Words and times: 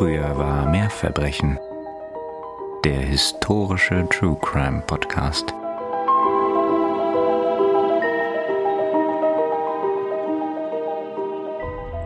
Früher 0.00 0.38
war 0.38 0.66
mehr 0.70 0.88
Verbrechen. 0.88 1.58
Der 2.86 3.00
historische 3.00 4.08
True 4.08 4.38
Crime 4.40 4.82
Podcast. 4.86 5.52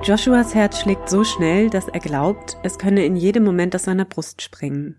Joshuas 0.03 0.57
Herz 0.57 0.80
schlägt 0.80 1.08
so 1.08 1.22
schnell, 1.22 1.71
dass 1.71 1.87
er 1.87 2.01
glaubt, 2.01 2.57
es 2.65 2.80
könne 2.80 3.04
in 3.04 3.15
jedem 3.15 3.44
Moment 3.44 3.76
aus 3.76 3.85
seiner 3.85 4.06
Brust 4.06 4.42
springen. 4.42 4.97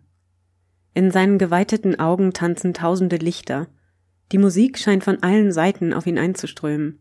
In 0.94 1.12
seinen 1.12 1.38
geweiteten 1.38 2.00
Augen 2.00 2.32
tanzen 2.32 2.74
tausende 2.74 3.18
Lichter. 3.18 3.68
Die 4.32 4.38
Musik 4.38 4.78
scheint 4.78 5.04
von 5.04 5.22
allen 5.22 5.52
Seiten 5.52 5.94
auf 5.94 6.08
ihn 6.08 6.18
einzuströmen. 6.18 7.00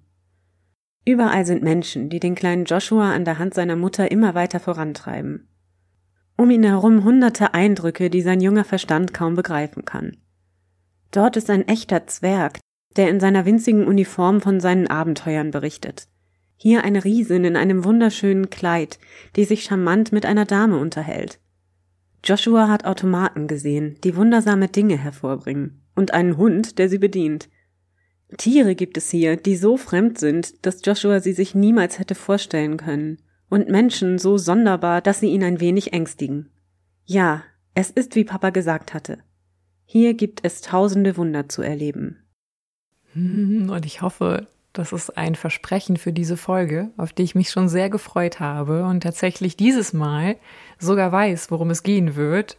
Überall 1.04 1.46
sind 1.46 1.62
Menschen, 1.62 2.08
die 2.11 2.18
den 2.18 2.34
kleinen 2.34 2.64
Joshua 2.64 3.12
an 3.12 3.24
der 3.24 3.38
Hand 3.38 3.54
seiner 3.54 3.76
Mutter 3.76 4.11
immer 4.11 4.34
weiter 4.34 4.58
vorantreiben. 4.58 5.50
Um 6.36 6.50
ihn 6.50 6.64
herum 6.64 7.04
hunderte 7.04 7.54
Eindrücke, 7.54 8.11
die 8.11 8.22
sein 8.22 8.40
junger 8.40 8.64
Verstand 8.64 9.14
kaum 9.14 9.34
begreifen 9.34 9.84
kann. 9.84 10.16
Dort 11.11 11.36
ist 11.36 11.48
ein 11.48 11.68
echter 11.68 12.06
Zwerg, 12.06 12.58
der 12.96 13.08
in 13.08 13.20
seiner 13.20 13.46
winzigen 13.46 13.86
Uniform 13.86 14.40
von 14.40 14.61
seinen 14.61 14.89
Abenteuern 14.89 15.50
berichtet. 15.50 16.08
Hier 16.56 16.84
eine 16.84 17.04
Riesin 17.04 17.44
in 17.44 17.56
einem 17.56 17.84
wunderschönen 17.84 18.50
Kleid, 18.50 18.98
die 19.36 19.44
sich 19.44 19.64
charmant 19.64 20.12
mit 20.12 20.26
einer 20.26 20.44
Dame 20.44 20.78
unterhält. 20.78 21.40
Joshua 22.25 22.68
hat 22.68 22.84
Automaten 22.84 23.46
gesehen, 23.46 23.98
die 24.03 24.16
wundersame 24.16 24.68
Dinge 24.68 24.96
hervorbringen, 24.96 25.82
und 25.94 26.14
einen 26.14 26.36
Hund, 26.36 26.78
der 26.78 26.89
sie 26.89 26.98
bedient. 26.98 27.48
Tiere 28.39 28.75
gibt 28.75 28.96
es 28.96 29.11
hier, 29.11 29.36
die 29.36 29.56
so 29.56 29.76
fremd 29.76 30.18
sind, 30.18 30.64
dass 30.64 30.84
Joshua 30.84 31.20
sie 31.20 31.32
sich 31.32 31.54
niemals 31.54 31.98
hätte 31.98 32.14
vorstellen 32.14 32.78
können, 32.78 33.19
und 33.48 33.69
Menschen 33.69 34.19
so 34.19 34.39
sonderbar, 34.39 35.00
dass 35.00 35.20
sie 35.20 35.28
ihn 35.28 35.44
ein 35.44 35.61
wenig 35.61 35.92
ängstigen. 35.92 36.50
Ja, 37.05 37.42
es 37.75 37.91
ist, 37.91 38.14
wie 38.14 38.25
Papa 38.25 38.50
gesagt 38.50 38.95
hatte. 38.95 39.19
Hier 39.84 40.14
gibt 40.14 40.41
es 40.45 40.61
tausende 40.61 41.17
Wunder 41.17 41.48
zu 41.48 41.62
erleben. 41.62 42.19
Und 43.15 43.87
ich 43.87 44.03
hoffe, 44.03 44.47
das 44.72 44.92
ist 44.92 45.17
ein 45.17 45.34
Versprechen 45.37 45.97
für 45.97 46.12
diese 46.12 46.37
Folge, 46.37 46.91
auf 46.97 47.12
die 47.12 47.22
ich 47.22 47.34
mich 47.34 47.50
schon 47.50 47.69
sehr 47.69 47.91
gefreut 47.91 48.41
habe 48.41 48.84
und 48.84 49.03
tatsächlich 49.03 49.56
dieses 49.56 49.92
Mal 49.92 50.37
sogar 50.78 51.12
weiß, 51.12 51.50
worum 51.50 51.70
es 51.70 51.84
gehen 51.84 52.17
wird, 52.17 52.59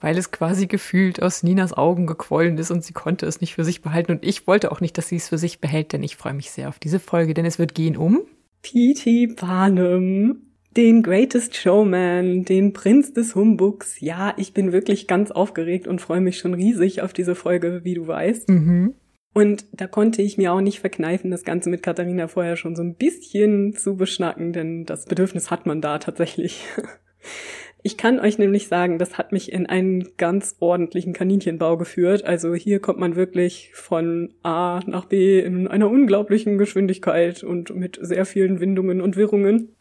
weil 0.00 0.16
es 0.16 0.30
quasi 0.30 0.66
gefühlt 0.66 1.22
aus 1.22 1.42
Ninas 1.42 1.74
Augen 1.74 2.06
gequollen 2.06 2.56
ist 2.56 2.70
und 2.70 2.82
sie 2.82 2.94
konnte 2.94 3.26
es 3.26 3.42
nicht 3.42 3.54
für 3.54 3.64
sich 3.64 3.82
behalten 3.82 4.12
und 4.12 4.24
ich 4.24 4.46
wollte 4.46 4.72
auch 4.72 4.80
nicht, 4.80 4.96
dass 4.96 5.08
sie 5.08 5.16
es 5.16 5.28
für 5.28 5.36
sich 5.36 5.60
behält, 5.60 5.92
denn 5.92 6.02
ich 6.02 6.16
freue 6.16 6.32
mich 6.32 6.50
sehr 6.50 6.70
auf 6.70 6.78
diese 6.78 6.98
Folge, 6.98 7.34
denn 7.34 7.44
es 7.44 7.58
wird 7.58 7.74
gehen 7.74 7.96
um 7.96 8.22
P.T. 8.62 9.28
Barnum, 9.38 10.42
den 10.76 11.02
Greatest 11.02 11.56
Showman, 11.56 12.44
den 12.44 12.72
Prinz 12.72 13.12
des 13.12 13.34
Humbugs. 13.34 14.00
Ja, 14.00 14.34
ich 14.36 14.54
bin 14.54 14.72
wirklich 14.72 15.06
ganz 15.06 15.30
aufgeregt 15.30 15.86
und 15.86 16.00
freue 16.00 16.20
mich 16.20 16.38
schon 16.38 16.54
riesig 16.54 17.02
auf 17.02 17.12
diese 17.12 17.34
Folge, 17.34 17.80
wie 17.84 17.94
du 17.94 18.06
weißt. 18.06 18.48
Mhm. 18.48 18.94
Und 19.32 19.66
da 19.72 19.86
konnte 19.86 20.22
ich 20.22 20.38
mir 20.38 20.52
auch 20.52 20.60
nicht 20.60 20.80
verkneifen, 20.80 21.30
das 21.30 21.44
Ganze 21.44 21.70
mit 21.70 21.82
Katharina 21.82 22.26
vorher 22.28 22.56
schon 22.56 22.74
so 22.74 22.82
ein 22.82 22.96
bisschen 22.96 23.74
zu 23.74 23.96
beschnacken, 23.96 24.52
denn 24.52 24.84
das 24.84 25.06
Bedürfnis 25.06 25.50
hat 25.50 25.66
man 25.66 25.80
da 25.80 25.98
tatsächlich. 25.98 26.64
Ich 27.82 27.96
kann 27.96 28.20
euch 28.20 28.38
nämlich 28.38 28.68
sagen, 28.68 28.98
das 28.98 29.16
hat 29.16 29.32
mich 29.32 29.52
in 29.52 29.66
einen 29.66 30.16
ganz 30.18 30.56
ordentlichen 30.60 31.14
Kaninchenbau 31.14 31.78
geführt. 31.78 32.24
Also 32.24 32.54
hier 32.54 32.80
kommt 32.80 32.98
man 32.98 33.16
wirklich 33.16 33.70
von 33.72 34.34
A 34.42 34.80
nach 34.86 35.06
B 35.06 35.40
in 35.40 35.66
einer 35.66 35.88
unglaublichen 35.88 36.58
Geschwindigkeit 36.58 37.42
und 37.42 37.74
mit 37.74 37.98
sehr 38.02 38.26
vielen 38.26 38.60
Windungen 38.60 39.00
und 39.00 39.16
Wirrungen. 39.16 39.74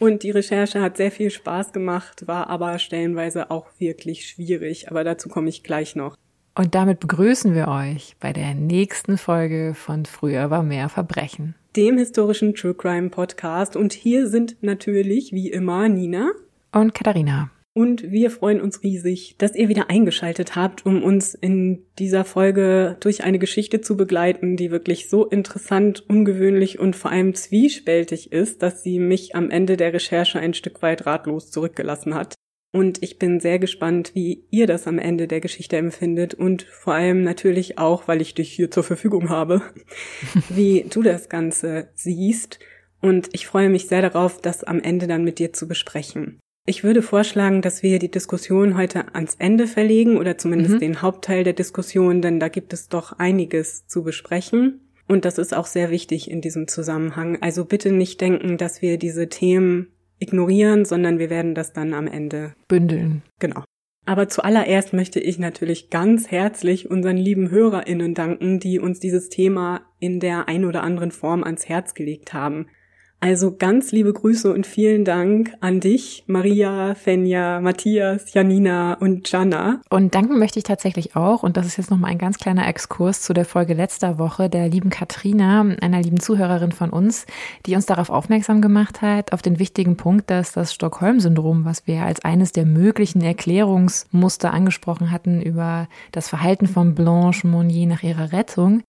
Und 0.00 0.22
die 0.22 0.30
Recherche 0.30 0.80
hat 0.80 0.96
sehr 0.96 1.10
viel 1.10 1.30
Spaß 1.30 1.72
gemacht, 1.72 2.26
war 2.26 2.48
aber 2.48 2.78
stellenweise 2.78 3.50
auch 3.50 3.66
wirklich 3.78 4.26
schwierig. 4.26 4.90
Aber 4.90 5.04
dazu 5.04 5.28
komme 5.28 5.50
ich 5.50 5.62
gleich 5.62 5.94
noch. 5.94 6.16
Und 6.56 6.74
damit 6.74 6.98
begrüßen 6.98 7.54
wir 7.54 7.68
euch 7.68 8.16
bei 8.18 8.32
der 8.32 8.54
nächsten 8.54 9.18
Folge 9.18 9.74
von 9.74 10.04
Früher 10.04 10.50
war 10.50 10.64
mehr 10.64 10.88
Verbrechen. 10.88 11.54
Dem 11.76 11.96
historischen 11.96 12.54
True 12.54 12.74
Crime 12.74 13.10
Podcast. 13.10 13.76
Und 13.76 13.92
hier 13.92 14.26
sind 14.26 14.56
natürlich, 14.62 15.32
wie 15.32 15.50
immer, 15.50 15.88
Nina. 15.88 16.32
Und 16.72 16.94
Katharina. 16.94 17.50
Und 17.72 18.10
wir 18.10 18.32
freuen 18.32 18.60
uns 18.60 18.82
riesig, 18.82 19.36
dass 19.38 19.54
ihr 19.54 19.68
wieder 19.68 19.90
eingeschaltet 19.90 20.56
habt, 20.56 20.84
um 20.84 21.04
uns 21.04 21.34
in 21.34 21.86
dieser 22.00 22.24
Folge 22.24 22.96
durch 22.98 23.22
eine 23.22 23.38
Geschichte 23.38 23.80
zu 23.80 23.96
begleiten, 23.96 24.56
die 24.56 24.72
wirklich 24.72 25.08
so 25.08 25.24
interessant, 25.24 26.04
ungewöhnlich 26.08 26.80
und 26.80 26.96
vor 26.96 27.12
allem 27.12 27.34
zwiespältig 27.34 28.32
ist, 28.32 28.62
dass 28.62 28.82
sie 28.82 28.98
mich 28.98 29.36
am 29.36 29.50
Ende 29.50 29.76
der 29.76 29.92
Recherche 29.92 30.40
ein 30.40 30.52
Stück 30.52 30.82
weit 30.82 31.06
ratlos 31.06 31.52
zurückgelassen 31.52 32.14
hat. 32.14 32.34
Und 32.72 33.02
ich 33.02 33.18
bin 33.18 33.40
sehr 33.40 33.58
gespannt, 33.58 34.12
wie 34.14 34.44
ihr 34.50 34.66
das 34.66 34.86
am 34.86 34.98
Ende 34.98 35.28
der 35.28 35.40
Geschichte 35.40 35.76
empfindet 35.76 36.34
und 36.34 36.62
vor 36.62 36.94
allem 36.94 37.22
natürlich 37.22 37.78
auch, 37.78 38.08
weil 38.08 38.20
ich 38.20 38.34
dich 38.34 38.52
hier 38.52 38.70
zur 38.70 38.84
Verfügung 38.84 39.28
habe, 39.28 39.62
wie 40.48 40.86
du 40.88 41.02
das 41.02 41.28
Ganze 41.28 41.90
siehst. 41.94 42.58
Und 43.00 43.28
ich 43.32 43.46
freue 43.46 43.70
mich 43.70 43.86
sehr 43.86 44.02
darauf, 44.02 44.40
das 44.40 44.64
am 44.64 44.80
Ende 44.80 45.06
dann 45.06 45.24
mit 45.24 45.38
dir 45.38 45.52
zu 45.52 45.66
besprechen. 45.66 46.40
Ich 46.70 46.84
würde 46.84 47.02
vorschlagen, 47.02 47.62
dass 47.62 47.82
wir 47.82 47.98
die 47.98 48.12
Diskussion 48.12 48.76
heute 48.76 49.12
ans 49.16 49.34
Ende 49.40 49.66
verlegen 49.66 50.16
oder 50.16 50.38
zumindest 50.38 50.74
mhm. 50.74 50.78
den 50.78 51.02
Hauptteil 51.02 51.42
der 51.42 51.52
Diskussion, 51.52 52.22
denn 52.22 52.38
da 52.38 52.46
gibt 52.46 52.72
es 52.72 52.88
doch 52.88 53.18
einiges 53.18 53.88
zu 53.88 54.04
besprechen. 54.04 54.80
Und 55.08 55.24
das 55.24 55.38
ist 55.38 55.52
auch 55.52 55.66
sehr 55.66 55.90
wichtig 55.90 56.30
in 56.30 56.40
diesem 56.40 56.68
Zusammenhang. 56.68 57.38
Also 57.40 57.64
bitte 57.64 57.90
nicht 57.90 58.20
denken, 58.20 58.56
dass 58.56 58.82
wir 58.82 58.98
diese 58.98 59.28
Themen 59.28 59.88
ignorieren, 60.20 60.84
sondern 60.84 61.18
wir 61.18 61.28
werden 61.28 61.56
das 61.56 61.72
dann 61.72 61.92
am 61.92 62.06
Ende 62.06 62.54
bündeln. 62.68 63.22
Genau. 63.40 63.64
Aber 64.06 64.28
zuallererst 64.28 64.92
möchte 64.92 65.18
ich 65.18 65.40
natürlich 65.40 65.90
ganz 65.90 66.30
herzlich 66.30 66.88
unseren 66.88 67.16
lieben 67.16 67.50
HörerInnen 67.50 68.14
danken, 68.14 68.60
die 68.60 68.78
uns 68.78 69.00
dieses 69.00 69.28
Thema 69.28 69.80
in 69.98 70.20
der 70.20 70.46
ein 70.46 70.64
oder 70.64 70.84
anderen 70.84 71.10
Form 71.10 71.42
ans 71.42 71.68
Herz 71.68 71.94
gelegt 71.94 72.32
haben. 72.32 72.68
Also 73.22 73.54
ganz 73.54 73.92
liebe 73.92 74.14
Grüße 74.14 74.50
und 74.50 74.66
vielen 74.66 75.04
Dank 75.04 75.52
an 75.60 75.80
dich, 75.80 76.24
Maria, 76.26 76.94
Fenja, 76.94 77.60
Matthias, 77.60 78.32
Janina 78.32 78.94
und 78.94 79.30
Jana. 79.30 79.82
Und 79.90 80.14
danken 80.14 80.38
möchte 80.38 80.58
ich 80.58 80.64
tatsächlich 80.64 81.16
auch, 81.16 81.42
und 81.42 81.58
das 81.58 81.66
ist 81.66 81.76
jetzt 81.76 81.90
nochmal 81.90 82.12
ein 82.12 82.18
ganz 82.18 82.38
kleiner 82.38 82.66
Exkurs 82.66 83.20
zu 83.20 83.34
der 83.34 83.44
Folge 83.44 83.74
letzter 83.74 84.18
Woche, 84.18 84.48
der 84.48 84.70
lieben 84.70 84.88
Katrina, 84.88 85.60
einer 85.82 86.00
lieben 86.00 86.18
Zuhörerin 86.18 86.72
von 86.72 86.88
uns, 86.88 87.26
die 87.66 87.74
uns 87.74 87.84
darauf 87.84 88.08
aufmerksam 88.08 88.62
gemacht 88.62 89.02
hat, 89.02 89.34
auf 89.34 89.42
den 89.42 89.58
wichtigen 89.58 89.98
Punkt, 89.98 90.30
dass 90.30 90.52
das 90.52 90.72
Stockholm-Syndrom, 90.72 91.66
was 91.66 91.86
wir 91.86 92.04
als 92.04 92.24
eines 92.24 92.52
der 92.52 92.64
möglichen 92.64 93.20
Erklärungsmuster 93.20 94.54
angesprochen 94.54 95.10
hatten 95.10 95.42
über 95.42 95.88
das 96.12 96.30
Verhalten 96.30 96.66
von 96.66 96.94
Blanche 96.94 97.46
Monnier 97.46 97.86
nach 97.86 98.02
ihrer 98.02 98.32
Rettung, 98.32 98.82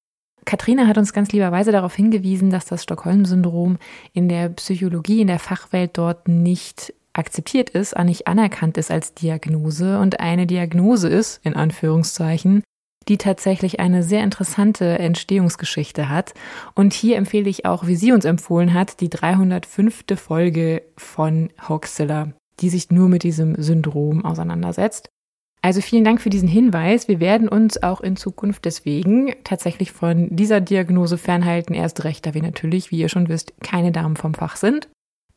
Katrina 0.46 0.88
hat 0.88 0.98
uns 0.98 1.14
ganz 1.14 1.32
lieberweise 1.32 1.72
darauf 1.72 1.96
hingewiesen, 1.96 2.50
dass 2.50 2.66
das 2.66 2.84
Stockholm-Syndrom 2.84 3.78
in 4.14 4.28
der 4.28 4.50
Psychologie, 4.50 5.22
in 5.22 5.28
der 5.28 5.40
Fachwelt 5.40 5.98
dort 5.98 6.28
nicht 6.28 6.94
akzeptiert 7.14 7.70
ist, 7.70 7.98
nicht 8.00 8.28
anerkannt 8.28 8.78
ist 8.78 8.90
als 8.90 9.14
Diagnose 9.14 10.00
und 10.00 10.20
eine 10.20 10.48
Diagnose 10.48 11.10
ist, 11.10 11.42
in 11.44 11.56
Anführungszeichen, 11.56 12.64
die 13.08 13.18
tatsächlich 13.18 13.80
eine 13.80 14.04
sehr 14.04 14.24
interessante 14.24 15.00
Entstehungsgeschichte 15.00 16.10
hat. 16.10 16.34
Und 16.76 16.94
hier 16.94 17.18
empfehle 17.18 17.50
ich 17.50 17.66
auch, 17.66 17.88
wie 17.88 17.96
sie 17.96 18.12
uns 18.12 18.26
empfohlen 18.26 18.74
hat, 18.74 19.02
die 19.02 19.10
305. 19.10 20.04
Folge 20.16 20.84
von 20.98 21.50
Hoaxilla, 21.68 22.34
die 22.60 22.70
sich 22.70 22.92
nur 22.92 23.10
mit 23.10 23.24
diesem 23.24 23.62
Syndrom 23.62 24.24
auseinandersetzt. 24.24 25.10
Also 25.64 25.80
vielen 25.82 26.04
Dank 26.04 26.22
für 26.22 26.32
diesen 26.32 26.48
Hinweis. 26.48 27.08
Wir 27.08 27.20
werden 27.20 27.48
uns 27.48 27.82
auch 27.84 28.02
in 28.02 28.16
Zukunft 28.16 28.66
deswegen 28.66 29.34
tatsächlich 29.44 29.92
von 29.92 30.28
dieser 30.36 30.60
Diagnose 30.60 31.20
fernhalten. 31.20 31.76
Erst 31.76 32.04
recht, 32.04 32.26
da 32.26 32.34
wir 32.34 32.42
natürlich, 32.42 32.90
wie 32.90 33.00
ihr 33.00 33.10
schon 33.10 33.30
wisst, 33.30 33.54
keine 33.62 33.92
Damen 33.92 34.16
vom 34.16 34.34
Fach 34.34 34.56
sind. 34.56 34.90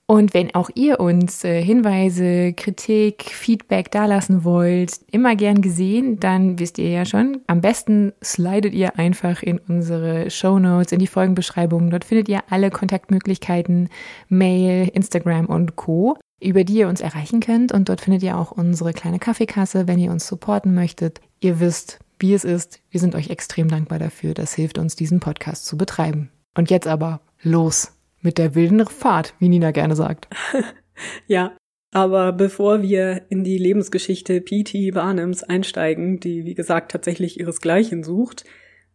Und 0.07 0.35
wenn 0.35 0.55
auch 0.55 0.69
ihr 0.75 1.01
uns 1.01 1.45
äh, 1.45 1.63
Hinweise, 1.63 2.53
Kritik, 2.53 3.23
Feedback 3.23 3.91
dalassen 3.91 4.45
wollt, 4.45 5.01
immer 5.11 5.35
gern 5.35 5.63
gesehen, 5.63 6.21
dann 6.21 6.59
wisst 6.59 6.79
ihr 6.79 6.91
ja 6.91 7.07
schon, 7.07 7.41
am 7.47 7.63
besten 7.63 8.13
slidet 8.23 8.75
ihr 8.75 8.99
einfach 8.99 9.43
in 9.43 9.59
unsere 9.67 10.31
Show 10.31 10.59
Notes, 10.59 10.93
in 10.93 10.99
die 10.99 11.07
Folgenbeschreibung. 11.07 11.89
Dort 11.89 12.05
findet 12.05 12.29
ihr 12.29 12.41
alle 12.51 12.71
Kontaktmöglichkeiten, 12.71 13.89
Mail, 14.29 14.89
Instagram 14.93 15.47
und 15.47 15.77
Co 15.77 16.19
über 16.45 16.65
die 16.65 16.75
ihr 16.75 16.89
uns 16.89 17.01
erreichen 17.01 17.41
könnt. 17.41 17.73
Und 17.73 17.89
dort 17.89 18.01
findet 18.01 18.23
ihr 18.23 18.37
auch 18.37 18.53
unsere 18.53 18.93
kleine 18.93 19.19
Kaffeekasse, 19.19 19.89
wenn 19.89 19.99
ihr 19.99 20.11
uns 20.11 20.27
supporten 20.27 20.75
möchtet. 20.75 21.21
Ihr 21.41 21.61
wisst, 21.61 21.99
wie 22.19 22.35
es 22.35 22.45
ist. 22.45 22.81
Wir 22.91 23.01
sind 23.01 23.15
euch 23.15 23.31
extrem 23.31 23.69
dankbar 23.69 23.99
dafür. 23.99 24.35
Das 24.35 24.55
hilft 24.55 24.79
uns, 24.79 24.97
diesen 24.97 25.21
Podcast 25.21 25.67
zu 25.67 25.77
betreiben. 25.77 26.31
Und 26.55 26.71
jetzt 26.71 26.87
aber 26.87 27.21
los 27.43 27.93
mit 28.21 28.39
der 28.39 28.55
wilden 28.55 28.87
Fahrt, 28.87 29.35
wie 29.39 29.49
Nina 29.49 29.71
gerne 29.71 29.97
sagt. 29.97 30.29
ja, 31.27 31.57
aber 31.93 32.33
bevor 32.33 32.83
wir 32.83 33.23
in 33.29 33.45
die 33.45 33.59
Lebensgeschichte 33.59 34.41
P.T. 34.41 34.91
Barnums 34.93 35.43
einsteigen, 35.43 36.21
die 36.21 36.45
wie 36.45 36.55
gesagt 36.55 36.91
tatsächlich 36.91 37.39
ihresgleichen 37.39 38.03
sucht, 38.03 38.45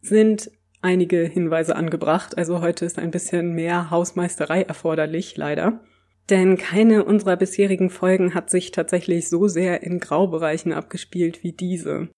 sind 0.02 0.52
einige 0.82 1.24
Hinweise 1.24 1.76
angebracht. 1.76 2.38
Also 2.38 2.62
heute 2.62 2.86
ist 2.86 3.00
ein 3.00 3.12
bisschen 3.12 3.54
mehr 3.54 3.90
Hausmeisterei 3.90 4.64
erforderlich, 4.64 5.38
leider. 5.38 5.82
Denn 6.30 6.58
keine 6.58 7.06
unserer 7.06 7.38
bisherigen 7.38 7.90
Folgen 7.90 8.34
hat 8.34 8.50
sich 8.50 8.72
tatsächlich 8.72 9.30
so 9.30 9.48
sehr 9.48 9.82
in 9.82 10.00
Graubereichen 10.00 10.74
abgespielt 10.74 11.44
wie 11.44 11.54
diese. 11.54 12.10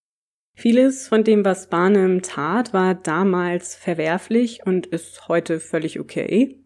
Vieles 0.54 1.08
von 1.08 1.24
dem, 1.24 1.46
was 1.46 1.70
Barnum 1.70 2.22
tat, 2.22 2.74
war 2.74 2.94
damals 2.94 3.76
verwerflich 3.76 4.60
und 4.66 4.86
ist 4.86 5.30
heute 5.30 5.60
völlig 5.60 6.00
okay. 6.00 6.62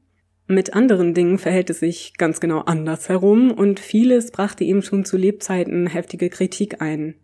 Mit 0.47 0.74
anderen 0.74 1.13
Dingen 1.13 1.38
verhält 1.38 1.69
es 1.69 1.80
sich 1.80 2.13
ganz 2.18 2.39
genau 2.39 2.62
anders 2.62 3.09
herum 3.09 3.51
und 3.51 3.80
vieles 3.80 4.31
brachte 4.31 4.63
ihm 4.63 4.81
schon 4.81 5.06
zu 5.06 5.18
Lebzeiten 5.18 5.88
heftige 5.88 6.30
Kritik 6.30 6.81
ein. 6.81 7.15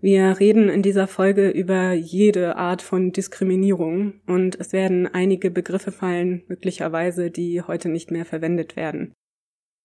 Wir 0.00 0.40
reden 0.40 0.70
in 0.70 0.82
dieser 0.82 1.06
Folge 1.06 1.50
über 1.50 1.92
jede 1.92 2.56
Art 2.56 2.80
von 2.80 3.12
Diskriminierung 3.12 4.14
und 4.26 4.58
es 4.58 4.72
werden 4.72 5.06
einige 5.06 5.50
Begriffe 5.50 5.92
fallen, 5.92 6.42
möglicherweise, 6.48 7.30
die 7.30 7.60
heute 7.60 7.90
nicht 7.90 8.10
mehr 8.10 8.24
verwendet 8.24 8.76
werden. 8.76 9.12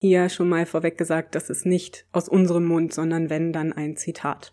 Hier 0.01 0.29
schon 0.29 0.49
mal 0.49 0.65
vorweg 0.65 0.97
gesagt, 0.97 1.35
das 1.35 1.49
ist 1.49 1.65
nicht 1.65 2.05
aus 2.11 2.29
unserem 2.29 2.65
Mund, 2.65 2.93
sondern 2.93 3.29
wenn 3.29 3.53
dann 3.53 3.73
ein 3.73 3.95
Zitat. 3.95 4.51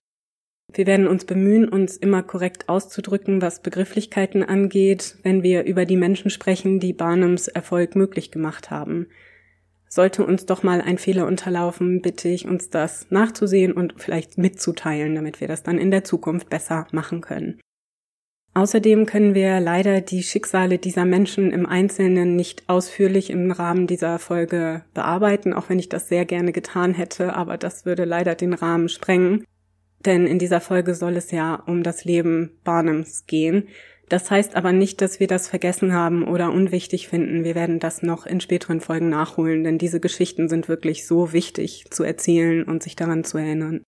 Wir 0.74 0.86
werden 0.86 1.06
uns 1.06 1.24
bemühen, 1.24 1.68
uns 1.68 1.96
immer 1.96 2.22
korrekt 2.22 2.68
auszudrücken, 2.68 3.42
was 3.42 3.60
Begrifflichkeiten 3.60 4.42
angeht, 4.42 5.16
wenn 5.22 5.42
wir 5.42 5.64
über 5.64 5.84
die 5.84 5.96
Menschen 5.96 6.30
sprechen, 6.30 6.80
die 6.80 6.94
Barnums 6.94 7.48
Erfolg 7.48 7.94
möglich 7.94 8.30
gemacht 8.30 8.70
haben. 8.70 9.08
Sollte 9.88 10.24
uns 10.24 10.46
doch 10.46 10.62
mal 10.62 10.80
ein 10.80 10.96
Fehler 10.96 11.26
unterlaufen, 11.26 12.00
bitte 12.00 12.28
ich 12.28 12.46
uns 12.46 12.70
das 12.70 13.10
nachzusehen 13.10 13.72
und 13.72 13.94
vielleicht 13.98 14.38
mitzuteilen, 14.38 15.14
damit 15.14 15.42
wir 15.42 15.48
das 15.48 15.62
dann 15.62 15.76
in 15.76 15.90
der 15.90 16.04
Zukunft 16.04 16.48
besser 16.48 16.86
machen 16.92 17.20
können. 17.20 17.60
Außerdem 18.54 19.06
können 19.06 19.34
wir 19.34 19.60
leider 19.60 20.02
die 20.02 20.22
Schicksale 20.22 20.78
dieser 20.78 21.06
Menschen 21.06 21.52
im 21.52 21.64
Einzelnen 21.64 22.36
nicht 22.36 22.68
ausführlich 22.68 23.30
im 23.30 23.50
Rahmen 23.50 23.86
dieser 23.86 24.18
Folge 24.18 24.84
bearbeiten, 24.92 25.54
auch 25.54 25.70
wenn 25.70 25.78
ich 25.78 25.88
das 25.88 26.08
sehr 26.08 26.26
gerne 26.26 26.52
getan 26.52 26.92
hätte, 26.92 27.34
aber 27.34 27.56
das 27.56 27.86
würde 27.86 28.04
leider 28.04 28.34
den 28.34 28.52
Rahmen 28.52 28.90
sprengen. 28.90 29.44
Denn 30.04 30.26
in 30.26 30.38
dieser 30.38 30.60
Folge 30.60 30.94
soll 30.94 31.16
es 31.16 31.30
ja 31.30 31.54
um 31.54 31.82
das 31.82 32.04
Leben 32.04 32.58
Barnums 32.62 33.26
gehen, 33.26 33.68
das 34.12 34.30
heißt 34.30 34.56
aber 34.56 34.72
nicht, 34.72 35.00
dass 35.00 35.20
wir 35.20 35.26
das 35.26 35.48
vergessen 35.48 35.94
haben 35.94 36.22
oder 36.24 36.52
unwichtig 36.52 37.08
finden. 37.08 37.44
Wir 37.44 37.54
werden 37.54 37.80
das 37.80 38.02
noch 38.02 38.26
in 38.26 38.42
späteren 38.42 38.82
Folgen 38.82 39.08
nachholen, 39.08 39.64
denn 39.64 39.78
diese 39.78 40.00
Geschichten 40.00 40.50
sind 40.50 40.68
wirklich 40.68 41.06
so 41.06 41.32
wichtig 41.32 41.86
zu 41.88 42.02
erzählen 42.04 42.64
und 42.64 42.82
sich 42.82 42.94
daran 42.94 43.24
zu 43.24 43.38
erinnern. 43.38 43.84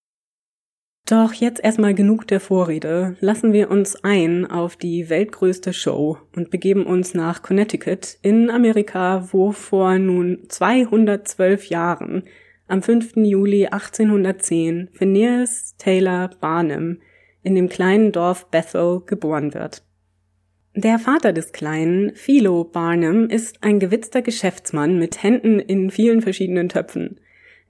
Doch 1.06 1.34
jetzt 1.34 1.62
erstmal 1.62 1.92
genug 1.92 2.26
der 2.28 2.40
Vorrede. 2.40 3.16
Lassen 3.20 3.52
wir 3.52 3.70
uns 3.70 4.02
ein 4.02 4.46
auf 4.50 4.74
die 4.76 5.10
weltgrößte 5.10 5.74
Show 5.74 6.16
und 6.34 6.50
begeben 6.50 6.86
uns 6.86 7.12
nach 7.12 7.42
Connecticut 7.42 8.16
in 8.22 8.48
Amerika, 8.48 9.28
wo 9.30 9.52
vor 9.52 9.98
nun 9.98 10.44
212 10.48 11.66
Jahren 11.66 12.22
am 12.68 12.80
5. 12.80 13.16
Juli 13.16 13.66
1810 13.66 14.88
Phineas 14.92 15.76
Taylor 15.76 16.30
Barnum 16.40 17.00
in 17.42 17.54
dem 17.54 17.68
kleinen 17.68 18.10
Dorf 18.10 18.50
Bethel 18.50 19.02
geboren 19.04 19.52
wird. 19.52 19.82
Der 20.74 20.98
Vater 20.98 21.34
des 21.34 21.52
Kleinen, 21.52 22.16
Philo 22.16 22.64
Barnum, 22.64 23.28
ist 23.28 23.62
ein 23.62 23.78
gewitzter 23.78 24.22
Geschäftsmann 24.22 24.98
mit 24.98 25.22
Händen 25.22 25.60
in 25.60 25.90
vielen 25.90 26.22
verschiedenen 26.22 26.70
Töpfen. 26.70 27.20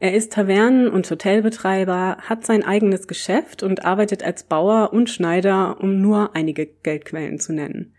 Er 0.05 0.13
ist 0.13 0.35
Tavernen- 0.35 0.91
und 0.91 1.11
Hotelbetreiber, 1.11 2.19
hat 2.19 2.45
sein 2.45 2.63
eigenes 2.63 3.09
Geschäft 3.09 3.63
und 3.63 3.87
arbeitet 3.87 4.23
als 4.23 4.43
Bauer 4.43 4.93
und 4.93 5.09
Schneider, 5.09 5.79
um 5.81 6.03
nur 6.03 6.37
einige 6.37 6.67
Geldquellen 6.67 7.39
zu 7.39 7.55
nennen. 7.55 7.95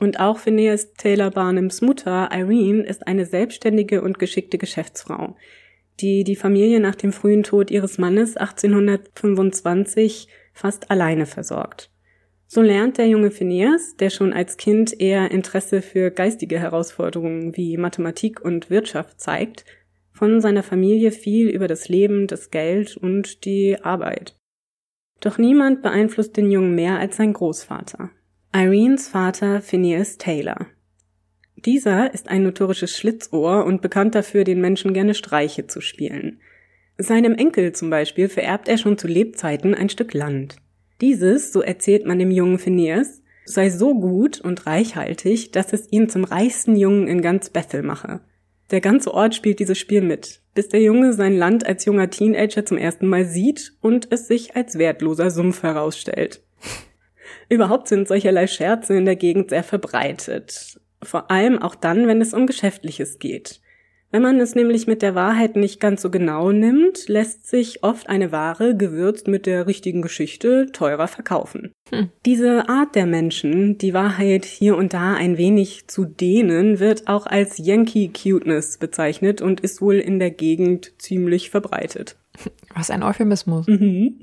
Und 0.00 0.18
auch 0.18 0.38
Phineas 0.38 0.94
Taylor 0.94 1.30
Barnums 1.30 1.80
Mutter, 1.80 2.30
Irene, 2.32 2.82
ist 2.82 3.06
eine 3.06 3.24
selbstständige 3.24 4.02
und 4.02 4.18
geschickte 4.18 4.58
Geschäftsfrau, 4.58 5.36
die 6.00 6.24
die 6.24 6.34
Familie 6.34 6.80
nach 6.80 6.96
dem 6.96 7.12
frühen 7.12 7.44
Tod 7.44 7.70
ihres 7.70 7.98
Mannes 7.98 8.36
1825 8.36 10.26
fast 10.52 10.90
alleine 10.90 11.26
versorgt. 11.26 11.92
So 12.48 12.62
lernt 12.62 12.98
der 12.98 13.06
junge 13.06 13.30
Phineas, 13.30 13.94
der 13.94 14.10
schon 14.10 14.32
als 14.32 14.56
Kind 14.56 15.00
eher 15.00 15.30
Interesse 15.30 15.82
für 15.82 16.10
geistige 16.10 16.58
Herausforderungen 16.58 17.56
wie 17.56 17.76
Mathematik 17.76 18.40
und 18.40 18.70
Wirtschaft 18.70 19.20
zeigt, 19.20 19.64
von 20.18 20.40
seiner 20.40 20.64
Familie 20.64 21.12
viel 21.12 21.48
über 21.48 21.68
das 21.68 21.88
Leben, 21.88 22.26
das 22.26 22.50
Geld 22.50 22.96
und 22.96 23.44
die 23.44 23.78
Arbeit. 23.80 24.34
Doch 25.20 25.38
niemand 25.38 25.80
beeinflusst 25.82 26.36
den 26.36 26.50
Jungen 26.50 26.74
mehr 26.74 26.98
als 26.98 27.16
sein 27.16 27.32
Großvater. 27.32 28.10
Irenes 28.52 29.08
Vater 29.08 29.60
Phineas 29.60 30.18
Taylor. 30.18 30.66
Dieser 31.56 32.12
ist 32.12 32.28
ein 32.28 32.42
notorisches 32.42 32.96
Schlitzohr 32.96 33.64
und 33.64 33.80
bekannt 33.80 34.14
dafür, 34.14 34.42
den 34.42 34.60
Menschen 34.60 34.92
gerne 34.92 35.14
Streiche 35.14 35.66
zu 35.66 35.80
spielen. 35.80 36.40
Seinem 36.98 37.34
Enkel 37.34 37.72
zum 37.72 37.90
Beispiel 37.90 38.28
vererbt 38.28 38.68
er 38.68 38.78
schon 38.78 38.98
zu 38.98 39.06
Lebzeiten 39.06 39.74
ein 39.74 39.88
Stück 39.88 40.14
Land. 40.14 40.56
Dieses, 41.00 41.52
so 41.52 41.60
erzählt 41.60 42.06
man 42.06 42.18
dem 42.18 42.32
jungen 42.32 42.58
Phineas, 42.58 43.22
sei 43.44 43.70
so 43.70 43.94
gut 43.94 44.40
und 44.40 44.66
reichhaltig, 44.66 45.52
dass 45.52 45.72
es 45.72 45.92
ihn 45.92 46.08
zum 46.08 46.24
reichsten 46.24 46.74
Jungen 46.74 47.06
in 47.06 47.22
ganz 47.22 47.50
Bethel 47.50 47.82
mache. 47.82 48.20
Der 48.70 48.80
ganze 48.80 49.14
Ort 49.14 49.34
spielt 49.34 49.60
dieses 49.60 49.78
Spiel 49.78 50.02
mit, 50.02 50.40
bis 50.54 50.68
der 50.68 50.82
Junge 50.82 51.14
sein 51.14 51.36
Land 51.36 51.64
als 51.64 51.84
junger 51.86 52.10
Teenager 52.10 52.66
zum 52.66 52.76
ersten 52.76 53.06
Mal 53.06 53.24
sieht 53.24 53.72
und 53.80 54.12
es 54.12 54.28
sich 54.28 54.56
als 54.56 54.76
wertloser 54.76 55.30
Sumpf 55.30 55.62
herausstellt. 55.62 56.42
Überhaupt 57.48 57.88
sind 57.88 58.08
solcherlei 58.08 58.46
Scherze 58.46 58.94
in 58.94 59.06
der 59.06 59.16
Gegend 59.16 59.50
sehr 59.50 59.64
verbreitet. 59.64 60.80
Vor 61.02 61.30
allem 61.30 61.62
auch 61.62 61.74
dann, 61.74 62.06
wenn 62.08 62.20
es 62.20 62.34
um 62.34 62.46
Geschäftliches 62.46 63.18
geht. 63.18 63.60
Wenn 64.10 64.22
man 64.22 64.40
es 64.40 64.54
nämlich 64.54 64.86
mit 64.86 65.02
der 65.02 65.14
Wahrheit 65.14 65.54
nicht 65.54 65.80
ganz 65.80 66.00
so 66.00 66.10
genau 66.10 66.50
nimmt, 66.50 67.08
lässt 67.08 67.46
sich 67.46 67.82
oft 67.82 68.08
eine 68.08 68.32
Ware, 68.32 68.74
gewürzt 68.74 69.28
mit 69.28 69.44
der 69.44 69.66
richtigen 69.66 70.00
Geschichte, 70.00 70.68
teurer 70.72 71.08
verkaufen. 71.08 71.72
Hm. 71.90 72.08
Diese 72.24 72.70
Art 72.70 72.94
der 72.94 73.04
Menschen, 73.04 73.76
die 73.76 73.92
Wahrheit 73.92 74.46
hier 74.46 74.78
und 74.78 74.94
da 74.94 75.12
ein 75.12 75.36
wenig 75.36 75.88
zu 75.88 76.06
dehnen, 76.06 76.80
wird 76.80 77.06
auch 77.06 77.26
als 77.26 77.58
Yankee 77.58 78.08
Cuteness 78.08 78.78
bezeichnet 78.78 79.42
und 79.42 79.60
ist 79.60 79.82
wohl 79.82 79.96
in 79.96 80.18
der 80.18 80.30
Gegend 80.30 80.94
ziemlich 80.98 81.50
verbreitet. 81.50 82.16
Was 82.74 82.90
ein 82.90 83.02
Euphemismus. 83.02 83.66
Mhm. 83.66 84.20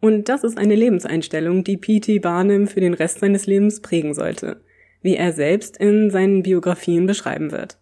Und 0.00 0.28
das 0.28 0.44
ist 0.44 0.58
eine 0.58 0.74
Lebenseinstellung, 0.74 1.64
die 1.64 1.76
P.T. 1.76 2.18
Barnum 2.18 2.66
für 2.66 2.80
den 2.80 2.94
Rest 2.94 3.20
seines 3.20 3.46
Lebens 3.46 3.80
prägen 3.80 4.14
sollte, 4.14 4.60
wie 5.00 5.16
er 5.16 5.32
selbst 5.32 5.76
in 5.78 6.10
seinen 6.10 6.42
Biografien 6.42 7.06
beschreiben 7.06 7.50
wird. 7.52 7.78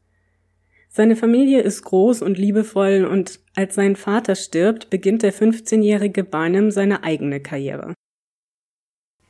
Seine 0.96 1.14
Familie 1.14 1.60
ist 1.60 1.82
groß 1.84 2.22
und 2.22 2.38
liebevoll 2.38 3.04
und 3.04 3.40
als 3.54 3.74
sein 3.74 3.96
Vater 3.96 4.34
stirbt, 4.34 4.88
beginnt 4.88 5.22
der 5.22 5.34
15-jährige 5.34 6.24
Barnum 6.24 6.70
seine 6.70 7.04
eigene 7.04 7.38
Karriere. 7.38 7.92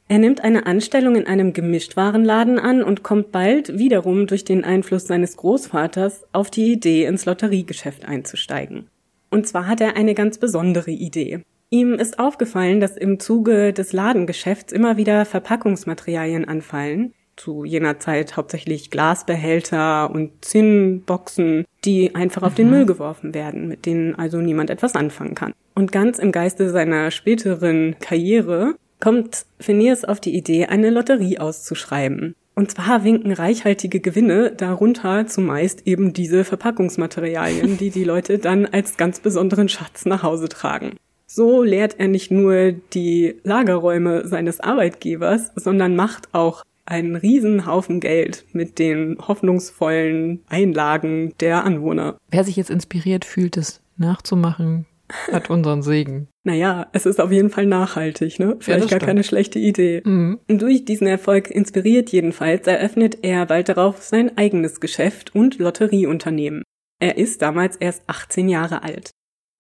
Er 0.07 0.19
nimmt 0.19 0.45
eine 0.45 0.67
Anstellung 0.67 1.17
in 1.17 1.27
einem 1.27 1.53
Gemischtwarenladen 1.53 2.61
an 2.61 2.85
und 2.85 3.03
kommt 3.03 3.33
bald 3.33 3.81
wiederum 3.81 4.29
durch 4.29 4.45
den 4.45 4.63
Einfluss 4.63 5.09
seines 5.09 5.37
Großvaters 5.39 6.29
auf 6.31 6.53
die 6.53 6.71
Idee, 6.71 7.05
ins 7.05 7.25
Lotteriegeschäft 7.25 8.05
einzusteigen. 8.05 8.87
Und 9.31 9.49
zwar 9.49 9.67
hat 9.67 9.81
er 9.81 9.97
eine 9.97 10.15
ganz 10.15 10.39
besondere 10.39 10.93
Idee. 10.93 11.41
Ihm 11.71 11.95
ist 11.95 12.21
aufgefallen, 12.21 12.79
dass 12.79 12.97
im 12.97 13.19
Zuge 13.19 13.73
des 13.73 13.93
Ladengeschäfts 13.93 14.73
immer 14.73 14.99
wieder 14.99 15.25
Verpackungsmaterialien 15.25 16.45
anfallen, 16.45 17.13
zu 17.37 17.65
jener 17.65 17.99
Zeit 17.99 18.37
hauptsächlich 18.37 18.91
Glasbehälter 18.91 20.11
und 20.11 20.45
Zinnboxen, 20.45 21.65
die 21.85 22.15
einfach 22.15 22.43
auf 22.43 22.55
den 22.55 22.67
mhm. 22.67 22.73
Müll 22.73 22.87
geworfen 22.87 23.35
werden, 23.35 23.69
mit 23.69 23.87
denen 23.87 24.15
also 24.15 24.39
niemand 24.39 24.71
etwas 24.71 24.95
anfangen 24.95 25.35
kann. 25.35 25.53
Und 25.75 25.93
ganz 25.93 26.19
im 26.19 26.33
Geiste 26.33 26.71
seiner 26.71 27.11
späteren 27.11 27.97
Karriere 28.01 28.75
kommt 29.01 29.45
Phineas 29.61 30.05
auf 30.05 30.21
die 30.21 30.35
Idee, 30.35 30.67
eine 30.67 30.91
Lotterie 30.91 31.39
auszuschreiben. 31.39 32.35
Und 32.55 32.71
zwar 32.71 33.05
winken 33.05 33.33
reichhaltige 33.33 34.01
Gewinne, 34.01 34.51
darunter 34.51 35.27
zumeist 35.27 35.87
eben 35.87 36.15
diese 36.15 36.43
Verpackungsmaterialien, 36.43 37.77
die 37.77 37.91
die 37.91 38.05
Leute 38.05 38.39
dann 38.39 38.65
als 38.65 38.97
ganz 38.97 39.21
besonderen 39.21 39.69
Schatz 39.69 40.07
nach 40.07 40.23
Hause 40.23 40.49
tragen. 40.49 40.97
So 41.27 41.63
leert 41.63 41.97
er 41.99 42.09
nicht 42.09 42.31
nur 42.31 42.73
die 42.73 43.35
Lagerräume 43.43 44.27
seines 44.27 44.61
Arbeitgebers, 44.61 45.53
sondern 45.57 45.97
macht 45.97 46.33
auch 46.33 46.65
einen 46.87 47.17
Riesenhaufen 47.17 48.01
Geld 48.01 48.45
mit 48.53 48.79
den 48.79 49.17
hoffnungsvollen 49.19 50.43
Einlagen 50.49 51.35
der 51.41 51.65
Anwohner. 51.65 52.17
Wer 52.31 52.45
sich 52.45 52.57
jetzt 52.57 52.71
inspiriert 52.71 53.25
fühlt, 53.25 53.57
es 53.57 53.81
nachzumachen, 53.97 54.87
hat 55.33 55.51
unseren 55.51 55.83
Segen. 55.83 56.29
Naja, 56.45 56.87
es 56.93 57.07
ist 57.07 57.21
auf 57.21 57.33
jeden 57.33 57.51
Fall 57.51 57.67
nachhaltig, 57.67 58.39
ne? 58.39 58.57
Vielleicht 58.61 58.85
ja, 58.85 58.91
gar 58.91 58.99
stimmt. 58.99 59.03
keine 59.03 59.25
schlechte 59.25 59.59
Idee. 59.59 60.03
Mhm. 60.05 60.39
Durch 60.49 60.85
diesen 60.85 61.07
Erfolg 61.07 61.51
inspiriert 61.51 62.11
jedenfalls 62.11 62.67
eröffnet 62.67 63.19
er 63.23 63.47
bald 63.47 63.69
darauf 63.69 64.03
sein 64.03 64.37
eigenes 64.37 64.81
Geschäft 64.81 65.35
und 65.35 65.59
Lotterieunternehmen. 65.59 66.63
Er 66.99 67.19
ist 67.19 67.43
damals 67.43 67.77
erst 67.77 68.03
18 68.07 68.49
Jahre 68.49 68.83
alt. 68.83 69.11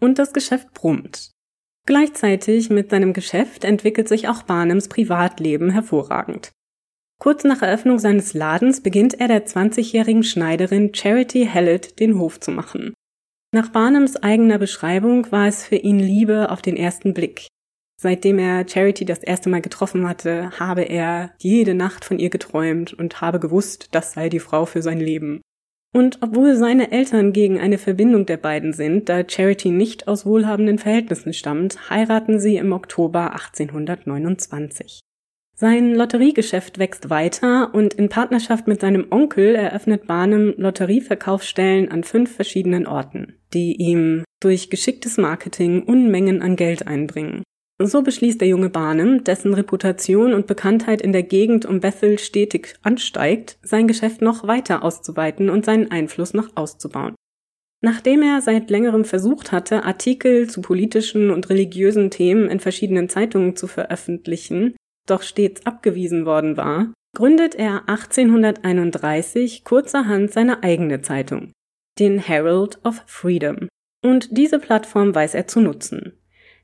Und 0.00 0.18
das 0.18 0.32
Geschäft 0.32 0.72
brummt. 0.74 1.30
Gleichzeitig 1.86 2.68
mit 2.68 2.90
seinem 2.90 3.12
Geschäft 3.12 3.64
entwickelt 3.64 4.08
sich 4.08 4.28
auch 4.28 4.42
Barnums 4.42 4.88
Privatleben 4.88 5.70
hervorragend. 5.70 6.50
Kurz 7.18 7.44
nach 7.44 7.62
Eröffnung 7.62 7.98
seines 7.98 8.34
Ladens 8.34 8.82
beginnt 8.82 9.18
er 9.20 9.28
der 9.28 9.46
20-jährigen 9.46 10.22
Schneiderin 10.22 10.94
Charity 10.94 11.48
Hallett 11.52 11.98
den 11.98 12.18
Hof 12.18 12.38
zu 12.40 12.50
machen. 12.50 12.92
Nach 13.54 13.70
Barnums 13.70 14.16
eigener 14.16 14.58
Beschreibung 14.58 15.30
war 15.32 15.46
es 15.46 15.64
für 15.64 15.76
ihn 15.76 15.98
Liebe 15.98 16.50
auf 16.50 16.60
den 16.60 16.76
ersten 16.76 17.14
Blick. 17.14 17.48
Seitdem 17.98 18.38
er 18.38 18.68
Charity 18.68 19.06
das 19.06 19.20
erste 19.20 19.48
Mal 19.48 19.62
getroffen 19.62 20.06
hatte, 20.06 20.50
habe 20.60 20.82
er 20.82 21.32
jede 21.38 21.74
Nacht 21.74 22.04
von 22.04 22.18
ihr 22.18 22.28
geträumt 22.28 22.92
und 22.92 23.22
habe 23.22 23.40
gewusst, 23.40 23.88
das 23.92 24.12
sei 24.12 24.28
die 24.28 24.40
Frau 24.40 24.66
für 24.66 24.82
sein 24.82 25.00
Leben. 25.00 25.40
Und 25.94 26.18
obwohl 26.20 26.56
seine 26.56 26.92
Eltern 26.92 27.32
gegen 27.32 27.58
eine 27.58 27.78
Verbindung 27.78 28.26
der 28.26 28.36
beiden 28.36 28.74
sind, 28.74 29.08
da 29.08 29.26
Charity 29.26 29.70
nicht 29.70 30.08
aus 30.08 30.26
wohlhabenden 30.26 30.78
Verhältnissen 30.78 31.32
stammt, 31.32 31.88
heiraten 31.88 32.38
sie 32.38 32.56
im 32.56 32.72
Oktober 32.72 33.32
1829. 33.32 35.00
Sein 35.58 35.94
Lotteriegeschäft 35.94 36.78
wächst 36.78 37.08
weiter 37.08 37.74
und 37.74 37.94
in 37.94 38.10
Partnerschaft 38.10 38.66
mit 38.66 38.82
seinem 38.82 39.06
Onkel 39.08 39.54
eröffnet 39.54 40.06
Barnum 40.06 40.52
Lotterieverkaufsstellen 40.58 41.90
an 41.90 42.04
fünf 42.04 42.36
verschiedenen 42.36 42.86
Orten, 42.86 43.38
die 43.54 43.74
ihm 43.76 44.24
durch 44.42 44.68
geschicktes 44.68 45.16
Marketing 45.16 45.82
Unmengen 45.82 46.42
an 46.42 46.56
Geld 46.56 46.86
einbringen. 46.86 47.42
So 47.82 48.02
beschließt 48.02 48.38
der 48.38 48.48
junge 48.48 48.68
Barnum, 48.68 49.24
dessen 49.24 49.54
Reputation 49.54 50.34
und 50.34 50.46
Bekanntheit 50.46 51.00
in 51.00 51.12
der 51.12 51.22
Gegend 51.22 51.64
um 51.64 51.80
Bethel 51.80 52.18
stetig 52.18 52.74
ansteigt, 52.82 53.58
sein 53.62 53.88
Geschäft 53.88 54.20
noch 54.20 54.46
weiter 54.46 54.84
auszuweiten 54.84 55.48
und 55.48 55.64
seinen 55.64 55.90
Einfluss 55.90 56.34
noch 56.34 56.50
auszubauen. 56.54 57.14
Nachdem 57.82 58.20
er 58.20 58.42
seit 58.42 58.68
längerem 58.68 59.06
versucht 59.06 59.52
hatte, 59.52 59.84
Artikel 59.84 60.50
zu 60.50 60.60
politischen 60.60 61.30
und 61.30 61.48
religiösen 61.48 62.10
Themen 62.10 62.50
in 62.50 62.60
verschiedenen 62.60 63.08
Zeitungen 63.08 63.56
zu 63.56 63.66
veröffentlichen, 63.66 64.74
doch 65.06 65.22
stets 65.22 65.64
abgewiesen 65.64 66.26
worden 66.26 66.56
war, 66.56 66.92
gründet 67.16 67.54
er 67.54 67.88
1831 67.88 69.64
kurzerhand 69.64 70.32
seine 70.32 70.62
eigene 70.62 71.00
Zeitung, 71.00 71.52
den 71.98 72.18
Herald 72.18 72.78
of 72.84 73.02
Freedom. 73.06 73.68
Und 74.04 74.36
diese 74.36 74.58
Plattform 74.58 75.14
weiß 75.14 75.34
er 75.34 75.46
zu 75.46 75.60
nutzen. 75.60 76.12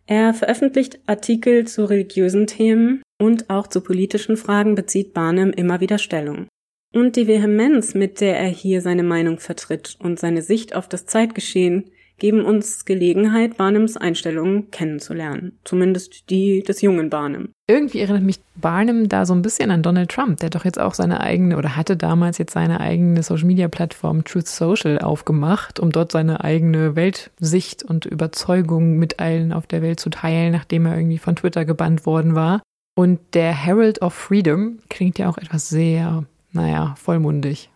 Er 0.07 0.35
veröffentlicht 0.35 1.01
Artikel 1.07 1.67
zu 1.67 1.85
religiösen 1.85 2.47
Themen 2.47 3.03
und 3.21 3.51
auch 3.51 3.67
zu 3.67 3.81
politischen 3.81 4.37
Fragen 4.37 4.75
bezieht 4.75 5.15
Barnum 5.15 5.51
immer 5.51 5.81
wieder 5.81 5.99
Stellung. 5.99 6.49
Und 6.93 7.17
die 7.17 7.27
Vehemenz, 7.27 7.95
mit 7.95 8.21
der 8.21 8.39
er 8.39 8.49
hier 8.49 8.83
seine 8.83 9.05
Meinung 9.05 9.39
vertritt 9.39 9.97
und 10.01 10.19
seine 10.19 10.43
Sicht 10.43 10.75
auf 10.75 10.89
das 10.89 11.07
Zeitgeschehen, 11.07 11.91
geben 12.19 12.45
uns 12.45 12.85
Gelegenheit, 12.85 13.57
Barnums 13.57 13.97
Einstellungen 13.97 14.71
kennenzulernen. 14.71 15.59
Zumindest 15.65 16.31
die 16.31 16.63
des 16.63 16.81
jungen 16.81 17.11
Barnum. 17.11 17.49
Irgendwie 17.69 18.01
erinnert 18.01 18.23
mich 18.23 18.41
Barnum 18.55 19.09
da 19.09 19.27
so 19.27 19.35
ein 19.35 19.43
bisschen 19.43 19.71
an 19.71 19.83
Donald 19.83 20.11
Trump, 20.11 20.39
der 20.41 20.51
doch 20.51 20.65
jetzt 20.65 20.79
auch 20.79 20.95
seine 20.95 21.21
eigene 21.21 21.57
oder 21.57 21.77
hatte 21.77 21.97
damals 21.97 22.39
jetzt 22.39 22.53
seine 22.53 22.81
eigene 22.81 23.23
Social 23.23 23.47
Media 23.47 23.69
Plattform 23.69 24.25
Truth 24.25 24.47
Social 24.47 24.99
aufgemacht, 24.99 25.81
um 25.81 25.91
dort 25.91 26.13
seine 26.13 26.45
eigene 26.45 26.97
Weltsicht 26.97 27.83
und 27.83 28.07
Überzeugung 28.07 28.99
mit 28.99 29.19
allen 29.19 29.53
auf 29.53 29.67
der 29.67 29.83
Welt 29.83 30.01
zu 30.01 30.11
teilen, 30.11 30.53
nachdem 30.53 30.87
er 30.87 30.97
irgendwie 30.97 31.19
von 31.19 31.37
Twitter 31.37 31.65
gebannt 31.65 32.07
worden 32.07 32.35
war. 32.35 32.63
Und 32.95 33.21
der 33.33 33.53
Herald 33.53 34.03
of 34.03 34.13
Freedom 34.13 34.79
klingt 34.91 35.19
ja 35.19 35.29
auch 35.29 35.39
etwas 35.39 35.69
sehr, 35.69 36.25
naja, 36.53 36.95
vollmundig. 36.99 37.72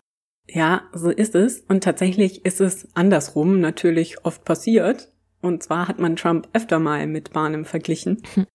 Ja, 0.49 0.83
so 0.93 1.11
ist 1.11 1.35
es. 1.35 1.65
Und 1.69 1.83
tatsächlich 1.85 2.45
ist 2.45 2.61
es 2.61 2.89
andersrum 2.95 3.61
natürlich 3.61 4.25
oft 4.25 4.45
passiert. 4.45 5.13
Und 5.43 5.63
zwar 5.63 5.89
hat 5.89 5.99
man 5.99 6.17
Trump 6.17 6.49
öfter 6.53 6.79
mal 6.79 7.07
mit 7.07 7.33
Barnum 7.33 7.65
verglichen. 7.65 8.23
Hm. 8.35 8.47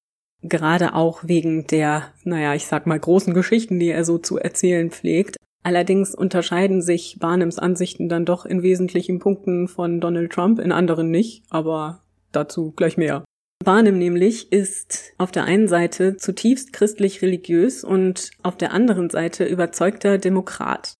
Gerade 0.43 0.95
auch 0.95 1.24
wegen 1.24 1.67
der, 1.67 2.07
naja, 2.24 2.55
ich 2.55 2.65
sag 2.65 2.88
mal, 2.88 3.00
großen 3.00 3.33
Geschichten, 3.33 3.79
die 3.79 3.89
er 3.89 4.03
so 4.03 4.17
zu 4.17 4.39
erzählen 4.39 4.89
pflegt. 4.89 5.38
Allerdings 5.63 6.15
unterscheiden 6.15 6.81
sich 6.81 7.17
Barnums 7.19 7.60
Ansichten 7.60 8.10
dann 8.10 8.25
doch 8.25 8.45
in 8.45 8.63
wesentlichen 8.63 9.19
Punkten 9.19 9.67
von 9.67 10.01
Donald 10.01 10.31
Trump, 10.31 10.60
in 10.60 10.71
anderen 10.71 11.12
nicht, 11.12 11.43
aber 11.51 12.01
dazu 12.31 12.71
gleich 12.71 12.98
mehr. 12.98 13.24
Barnum 13.63 14.00
nämlich 14.00 14.51
ist 14.51 15.13
auf 15.19 15.31
der 15.31 15.43
einen 15.43 15.67
Seite 15.67 16.17
zutiefst 16.17 16.74
christlich 16.74 17.21
religiös 17.21 17.83
und 17.83 18.31
auf 18.41 18.57
der 18.57 18.74
anderen 18.74 19.12
Seite 19.12 19.45
überzeugter 19.45 20.17
Demokrat. 20.17 20.95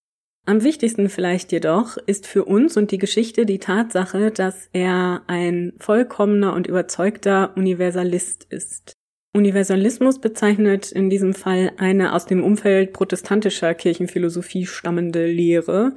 Am 0.46 0.64
wichtigsten 0.64 1.08
vielleicht 1.10 1.52
jedoch 1.52 1.98
ist 1.98 2.26
für 2.26 2.46
uns 2.46 2.76
und 2.76 2.90
die 2.90 2.98
Geschichte 2.98 3.46
die 3.46 3.60
Tatsache, 3.60 4.32
dass 4.32 4.70
er 4.74 5.22
ein 5.28 5.74
vollkommener 5.78 6.54
und 6.54 6.66
überzeugter 6.66 7.56
Universalist 7.56 8.48
ist. 8.50 8.94
Universalismus 9.34 10.20
bezeichnet 10.20 10.92
in 10.92 11.10
diesem 11.10 11.36
Fall 11.36 11.72
eine 11.78 12.14
aus 12.14 12.26
dem 12.26 12.44
Umfeld 12.44 12.92
protestantischer 12.92 13.76
Kirchenphilosophie 13.76 14.66
stammende 14.66 15.28
Lehre, 15.28 15.94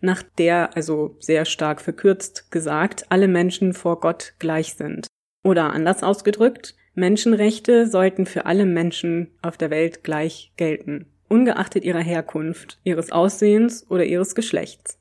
nach 0.00 0.22
der, 0.22 0.76
also 0.76 1.16
sehr 1.18 1.44
stark 1.44 1.80
verkürzt 1.80 2.52
gesagt, 2.52 3.06
alle 3.10 3.26
Menschen 3.26 3.74
vor 3.74 3.98
Gott 3.98 4.34
gleich 4.38 4.74
sind. 4.74 5.08
Oder 5.44 5.72
anders 5.72 6.04
ausgedrückt, 6.04 6.76
Menschenrechte 6.94 7.88
sollten 7.88 8.26
für 8.26 8.46
alle 8.46 8.64
Menschen 8.64 9.32
auf 9.42 9.56
der 9.56 9.70
Welt 9.70 10.04
gleich 10.04 10.52
gelten 10.56 11.06
ungeachtet 11.28 11.84
ihrer 11.84 12.00
Herkunft, 12.00 12.78
ihres 12.84 13.12
Aussehens 13.12 13.86
oder 13.88 14.04
ihres 14.04 14.34
Geschlechts. 14.34 14.98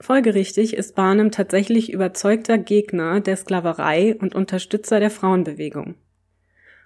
Folgerichtig 0.00 0.74
ist 0.74 0.94
Barnum 0.94 1.30
tatsächlich 1.30 1.92
überzeugter 1.92 2.56
Gegner 2.56 3.20
der 3.20 3.36
Sklaverei 3.36 4.16
und 4.18 4.34
Unterstützer 4.34 5.00
der 5.00 5.10
Frauenbewegung. 5.10 5.96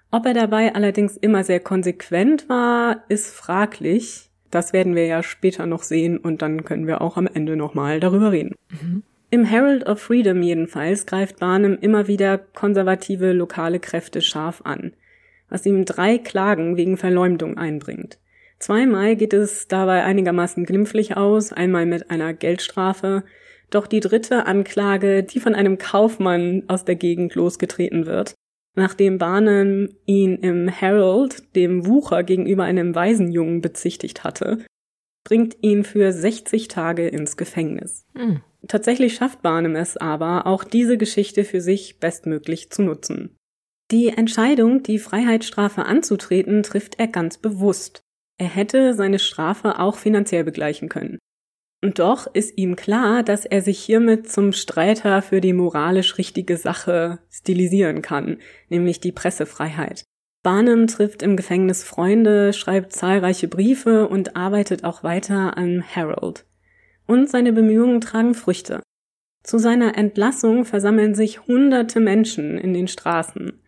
Ob 0.09 0.25
er 0.25 0.33
dabei 0.33 0.75
allerdings 0.75 1.17
immer 1.17 1.43
sehr 1.43 1.59
konsequent 1.59 2.49
war, 2.49 3.03
ist 3.09 3.33
fraglich. 3.33 4.29
Das 4.51 4.73
werden 4.73 4.95
wir 4.95 5.07
ja 5.07 5.23
später 5.23 5.65
noch 5.65 5.83
sehen 5.83 6.17
und 6.17 6.41
dann 6.41 6.63
können 6.63 6.85
wir 6.85 7.01
auch 7.01 7.17
am 7.17 7.27
Ende 7.27 7.55
nochmal 7.55 7.99
darüber 7.99 8.31
reden. 8.31 8.55
Mhm. 8.69 9.03
Im 9.31 9.45
Herald 9.45 9.87
of 9.87 9.99
Freedom 9.99 10.43
jedenfalls 10.43 11.07
greift 11.07 11.39
Barnum 11.39 11.79
immer 11.79 12.07
wieder 12.07 12.37
konservative 12.37 13.33
lokale 13.33 13.79
Kräfte 13.79 14.21
scharf 14.21 14.61
an, 14.63 14.93
was 15.49 15.65
ihm 15.65 15.85
drei 15.85 16.19
Klagen 16.19 16.77
wegen 16.77 16.97
Verleumdung 16.97 17.57
einbringt. 17.57 18.19
Zweimal 18.63 19.17
geht 19.17 19.33
es 19.33 19.67
dabei 19.67 20.05
einigermaßen 20.05 20.63
glimpflich 20.63 21.17
aus, 21.17 21.51
einmal 21.51 21.85
mit 21.85 22.09
einer 22.09 22.33
Geldstrafe, 22.33 23.25
doch 23.69 23.87
die 23.87 23.99
dritte 23.99 24.45
Anklage, 24.45 25.21
die 25.21 25.41
von 25.41 25.53
einem 25.53 25.77
Kaufmann 25.77 26.63
aus 26.69 26.85
der 26.85 26.95
Gegend 26.95 27.35
losgetreten 27.35 28.05
wird, 28.05 28.35
nachdem 28.73 29.17
Barnum 29.17 29.89
ihn 30.05 30.37
im 30.37 30.69
Herald, 30.69 31.53
dem 31.57 31.87
Wucher 31.87 32.23
gegenüber 32.23 32.63
einem 32.63 32.95
Waisenjungen 32.95 33.59
bezichtigt 33.59 34.23
hatte, 34.23 34.59
bringt 35.25 35.57
ihn 35.59 35.83
für 35.83 36.13
60 36.13 36.69
Tage 36.69 37.09
ins 37.09 37.35
Gefängnis. 37.35 38.05
Mhm. 38.13 38.43
Tatsächlich 38.69 39.15
schafft 39.15 39.41
Barnum 39.41 39.75
es 39.75 39.97
aber, 39.97 40.47
auch 40.47 40.63
diese 40.63 40.97
Geschichte 40.97 41.43
für 41.43 41.59
sich 41.59 41.99
bestmöglich 41.99 42.69
zu 42.69 42.81
nutzen. 42.81 43.35
Die 43.91 44.07
Entscheidung, 44.07 44.83
die 44.83 44.99
Freiheitsstrafe 44.99 45.83
anzutreten, 45.83 46.63
trifft 46.63 46.97
er 46.97 47.07
ganz 47.07 47.37
bewusst. 47.37 48.03
Er 48.37 48.47
hätte 48.47 48.93
seine 48.93 49.19
Strafe 49.19 49.79
auch 49.79 49.97
finanziell 49.97 50.43
begleichen 50.43 50.89
können. 50.89 51.19
Und 51.83 51.99
doch 51.99 52.27
ist 52.33 52.57
ihm 52.57 52.77
klar, 52.77 53.23
dass 53.23 53.45
er 53.45 53.61
sich 53.61 53.77
hiermit 53.77 54.31
zum 54.31 54.53
Streiter 54.53 55.21
für 55.21 55.41
die 55.41 55.51
moralisch 55.51 56.17
richtige 56.17 56.55
Sache 56.55 57.19
stilisieren 57.29 58.01
kann, 58.01 58.37
nämlich 58.69 59.01
die 59.01 59.11
Pressefreiheit. 59.11 60.03
Barnum 60.43 60.87
trifft 60.87 61.21
im 61.23 61.35
Gefängnis 61.37 61.83
Freunde, 61.83 62.53
schreibt 62.53 62.93
zahlreiche 62.93 63.47
Briefe 63.47 64.07
und 64.07 64.35
arbeitet 64.35 64.83
auch 64.83 65.03
weiter 65.03 65.57
am 65.57 65.81
Herald. 65.81 66.45
Und 67.05 67.29
seine 67.29 67.53
Bemühungen 67.53 68.01
tragen 68.01 68.33
Früchte. 68.33 68.81
Zu 69.43 69.57
seiner 69.57 69.97
Entlassung 69.97 70.63
versammeln 70.63 71.15
sich 71.15 71.47
hunderte 71.47 71.99
Menschen 71.99 72.57
in 72.57 72.73
den 72.73 72.87
Straßen. 72.87 73.62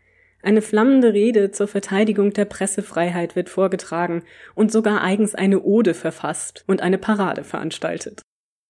Eine 0.46 0.62
flammende 0.62 1.12
Rede 1.12 1.50
zur 1.50 1.68
Verteidigung 1.68 2.32
der 2.32 2.46
Pressefreiheit 2.46 3.36
wird 3.36 3.50
vorgetragen 3.50 4.22
und 4.54 4.72
sogar 4.72 5.02
eigens 5.02 5.34
eine 5.34 5.64
Ode 5.64 5.96
verfasst 5.96 6.64
und 6.68 6.84
eine 6.84 7.00
Parade 7.00 7.44
veranstaltet. 7.44 8.22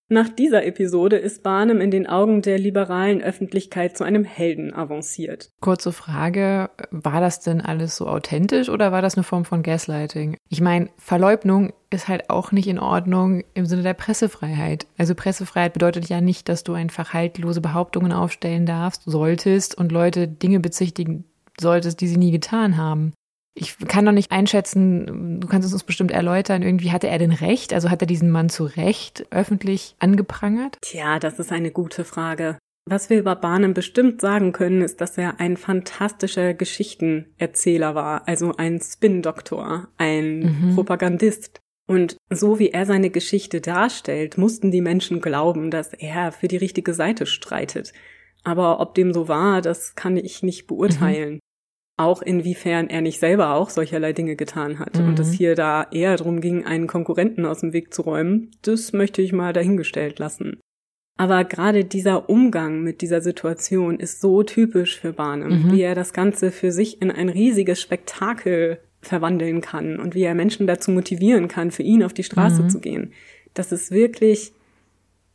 Nach 0.08 0.29
dieser 0.29 0.65
Episode 0.65 1.17
ist 1.17 1.44
Barnum 1.44 1.82
in 1.82 1.91
den 1.91 2.08
Augen 2.08 2.41
der 2.41 2.60
liberalen 2.60 3.22
Öffentlichkeit 3.22 3.98
zu 3.98 4.05
einem 4.05 4.24
Helden 4.24 4.74
avanciert. 4.74 5.50
Kurze 5.60 5.91
Frage, 5.91 6.70
war 6.91 7.20
das 7.20 7.41
denn 7.41 7.60
alles 7.60 7.98
so 7.98 8.08
authentisch 8.08 8.70
oder 8.70 8.94
war 8.94 9.01
das 9.01 9.15
eine 9.15 9.24
Form 9.24 9.44
von 9.44 9.62
Gaslighting? 9.62 10.38
Ich 10.48 10.62
meine, 10.62 10.88
Verleugnung 10.96 11.74
ist 11.89 12.08
halt 12.08 12.29
auch 12.29 12.53
nicht 12.53 12.67
in 12.67 12.79
Ordnung 12.79 13.44
im 13.53 13.65
Sinne 13.65 13.84
der 13.84 13.96
Pressefreiheit. 13.96 14.88
Also 14.98 15.13
Pressefreiheit 15.13 15.74
bedeutet 15.74 16.08
ja 16.08 16.22
nicht, 16.22 16.48
dass 16.48 16.63
du 16.63 16.72
einfach 16.72 17.12
haltlose 17.12 17.60
Behauptungen 17.60 18.13
aufstellen 18.13 18.65
darfst, 18.65 19.01
solltest 19.05 19.75
und 19.75 19.91
Leute 19.91 20.29
Dinge 20.29 20.62
bezichtigen 20.62 21.25
solltest, 21.60 22.02
die 22.02 22.08
sie 22.08 22.18
nie 22.18 22.32
getan 22.32 22.78
haben. 22.78 23.14
Ich 23.58 23.78
kann 23.78 24.06
doch 24.06 24.12
nicht 24.12 24.32
einschätzen, 24.34 25.40
du 25.40 25.48
kannst 25.48 25.66
es 25.66 25.74
uns 25.74 25.84
bestimmt 25.84 26.12
erläutern, 26.12 26.62
irgendwie 26.62 26.92
hatte 26.92 27.08
er 27.08 27.18
denn 27.20 27.32
recht? 27.32 27.74
Also 27.74 27.90
hat 27.90 28.02
er 28.02 28.08
diesen 28.08 28.30
Mann 28.30 28.50
zu 28.50 28.66
Recht 28.66 29.26
öffentlich 29.32 29.96
angeprangert? 30.00 30.78
Tja, 30.82 31.20
das 31.20 31.40
ist 31.40 31.54
eine 31.54 31.72
gute 31.72 32.04
Frage. 32.04 32.58
Was 32.88 33.10
wir 33.10 33.18
über 33.18 33.36
Barnum 33.36 33.74
bestimmt 33.74 34.22
sagen 34.22 34.52
können, 34.52 34.82
ist, 34.82 35.02
dass 35.02 35.18
er 35.18 35.40
ein 35.40 35.58
fantastischer 35.58 36.54
Geschichtenerzähler 36.54 37.96
war, 37.96 38.28
also 38.28 38.54
ein 38.58 38.80
Spin-Doktor, 38.80 39.88
ein 39.98 40.40
mhm. 40.40 40.76
Propagandist. 40.76 41.62
Und 41.88 42.18
so 42.30 42.60
wie 42.60 42.70
er 42.70 42.86
seine 42.86 43.10
Geschichte 43.10 43.62
darstellt, 43.62 44.38
mussten 44.38 44.70
die 44.70 44.82
Menschen 44.82 45.22
glauben, 45.22 45.72
dass 45.72 45.94
er 45.94 46.32
für 46.32 46.48
die 46.48 46.58
richtige 46.58 46.94
Seite 46.94 47.26
streitet. 47.26 47.94
Aber 48.44 48.80
ob 48.80 48.94
dem 48.94 49.14
so 49.14 49.28
war, 49.28 49.62
das 49.62 49.96
kann 49.96 50.18
ich 50.18 50.44
nicht 50.44 50.68
beurteilen. 50.68 51.36
Mhm. 51.36 51.40
Auch 51.98 52.22
inwiefern 52.22 52.90
er 52.90 53.02
nicht 53.02 53.20
selber 53.20 53.54
auch 53.54 53.70
solcherlei 53.70 54.12
Dinge 54.12 54.36
getan 54.36 54.80
hat 54.80 55.00
mhm. 55.00 55.08
und 55.08 55.20
es 55.20 55.32
hier 55.32 55.56
da 55.56 55.88
eher 55.92 56.18
darum 56.18 56.42
ging, 56.42 56.66
einen 56.66 56.88
Konkurrenten 56.88 57.46
aus 57.46 57.62
dem 57.62 57.72
Weg 57.72 57.94
zu 57.94 58.02
räumen, 58.02 58.52
das 58.64 58.92
möchte 58.92 59.22
ich 59.22 59.32
mal 59.32 59.54
dahingestellt 59.54 60.20
lassen. 60.20 60.60
Aber 61.18 61.46
gerade 61.46 61.86
dieser 61.86 62.30
Umgang 62.30 62.82
mit 62.82 63.00
dieser 63.00 63.22
Situation 63.22 63.98
ist 63.98 64.20
so 64.20 64.44
typisch 64.44 65.00
für 65.00 65.14
Barnum, 65.14 65.68
mhm. 65.68 65.72
wie 65.72 65.82
er 65.82 65.96
das 65.96 66.12
Ganze 66.12 66.52
für 66.52 66.74
sich 66.74 67.02
in 67.02 67.10
ein 67.12 67.30
riesiges 67.30 67.82
Spektakel 67.82 68.80
verwandeln 69.00 69.62
kann 69.62 69.98
und 69.98 70.16
wie 70.16 70.24
er 70.24 70.36
Menschen 70.36 70.68
dazu 70.68 70.92
motivieren 70.92 71.48
kann, 71.48 71.72
für 71.72 71.84
ihn 71.84 72.04
auf 72.04 72.14
die 72.14 72.24
Straße 72.24 72.64
mhm. 72.64 72.70
zu 72.70 72.80
gehen. 72.82 73.14
Das 73.54 73.72
ist 73.72 73.92
wirklich 73.92 74.52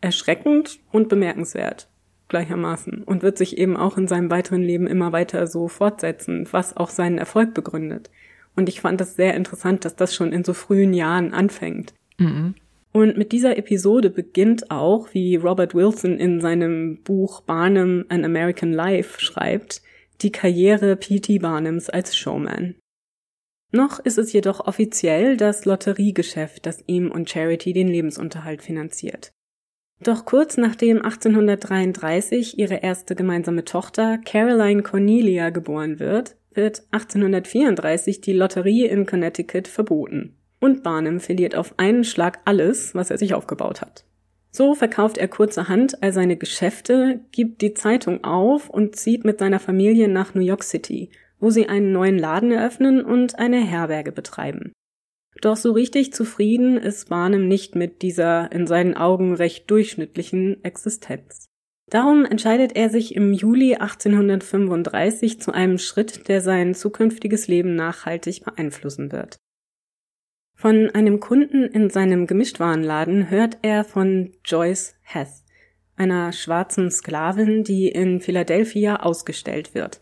erschreckend 0.02 0.80
und 0.92 1.08
bemerkenswert 1.08 1.89
gleichermaßen 2.30 3.02
und 3.04 3.22
wird 3.22 3.36
sich 3.36 3.58
eben 3.58 3.76
auch 3.76 3.98
in 3.98 4.08
seinem 4.08 4.30
weiteren 4.30 4.62
Leben 4.62 4.86
immer 4.86 5.12
weiter 5.12 5.46
so 5.46 5.68
fortsetzen, 5.68 6.48
was 6.50 6.76
auch 6.76 6.88
seinen 6.88 7.18
Erfolg 7.18 7.52
begründet. 7.52 8.10
Und 8.56 8.68
ich 8.68 8.80
fand 8.80 9.00
das 9.00 9.16
sehr 9.16 9.34
interessant, 9.34 9.84
dass 9.84 9.96
das 9.96 10.14
schon 10.14 10.32
in 10.32 10.44
so 10.44 10.54
frühen 10.54 10.94
Jahren 10.94 11.34
anfängt. 11.34 11.92
Mhm. 12.18 12.54
Und 12.92 13.16
mit 13.16 13.32
dieser 13.32 13.56
Episode 13.56 14.10
beginnt 14.10 14.70
auch, 14.70 15.12
wie 15.12 15.36
Robert 15.36 15.74
Wilson 15.74 16.18
in 16.18 16.40
seinem 16.40 17.02
Buch 17.02 17.42
Barnum 17.42 18.04
An 18.08 18.24
American 18.24 18.72
Life 18.72 19.20
schreibt, 19.20 19.82
die 20.22 20.32
Karriere 20.32 20.96
P.T. 20.96 21.38
Barnums 21.38 21.88
als 21.88 22.16
Showman. 22.16 22.74
Noch 23.72 24.00
ist 24.00 24.18
es 24.18 24.32
jedoch 24.32 24.66
offiziell 24.66 25.36
das 25.36 25.64
Lotteriegeschäft, 25.64 26.66
das 26.66 26.82
ihm 26.86 27.10
und 27.12 27.30
Charity 27.30 27.72
den 27.72 27.86
Lebensunterhalt 27.86 28.62
finanziert. 28.62 29.30
Doch 30.02 30.24
kurz 30.24 30.56
nachdem 30.56 31.02
1833 31.02 32.58
ihre 32.58 32.76
erste 32.76 33.14
gemeinsame 33.14 33.64
Tochter 33.64 34.18
Caroline 34.18 34.82
Cornelia 34.82 35.50
geboren 35.50 36.00
wird, 36.00 36.36
wird 36.52 36.82
1834 36.90 38.22
die 38.22 38.32
Lotterie 38.32 38.86
in 38.86 39.04
Connecticut 39.04 39.68
verboten 39.68 40.36
und 40.58 40.82
Barnum 40.82 41.20
verliert 41.20 41.54
auf 41.54 41.74
einen 41.78 42.04
Schlag 42.04 42.40
alles, 42.44 42.94
was 42.94 43.10
er 43.10 43.18
sich 43.18 43.34
aufgebaut 43.34 43.82
hat. 43.82 44.04
So 44.50 44.74
verkauft 44.74 45.16
er 45.16 45.28
kurzerhand 45.28 46.02
all 46.02 46.12
seine 46.12 46.36
Geschäfte, 46.36 47.20
gibt 47.30 47.62
die 47.62 47.74
Zeitung 47.74 48.24
auf 48.24 48.68
und 48.68 48.96
zieht 48.96 49.24
mit 49.24 49.38
seiner 49.38 49.60
Familie 49.60 50.08
nach 50.08 50.34
New 50.34 50.42
York 50.42 50.64
City, 50.64 51.10
wo 51.38 51.50
sie 51.50 51.68
einen 51.68 51.92
neuen 51.92 52.18
Laden 52.18 52.50
eröffnen 52.50 53.04
und 53.04 53.38
eine 53.38 53.60
Herberge 53.60 54.12
betreiben. 54.12 54.72
Doch 55.40 55.56
so 55.56 55.72
richtig 55.72 56.12
zufrieden 56.12 56.76
ist 56.76 57.08
Barnum 57.08 57.48
nicht 57.48 57.74
mit 57.74 58.02
dieser 58.02 58.52
in 58.52 58.66
seinen 58.66 58.96
Augen 58.96 59.34
recht 59.34 59.70
durchschnittlichen 59.70 60.62
Existenz. 60.64 61.46
Darum 61.88 62.24
entscheidet 62.24 62.76
er 62.76 62.88
sich 62.88 63.16
im 63.16 63.32
Juli 63.32 63.74
1835 63.74 65.40
zu 65.40 65.52
einem 65.52 65.78
Schritt, 65.78 66.28
der 66.28 66.40
sein 66.40 66.74
zukünftiges 66.74 67.48
Leben 67.48 67.74
nachhaltig 67.74 68.44
beeinflussen 68.44 69.10
wird. 69.10 69.38
Von 70.54 70.90
einem 70.90 71.20
Kunden 71.20 71.64
in 71.64 71.88
seinem 71.88 72.26
Gemischtwarenladen 72.26 73.30
hört 73.30 73.58
er 73.62 73.82
von 73.82 74.32
Joyce 74.44 74.94
Hess, 75.02 75.44
einer 75.96 76.32
schwarzen 76.32 76.90
Sklavin, 76.90 77.64
die 77.64 77.88
in 77.88 78.20
Philadelphia 78.20 78.96
ausgestellt 78.96 79.74
wird. 79.74 80.00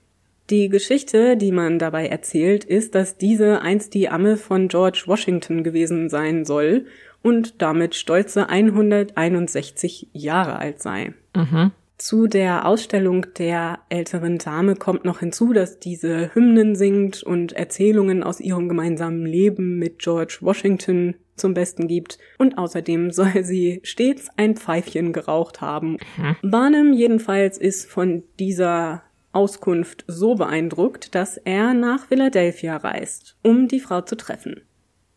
Die 0.50 0.68
Geschichte, 0.70 1.36
die 1.36 1.52
man 1.52 1.78
dabei 1.78 2.06
erzählt, 2.06 2.64
ist, 2.64 2.94
dass 2.94 3.18
diese 3.18 3.60
einst 3.60 3.92
die 3.92 4.08
Amme 4.08 4.36
von 4.36 4.68
George 4.68 5.04
Washington 5.06 5.62
gewesen 5.62 6.08
sein 6.08 6.46
soll 6.46 6.86
und 7.22 7.60
damit 7.60 7.94
stolze 7.94 8.48
161 8.48 10.08
Jahre 10.12 10.58
alt 10.58 10.80
sei. 10.80 11.12
Mhm. 11.36 11.72
Zu 11.98 12.28
der 12.28 12.64
Ausstellung 12.64 13.26
der 13.38 13.80
älteren 13.88 14.38
Dame 14.38 14.76
kommt 14.76 15.04
noch 15.04 15.18
hinzu, 15.18 15.52
dass 15.52 15.80
diese 15.80 16.32
Hymnen 16.32 16.76
singt 16.76 17.24
und 17.24 17.52
Erzählungen 17.52 18.22
aus 18.22 18.40
ihrem 18.40 18.68
gemeinsamen 18.68 19.26
Leben 19.26 19.78
mit 19.78 19.98
George 19.98 20.38
Washington 20.40 21.16
zum 21.34 21.54
Besten 21.54 21.88
gibt. 21.88 22.18
Und 22.38 22.56
außerdem 22.56 23.10
soll 23.12 23.42
sie 23.42 23.80
stets 23.82 24.28
ein 24.36 24.56
Pfeifchen 24.56 25.12
geraucht 25.12 25.60
haben. 25.60 25.98
Mhm. 26.16 26.50
Barnum 26.50 26.92
jedenfalls 26.92 27.58
ist 27.58 27.90
von 27.90 28.22
dieser 28.38 29.02
Auskunft 29.32 30.04
so 30.06 30.34
beeindruckt, 30.34 31.14
dass 31.14 31.36
er 31.36 31.74
nach 31.74 32.06
Philadelphia 32.06 32.76
reist, 32.76 33.36
um 33.42 33.68
die 33.68 33.80
Frau 33.80 34.00
zu 34.00 34.16
treffen. 34.16 34.62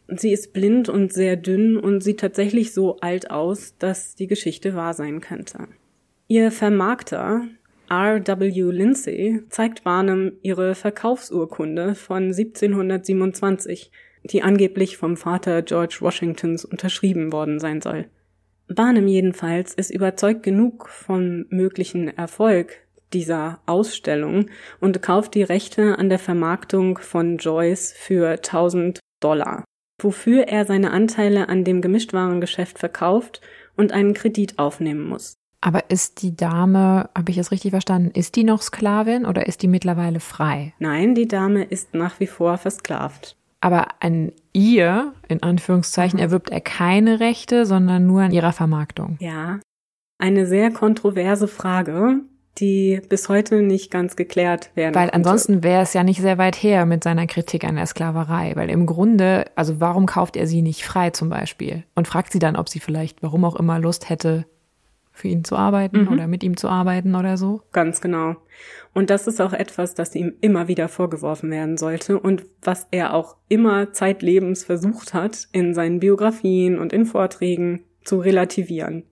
Sie 0.08 0.32
ist 0.32 0.52
blind 0.52 0.89
und 0.89 1.13
sehr 1.13 1.38
dünn 1.38 1.78
und 1.78 2.02
sieht 2.02 2.19
tatsächlich 2.19 2.74
so 2.74 2.97
alt 3.00 3.32
aus, 3.32 3.78
dass 3.78 4.15
die 4.15 4.28
Geschichte 4.28 4.76
wahr 4.76 4.93
sein 4.93 5.21
könnte. 5.21 5.67
Ihr 6.28 6.52
Vermarkter 6.52 7.47
R.W. 7.89 8.71
Lindsay 8.71 9.41
zeigt 9.50 9.84
Barnum 9.84 10.34
ihre 10.41 10.76
Verkaufsurkunde 10.76 11.95
von 11.95 12.24
1727, 12.26 13.91
die 14.24 14.41
angeblich 14.43 14.97
vom 14.97 15.17
Vater 15.17 15.62
George 15.62 15.97
Washingtons 16.00 16.63
unterschrieben 16.63 17.32
worden 17.32 17.60
sein 17.60 17.82
soll. 17.82 18.06
Barnum 18.67 19.08
jedenfalls 19.08 19.74
ist 19.74 19.91
überzeugt 19.91 20.43
genug 20.43 20.88
vom 20.88 21.45
möglichen 21.50 22.08
Erfolg 22.08 22.78
dieser 23.13 23.60
Ausstellung 23.65 24.47
und 24.80 25.02
kauft 25.02 25.36
die 25.36 25.43
Rechte 25.43 25.97
an 25.97 26.10
der 26.10 26.19
Vermarktung 26.19 26.97
von 26.97 27.38
Joyce 27.38 27.93
für 27.93 28.30
1000 28.30 29.00
Dollar, 29.19 29.63
wofür 30.02 30.47
er 30.47 30.65
seine 30.65 30.91
Anteile 30.91 31.50
an 31.50 31.63
dem 31.63 31.82
Gemischtwarengeschäft 31.82 32.80
verkauft 32.80 33.41
und 33.78 33.91
einen 33.91 34.13
Kredit 34.13 34.60
aufnehmen 34.60 35.08
muss. 35.08 35.36
Aber 35.62 35.91
ist 35.91 36.24
die 36.24 36.36
Dame, 36.36 37.10
habe 37.15 37.30
ich 37.30 37.38
es 37.38 37.52
richtig 37.52 37.69
verstanden, 37.69 38.12
ist 38.15 38.36
die 38.36 38.43
noch 38.43 38.63
Sklavin 38.63 39.26
oder 39.26 39.45
ist 39.45 39.62
die 39.62 39.67
mittlerweile 39.67 40.19
frei? 40.19 40.74
Nein, 40.80 41.13
die 41.13 41.28
Dame 41.28 41.63
ist 41.63 41.93
nach 41.93 42.19
wie 42.19 42.28
vor 42.28 42.58
versklavt. 42.58 43.38
Aber 43.62 43.89
an 44.00 44.32
ihr, 44.54 45.13
in 45.28 45.43
Anführungszeichen, 45.43 46.17
mhm. 46.17 46.24
erwirbt 46.24 46.50
er 46.50 46.62
keine 46.62 47.19
Rechte, 47.19 47.67
sondern 47.67 48.08
nur 48.08 48.24
an 48.24 48.32
ihrer 48.32 48.54
Vermarktung. 48.54 49.17
Ja. 49.19 49.60
Eine 50.17 50.47
sehr 50.47 50.71
kontroverse 50.71 51.47
Frage, 51.47 52.21
die 52.58 53.02
bis 53.08 53.30
heute 53.30 53.62
nicht 53.62 53.92
ganz 53.92 54.16
geklärt 54.16 54.72
werden. 54.76 54.96
Weil 54.96 55.10
ansonsten 55.12 55.64
wäre 55.64 55.82
es 55.82 55.94
ja 55.94 56.04
nicht 56.04 56.22
sehr 56.22 56.38
weit 56.38 56.56
her 56.56 56.86
mit 56.86 57.04
seiner 57.04 57.28
Kritik 57.28 57.64
an 57.64 57.76
der 57.76 57.86
Sklaverei. 57.86 58.56
Weil 58.56 58.70
im 58.70 58.86
Grunde, 58.86 59.46
also 59.56 59.80
warum 59.80 60.06
kauft 60.06 60.36
er 60.36 60.48
sie 60.48 60.62
nicht 60.62 60.84
frei 60.84 61.12
zum 61.12 61.30
Beispiel? 61.30 61.84
Und 61.96 62.08
fragt 62.08 62.34
sie 62.34 62.40
dann, 62.40 62.56
ob 62.56 62.70
sie 62.70 62.80
vielleicht, 62.80 63.24
warum 63.24 63.46
auch 63.46 63.56
immer, 63.56 63.80
Lust 63.80 64.10
hätte, 64.10 64.46
für 65.14 65.28
ihn 65.28 65.44
zu 65.44 65.56
arbeiten 65.56 66.04
mhm. 66.04 66.08
oder 66.08 66.28
mit 66.28 66.44
ihm 66.44 66.58
zu 66.58 66.68
arbeiten 66.68 67.16
oder 67.16 67.38
so. 67.38 67.62
Ganz 67.72 68.02
genau. 68.02 68.36
Und 68.94 69.10
das 69.10 69.28
ist 69.28 69.42
auch 69.42 69.54
etwas, 69.54 69.94
das 69.94 70.16
ihm 70.16 70.34
immer 70.42 70.68
wieder 70.68 70.88
vorgeworfen 70.88 71.52
werden 71.52 71.78
sollte 71.78 72.20
und 72.20 72.46
was 72.62 72.88
er 72.92 73.14
auch 73.14 73.38
immer 73.48 73.94
zeitlebens 73.94 74.64
versucht 74.64 75.14
hat, 75.14 75.48
in 75.52 75.74
seinen 75.74 76.00
Biografien 76.00 76.80
und 76.80 76.92
in 76.92 77.06
Vorträgen 77.06 77.84
zu 78.04 78.20
relativieren. 78.20 79.04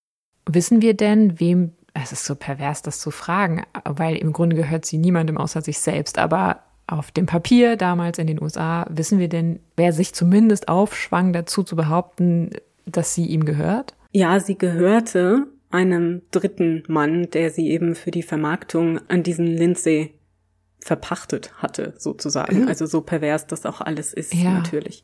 Wissen 0.49 0.81
wir 0.81 0.95
denn, 0.95 1.39
wem, 1.39 1.73
es 1.93 2.11
ist 2.11 2.25
so 2.25 2.35
pervers, 2.35 2.81
das 2.81 2.99
zu 2.99 3.11
fragen, 3.11 3.63
weil 3.83 4.15
im 4.15 4.33
Grunde 4.33 4.55
gehört 4.55 4.85
sie 4.85 4.97
niemandem 4.97 5.37
außer 5.37 5.61
sich 5.61 5.79
selbst, 5.79 6.17
aber 6.17 6.63
auf 6.87 7.11
dem 7.11 7.25
Papier 7.25 7.75
damals 7.75 8.17
in 8.17 8.27
den 8.27 8.41
USA, 8.41 8.85
wissen 8.89 9.19
wir 9.19 9.29
denn, 9.29 9.59
wer 9.75 9.93
sich 9.93 10.13
zumindest 10.13 10.67
aufschwang, 10.67 11.33
dazu 11.33 11.63
zu 11.63 11.75
behaupten, 11.75 12.51
dass 12.85 13.13
sie 13.13 13.25
ihm 13.25 13.45
gehört? 13.45 13.95
Ja, 14.11 14.39
sie 14.39 14.57
gehörte 14.57 15.47
einem 15.69 16.23
dritten 16.31 16.83
Mann, 16.87 17.29
der 17.29 17.51
sie 17.51 17.69
eben 17.69 17.93
für 17.93 18.11
die 18.11 18.23
Vermarktung 18.23 18.99
an 19.07 19.21
diesen 19.21 19.45
Lindsay 19.45 20.15
verpachtet 20.79 21.53
hatte, 21.57 21.93
sozusagen. 21.97 22.61
Mhm. 22.61 22.67
Also 22.67 22.85
so 22.85 23.01
pervers 23.01 23.45
das 23.45 23.65
auch 23.65 23.81
alles 23.81 24.13
ist, 24.13 24.33
ja. 24.33 24.51
natürlich. 24.51 25.03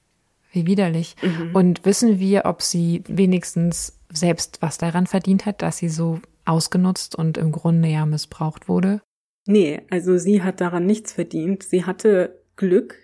Wie 0.51 0.65
widerlich. 0.65 1.15
Mhm. 1.21 1.51
Und 1.53 1.85
wissen 1.85 2.19
wir, 2.19 2.45
ob 2.45 2.61
sie 2.61 3.03
wenigstens 3.07 3.99
selbst 4.09 4.61
was 4.61 4.77
daran 4.77 5.05
verdient 5.05 5.45
hat, 5.45 5.61
dass 5.61 5.77
sie 5.77 5.89
so 5.89 6.19
ausgenutzt 6.45 7.15
und 7.15 7.37
im 7.37 7.51
Grunde 7.51 7.89
ja 7.89 8.05
missbraucht 8.05 8.67
wurde? 8.67 9.01
Nee, 9.47 9.81
also 9.89 10.17
sie 10.17 10.41
hat 10.41 10.61
daran 10.61 10.85
nichts 10.85 11.13
verdient. 11.13 11.63
Sie 11.63 11.85
hatte 11.85 12.41
Glück, 12.55 12.95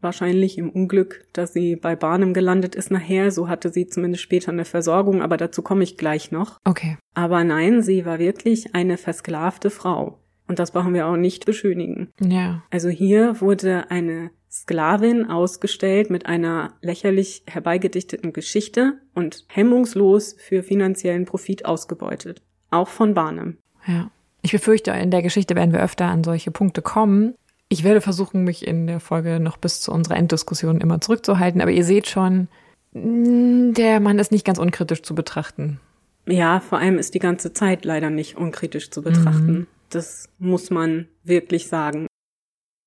wahrscheinlich 0.00 0.56
im 0.58 0.70
Unglück, 0.70 1.26
dass 1.32 1.52
sie 1.52 1.76
bei 1.76 1.96
Barnum 1.96 2.32
gelandet 2.32 2.74
ist 2.74 2.90
nachher. 2.90 3.30
So 3.30 3.48
hatte 3.48 3.70
sie 3.70 3.86
zumindest 3.86 4.22
später 4.22 4.52
eine 4.52 4.64
Versorgung, 4.64 5.22
aber 5.22 5.36
dazu 5.36 5.62
komme 5.62 5.82
ich 5.82 5.96
gleich 5.96 6.30
noch. 6.30 6.60
Okay. 6.64 6.96
Aber 7.14 7.42
nein, 7.42 7.82
sie 7.82 8.06
war 8.06 8.18
wirklich 8.18 8.74
eine 8.74 8.96
versklavte 8.96 9.70
Frau. 9.70 10.20
Und 10.46 10.58
das 10.58 10.72
brauchen 10.72 10.94
wir 10.94 11.06
auch 11.06 11.16
nicht 11.16 11.46
beschönigen. 11.46 12.10
Ja. 12.20 12.62
Also 12.70 12.90
hier 12.90 13.40
wurde 13.40 13.90
eine 13.90 14.30
Sklavin 14.50 15.26
ausgestellt 15.26 16.10
mit 16.10 16.26
einer 16.26 16.74
lächerlich 16.80 17.42
herbeigedichteten 17.46 18.32
Geschichte 18.32 19.00
und 19.14 19.46
hemmungslos 19.48 20.36
für 20.38 20.62
finanziellen 20.62 21.24
Profit 21.24 21.64
ausgebeutet. 21.64 22.42
Auch 22.74 22.88
von 22.88 23.14
Barnum. 23.14 23.56
Ja. 23.86 24.10
Ich 24.42 24.50
befürchte, 24.50 24.90
in 24.90 25.10
der 25.12 25.22
Geschichte 25.22 25.54
werden 25.54 25.72
wir 25.72 25.82
öfter 25.82 26.06
an 26.06 26.24
solche 26.24 26.50
Punkte 26.50 26.82
kommen. 26.82 27.34
Ich 27.68 27.84
werde 27.84 28.00
versuchen, 28.00 28.42
mich 28.42 28.66
in 28.66 28.86
der 28.88 28.98
Folge 29.00 29.38
noch 29.38 29.56
bis 29.56 29.80
zu 29.80 29.92
unserer 29.92 30.16
Enddiskussion 30.16 30.80
immer 30.80 31.00
zurückzuhalten, 31.00 31.60
aber 31.60 31.70
ihr 31.70 31.84
seht 31.84 32.08
schon, 32.08 32.48
mm, 32.92 33.72
der 33.74 34.00
Mann 34.00 34.18
ist 34.18 34.32
nicht 34.32 34.44
ganz 34.44 34.58
unkritisch 34.58 35.02
zu 35.02 35.14
betrachten. 35.14 35.80
Ja, 36.26 36.60
vor 36.60 36.78
allem 36.78 36.98
ist 36.98 37.14
die 37.14 37.20
ganze 37.20 37.52
Zeit 37.52 37.84
leider 37.84 38.10
nicht 38.10 38.36
unkritisch 38.36 38.90
zu 38.90 39.02
betrachten. 39.02 39.52
Mhm. 39.52 39.66
Das 39.90 40.28
muss 40.38 40.70
man 40.70 41.06
wirklich 41.22 41.68
sagen. 41.68 42.06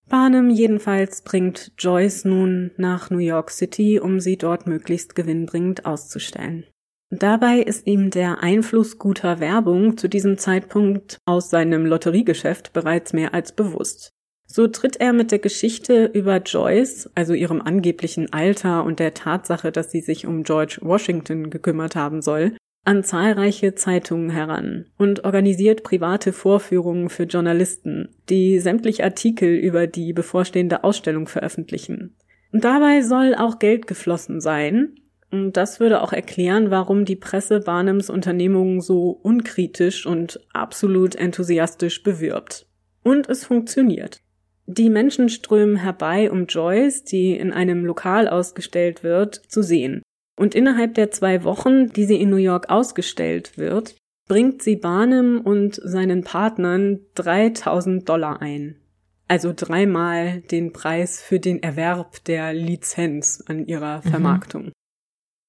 Barnum 0.10 0.50
jedenfalls 0.50 1.22
bringt 1.22 1.72
Joyce 1.78 2.26
nun 2.26 2.72
nach 2.78 3.10
New 3.10 3.18
York 3.20 3.52
City, 3.52 4.00
um 4.00 4.20
sie 4.20 4.38
dort 4.38 4.68
möglichst 4.68 5.16
gewinnbringend 5.16 5.86
auszustellen. 5.86 6.66
Dabei 7.10 7.60
ist 7.60 7.88
ihm 7.88 8.10
der 8.10 8.44
Einfluss 8.44 8.98
guter 8.98 9.40
Werbung 9.40 9.98
zu 9.98 10.10
diesem 10.10 10.38
Zeitpunkt 10.38 11.20
aus 11.26 11.50
seinem 11.50 11.86
Lotteriegeschäft 11.86 12.74
bereits 12.74 13.14
mehr 13.14 13.34
als 13.34 13.54
bewusst. 13.54 14.12
So 14.46 14.68
tritt 14.68 14.98
er 14.98 15.14
mit 15.14 15.32
der 15.32 15.40
Geschichte 15.40 16.06
über 16.06 16.38
Joyce, 16.38 17.10
also 17.16 17.34
ihrem 17.34 17.62
angeblichen 17.62 18.32
Alter 18.32 18.84
und 18.84 19.00
der 19.00 19.14
Tatsache, 19.14 19.72
dass 19.72 19.92
sie 19.92 20.02
sich 20.02 20.26
um 20.26 20.44
George 20.44 20.80
Washington 20.82 21.50
gekümmert 21.50 21.96
haben 21.96 22.22
soll, 22.22 22.54
an 22.86 23.04
zahlreiche 23.04 23.76
Zeitungen 23.76 24.30
heran 24.30 24.86
und 24.98 25.26
organisiert 25.26 25.84
private 25.84 26.32
Vorführungen 26.32 27.10
für 27.10 27.24
Journalisten, 27.24 28.16
die 28.30 28.60
sämtliche 28.60 29.04
Artikel 29.04 29.54
über 29.56 29.88
die 29.88 30.14
bevorstehende 30.14 30.86
Ausstellung 30.86 31.28
veröffentlichen. 31.28 32.16
Und 32.54 32.64
dabei 32.64 33.02
soll 33.02 33.36
auch 33.36 33.60
Geld 33.60 33.88
geflossen 33.88 34.40
sein, 34.40 34.96
und 35.32 35.58
das 35.58 35.80
würde 35.80 36.02
auch 36.02 36.14
erklären, 36.14 36.72
warum 36.72 37.04
die 37.04 37.16
Presse 37.16 37.60
Barnums 37.60 38.10
Unternehmungen 38.10 38.82
so 38.82 39.10
unkritisch 39.10 40.06
und 40.06 40.40
absolut 40.54 41.16
enthusiastisch 41.16 42.04
bewirbt. 42.04 42.66
Und 43.04 43.30
es 43.30 43.46
funktioniert. 43.46 44.22
Die 44.68 44.90
Menschen 44.90 45.30
strömen 45.30 45.78
herbei, 45.78 46.32
um 46.32 46.46
Joyce, 46.46 47.04
die 47.04 47.36
in 47.38 47.52
einem 47.54 47.86
Lokal 47.86 48.28
ausgestellt 48.28 49.04
wird, 49.04 49.36
zu 49.36 49.62
sehen. 49.62 50.02
Und 50.38 50.56
innerhalb 50.56 50.94
der 50.94 51.12
zwei 51.12 51.44
Wochen, 51.44 51.88
die 51.88 52.06
sie 52.06 52.22
in 52.22 52.30
New 52.30 52.38
York 52.38 52.70
ausgestellt 52.70 53.58
wird, 53.58 53.96
bringt 54.28 54.62
sie 54.62 54.76
Barnum 54.76 55.42
und 55.42 55.76
seinen 55.76 56.24
Partnern 56.24 57.00
3000 57.16 58.08
Dollar 58.08 58.42
ein. 58.42 58.76
Also 59.30 59.54
dreimal 59.56 60.42
den 60.42 60.74
Preis 60.74 61.22
für 61.22 61.40
den 61.40 61.64
Erwerb 61.64 62.24
der 62.26 62.54
Lizenz 62.54 63.44
an 63.46 63.66
ihrer 63.66 64.02
mhm. 64.04 64.10
Vermarktung. 64.10 64.66
Mhm. 64.66 64.72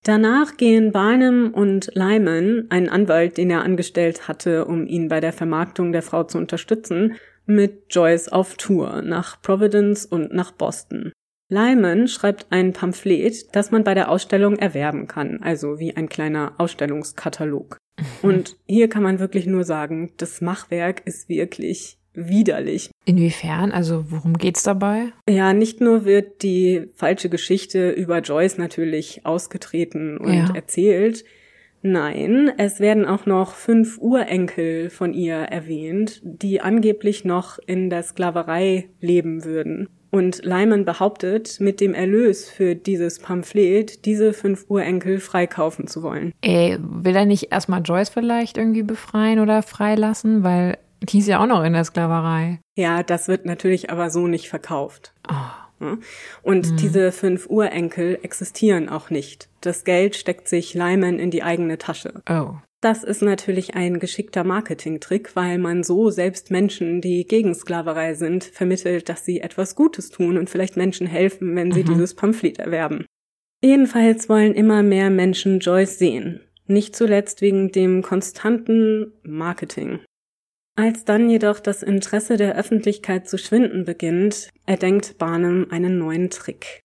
Danach 0.04 0.56
gehen 0.56 0.92
Barnum 0.92 1.52
und 1.52 1.90
Lyman, 1.94 2.66
ein 2.70 2.88
Anwalt, 2.88 3.36
den 3.36 3.50
er 3.50 3.62
angestellt 3.62 4.28
hatte, 4.28 4.64
um 4.64 4.86
ihn 4.86 5.08
bei 5.08 5.20
der 5.20 5.32
Vermarktung 5.32 5.92
der 5.92 6.02
Frau 6.02 6.24
zu 6.24 6.38
unterstützen, 6.38 7.16
mit 7.46 7.86
Joyce 7.90 8.28
auf 8.28 8.56
Tour 8.56 9.02
nach 9.02 9.40
Providence 9.42 10.06
und 10.06 10.32
nach 10.32 10.52
Boston. 10.52 11.12
Lyman 11.50 12.08
schreibt 12.08 12.46
ein 12.50 12.74
Pamphlet, 12.74 13.54
das 13.56 13.70
man 13.70 13.82
bei 13.82 13.94
der 13.94 14.10
Ausstellung 14.10 14.56
erwerben 14.56 15.06
kann, 15.06 15.42
also 15.42 15.78
wie 15.78 15.96
ein 15.96 16.08
kleiner 16.08 16.52
Ausstellungskatalog. 16.58 17.78
Und 18.22 18.56
hier 18.66 18.88
kann 18.88 19.02
man 19.02 19.18
wirklich 19.18 19.46
nur 19.46 19.64
sagen, 19.64 20.12
das 20.18 20.40
Machwerk 20.40 21.02
ist 21.04 21.28
wirklich 21.28 21.97
widerlich. 22.14 22.90
Inwiefern? 23.04 23.72
Also 23.72 24.10
worum 24.10 24.34
geht's 24.38 24.62
dabei? 24.62 25.12
Ja, 25.28 25.52
nicht 25.52 25.80
nur 25.80 26.04
wird 26.04 26.42
die 26.42 26.88
falsche 26.94 27.28
Geschichte 27.28 27.90
über 27.90 28.20
Joyce 28.20 28.58
natürlich 28.58 29.24
ausgetreten 29.24 30.18
und 30.18 30.34
ja. 30.34 30.54
erzählt, 30.54 31.24
Nein, 31.80 32.50
es 32.58 32.80
werden 32.80 33.04
auch 33.04 33.24
noch 33.24 33.52
fünf 33.52 33.98
Urenkel 33.98 34.90
von 34.90 35.14
ihr 35.14 35.36
erwähnt, 35.36 36.20
die 36.24 36.60
angeblich 36.60 37.24
noch 37.24 37.60
in 37.66 37.88
der 37.88 38.02
Sklaverei 38.02 38.88
leben 39.00 39.44
würden. 39.44 39.88
Und 40.10 40.44
Lyman 40.44 40.84
behauptet, 40.84 41.60
mit 41.60 41.80
dem 41.80 41.94
Erlös 41.94 42.48
für 42.48 42.74
dieses 42.74 43.18
Pamphlet 43.18 44.06
diese 44.06 44.32
fünf 44.32 44.64
Urenkel 44.68 45.20
freikaufen 45.20 45.86
zu 45.86 46.02
wollen. 46.02 46.32
Ey, 46.40 46.78
will 46.80 47.14
er 47.14 47.26
nicht 47.26 47.52
erstmal 47.52 47.82
Joyce 47.82 48.08
vielleicht 48.08 48.56
irgendwie 48.56 48.82
befreien 48.82 49.38
oder 49.38 49.62
freilassen? 49.62 50.42
Weil 50.42 50.78
die 51.00 51.18
ist 51.18 51.28
ja 51.28 51.40
auch 51.40 51.46
noch 51.46 51.62
in 51.64 51.72
der 51.72 51.84
Sklaverei. 51.84 52.60
Ja, 52.76 53.02
das 53.02 53.28
wird 53.28 53.46
natürlich 53.46 53.90
aber 53.90 54.10
so 54.10 54.26
nicht 54.26 54.48
verkauft. 54.48 55.14
Oh. 55.28 55.94
Und 56.42 56.72
mhm. 56.72 56.76
diese 56.76 57.12
fünf 57.12 57.46
Urenkel 57.48 58.18
existieren 58.22 58.88
auch 58.88 59.10
nicht. 59.10 59.48
Das 59.60 59.84
Geld 59.84 60.16
steckt 60.16 60.48
sich 60.48 60.74
Lyman 60.74 61.18
in 61.18 61.30
die 61.30 61.42
eigene 61.42 61.78
Tasche. 61.78 62.22
Oh. 62.28 62.54
Das 62.80 63.02
ist 63.02 63.22
natürlich 63.22 63.74
ein 63.74 63.98
geschickter 63.98 64.44
Marketingtrick, 64.44 65.34
weil 65.34 65.58
man 65.58 65.82
so 65.82 66.10
selbst 66.10 66.52
Menschen, 66.52 67.00
die 67.00 67.26
gegen 67.26 67.54
Sklaverei 67.54 68.14
sind, 68.14 68.44
vermittelt, 68.44 69.08
dass 69.08 69.24
sie 69.24 69.40
etwas 69.40 69.74
Gutes 69.74 70.10
tun 70.10 70.38
und 70.38 70.48
vielleicht 70.48 70.76
Menschen 70.76 71.06
helfen, 71.06 71.56
wenn 71.56 71.72
sie 71.72 71.82
mhm. 71.82 71.88
dieses 71.88 72.14
Pamphlet 72.14 72.58
erwerben. 72.58 73.04
Jedenfalls 73.60 74.28
wollen 74.28 74.54
immer 74.54 74.84
mehr 74.84 75.10
Menschen 75.10 75.58
Joyce 75.58 75.98
sehen. 75.98 76.40
Nicht 76.66 76.94
zuletzt 76.94 77.40
wegen 77.40 77.72
dem 77.72 78.02
konstanten 78.02 79.12
Marketing. 79.24 80.00
Als 80.78 81.04
dann 81.04 81.28
jedoch 81.28 81.58
das 81.58 81.82
Interesse 81.82 82.36
der 82.36 82.54
Öffentlichkeit 82.54 83.28
zu 83.28 83.36
schwinden 83.36 83.84
beginnt, 83.84 84.48
erdenkt 84.64 85.18
Barnum 85.18 85.66
einen 85.70 85.98
neuen 85.98 86.30
Trick. 86.30 86.84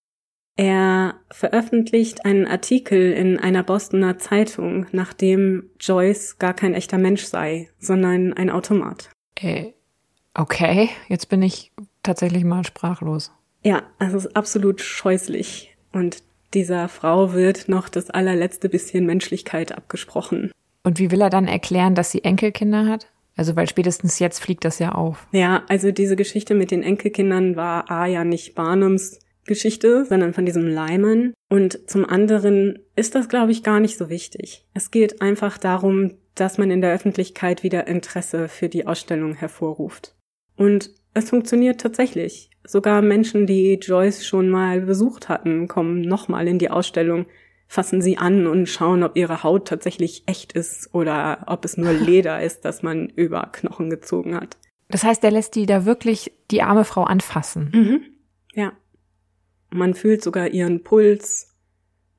Er 0.56 1.14
veröffentlicht 1.30 2.26
einen 2.26 2.48
Artikel 2.48 3.14
in 3.14 3.38
einer 3.38 3.62
Bostoner 3.62 4.18
Zeitung, 4.18 4.88
nachdem 4.94 5.70
Joyce 5.80 6.40
gar 6.40 6.56
kein 6.56 6.74
echter 6.74 6.98
Mensch 6.98 7.26
sei, 7.26 7.70
sondern 7.78 8.34
ein 8.34 8.50
Automat. 8.50 9.12
Äh, 9.40 9.74
okay, 10.34 10.90
jetzt 11.08 11.30
bin 11.30 11.44
ich 11.44 11.72
tatsächlich 12.02 12.46
mal 12.46 12.66
sprachlos. 12.66 13.32
Ja, 13.64 13.84
also 14.00 14.18
es 14.18 14.26
ist 14.26 14.36
absolut 14.36 14.82
scheußlich. 14.82 15.78
Und 15.92 16.24
dieser 16.56 16.90
Frau 16.90 17.34
wird 17.34 17.70
noch 17.70 17.90
das 17.90 18.10
allerletzte 18.10 18.70
bisschen 18.70 19.06
Menschlichkeit 19.06 19.72
abgesprochen. 19.72 20.52
Und 20.82 20.98
wie 20.98 21.12
will 21.12 21.22
er 21.22 21.30
dann 21.30 21.48
erklären, 21.48 21.94
dass 21.94 22.10
sie 22.10 22.24
Enkelkinder 22.24 22.88
hat? 22.88 23.13
Also 23.36 23.56
weil 23.56 23.68
spätestens 23.68 24.20
jetzt 24.20 24.40
fliegt 24.40 24.66
das 24.66 24.80
ja 24.80 24.94
auf. 24.94 25.28
Ja, 25.32 25.64
also 25.68 25.92
diese 25.92 26.16
Geschichte 26.16 26.54
mit 26.54 26.72
den 26.72 26.84
Enkelkindern 26.84 27.56
war 27.56 27.90
A 27.90 28.06
ja 28.06 28.24
nicht 28.24 28.56
Barnums 28.56 29.20
Geschichte, 29.46 30.06
sondern 30.06 30.34
von 30.34 30.46
diesem 30.46 30.68
Lyman. 30.68 31.34
Und 31.50 31.90
zum 31.90 32.06
anderen 32.06 32.80
ist 32.96 33.16
das, 33.16 33.30
glaube 33.30 33.52
ich, 33.52 33.64
gar 33.64 33.80
nicht 33.80 33.98
so 33.98 34.10
wichtig. 34.10 34.66
Es 34.74 34.92
geht 34.92 35.22
einfach 35.22 35.58
darum, 35.58 36.14
dass 36.36 36.58
man 36.58 36.72
in 36.72 36.82
der 36.82 36.94
Öffentlichkeit 36.94 37.64
wieder 37.64 37.88
Interesse 37.88 38.48
für 38.48 38.70
die 38.70 38.88
Ausstellung 38.88 39.36
hervorruft. 39.36 40.16
Und 40.56 40.92
es 41.14 41.30
funktioniert 41.30 41.82
tatsächlich. 41.82 42.50
Sogar 42.66 43.02
Menschen, 43.02 43.46
die 43.46 43.74
Joyce 43.76 44.26
schon 44.26 44.50
mal 44.50 44.82
besucht 44.82 45.30
hatten, 45.30 45.68
kommen 45.68 46.02
nochmal 46.02 46.48
in 46.48 46.60
die 46.60 46.70
Ausstellung, 46.70 47.26
fassen 47.74 48.04
sie 48.04 48.20
an 48.20 48.46
und 48.46 48.70
schauen, 48.70 49.02
ob 49.02 49.18
ihre 49.18 49.42
Haut 49.42 49.68
tatsächlich 49.68 50.24
echt 50.28 50.54
ist 50.54 50.94
oder 50.94 51.44
ob 51.48 51.66
es 51.66 51.76
nur 51.76 51.92
Leder 52.08 52.42
ist, 52.44 52.66
das 52.66 52.84
man 52.84 53.10
über 53.10 53.50
Knochen 53.52 53.90
gezogen 53.90 54.36
hat. 54.36 54.58
Das 54.90 55.04
heißt, 55.04 55.24
der 55.24 55.32
lässt 55.32 55.56
die 55.56 55.66
da 55.66 55.84
wirklich 55.84 56.32
die 56.52 56.62
arme 56.62 56.86
Frau 56.86 57.04
anfassen. 57.04 57.72
Mhm. 57.74 58.02
Ja. 58.54 58.74
Man 59.72 59.96
fühlt 59.96 60.22
sogar 60.22 60.50
ihren 60.50 60.84
Puls. 60.84 61.56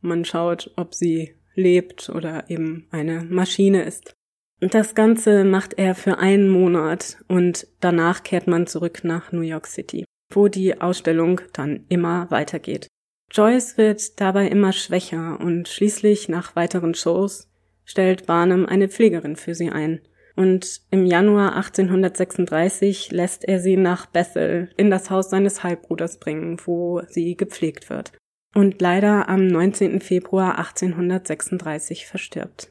Man 0.01 0.25
schaut, 0.25 0.73
ob 0.75 0.93
sie 0.93 1.37
lebt 1.55 2.09
oder 2.09 2.51
eben 2.51 2.89
eine 2.91 3.23
Maschine 3.23 3.85
ist. 3.85 4.13
Und 4.61 4.75
das 4.75 4.97
Ganze 4.97 5.45
macht 5.45 5.75
er 5.75 5.95
für 5.95 6.19
einen 6.19 6.49
Monat 6.49 7.19
und 7.29 7.69
danach 7.79 8.25
kehrt 8.25 8.49
man 8.49 8.67
zurück 8.67 9.05
nach 9.05 9.31
New 9.31 9.43
York 9.43 9.69
City, 9.69 10.05
wo 10.33 10.49
die 10.49 10.81
Ausstellung 10.81 11.41
dann 11.53 11.85
immer 11.89 12.29
weitergeht. 12.33 12.89
Joyce 13.35 13.77
wird 13.77 14.21
dabei 14.21 14.47
immer 14.47 14.73
schwächer 14.73 15.41
und 15.41 15.67
schließlich 15.67 16.29
nach 16.29 16.55
weiteren 16.55 16.95
Shows 16.95 17.51
stellt 17.85 18.27
Barnum 18.27 18.65
eine 18.65 18.89
Pflegerin 18.89 19.35
für 19.35 19.57
sie 19.57 19.71
ein. 19.71 20.01
Und 20.37 20.83
im 20.91 21.05
Januar 21.05 21.57
1836 21.57 23.11
lässt 23.11 23.45
er 23.45 23.59
sie 23.59 23.77
nach 23.77 24.07
Bethel 24.07 24.71
in 24.77 24.89
das 24.89 25.11
Haus 25.11 25.31
seines 25.31 25.65
Halbbruders 25.65 26.19
bringen, 26.19 26.59
wo 26.65 27.03
sie 27.09 27.37
gepflegt 27.37 27.91
wird. 27.91 28.13
Und 28.55 28.81
leider 28.81 29.29
am 29.29 29.49
19. 29.49 30.01
Februar 30.01 30.59
1836 30.59 32.07
verstirbt. 32.07 32.71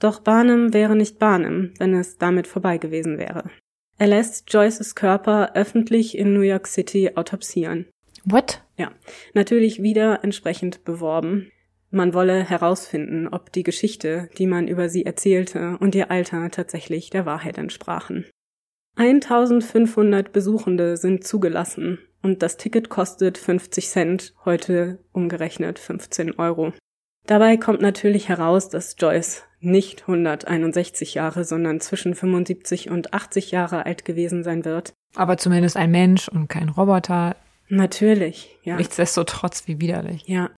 Doch 0.00 0.20
Barnum 0.20 0.74
wäre 0.74 0.96
nicht 0.96 1.20
Barnum, 1.20 1.72
wenn 1.78 1.94
es 1.94 2.18
damit 2.18 2.48
vorbei 2.48 2.78
gewesen 2.78 3.18
wäre. 3.18 3.50
Er 3.98 4.08
lässt 4.08 4.52
Joyces 4.52 4.96
Körper 4.96 5.52
öffentlich 5.54 6.18
in 6.18 6.34
New 6.34 6.40
York 6.40 6.66
City 6.66 7.12
autopsieren. 7.14 7.86
What? 8.24 8.65
Ja, 8.76 8.92
natürlich 9.34 9.82
wieder 9.82 10.22
entsprechend 10.22 10.84
beworben. 10.84 11.50
Man 11.90 12.14
wolle 12.14 12.44
herausfinden, 12.44 13.28
ob 13.28 13.52
die 13.52 13.62
Geschichte, 13.62 14.28
die 14.38 14.46
man 14.46 14.68
über 14.68 14.88
sie 14.88 15.06
erzählte, 15.06 15.78
und 15.80 15.94
ihr 15.94 16.10
Alter 16.10 16.50
tatsächlich 16.50 17.10
der 17.10 17.26
Wahrheit 17.26 17.58
entsprachen. 17.58 18.26
1500 18.96 20.32
Besuchende 20.32 20.96
sind 20.96 21.24
zugelassen 21.24 21.98
und 22.22 22.42
das 22.42 22.56
Ticket 22.56 22.88
kostet 22.88 23.38
50 23.38 23.88
Cent, 23.88 24.34
heute 24.44 24.98
umgerechnet 25.12 25.78
15 25.78 26.38
Euro. 26.38 26.72
Dabei 27.26 27.56
kommt 27.56 27.82
natürlich 27.82 28.28
heraus, 28.28 28.68
dass 28.68 28.96
Joyce 28.98 29.44
nicht 29.60 30.02
161 30.02 31.14
Jahre, 31.14 31.44
sondern 31.44 31.80
zwischen 31.80 32.14
75 32.14 32.90
und 32.90 33.12
80 33.12 33.50
Jahre 33.50 33.84
alt 33.84 34.04
gewesen 34.04 34.44
sein 34.44 34.64
wird. 34.64 34.92
Aber 35.14 35.36
zumindest 35.36 35.76
ein 35.76 35.90
Mensch 35.90 36.28
und 36.28 36.48
kein 36.48 36.68
Roboter. 36.68 37.36
Natürlich, 37.68 38.58
ja. 38.62 38.76
Nichtsdestotrotz, 38.76 39.66
wie 39.66 39.80
widerlich. 39.80 40.26
Ja. 40.26 40.50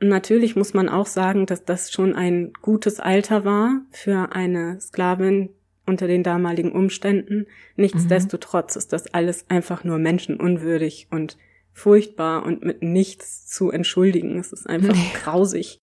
Natürlich 0.00 0.56
muss 0.56 0.72
man 0.72 0.88
auch 0.88 1.06
sagen, 1.06 1.46
dass 1.46 1.64
das 1.64 1.92
schon 1.92 2.14
ein 2.14 2.52
gutes 2.62 3.00
Alter 3.00 3.44
war 3.44 3.82
für 3.90 4.32
eine 4.32 4.80
Sklavin, 4.80 5.50
unter 5.86 6.06
den 6.06 6.22
damaligen 6.22 6.72
Umständen. 6.72 7.46
Nichtsdestotrotz 7.76 8.76
ist 8.76 8.92
das 8.92 9.12
alles 9.12 9.44
einfach 9.50 9.84
nur 9.84 9.98
menschenunwürdig 9.98 11.08
und 11.10 11.36
furchtbar 11.72 12.44
und 12.44 12.64
mit 12.64 12.82
nichts 12.82 13.46
zu 13.46 13.70
entschuldigen. 13.70 14.38
Es 14.38 14.52
ist 14.52 14.68
einfach 14.68 14.94
nee. 14.94 15.10
grausig. 15.14 15.78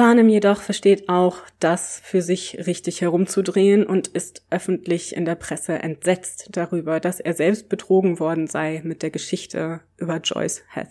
Barnum 0.00 0.30
jedoch 0.30 0.62
versteht 0.62 1.10
auch, 1.10 1.40
das 1.58 2.00
für 2.02 2.22
sich 2.22 2.56
richtig 2.66 3.02
herumzudrehen 3.02 3.84
und 3.84 4.08
ist 4.08 4.46
öffentlich 4.48 5.14
in 5.14 5.26
der 5.26 5.34
Presse 5.34 5.74
entsetzt 5.74 6.48
darüber, 6.52 7.00
dass 7.00 7.20
er 7.20 7.34
selbst 7.34 7.68
betrogen 7.68 8.18
worden 8.18 8.46
sei 8.46 8.80
mit 8.82 9.02
der 9.02 9.10
Geschichte 9.10 9.82
über 9.98 10.16
Joyce 10.16 10.62
Heth. 10.70 10.90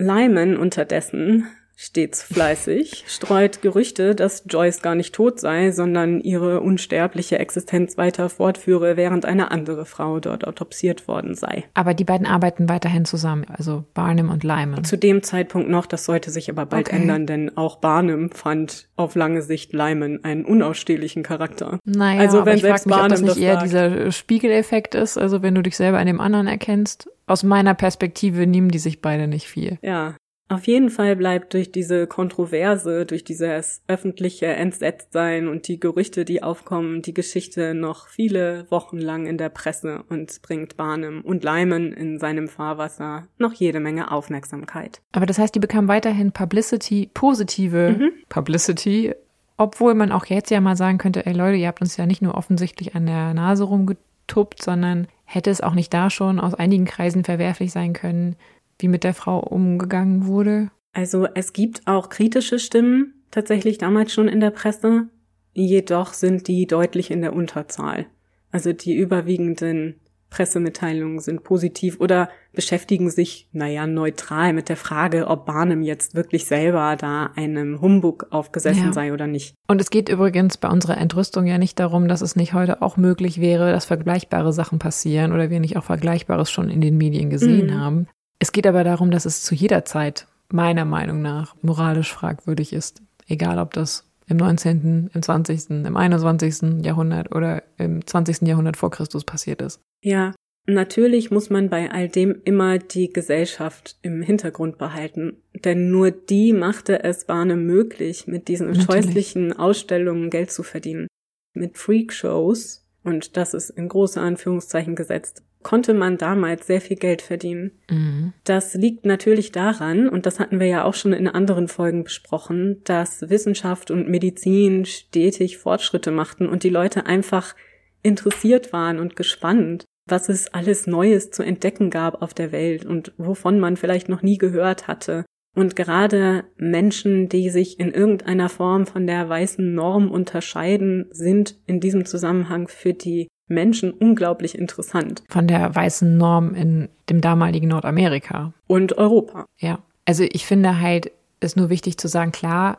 Lyman 0.00 0.56
unterdessen 0.56 1.46
stets 1.80 2.24
fleißig, 2.24 3.04
streut 3.06 3.62
Gerüchte, 3.62 4.16
dass 4.16 4.42
Joyce 4.48 4.82
gar 4.82 4.96
nicht 4.96 5.14
tot 5.14 5.38
sei, 5.38 5.70
sondern 5.70 6.20
ihre 6.20 6.60
unsterbliche 6.60 7.38
Existenz 7.38 7.96
weiter 7.96 8.28
fortführe, 8.28 8.96
während 8.96 9.24
eine 9.24 9.52
andere 9.52 9.86
Frau 9.86 10.18
dort 10.18 10.44
autopsiert 10.44 11.06
worden 11.06 11.36
sei. 11.36 11.66
Aber 11.74 11.94
die 11.94 12.02
beiden 12.02 12.26
arbeiten 12.26 12.68
weiterhin 12.68 13.04
zusammen, 13.04 13.46
also 13.48 13.84
Barnum 13.94 14.28
und 14.28 14.42
Lyman. 14.42 14.82
Zu 14.82 14.98
dem 14.98 15.22
Zeitpunkt 15.22 15.70
noch, 15.70 15.86
das 15.86 16.04
sollte 16.04 16.32
sich 16.32 16.50
aber 16.50 16.66
bald 16.66 16.88
okay. 16.88 16.96
ändern, 16.96 17.26
denn 17.26 17.56
auch 17.56 17.76
Barnum 17.76 18.32
fand 18.32 18.88
auf 18.96 19.14
lange 19.14 19.42
Sicht 19.42 19.72
Lyman 19.72 20.24
einen 20.24 20.44
unausstehlichen 20.44 21.22
Charakter. 21.22 21.78
Naja, 21.84 22.22
also 22.22 22.38
wenn 22.38 22.42
aber 22.42 22.54
ich 22.54 22.62
selbst 22.62 22.86
mich, 22.86 22.96
Barnum 22.96 23.04
ob 23.04 23.10
das 23.10 23.20
nicht 23.20 23.36
das 23.36 23.38
eher 23.38 23.54
sagt, 23.54 23.66
dieser 23.66 24.10
Spiegeleffekt 24.10 24.96
ist, 24.96 25.16
also 25.16 25.42
wenn 25.42 25.54
du 25.54 25.62
dich 25.62 25.76
selber 25.76 25.98
an 25.98 26.08
dem 26.08 26.20
anderen 26.20 26.48
erkennst. 26.48 27.08
Aus 27.28 27.44
meiner 27.44 27.74
Perspektive 27.74 28.48
nehmen 28.48 28.70
die 28.70 28.78
sich 28.78 29.00
beide 29.00 29.28
nicht 29.28 29.46
viel. 29.46 29.78
Ja, 29.82 30.16
auf 30.48 30.66
jeden 30.66 30.88
Fall 30.88 31.14
bleibt 31.14 31.52
durch 31.52 31.70
diese 31.72 32.06
Kontroverse, 32.06 33.04
durch 33.04 33.22
dieses 33.22 33.82
öffentliche 33.86 34.46
Entsetztsein 34.46 35.46
und 35.46 35.68
die 35.68 35.78
Gerüchte, 35.78 36.24
die 36.24 36.42
aufkommen, 36.42 37.02
die 37.02 37.12
Geschichte 37.12 37.74
noch 37.74 38.08
viele 38.08 38.66
Wochen 38.70 38.98
lang 38.98 39.26
in 39.26 39.36
der 39.36 39.50
Presse 39.50 40.04
und 40.08 40.40
bringt 40.40 40.78
Barnum 40.78 41.20
und 41.20 41.44
Lyman 41.44 41.92
in 41.92 42.18
seinem 42.18 42.48
Fahrwasser 42.48 43.28
noch 43.36 43.52
jede 43.52 43.78
Menge 43.78 44.10
Aufmerksamkeit. 44.10 45.02
Aber 45.12 45.26
das 45.26 45.38
heißt, 45.38 45.54
die 45.54 45.60
bekamen 45.60 45.88
weiterhin 45.88 46.32
Publicity, 46.32 47.10
positive 47.12 47.96
mhm. 47.98 48.12
Publicity, 48.30 49.14
obwohl 49.58 49.94
man 49.94 50.12
auch 50.12 50.24
jetzt 50.26 50.50
ja 50.50 50.62
mal 50.62 50.76
sagen 50.76 50.96
könnte, 50.96 51.26
ey 51.26 51.34
Leute, 51.34 51.58
ihr 51.58 51.68
habt 51.68 51.82
uns 51.82 51.98
ja 51.98 52.06
nicht 52.06 52.22
nur 52.22 52.34
offensichtlich 52.34 52.94
an 52.94 53.04
der 53.04 53.34
Nase 53.34 53.64
rumgetuppt, 53.64 54.62
sondern 54.62 55.08
hätte 55.24 55.50
es 55.50 55.60
auch 55.60 55.74
nicht 55.74 55.92
da 55.92 56.08
schon 56.08 56.40
aus 56.40 56.54
einigen 56.54 56.86
Kreisen 56.86 57.22
verwerflich 57.22 57.70
sein 57.70 57.92
können, 57.92 58.36
wie 58.78 58.88
mit 58.88 59.04
der 59.04 59.14
Frau 59.14 59.40
umgegangen 59.40 60.26
wurde? 60.26 60.70
Also 60.92 61.26
es 61.34 61.52
gibt 61.52 61.86
auch 61.86 62.08
kritische 62.08 62.58
Stimmen 62.58 63.14
tatsächlich 63.30 63.78
damals 63.78 64.12
schon 64.12 64.28
in 64.28 64.40
der 64.40 64.50
Presse, 64.50 65.08
jedoch 65.52 66.12
sind 66.12 66.48
die 66.48 66.66
deutlich 66.66 67.10
in 67.10 67.20
der 67.20 67.34
Unterzahl. 67.34 68.06
Also 68.50 68.72
die 68.72 68.94
überwiegenden 68.94 69.96
Pressemitteilungen 70.30 71.20
sind 71.20 71.42
positiv 71.42 72.00
oder 72.00 72.28
beschäftigen 72.52 73.10
sich, 73.10 73.48
naja, 73.52 73.86
neutral 73.86 74.52
mit 74.52 74.68
der 74.68 74.76
Frage, 74.76 75.26
ob 75.26 75.46
Barnum 75.46 75.82
jetzt 75.82 76.14
wirklich 76.14 76.44
selber 76.46 76.96
da 76.96 77.30
einem 77.34 77.80
Humbug 77.80 78.26
aufgesessen 78.30 78.86
ja. 78.86 78.92
sei 78.92 79.12
oder 79.12 79.26
nicht. 79.26 79.54
Und 79.68 79.80
es 79.80 79.90
geht 79.90 80.08
übrigens 80.08 80.58
bei 80.58 80.68
unserer 80.68 80.98
Entrüstung 80.98 81.46
ja 81.46 81.56
nicht 81.56 81.78
darum, 81.78 82.08
dass 82.08 82.20
es 82.20 82.36
nicht 82.36 82.52
heute 82.52 82.82
auch 82.82 82.96
möglich 82.96 83.40
wäre, 83.40 83.72
dass 83.72 83.86
vergleichbare 83.86 84.52
Sachen 84.52 84.78
passieren 84.78 85.32
oder 85.32 85.48
wir 85.50 85.60
nicht 85.60 85.76
auch 85.76 85.84
Vergleichbares 85.84 86.50
schon 86.50 86.68
in 86.68 86.80
den 86.80 86.98
Medien 86.98 87.30
gesehen 87.30 87.68
mhm. 87.68 87.80
haben. 87.80 88.08
Es 88.38 88.52
geht 88.52 88.66
aber 88.66 88.84
darum, 88.84 89.10
dass 89.10 89.26
es 89.26 89.42
zu 89.42 89.54
jeder 89.54 89.84
Zeit 89.84 90.26
meiner 90.50 90.84
Meinung 90.84 91.22
nach 91.22 91.56
moralisch 91.62 92.12
fragwürdig 92.12 92.72
ist. 92.72 93.02
Egal, 93.26 93.58
ob 93.58 93.74
das 93.74 94.08
im 94.28 94.36
19., 94.36 95.10
im 95.12 95.22
20., 95.22 95.70
im 95.70 95.96
21. 95.96 96.84
Jahrhundert 96.84 97.34
oder 97.34 97.62
im 97.78 98.06
20. 98.06 98.42
Jahrhundert 98.42 98.76
vor 98.76 98.90
Christus 98.90 99.24
passiert 99.24 99.62
ist. 99.62 99.80
Ja, 100.02 100.34
natürlich 100.66 101.30
muss 101.30 101.50
man 101.50 101.68
bei 101.68 101.90
all 101.90 102.08
dem 102.08 102.40
immer 102.44 102.78
die 102.78 103.12
Gesellschaft 103.12 103.96
im 104.02 104.22
Hintergrund 104.22 104.78
behalten. 104.78 105.38
Denn 105.64 105.90
nur 105.90 106.10
die 106.10 106.52
machte 106.52 107.02
es 107.02 107.24
Barnum 107.24 107.64
möglich, 107.64 108.26
mit 108.26 108.48
diesen 108.48 108.68
natürlich. 108.68 108.86
scheußlichen 108.86 109.52
Ausstellungen 109.54 110.30
Geld 110.30 110.50
zu 110.50 110.62
verdienen. 110.62 111.08
Mit 111.54 111.78
Freakshows, 111.78 112.86
und 113.02 113.36
das 113.36 113.54
ist 113.54 113.70
in 113.70 113.88
große 113.88 114.20
Anführungszeichen 114.20 114.94
gesetzt, 114.94 115.42
konnte 115.62 115.94
man 115.94 116.18
damals 116.18 116.66
sehr 116.66 116.80
viel 116.80 116.96
Geld 116.96 117.22
verdienen. 117.22 117.72
Mhm. 117.90 118.32
Das 118.44 118.74
liegt 118.74 119.04
natürlich 119.04 119.52
daran, 119.52 120.08
und 120.08 120.26
das 120.26 120.38
hatten 120.40 120.60
wir 120.60 120.66
ja 120.66 120.84
auch 120.84 120.94
schon 120.94 121.12
in 121.12 121.28
anderen 121.28 121.68
Folgen 121.68 122.04
besprochen, 122.04 122.80
dass 122.84 123.28
Wissenschaft 123.28 123.90
und 123.90 124.08
Medizin 124.08 124.84
stetig 124.84 125.58
Fortschritte 125.58 126.10
machten 126.10 126.46
und 126.46 126.62
die 126.62 126.70
Leute 126.70 127.06
einfach 127.06 127.54
interessiert 128.02 128.72
waren 128.72 128.98
und 128.98 129.16
gespannt, 129.16 129.84
was 130.06 130.28
es 130.28 130.52
alles 130.54 130.86
Neues 130.86 131.30
zu 131.30 131.42
entdecken 131.42 131.90
gab 131.90 132.22
auf 132.22 132.34
der 132.34 132.52
Welt 132.52 132.84
und 132.84 133.12
wovon 133.18 133.60
man 133.60 133.76
vielleicht 133.76 134.08
noch 134.08 134.22
nie 134.22 134.38
gehört 134.38 134.88
hatte. 134.88 135.24
Und 135.54 135.74
gerade 135.76 136.44
Menschen, 136.56 137.28
die 137.28 137.50
sich 137.50 137.80
in 137.80 137.92
irgendeiner 137.92 138.48
Form 138.48 138.86
von 138.86 139.06
der 139.06 139.28
weißen 139.28 139.74
Norm 139.74 140.10
unterscheiden, 140.10 141.06
sind 141.10 141.58
in 141.66 141.80
diesem 141.80 142.04
Zusammenhang 142.04 142.68
für 142.68 142.94
die 142.94 143.26
Menschen 143.48 143.92
unglaublich 143.92 144.56
interessant. 144.56 145.22
Von 145.28 145.48
der 145.48 145.74
weißen 145.74 146.16
Norm 146.16 146.54
in 146.54 146.88
dem 147.08 147.20
damaligen 147.20 147.68
Nordamerika. 147.68 148.52
Und 148.66 148.98
Europa. 148.98 149.46
Ja. 149.58 149.78
Also 150.04 150.24
ich 150.24 150.46
finde 150.46 150.80
halt, 150.80 151.10
ist 151.40 151.56
nur 151.56 151.70
wichtig 151.70 151.98
zu 151.98 152.08
sagen, 152.08 152.32
klar, 152.32 152.78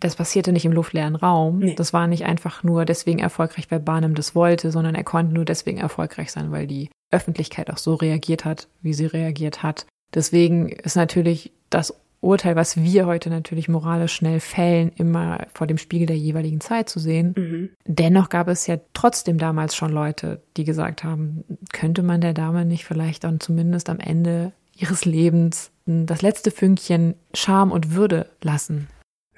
das 0.00 0.16
passierte 0.16 0.52
nicht 0.52 0.64
im 0.64 0.72
luftleeren 0.72 1.16
Raum. 1.16 1.60
Nee. 1.60 1.74
Das 1.74 1.92
war 1.92 2.06
nicht 2.06 2.24
einfach 2.24 2.62
nur 2.62 2.84
deswegen 2.84 3.20
erfolgreich, 3.20 3.70
weil 3.70 3.80
Barnum 3.80 4.14
das 4.14 4.34
wollte, 4.34 4.70
sondern 4.70 4.94
er 4.94 5.04
konnte 5.04 5.32
nur 5.32 5.44
deswegen 5.44 5.78
erfolgreich 5.78 6.30
sein, 6.30 6.50
weil 6.50 6.66
die 6.66 6.90
Öffentlichkeit 7.10 7.70
auch 7.70 7.78
so 7.78 7.94
reagiert 7.94 8.44
hat, 8.44 8.68
wie 8.82 8.92
sie 8.92 9.06
reagiert 9.06 9.62
hat. 9.62 9.86
Deswegen 10.12 10.68
ist 10.68 10.96
natürlich 10.96 11.52
das 11.70 11.94
Urteil, 12.24 12.56
was 12.56 12.82
wir 12.82 13.06
heute 13.06 13.30
natürlich 13.30 13.68
moralisch 13.68 14.14
schnell 14.14 14.40
fällen, 14.40 14.90
immer 14.96 15.46
vor 15.54 15.66
dem 15.66 15.78
Spiegel 15.78 16.06
der 16.06 16.16
jeweiligen 16.16 16.60
Zeit 16.60 16.88
zu 16.88 16.98
sehen. 16.98 17.34
Mhm. 17.36 17.70
Dennoch 17.86 18.28
gab 18.28 18.48
es 18.48 18.66
ja 18.66 18.78
trotzdem 18.92 19.38
damals 19.38 19.76
schon 19.76 19.92
Leute, 19.92 20.42
die 20.56 20.64
gesagt 20.64 21.04
haben, 21.04 21.44
könnte 21.72 22.02
man 22.02 22.20
der 22.20 22.34
Dame 22.34 22.64
nicht 22.64 22.84
vielleicht 22.84 23.24
dann 23.24 23.40
zumindest 23.40 23.88
am 23.88 24.00
Ende 24.00 24.52
ihres 24.76 25.04
Lebens 25.04 25.70
das 25.86 26.22
letzte 26.22 26.50
Fünkchen 26.50 27.14
Scham 27.34 27.70
und 27.70 27.94
Würde 27.94 28.26
lassen. 28.42 28.88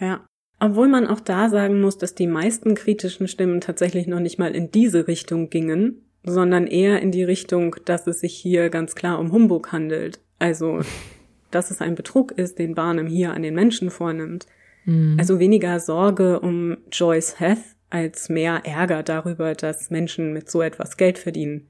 Ja. 0.01 0.25
Obwohl 0.59 0.88
man 0.88 1.07
auch 1.07 1.20
da 1.20 1.51
sagen 1.51 1.83
muss, 1.83 1.99
dass 1.99 2.14
die 2.14 2.27
meisten 2.27 2.75
kritischen 2.75 3.29
Stimmen 3.29 3.61
tatsächlich 3.61 4.07
noch 4.07 4.20
nicht 4.20 4.38
mal 4.38 4.55
in 4.55 4.70
diese 4.70 5.07
Richtung 5.07 5.51
gingen, 5.51 6.07
sondern 6.25 6.66
eher 6.66 7.03
in 7.03 7.12
die 7.12 7.25
Richtung, 7.25 7.77
dass 7.85 8.07
es 8.07 8.20
sich 8.20 8.35
hier 8.35 8.70
ganz 8.70 8.94
klar 8.94 9.18
um 9.18 9.33
Humbug 9.33 9.72
handelt. 9.72 10.20
Also 10.38 10.81
dass 11.57 11.71
es 11.71 11.81
ein 11.81 11.95
Betrug 11.95 12.33
ist, 12.33 12.59
den 12.59 12.75
Barnum 12.75 13.07
hier 13.07 13.33
an 13.33 13.42
den 13.42 13.55
Menschen 13.55 13.90
vornimmt. 13.90 14.47
Mhm. 14.85 15.16
Also 15.19 15.38
weniger 15.38 15.81
Sorge 15.81 16.40
um 16.40 16.77
Joyce 16.92 17.40
Heth 17.40 17.77
als 17.88 18.29
mehr 18.29 18.61
Ärger 18.64 19.03
darüber, 19.03 19.55
dass 19.55 19.90
Menschen 19.90 20.33
mit 20.33 20.51
so 20.51 20.61
etwas 20.61 20.97
Geld 20.97 21.19
verdienen, 21.19 21.69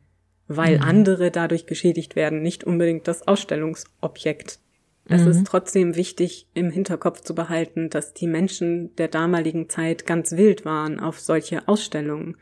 weil 0.49 0.77
mhm. 0.77 0.83
andere 0.83 1.31
dadurch 1.31 1.67
geschädigt 1.67 2.17
werden, 2.17 2.43
nicht 2.43 2.65
unbedingt 2.65 3.07
das 3.07 3.27
Ausstellungsobjekt. 3.29 4.59
Es 5.09 5.23
mhm. 5.23 5.31
ist 5.31 5.47
trotzdem 5.47 5.95
wichtig, 5.95 6.49
im 6.53 6.71
Hinterkopf 6.71 7.21
zu 7.21 7.35
behalten, 7.35 7.89
dass 7.89 8.13
die 8.13 8.27
Menschen 8.27 8.95
der 8.97 9.07
damaligen 9.07 9.69
Zeit 9.69 10.05
ganz 10.05 10.33
wild 10.33 10.65
waren 10.65 10.99
auf 10.99 11.21
solche 11.21 11.69
Ausstellungen. 11.69 12.37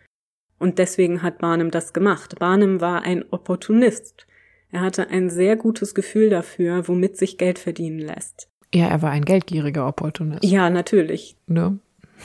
Und 0.58 0.78
deswegen 0.78 1.22
hat 1.22 1.38
Barnum 1.38 1.70
das 1.70 1.92
gemacht. 1.92 2.38
Barnum 2.38 2.80
war 2.80 3.02
ein 3.02 3.22
Opportunist. 3.30 4.26
Er 4.74 4.80
hatte 4.80 5.08
ein 5.08 5.30
sehr 5.30 5.54
gutes 5.54 5.94
Gefühl 5.94 6.30
dafür, 6.30 6.88
womit 6.88 7.16
sich 7.16 7.38
Geld 7.38 7.60
verdienen 7.60 8.00
lässt. 8.00 8.48
Ja, 8.74 8.88
er 8.88 9.02
war 9.02 9.12
ein 9.12 9.24
geldgieriger 9.24 9.86
Opportunist. 9.86 10.42
Ja, 10.42 10.68
natürlich. 10.68 11.36
Ne? 11.46 11.78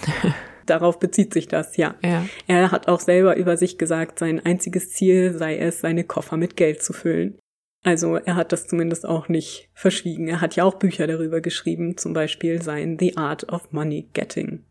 Darauf 0.66 0.98
bezieht 0.98 1.32
sich 1.32 1.48
das, 1.48 1.78
ja. 1.78 1.94
ja. 2.04 2.26
Er 2.48 2.72
hat 2.72 2.88
auch 2.88 3.02
selber 3.02 3.38
über 3.38 3.56
sich 3.56 3.78
gesagt, 3.78 4.18
sein 4.18 4.44
einziges 4.44 4.90
Ziel 4.90 5.38
sei 5.38 5.60
es, 5.60 5.82
seine 5.82 6.04
Koffer 6.04 6.38
mit 6.38 6.58
Geld 6.58 6.82
zu 6.82 6.92
füllen. 6.92 7.38
Also 7.84 8.16
er 8.16 8.36
hat 8.36 8.52
das 8.52 8.66
zumindest 8.66 9.06
auch 9.06 9.30
nicht 9.30 9.70
verschwiegen. 9.76 10.28
Er 10.28 10.42
hat 10.42 10.56
ja 10.56 10.64
auch 10.64 10.74
Bücher 10.74 11.06
darüber 11.06 11.42
geschrieben, 11.42 11.98
zum 11.98 12.14
Beispiel 12.14 12.64
sein 12.64 12.98
The 13.00 13.16
Art 13.16 13.48
of 13.54 13.72
Money 13.72 14.10
Getting. 14.14 14.64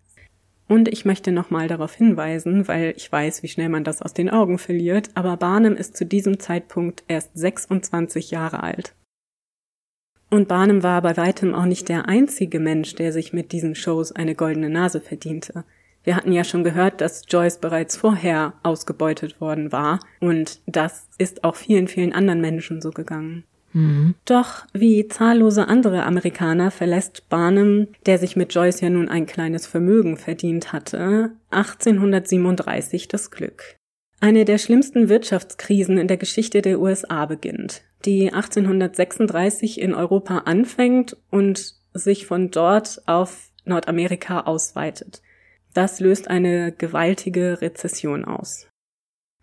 Und 0.68 0.88
ich 0.88 1.06
möchte 1.06 1.32
nochmal 1.32 1.66
darauf 1.66 1.94
hinweisen, 1.94 2.68
weil 2.68 2.92
ich 2.96 3.10
weiß, 3.10 3.42
wie 3.42 3.48
schnell 3.48 3.70
man 3.70 3.84
das 3.84 4.02
aus 4.02 4.12
den 4.12 4.28
Augen 4.28 4.58
verliert, 4.58 5.10
aber 5.14 5.36
Barnum 5.38 5.74
ist 5.74 5.96
zu 5.96 6.04
diesem 6.04 6.38
Zeitpunkt 6.38 7.04
erst 7.08 7.30
26 7.34 8.30
Jahre 8.30 8.62
alt. 8.62 8.94
Und 10.30 10.46
Barnum 10.46 10.82
war 10.82 11.00
bei 11.00 11.16
weitem 11.16 11.54
auch 11.54 11.64
nicht 11.64 11.88
der 11.88 12.06
einzige 12.06 12.60
Mensch, 12.60 12.94
der 12.94 13.14
sich 13.14 13.32
mit 13.32 13.52
diesen 13.52 13.74
Shows 13.74 14.12
eine 14.12 14.34
goldene 14.34 14.68
Nase 14.68 15.00
verdiente. 15.00 15.64
Wir 16.04 16.16
hatten 16.16 16.32
ja 16.32 16.44
schon 16.44 16.64
gehört, 16.64 17.00
dass 17.00 17.24
Joyce 17.28 17.58
bereits 17.58 17.96
vorher 17.96 18.52
ausgebeutet 18.62 19.40
worden 19.40 19.72
war, 19.72 20.00
und 20.20 20.60
das 20.66 21.08
ist 21.18 21.44
auch 21.44 21.56
vielen, 21.56 21.88
vielen 21.88 22.12
anderen 22.12 22.42
Menschen 22.42 22.82
so 22.82 22.90
gegangen. 22.90 23.44
Doch 24.24 24.64
wie 24.72 25.08
zahllose 25.08 25.68
andere 25.68 26.04
Amerikaner 26.04 26.70
verlässt 26.70 27.28
Barnum, 27.28 27.88
der 28.06 28.18
sich 28.18 28.34
mit 28.34 28.54
Joyce 28.54 28.80
ja 28.80 28.90
nun 28.90 29.08
ein 29.08 29.26
kleines 29.26 29.66
Vermögen 29.66 30.16
verdient 30.16 30.72
hatte, 30.72 31.32
1837 31.50 33.08
das 33.08 33.30
Glück. 33.30 33.76
Eine 34.20 34.44
der 34.44 34.58
schlimmsten 34.58 35.08
Wirtschaftskrisen 35.08 35.98
in 35.98 36.08
der 36.08 36.16
Geschichte 36.16 36.60
der 36.62 36.80
USA 36.80 37.26
beginnt, 37.26 37.82
die 38.04 38.32
1836 38.32 39.80
in 39.80 39.94
Europa 39.94 40.38
anfängt 40.38 41.16
und 41.30 41.74
sich 41.94 42.26
von 42.26 42.50
dort 42.50 43.02
auf 43.06 43.50
Nordamerika 43.64 44.40
ausweitet. 44.40 45.22
Das 45.74 46.00
löst 46.00 46.28
eine 46.28 46.72
gewaltige 46.72 47.60
Rezession 47.60 48.24
aus. 48.24 48.66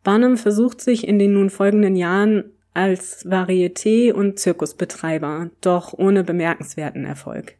Barnum 0.03 0.37
versucht 0.37 0.81
sich 0.81 1.07
in 1.07 1.19
den 1.19 1.33
nun 1.33 1.49
folgenden 1.49 1.95
Jahren 1.95 2.51
als 2.75 3.25
Varieté- 3.25 4.13
und 4.13 4.37
Zirkusbetreiber, 4.37 5.49
doch 5.61 5.93
ohne 5.93 6.23
bemerkenswerten 6.23 7.05
Erfolg. 7.05 7.57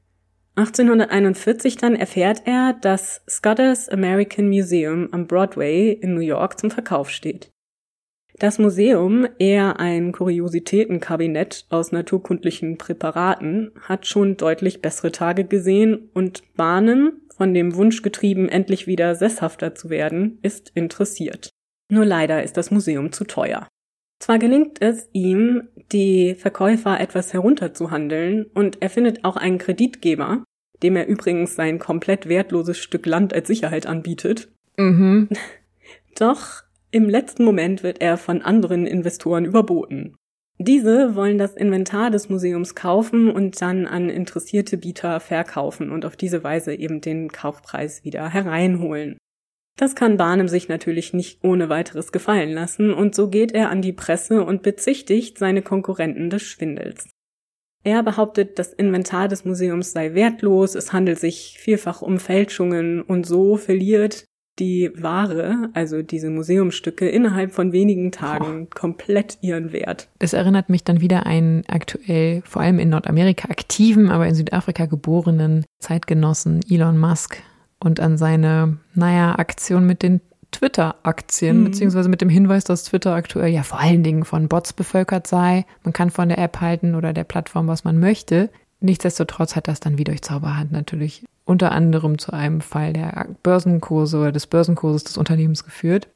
1841 0.56 1.78
dann 1.78 1.96
erfährt 1.96 2.44
er, 2.46 2.74
dass 2.74 3.24
Scudder's 3.30 3.90
American 3.90 4.48
Museum 4.48 5.10
am 5.12 5.28
Broadway 5.28 5.92
in 5.92 6.14
New 6.14 6.22
York 6.22 6.60
zum 6.60 6.72
Verkauf 6.72 7.10
steht. 7.10 7.52
Das 8.38 8.60
Museum, 8.60 9.28
eher 9.40 9.80
ein 9.80 10.12
Kuriositätenkabinett 10.12 11.66
aus 11.70 11.94
naturkundlichen 11.94 12.78
Präparaten, 12.78 13.72
hat 13.82 14.08
schon 14.08 14.36
deutlich 14.36 14.82
bessere 14.82 15.12
Tage 15.12 15.46
gesehen 15.46 16.10
und 16.14 16.56
Barnum, 16.56 17.14
von 17.38 17.54
dem 17.54 17.76
Wunsch 17.76 18.02
getrieben, 18.02 18.48
endlich 18.48 18.88
wieder 18.88 19.16
sesshafter 19.16 19.76
zu 19.76 19.90
werden, 19.90 20.40
ist 20.42 20.72
interessiert. 20.74 21.50
Nur 21.90 22.06
leider 22.06 22.44
ist 22.44 22.58
das 22.58 22.72
Museum 22.72 23.12
zu 23.12 23.26
teuer. 23.26 23.68
Zwar 24.20 24.40
gelingt 24.40 24.82
es 24.82 25.10
ihm, 25.14 25.70
die 25.92 26.36
Verkäufer 26.36 27.00
etwas 27.00 27.34
herunterzuhandeln 27.34 28.46
und 28.54 28.82
er 28.82 28.90
findet 28.90 29.24
auch 29.24 29.36
einen 29.36 29.58
Kreditgeber, 29.58 30.44
dem 30.84 30.96
er 30.96 31.08
übrigens 31.08 31.56
sein 31.56 31.80
komplett 31.80 32.28
wertloses 32.28 32.78
Stück 32.78 33.06
Land 33.06 33.34
als 33.34 33.48
Sicherheit 33.48 33.86
anbietet. 33.86 34.50
Mhm. 34.78 35.30
Doch 36.18 36.64
im 36.92 37.10
letzten 37.10 37.44
Moment 37.44 37.84
wird 37.84 38.02
er 38.02 38.18
von 38.18 38.42
anderen 38.42 38.86
Investoren 38.88 39.46
überboten. 39.46 40.16
Diese 40.58 41.16
wollen 41.16 41.38
das 41.38 41.54
Inventar 41.54 42.12
des 42.12 42.30
Museums 42.30 42.76
kaufen 42.76 43.30
und 43.30 43.62
dann 43.62 43.86
an 43.86 44.10
interessierte 44.10 44.78
Bieter 44.78 45.20
verkaufen 45.20 45.92
und 45.92 46.06
auf 46.06 46.16
diese 46.16 46.44
Weise 46.46 46.74
eben 46.74 47.02
den 47.02 47.30
Kaufpreis 47.30 48.06
wieder 48.06 48.30
hereinholen. 48.30 49.18
Das 49.78 49.96
kann 49.96 50.18
Barnum 50.18 50.48
sich 50.48 50.70
natürlich 50.70 51.14
nicht 51.14 51.44
ohne 51.44 51.68
weiteres 51.68 52.12
gefallen 52.12 52.52
lassen 52.52 52.94
und 52.94 53.14
so 53.14 53.30
geht 53.30 53.52
er 53.52 53.70
an 53.70 53.82
die 53.82 53.94
Presse 53.94 54.44
und 54.44 54.62
bezichtigt 54.62 55.38
seine 55.38 55.62
Konkurrenten 55.62 56.30
des 56.30 56.44
Schwindels. 56.44 57.10
Er 57.84 58.02
behauptet, 58.02 58.58
das 58.58 58.74
Inventar 58.74 59.28
des 59.28 59.46
Museums 59.46 59.92
sei 59.92 60.14
wertlos, 60.14 60.74
es 60.76 60.92
handelt 60.92 61.20
sich 61.20 61.58
vielfach 61.60 62.02
um 62.02 62.20
Fälschungen 62.20 63.02
und 63.02 63.28
so 63.28 63.58
verliert 63.58 64.26
die 64.58 64.90
Ware, 64.96 65.70
also 65.74 66.02
diese 66.02 66.30
Museumstücke, 66.30 67.08
innerhalb 67.10 67.52
von 67.52 67.74
wenigen 67.74 68.12
Tagen 68.12 68.68
oh. 68.68 68.68
komplett 68.74 69.38
ihren 69.42 69.74
Wert. 69.74 70.08
Es 70.20 70.34
erinnert 70.34 70.70
mich 70.70 70.84
dann 70.84 71.02
wieder 71.02 71.26
einen 71.26 71.64
aktuell, 71.68 72.42
vor 72.46 72.62
allem 72.62 72.80
in 72.80 72.90
Nordamerika 72.90 73.50
aktiven, 73.50 74.10
aber 74.10 74.28
in 74.28 74.36
Südafrika 74.36 74.86
geborenen 74.86 75.66
Zeitgenossen 75.80 76.62
Elon 76.70 76.98
Musk, 76.98 77.44
und 77.80 78.00
an 78.00 78.18
seine, 78.18 78.78
naja, 78.94 79.38
Aktion 79.38 79.86
mit 79.86 80.02
den 80.02 80.22
Twitter-Aktien, 80.52 81.60
mhm. 81.60 81.64
beziehungsweise 81.66 82.10
mit 82.10 82.22
dem 82.22 82.30
Hinweis, 82.30 82.64
dass 82.64 82.86
Twitter 82.86 83.14
aktuell 83.14 83.52
ja 83.52 83.64
vor 83.64 83.80
allen 83.80 84.04
Dingen 84.04 84.26
von 84.26 84.48
Bots 84.48 84.74
bevölkert 84.74 85.28
sei. 85.28 85.66
Man 85.84 85.94
kann 85.94 86.10
von 86.10 86.30
der 86.30 86.38
App 86.38 86.62
halten 86.62 86.96
oder 86.96 87.14
der 87.14 87.24
Plattform, 87.24 87.68
was 87.68 87.84
man 87.84 88.00
möchte. 88.00 88.50
Nichtsdestotrotz 88.80 89.56
hat 89.56 89.68
das 89.68 89.80
dann 89.80 89.98
wie 89.98 90.04
durch 90.04 90.22
Zauberhand 90.22 90.72
natürlich 90.72 91.26
unter 91.46 91.72
anderem 91.72 92.18
zu 92.18 92.34
einem 92.34 92.62
Fall 92.62 92.94
der 92.94 93.28
Börsenkurse 93.44 94.18
oder 94.18 94.32
des 94.32 94.48
Börsenkurses 94.48 95.04
des 95.04 95.18
Unternehmens 95.18 95.64
geführt. 95.64 96.08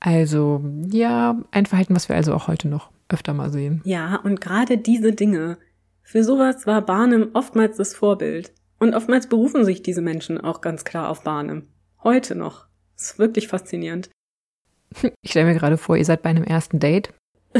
Also 0.00 0.62
ja, 0.90 1.40
ein 1.50 1.66
Verhalten, 1.66 1.96
was 1.96 2.08
wir 2.08 2.16
also 2.16 2.34
auch 2.34 2.48
heute 2.48 2.68
noch 2.68 2.90
öfter 3.08 3.34
mal 3.34 3.50
sehen. 3.50 3.80
Ja, 3.84 4.16
und 4.16 4.40
gerade 4.40 4.78
diese 4.78 5.12
Dinge. 5.12 5.58
Für 6.02 6.24
sowas 6.24 6.66
war 6.66 6.82
Barnum 6.82 7.30
oftmals 7.34 7.76
das 7.76 7.94
Vorbild. 7.94 8.52
Und 8.78 8.94
oftmals 8.94 9.28
berufen 9.28 9.64
sich 9.64 9.82
diese 9.82 10.02
Menschen 10.02 10.40
auch 10.40 10.60
ganz 10.60 10.84
klar 10.84 11.08
auf 11.08 11.22
Barnum. 11.22 11.64
Heute 12.02 12.34
noch. 12.34 12.66
Das 12.96 13.12
ist 13.12 13.18
wirklich 13.18 13.48
faszinierend. 13.48 14.10
Ich 15.22 15.32
stelle 15.32 15.46
mir 15.46 15.58
gerade 15.58 15.76
vor, 15.76 15.96
ihr 15.96 16.04
seid 16.04 16.22
bei 16.22 16.30
einem 16.30 16.44
ersten 16.44 16.78
Date. 16.78 17.12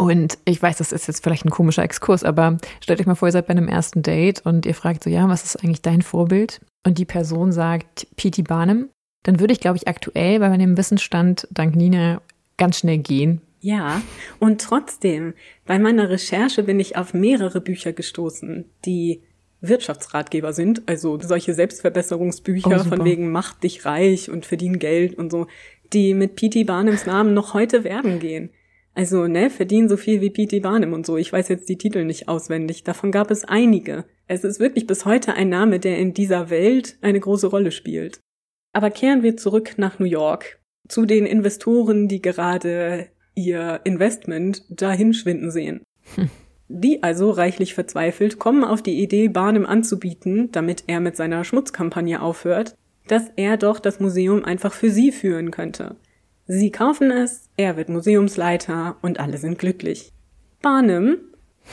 Und 0.00 0.38
ich 0.44 0.62
weiß, 0.62 0.78
das 0.78 0.92
ist 0.92 1.08
jetzt 1.08 1.22
vielleicht 1.22 1.44
ein 1.44 1.50
komischer 1.50 1.82
Exkurs, 1.82 2.24
aber 2.24 2.56
stellt 2.80 3.00
euch 3.00 3.06
mal 3.06 3.16
vor, 3.16 3.28
ihr 3.28 3.32
seid 3.32 3.48
bei 3.48 3.50
einem 3.50 3.68
ersten 3.68 4.02
Date 4.02 4.40
und 4.46 4.64
ihr 4.64 4.74
fragt 4.74 5.04
so, 5.04 5.10
ja, 5.10 5.28
was 5.28 5.44
ist 5.44 5.56
eigentlich 5.56 5.82
dein 5.82 6.00
Vorbild? 6.00 6.62
Und 6.86 6.96
die 6.96 7.04
Person 7.04 7.52
sagt 7.52 8.06
P.T. 8.16 8.42
Barnum. 8.42 8.88
Dann 9.24 9.40
würde 9.40 9.52
ich, 9.52 9.60
glaube 9.60 9.76
ich, 9.76 9.88
aktuell 9.88 10.38
bei 10.38 10.48
meinem 10.48 10.78
Wissensstand 10.78 11.46
dank 11.50 11.76
Nina 11.76 12.22
ganz 12.56 12.78
schnell 12.78 12.96
gehen. 12.96 13.42
Ja, 13.60 14.00
und 14.38 14.62
trotzdem, 14.62 15.34
bei 15.66 15.78
meiner 15.78 16.08
Recherche 16.08 16.62
bin 16.62 16.80
ich 16.80 16.96
auf 16.96 17.12
mehrere 17.12 17.60
Bücher 17.60 17.92
gestoßen, 17.92 18.64
die 18.86 19.22
Wirtschaftsratgeber 19.60 20.52
sind, 20.52 20.82
also 20.86 21.18
solche 21.20 21.54
Selbstverbesserungsbücher 21.54 22.82
oh, 22.84 22.88
von 22.88 23.04
wegen 23.04 23.30
mach 23.30 23.54
dich 23.54 23.84
reich 23.84 24.30
und 24.30 24.46
verdien 24.46 24.78
Geld 24.78 25.18
und 25.18 25.30
so, 25.30 25.46
die 25.92 26.14
mit 26.14 26.36
P.T. 26.36 26.64
Barnums 26.64 27.06
Namen 27.06 27.34
noch 27.34 27.54
heute 27.54 27.84
werben 27.84 28.20
gehen. 28.20 28.50
Also, 28.94 29.26
ne, 29.28 29.50
verdien 29.50 29.88
so 29.88 29.96
viel 29.96 30.20
wie 30.20 30.30
P.T. 30.30 30.60
Barnum 30.60 30.92
und 30.92 31.06
so. 31.06 31.16
Ich 31.16 31.32
weiß 31.32 31.48
jetzt 31.48 31.68
die 31.68 31.78
Titel 31.78 32.04
nicht 32.04 32.28
auswendig. 32.28 32.82
Davon 32.82 33.12
gab 33.12 33.30
es 33.30 33.44
einige. 33.44 34.04
Es 34.26 34.44
ist 34.44 34.60
wirklich 34.60 34.86
bis 34.86 35.04
heute 35.04 35.34
ein 35.34 35.48
Name, 35.48 35.78
der 35.78 35.98
in 35.98 36.12
dieser 36.12 36.50
Welt 36.50 36.98
eine 37.00 37.20
große 37.20 37.46
Rolle 37.46 37.70
spielt. 37.70 38.20
Aber 38.72 38.90
kehren 38.90 39.22
wir 39.22 39.36
zurück 39.36 39.74
nach 39.76 39.98
New 39.98 40.06
York. 40.06 40.60
Zu 40.88 41.06
den 41.06 41.26
Investoren, 41.26 42.08
die 42.08 42.20
gerade 42.20 43.08
ihr 43.34 43.80
Investment 43.84 44.64
dahin 44.68 45.14
schwinden 45.14 45.50
sehen. 45.50 45.82
Hm. 46.16 46.30
Die 46.72 47.02
also 47.02 47.32
reichlich 47.32 47.74
verzweifelt 47.74 48.38
kommen 48.38 48.62
auf 48.62 48.80
die 48.80 49.02
Idee, 49.02 49.26
Barnum 49.26 49.66
anzubieten, 49.66 50.52
damit 50.52 50.84
er 50.86 51.00
mit 51.00 51.16
seiner 51.16 51.42
Schmutzkampagne 51.42 52.22
aufhört, 52.22 52.76
dass 53.08 53.24
er 53.34 53.56
doch 53.56 53.80
das 53.80 53.98
Museum 53.98 54.44
einfach 54.44 54.72
für 54.72 54.88
sie 54.88 55.10
führen 55.10 55.50
könnte. 55.50 55.96
Sie 56.46 56.70
kaufen 56.70 57.10
es, 57.10 57.50
er 57.56 57.76
wird 57.76 57.88
Museumsleiter 57.88 58.96
und 59.02 59.18
alle 59.18 59.38
sind 59.38 59.58
glücklich. 59.58 60.12
Barnum 60.62 61.08
hm. 61.08 61.18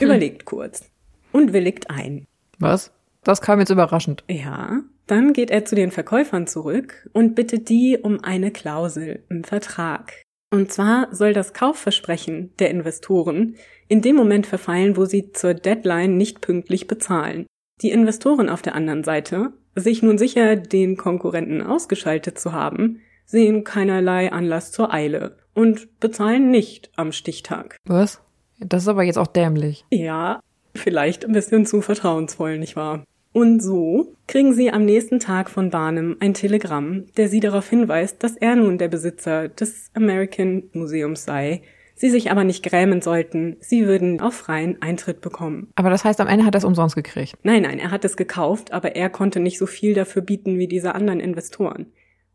überlegt 0.00 0.46
kurz 0.46 0.90
und 1.30 1.52
willigt 1.52 1.90
ein. 1.90 2.26
Was? 2.58 2.90
Das 3.22 3.40
kam 3.40 3.60
jetzt 3.60 3.70
überraschend. 3.70 4.24
Ja, 4.28 4.82
dann 5.06 5.32
geht 5.32 5.52
er 5.52 5.64
zu 5.64 5.76
den 5.76 5.92
Verkäufern 5.92 6.48
zurück 6.48 7.08
und 7.12 7.36
bittet 7.36 7.68
die 7.68 7.98
um 8.02 8.24
eine 8.24 8.50
Klausel 8.50 9.22
im 9.28 9.44
Vertrag. 9.44 10.24
Und 10.50 10.72
zwar 10.72 11.14
soll 11.14 11.32
das 11.32 11.52
Kaufversprechen 11.52 12.52
der 12.58 12.70
Investoren 12.70 13.56
in 13.86 14.00
dem 14.00 14.16
Moment 14.16 14.46
verfallen, 14.46 14.96
wo 14.96 15.04
sie 15.04 15.32
zur 15.32 15.54
Deadline 15.54 16.16
nicht 16.16 16.40
pünktlich 16.40 16.86
bezahlen. 16.86 17.46
Die 17.82 17.90
Investoren 17.90 18.48
auf 18.48 18.62
der 18.62 18.74
anderen 18.74 19.04
Seite, 19.04 19.52
sich 19.74 20.02
nun 20.02 20.18
sicher 20.18 20.56
den 20.56 20.96
Konkurrenten 20.96 21.62
ausgeschaltet 21.62 22.38
zu 22.38 22.52
haben, 22.52 23.00
sehen 23.24 23.62
keinerlei 23.62 24.32
Anlass 24.32 24.72
zur 24.72 24.92
Eile 24.92 25.36
und 25.54 26.00
bezahlen 26.00 26.50
nicht 26.50 26.90
am 26.96 27.12
Stichtag. 27.12 27.76
Was? 27.84 28.20
Das 28.58 28.82
ist 28.82 28.88
aber 28.88 29.02
jetzt 29.02 29.18
auch 29.18 29.26
dämlich. 29.26 29.84
Ja, 29.90 30.40
vielleicht 30.74 31.24
ein 31.24 31.32
bisschen 31.32 31.66
zu 31.66 31.82
vertrauensvoll, 31.82 32.58
nicht 32.58 32.74
wahr? 32.74 33.04
Und 33.32 33.62
so 33.62 34.16
kriegen 34.26 34.54
sie 34.54 34.70
am 34.70 34.84
nächsten 34.84 35.20
Tag 35.20 35.50
von 35.50 35.70
Barnum 35.70 36.16
ein 36.20 36.34
Telegramm, 36.34 37.06
der 37.16 37.28
sie 37.28 37.40
darauf 37.40 37.68
hinweist, 37.68 38.22
dass 38.22 38.36
er 38.36 38.56
nun 38.56 38.78
der 38.78 38.88
Besitzer 38.88 39.48
des 39.48 39.90
American 39.94 40.64
Museums 40.72 41.24
sei, 41.24 41.62
sie 41.94 42.10
sich 42.10 42.30
aber 42.30 42.44
nicht 42.44 42.64
grämen 42.64 43.02
sollten, 43.02 43.56
sie 43.60 43.86
würden 43.86 44.20
auch 44.20 44.32
freien 44.32 44.80
Eintritt 44.80 45.20
bekommen. 45.20 45.68
Aber 45.74 45.90
das 45.90 46.04
heißt, 46.04 46.20
am 46.20 46.28
Ende 46.28 46.44
hat 46.44 46.54
er 46.54 46.58
es 46.58 46.64
umsonst 46.64 46.96
gekriegt? 46.96 47.34
Nein, 47.42 47.62
nein, 47.62 47.78
er 47.78 47.90
hat 47.90 48.04
es 48.04 48.16
gekauft, 48.16 48.72
aber 48.72 48.96
er 48.96 49.10
konnte 49.10 49.40
nicht 49.40 49.58
so 49.58 49.66
viel 49.66 49.94
dafür 49.94 50.22
bieten 50.22 50.58
wie 50.58 50.68
diese 50.68 50.94
anderen 50.94 51.20
Investoren. 51.20 51.86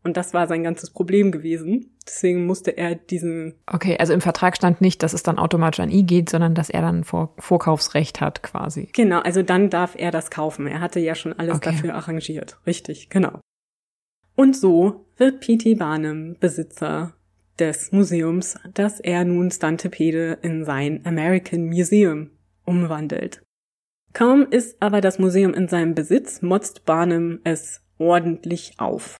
Und 0.04 0.18
das 0.18 0.34
war 0.34 0.46
sein 0.46 0.62
ganzes 0.62 0.90
Problem 0.90 1.32
gewesen. 1.32 1.96
Deswegen 2.06 2.44
musste 2.44 2.76
er 2.76 2.94
diesen. 2.94 3.54
Okay, 3.66 3.96
also 3.98 4.12
im 4.12 4.20
Vertrag 4.20 4.54
stand 4.54 4.82
nicht, 4.82 5.02
dass 5.02 5.14
es 5.14 5.22
dann 5.22 5.38
automatisch 5.38 5.80
an 5.80 5.90
ihn 5.90 6.06
geht, 6.06 6.28
sondern 6.28 6.54
dass 6.54 6.68
er 6.68 6.82
dann 6.82 7.04
Vor 7.04 7.34
Vorkaufsrecht 7.38 8.20
hat 8.20 8.42
quasi. 8.42 8.90
Genau, 8.92 9.20
also 9.20 9.42
dann 9.42 9.70
darf 9.70 9.94
er 9.96 10.10
das 10.10 10.30
kaufen. 10.30 10.66
Er 10.66 10.80
hatte 10.80 11.00
ja 11.00 11.14
schon 11.14 11.32
alles 11.32 11.56
okay. 11.56 11.70
dafür 11.70 11.94
arrangiert. 11.94 12.58
Richtig, 12.66 13.08
genau. 13.08 13.40
Und 14.36 14.56
so 14.56 15.06
wird 15.16 15.40
P.T. 15.40 15.76
Barnum 15.76 16.36
Besitzer 16.38 17.14
des 17.58 17.92
Museums, 17.92 18.58
das 18.74 19.00
er 19.00 19.24
nun 19.24 19.50
Stantepede 19.50 20.38
in 20.42 20.64
sein 20.64 21.00
American 21.04 21.66
Museum 21.66 22.30
umwandelt. 22.64 23.42
Kaum 24.12 24.46
ist 24.50 24.76
aber 24.80 25.00
das 25.00 25.18
Museum 25.18 25.54
in 25.54 25.68
seinem 25.68 25.94
Besitz, 25.94 26.42
motzt 26.42 26.84
Barnum 26.84 27.40
es 27.44 27.80
ordentlich 27.98 28.74
auf. 28.78 29.16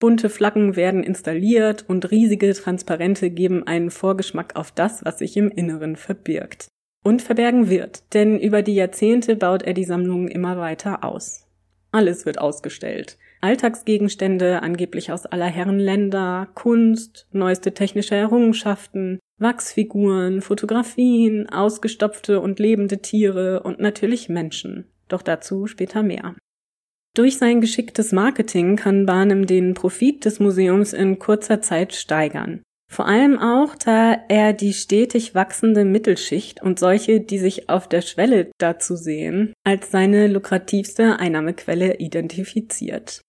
Bunte 0.00 0.30
Flaggen 0.30 0.76
werden 0.76 1.02
installiert 1.02 1.84
und 1.88 2.10
riesige 2.10 2.52
Transparente 2.54 3.30
geben 3.30 3.66
einen 3.66 3.90
Vorgeschmack 3.90 4.54
auf 4.54 4.70
das, 4.70 5.04
was 5.04 5.18
sich 5.18 5.36
im 5.36 5.50
Inneren 5.50 5.96
verbirgt. 5.96 6.68
Und 7.04 7.22
verbergen 7.22 7.68
wird, 7.68 8.14
denn 8.14 8.38
über 8.38 8.62
die 8.62 8.74
Jahrzehnte 8.74 9.34
baut 9.34 9.62
er 9.62 9.74
die 9.74 9.84
Sammlung 9.84 10.28
immer 10.28 10.58
weiter 10.58 11.04
aus. 11.04 11.46
Alles 11.90 12.26
wird 12.26 12.38
ausgestellt. 12.38 13.18
Alltagsgegenstände, 13.40 14.62
angeblich 14.62 15.10
aus 15.12 15.26
aller 15.26 15.46
Herren 15.46 15.78
Länder, 15.78 16.48
Kunst, 16.54 17.26
neueste 17.32 17.72
technische 17.72 18.14
Errungenschaften, 18.14 19.20
Wachsfiguren, 19.38 20.42
Fotografien, 20.42 21.48
ausgestopfte 21.48 22.40
und 22.40 22.58
lebende 22.58 22.98
Tiere 22.98 23.62
und 23.62 23.80
natürlich 23.80 24.28
Menschen. 24.28 24.86
Doch 25.08 25.22
dazu 25.22 25.66
später 25.66 26.02
mehr. 26.02 26.34
Durch 27.18 27.36
sein 27.36 27.60
geschicktes 27.60 28.12
Marketing 28.12 28.76
kann 28.76 29.04
Barnum 29.04 29.44
den 29.44 29.74
Profit 29.74 30.24
des 30.24 30.38
Museums 30.38 30.92
in 30.92 31.18
kurzer 31.18 31.60
Zeit 31.60 31.92
steigern. 31.92 32.62
Vor 32.88 33.08
allem 33.08 33.40
auch, 33.40 33.74
da 33.74 34.16
er 34.28 34.52
die 34.52 34.72
stetig 34.72 35.34
wachsende 35.34 35.84
Mittelschicht 35.84 36.62
und 36.62 36.78
solche, 36.78 37.18
die 37.18 37.40
sich 37.40 37.68
auf 37.68 37.88
der 37.88 38.02
Schwelle 38.02 38.52
dazu 38.58 38.94
sehen, 38.94 39.52
als 39.64 39.90
seine 39.90 40.28
lukrativste 40.28 41.18
Einnahmequelle 41.18 41.96
identifiziert. 41.96 43.20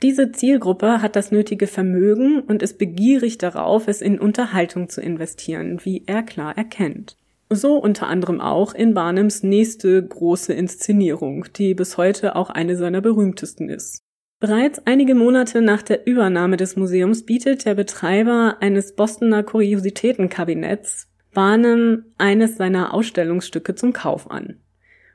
Diese 0.00 0.32
Zielgruppe 0.32 1.02
hat 1.02 1.14
das 1.14 1.30
nötige 1.30 1.66
Vermögen 1.66 2.40
und 2.40 2.62
ist 2.62 2.78
begierig 2.78 3.36
darauf, 3.36 3.88
es 3.88 4.00
in 4.00 4.18
Unterhaltung 4.18 4.88
zu 4.88 5.02
investieren, 5.02 5.80
wie 5.84 6.04
er 6.06 6.22
klar 6.22 6.56
erkennt. 6.56 7.18
So 7.54 7.76
unter 7.76 8.06
anderem 8.06 8.40
auch 8.40 8.74
in 8.74 8.94
Barnums 8.94 9.42
nächste 9.42 10.02
große 10.02 10.52
Inszenierung, 10.54 11.44
die 11.54 11.74
bis 11.74 11.98
heute 11.98 12.34
auch 12.34 12.48
eine 12.48 12.76
seiner 12.76 13.00
berühmtesten 13.00 13.68
ist. 13.68 14.02
Bereits 14.40 14.80
einige 14.86 15.14
Monate 15.14 15.60
nach 15.62 15.82
der 15.82 16.06
Übernahme 16.06 16.56
des 16.56 16.76
Museums 16.76 17.24
bietet 17.24 17.64
der 17.64 17.74
Betreiber 17.74 18.56
eines 18.60 18.96
Bostoner 18.96 19.42
Kuriositätenkabinetts 19.42 21.08
Barnum 21.32 22.04
eines 22.18 22.56
seiner 22.56 22.92
Ausstellungsstücke 22.92 23.74
zum 23.74 23.92
Kauf 23.92 24.30
an. 24.30 24.60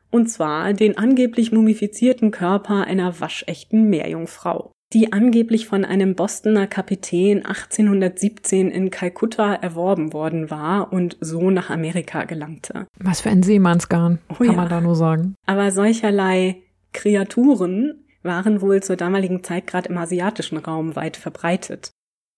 Und 0.09 0.27
zwar 0.27 0.73
den 0.73 0.97
angeblich 0.97 1.51
mumifizierten 1.51 2.31
Körper 2.31 2.85
einer 2.85 3.19
waschechten 3.19 3.89
Meerjungfrau, 3.89 4.71
die 4.93 5.11
angeblich 5.11 5.67
von 5.67 5.83
einem 5.83 6.15
Bostoner 6.15 6.65
Kapitän 6.65 7.45
1817 7.45 8.71
in 8.71 8.89
Kalkutta 8.89 9.53
erworben 9.55 10.13
worden 10.13 10.49
war 10.49 10.93
und 10.93 11.17
so 11.19 11.51
nach 11.51 11.69
Amerika 11.69 12.23
gelangte. 12.23 12.87
Was 12.97 13.21
für 13.21 13.29
ein 13.29 13.43
Seemannsgarn, 13.43 14.19
oh 14.29 14.35
kann 14.35 14.45
ja. 14.45 14.53
man 14.53 14.69
da 14.69 14.79
nur 14.79 14.95
sagen. 14.95 15.35
Aber 15.45 15.71
solcherlei 15.71 16.61
Kreaturen 16.93 18.05
waren 18.23 18.61
wohl 18.61 18.81
zur 18.81 18.95
damaligen 18.95 19.43
Zeit 19.43 19.67
gerade 19.67 19.89
im 19.89 19.97
asiatischen 19.97 20.57
Raum 20.57 20.95
weit 20.95 21.17
verbreitet. 21.17 21.91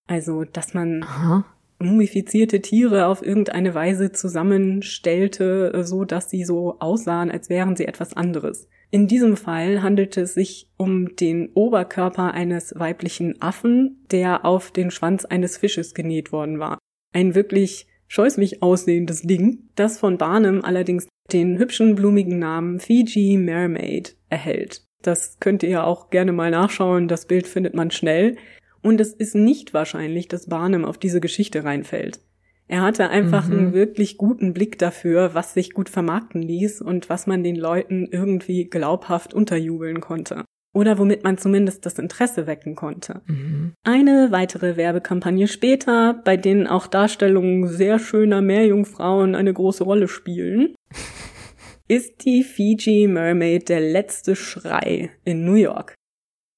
Also, 0.07 0.43
dass 0.43 0.73
man 0.73 1.03
Aha. 1.03 1.45
mumifizierte 1.77 2.61
Tiere 2.61 3.05
auf 3.05 3.23
irgendeine 3.23 3.75
Weise 3.75 4.11
zusammenstellte, 4.11 5.83
so 5.83 6.03
dass 6.03 6.31
sie 6.31 6.43
so 6.45 6.79
aussahen, 6.79 7.29
als 7.29 7.49
wären 7.49 7.75
sie 7.75 7.85
etwas 7.85 8.13
anderes. 8.13 8.67
In 8.91 9.07
diesem 9.07 9.37
Fall 9.37 9.83
handelte 9.83 10.21
es 10.21 10.33
sich 10.33 10.69
um 10.75 11.15
den 11.15 11.51
Oberkörper 11.53 12.33
eines 12.33 12.73
weiblichen 12.75 13.39
Affen, 13.39 14.03
der 14.09 14.45
auf 14.45 14.71
den 14.71 14.89
Schwanz 14.89 15.25
eines 15.25 15.57
Fisches 15.57 15.93
genäht 15.93 16.31
worden 16.31 16.57
war. 16.59 16.79
Ein 17.13 17.35
wirklich 17.35 17.87
scheußlich 18.07 18.63
aussehendes 18.63 19.21
Ding, 19.21 19.69
das 19.75 19.99
von 19.99 20.17
Barnum 20.17 20.63
allerdings 20.63 21.07
den 21.31 21.59
hübschen 21.59 21.93
blumigen 21.93 22.39
Namen 22.39 22.79
Fiji 22.79 23.37
Mermaid 23.37 24.17
erhält. 24.29 24.83
Das 25.03 25.39
könnt 25.39 25.61
ihr 25.61 25.85
auch 25.85 26.09
gerne 26.09 26.31
mal 26.31 26.49
nachschauen, 26.49 27.07
das 27.07 27.27
Bild 27.27 27.47
findet 27.47 27.75
man 27.75 27.91
schnell. 27.91 28.37
Und 28.81 28.99
es 28.99 29.13
ist 29.13 29.35
nicht 29.35 29.73
wahrscheinlich, 29.73 30.27
dass 30.27 30.47
Barnum 30.47 30.85
auf 30.85 30.97
diese 30.97 31.21
Geschichte 31.21 31.63
reinfällt. 31.63 32.21
Er 32.69 32.81
hatte 32.81 33.09
einfach 33.09 33.47
mhm. 33.47 33.53
einen 33.57 33.73
wirklich 33.73 34.17
guten 34.17 34.53
Blick 34.53 34.77
dafür, 34.77 35.33
was 35.33 35.55
sich 35.55 35.73
gut 35.73 35.89
vermarkten 35.89 36.43
ließ 36.43 36.81
und 36.81 37.09
was 37.09 37.25
man 37.25 37.43
den 37.43 37.55
Leuten 37.55 38.07
irgendwie 38.11 38.65
glaubhaft 38.65 39.33
unterjubeln 39.33 40.01
konnte. 40.01 40.45
Oder 40.71 40.99
womit 40.99 41.23
man 41.23 41.39
zumindest 41.39 41.87
das 41.87 41.97
Interesse 41.97 42.45
wecken 42.45 42.75
konnte. 42.75 43.23
Mhm. 43.25 43.73
Eine 43.83 44.27
weitere 44.29 44.77
Werbekampagne 44.77 45.47
später, 45.47 46.21
bei 46.23 46.37
denen 46.37 46.67
auch 46.67 46.85
Darstellungen 46.85 47.67
sehr 47.67 47.97
schöner 47.97 48.41
Meerjungfrauen 48.41 49.33
eine 49.33 49.51
große 49.51 49.83
Rolle 49.83 50.07
spielen, 50.07 50.75
ist 51.87 52.23
die 52.23 52.43
Fiji 52.43 53.07
Mermaid 53.07 53.67
der 53.67 53.79
letzte 53.79 54.35
Schrei 54.35 55.09
in 55.25 55.43
New 55.43 55.55
York. 55.55 55.95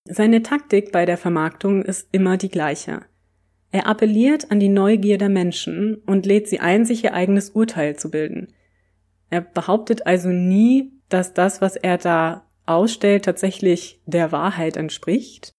Seine 0.10 0.44
Taktik 0.44 0.92
bei 0.92 1.06
der 1.06 1.18
Vermarktung 1.18 1.84
ist 1.84 2.10
immer 2.12 2.36
die 2.36 2.50
gleiche. 2.50 3.06
Er 3.72 3.88
appelliert 3.88 4.52
an 4.52 4.60
die 4.60 4.70
Neugier 4.70 5.18
der 5.18 5.30
Menschen 5.30 5.96
und 6.06 6.26
lädt 6.26 6.48
sie 6.48 6.60
ein, 6.60 6.86
sich 6.86 7.04
ihr 7.04 7.14
eigenes 7.14 7.52
Urteil 7.52 7.96
zu 7.96 8.12
bilden. 8.12 8.48
Er 9.30 9.42
behauptet 9.42 10.06
also 10.06 10.30
nie, 10.30 10.92
dass 11.08 11.34
das, 11.34 11.62
was 11.62 11.78
er 11.78 11.98
da 11.98 12.46
ausstellt, 12.66 13.26
tatsächlich 13.26 14.02
der 14.06 14.32
Wahrheit 14.32 14.76
entspricht, 14.76 15.54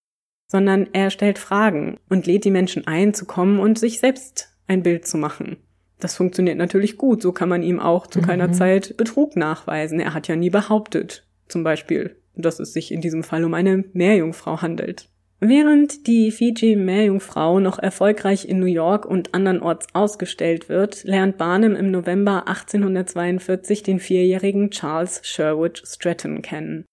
sondern 0.47 0.89
er 0.93 1.09
stellt 1.09 1.39
Fragen 1.39 1.99
und 2.09 2.27
lädt 2.27 2.45
die 2.45 2.51
Menschen 2.51 2.85
ein, 2.85 3.13
zu 3.13 3.25
kommen 3.25 3.59
und 3.59 3.79
sich 3.79 3.99
selbst 3.99 4.55
ein 4.67 4.83
Bild 4.83 5.07
zu 5.07 5.17
machen. 5.17 5.57
Das 5.99 6.15
funktioniert 6.15 6.57
natürlich 6.57 6.97
gut. 6.97 7.21
So 7.21 7.31
kann 7.31 7.49
man 7.49 7.63
ihm 7.63 7.79
auch 7.79 8.07
zu 8.07 8.19
mhm. 8.19 8.25
keiner 8.25 8.51
Zeit 8.51 8.97
Betrug 8.97 9.35
nachweisen. 9.35 9.99
Er 9.99 10.13
hat 10.13 10.27
ja 10.27 10.35
nie 10.35 10.49
behauptet, 10.49 11.25
zum 11.47 11.63
Beispiel, 11.63 12.17
dass 12.35 12.59
es 12.59 12.73
sich 12.73 12.91
in 12.91 13.01
diesem 13.01 13.23
Fall 13.23 13.43
um 13.43 13.53
eine 13.53 13.85
Meerjungfrau 13.93 14.61
handelt. 14.61 15.09
Während 15.45 16.07
die 16.07 16.31
Fiji 16.31 16.77
Meerjungfrau 16.77 17.59
noch 17.59 17.77
erfolgreich 17.77 18.47
in 18.47 18.61
New 18.61 18.65
York 18.65 19.05
und 19.05 19.33
andernorts 19.33 19.87
ausgestellt 19.91 20.69
wird, 20.69 21.03
lernt 21.03 21.37
Barnum 21.37 21.75
im 21.75 21.91
November 21.91 22.47
1842 22.47 23.83
den 23.83 23.99
vierjährigen 23.99 24.71
Charles 24.71 25.19
Sherwood 25.23 25.83
Stratton 25.85 26.41
kennen. 26.41 26.85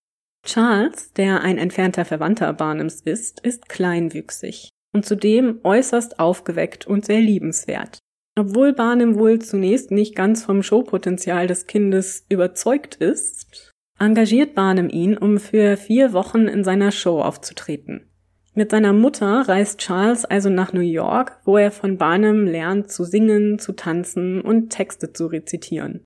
Charles, 0.44 1.12
der 1.12 1.42
ein 1.42 1.58
entfernter 1.58 2.04
Verwandter 2.04 2.52
Barnums 2.52 3.02
ist, 3.02 3.38
ist 3.46 3.68
kleinwüchsig 3.68 4.70
und 4.92 5.06
zudem 5.06 5.60
äußerst 5.62 6.18
aufgeweckt 6.18 6.88
und 6.88 7.04
sehr 7.04 7.20
liebenswert. 7.20 8.00
Obwohl 8.36 8.72
Barnum 8.72 9.16
wohl 9.16 9.38
zunächst 9.38 9.92
nicht 9.92 10.16
ganz 10.16 10.42
vom 10.42 10.64
Showpotenzial 10.64 11.46
des 11.46 11.68
Kindes 11.68 12.26
überzeugt 12.28 12.96
ist, 12.96 13.70
engagiert 14.00 14.56
Barnum 14.56 14.88
ihn, 14.88 15.16
um 15.16 15.38
für 15.38 15.76
vier 15.76 16.12
Wochen 16.12 16.48
in 16.48 16.64
seiner 16.64 16.90
Show 16.90 17.20
aufzutreten. 17.20 18.09
Mit 18.54 18.72
seiner 18.72 18.92
Mutter 18.92 19.48
reist 19.48 19.78
Charles 19.78 20.24
also 20.24 20.50
nach 20.50 20.72
New 20.72 20.80
York, 20.80 21.38
wo 21.44 21.56
er 21.56 21.70
von 21.70 21.98
Barnum 21.98 22.46
lernt 22.46 22.90
zu 22.90 23.04
singen, 23.04 23.58
zu 23.58 23.72
tanzen 23.72 24.40
und 24.40 24.70
Texte 24.70 25.12
zu 25.12 25.26
rezitieren. 25.26 26.04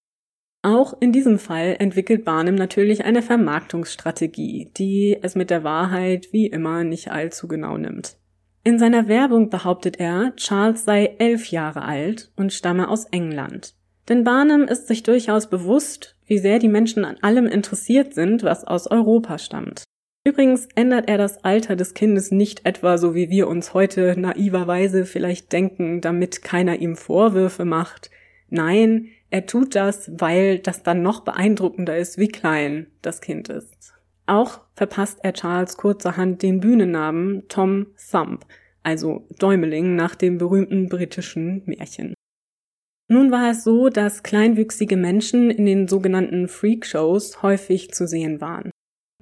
Auch 0.63 0.95
in 1.01 1.13
diesem 1.13 1.39
Fall 1.39 1.77
entwickelt 1.79 2.25
Barnum 2.25 2.55
natürlich 2.55 3.05
eine 3.05 3.23
Vermarktungsstrategie, 3.23 4.71
die 4.77 5.19
es 5.21 5.35
mit 5.35 5.51
der 5.51 5.65
Wahrheit 5.65 6.29
wie 6.33 6.47
immer 6.47 6.85
nicht 6.85 7.11
allzu 7.11 7.49
genau 7.49 7.77
nimmt. 7.77 8.17
In 8.63 8.79
seiner 8.79 9.09
Werbung 9.09 9.51
behauptet 9.51 10.01
er, 10.01 10.35
Charles 10.37 10.85
sei 10.85 11.17
elf 11.19 11.51
Jahre 11.51 11.83
alt 11.83 12.33
und 12.37 12.53
stamme 12.53 12.89
aus 12.89 13.05
England. 13.07 13.75
Denn 14.09 14.25
Barnum 14.25 14.63
ist 14.63 14.87
sich 14.87 15.03
durchaus 15.03 15.49
bewusst, 15.49 16.17
wie 16.27 16.39
sehr 16.39 16.59
die 16.59 16.69
Menschen 16.69 17.05
an 17.05 17.17
allem 17.21 17.47
interessiert 17.47 18.15
sind, 18.15 18.43
was 18.43 18.65
aus 18.65 18.87
Europa 18.87 19.39
stammt. 19.39 19.85
Übrigens 20.27 20.69
ändert 20.75 21.09
er 21.09 21.19
das 21.19 21.45
Alter 21.45 21.77
des 21.77 21.93
Kindes 21.93 22.31
nicht 22.31 22.65
etwa 22.65 22.97
so, 22.97 23.15
wie 23.15 23.29
wir 23.29 23.47
uns 23.47 23.75
heute 23.75 24.19
naiverweise 24.19 25.05
vielleicht 25.05 25.53
denken, 25.53 26.01
damit 26.01 26.43
keiner 26.43 26.79
ihm 26.81 26.97
Vorwürfe 26.97 27.67
macht. 27.67 28.11
Nein, 28.49 29.09
er 29.29 29.45
tut 29.45 29.75
das, 29.75 30.11
weil 30.15 30.61
das 30.61 30.83
dann 30.83 31.03
noch 31.03 31.21
beeindruckender 31.21 31.99
ist, 31.99 32.17
wie 32.17 32.29
klein 32.29 32.87
das 33.03 33.21
Kind 33.21 33.51
ist. 33.51 33.93
Auch 34.25 34.61
verpasst 34.75 35.19
er 35.23 35.35
Charles 35.35 35.77
kurzerhand 35.77 36.43
den 36.43 36.61
Bühnennamen 36.61 37.47
Tom 37.49 37.89
Thump, 38.11 38.47
also 38.83 39.29
Däumeling 39.39 39.95
nach 39.95 40.15
dem 40.15 40.39
berühmten 40.39 40.89
britischen 40.89 41.63
Märchen. 41.67 42.15
Nun 43.09 43.31
war 43.31 43.51
es 43.51 43.65
so, 43.65 43.91
dass 43.91 44.23
kleinwüchsige 44.23 44.97
Menschen 44.97 45.51
in 45.51 45.67
den 45.67 45.89
sogenannten 45.89 46.49
Freak-Shows 46.49 47.43
häufig 47.43 47.93
zu 47.93 48.07
sehen 48.07 48.41
waren. 48.41 48.71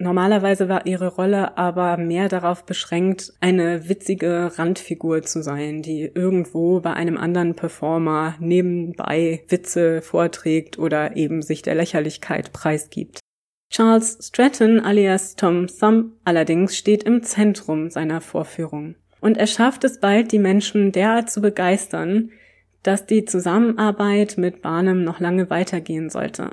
Normalerweise 0.03 0.67
war 0.67 0.85
ihre 0.85 1.07
Rolle 1.07 1.57
aber 1.57 1.95
mehr 1.95 2.27
darauf 2.27 2.65
beschränkt, 2.65 3.31
eine 3.39 3.87
witzige 3.87 4.51
Randfigur 4.59 5.21
zu 5.21 5.41
sein, 5.41 5.81
die 5.81 6.11
irgendwo 6.13 6.81
bei 6.81 6.91
einem 6.91 7.15
anderen 7.15 7.55
Performer 7.55 8.35
nebenbei 8.41 9.45
Witze 9.47 10.01
vorträgt 10.01 10.77
oder 10.77 11.15
eben 11.15 11.41
sich 11.41 11.61
der 11.61 11.75
Lächerlichkeit 11.75 12.51
preisgibt. 12.51 13.19
Charles 13.71 14.17
Stratton 14.21 14.81
alias 14.81 15.37
Tom 15.37 15.67
Thumb 15.67 16.17
allerdings 16.25 16.77
steht 16.77 17.03
im 17.03 17.23
Zentrum 17.23 17.89
seiner 17.89 18.19
Vorführung. 18.19 18.95
Und 19.21 19.37
er 19.37 19.47
schafft 19.47 19.85
es 19.85 20.01
bald, 20.01 20.33
die 20.33 20.39
Menschen 20.39 20.91
derart 20.91 21.31
zu 21.31 21.39
begeistern, 21.39 22.31
dass 22.83 23.05
die 23.05 23.23
Zusammenarbeit 23.23 24.37
mit 24.37 24.61
Barnum 24.61 25.05
noch 25.05 25.21
lange 25.21 25.49
weitergehen 25.49 26.09
sollte. 26.09 26.49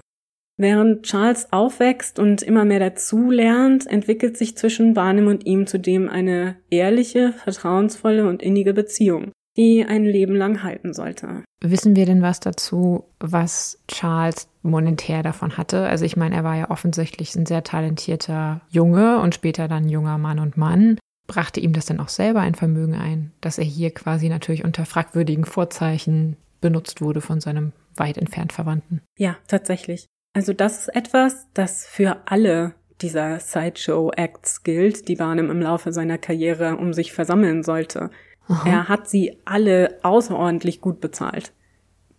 Während 0.60 1.04
Charles 1.04 1.50
aufwächst 1.54 2.18
und 2.18 2.42
immer 2.42 2.66
mehr 2.66 2.80
dazulernt, 2.80 3.86
entwickelt 3.86 4.36
sich 4.36 4.58
zwischen 4.58 4.92
Barnum 4.92 5.28
und 5.28 5.46
ihm 5.46 5.66
zudem 5.66 6.10
eine 6.10 6.56
ehrliche, 6.68 7.32
vertrauensvolle 7.32 8.28
und 8.28 8.42
innige 8.42 8.74
Beziehung, 8.74 9.32
die 9.56 9.86
ein 9.88 10.04
Leben 10.04 10.36
lang 10.36 10.62
halten 10.62 10.92
sollte. 10.92 11.44
Wissen 11.62 11.96
wir 11.96 12.04
denn 12.04 12.20
was 12.20 12.40
dazu, 12.40 13.04
was 13.20 13.82
Charles 13.88 14.48
monetär 14.60 15.22
davon 15.22 15.56
hatte? 15.56 15.86
Also 15.86 16.04
ich 16.04 16.18
meine, 16.18 16.34
er 16.34 16.44
war 16.44 16.56
ja 16.56 16.70
offensichtlich 16.70 17.34
ein 17.36 17.46
sehr 17.46 17.64
talentierter 17.64 18.60
Junge 18.68 19.18
und 19.20 19.34
später 19.34 19.66
dann 19.66 19.88
junger 19.88 20.18
Mann 20.18 20.38
und 20.38 20.58
Mann. 20.58 20.98
Brachte 21.26 21.60
ihm 21.60 21.72
das 21.72 21.86
denn 21.86 22.00
auch 22.00 22.10
selber 22.10 22.40
ein 22.40 22.54
Vermögen 22.54 22.96
ein, 22.96 23.32
dass 23.40 23.56
er 23.56 23.64
hier 23.64 23.92
quasi 23.92 24.28
natürlich 24.28 24.62
unter 24.62 24.84
fragwürdigen 24.84 25.46
Vorzeichen 25.46 26.36
benutzt 26.60 27.00
wurde 27.00 27.22
von 27.22 27.40
seinem 27.40 27.72
weit 27.96 28.18
entfernt 28.18 28.52
Verwandten? 28.52 29.00
Ja, 29.16 29.38
tatsächlich. 29.48 30.06
Also 30.32 30.52
das 30.52 30.82
ist 30.82 30.88
etwas, 30.88 31.48
das 31.54 31.86
für 31.86 32.22
alle 32.26 32.74
dieser 33.00 33.40
Sideshow-Acts 33.40 34.62
gilt, 34.62 35.08
die 35.08 35.16
Barnum 35.16 35.50
im 35.50 35.60
Laufe 35.60 35.92
seiner 35.92 36.18
Karriere 36.18 36.76
um 36.76 36.92
sich 36.92 37.12
versammeln 37.12 37.62
sollte. 37.62 38.10
Aha. 38.46 38.68
Er 38.68 38.88
hat 38.88 39.08
sie 39.08 39.38
alle 39.44 39.98
außerordentlich 40.02 40.80
gut 40.80 41.00
bezahlt. 41.00 41.52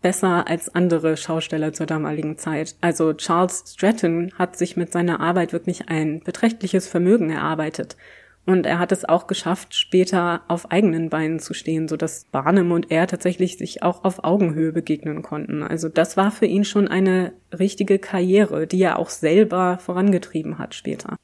Besser 0.02 0.48
als 0.48 0.74
andere 0.74 1.16
Schausteller 1.16 1.74
zur 1.74 1.86
damaligen 1.86 2.38
Zeit. 2.38 2.76
Also 2.82 3.14
Charles 3.14 3.64
Stratton 3.68 4.32
hat 4.38 4.58
sich 4.58 4.76
mit 4.76 4.92
seiner 4.92 5.20
Arbeit 5.20 5.54
wirklich 5.54 5.90
ein 5.90 6.22
beträchtliches 6.22 6.88
Vermögen 6.88 7.30
erarbeitet. 7.30 7.98
Und 8.46 8.66
er 8.66 8.80
hat 8.80 8.92
es 8.92 9.08
auch 9.08 9.28
geschafft, 9.28 9.76
später 9.76 10.42
auf 10.48 10.72
eigenen 10.72 11.10
Beinen 11.10 11.40
zu 11.40 11.54
stehen, 11.54 11.88
so 11.88 11.96
dass 11.96 12.26
Barnum 12.26 12.72
und 12.72 12.90
er 12.90 13.06
tatsächlich 13.06 13.58
sich 13.58 13.84
auch 13.84 14.04
auf 14.04 14.24
Augenhöhe 14.24 14.72
begegnen 14.72 15.22
konnten. 15.22 15.62
Also 15.62 15.90
das 15.90 16.18
war 16.18 16.32
für 16.32 16.48
ihn 16.48 16.66
schon 16.66 16.88
eine 16.88 17.34
richtige 17.58 18.00
Karriere, 18.00 18.66
die 18.66 18.82
er 18.82 18.98
auch 18.98 19.10
selber 19.10 19.78
vorangetrieben 19.78 20.58
hat 20.58 20.74
später. 20.74 21.18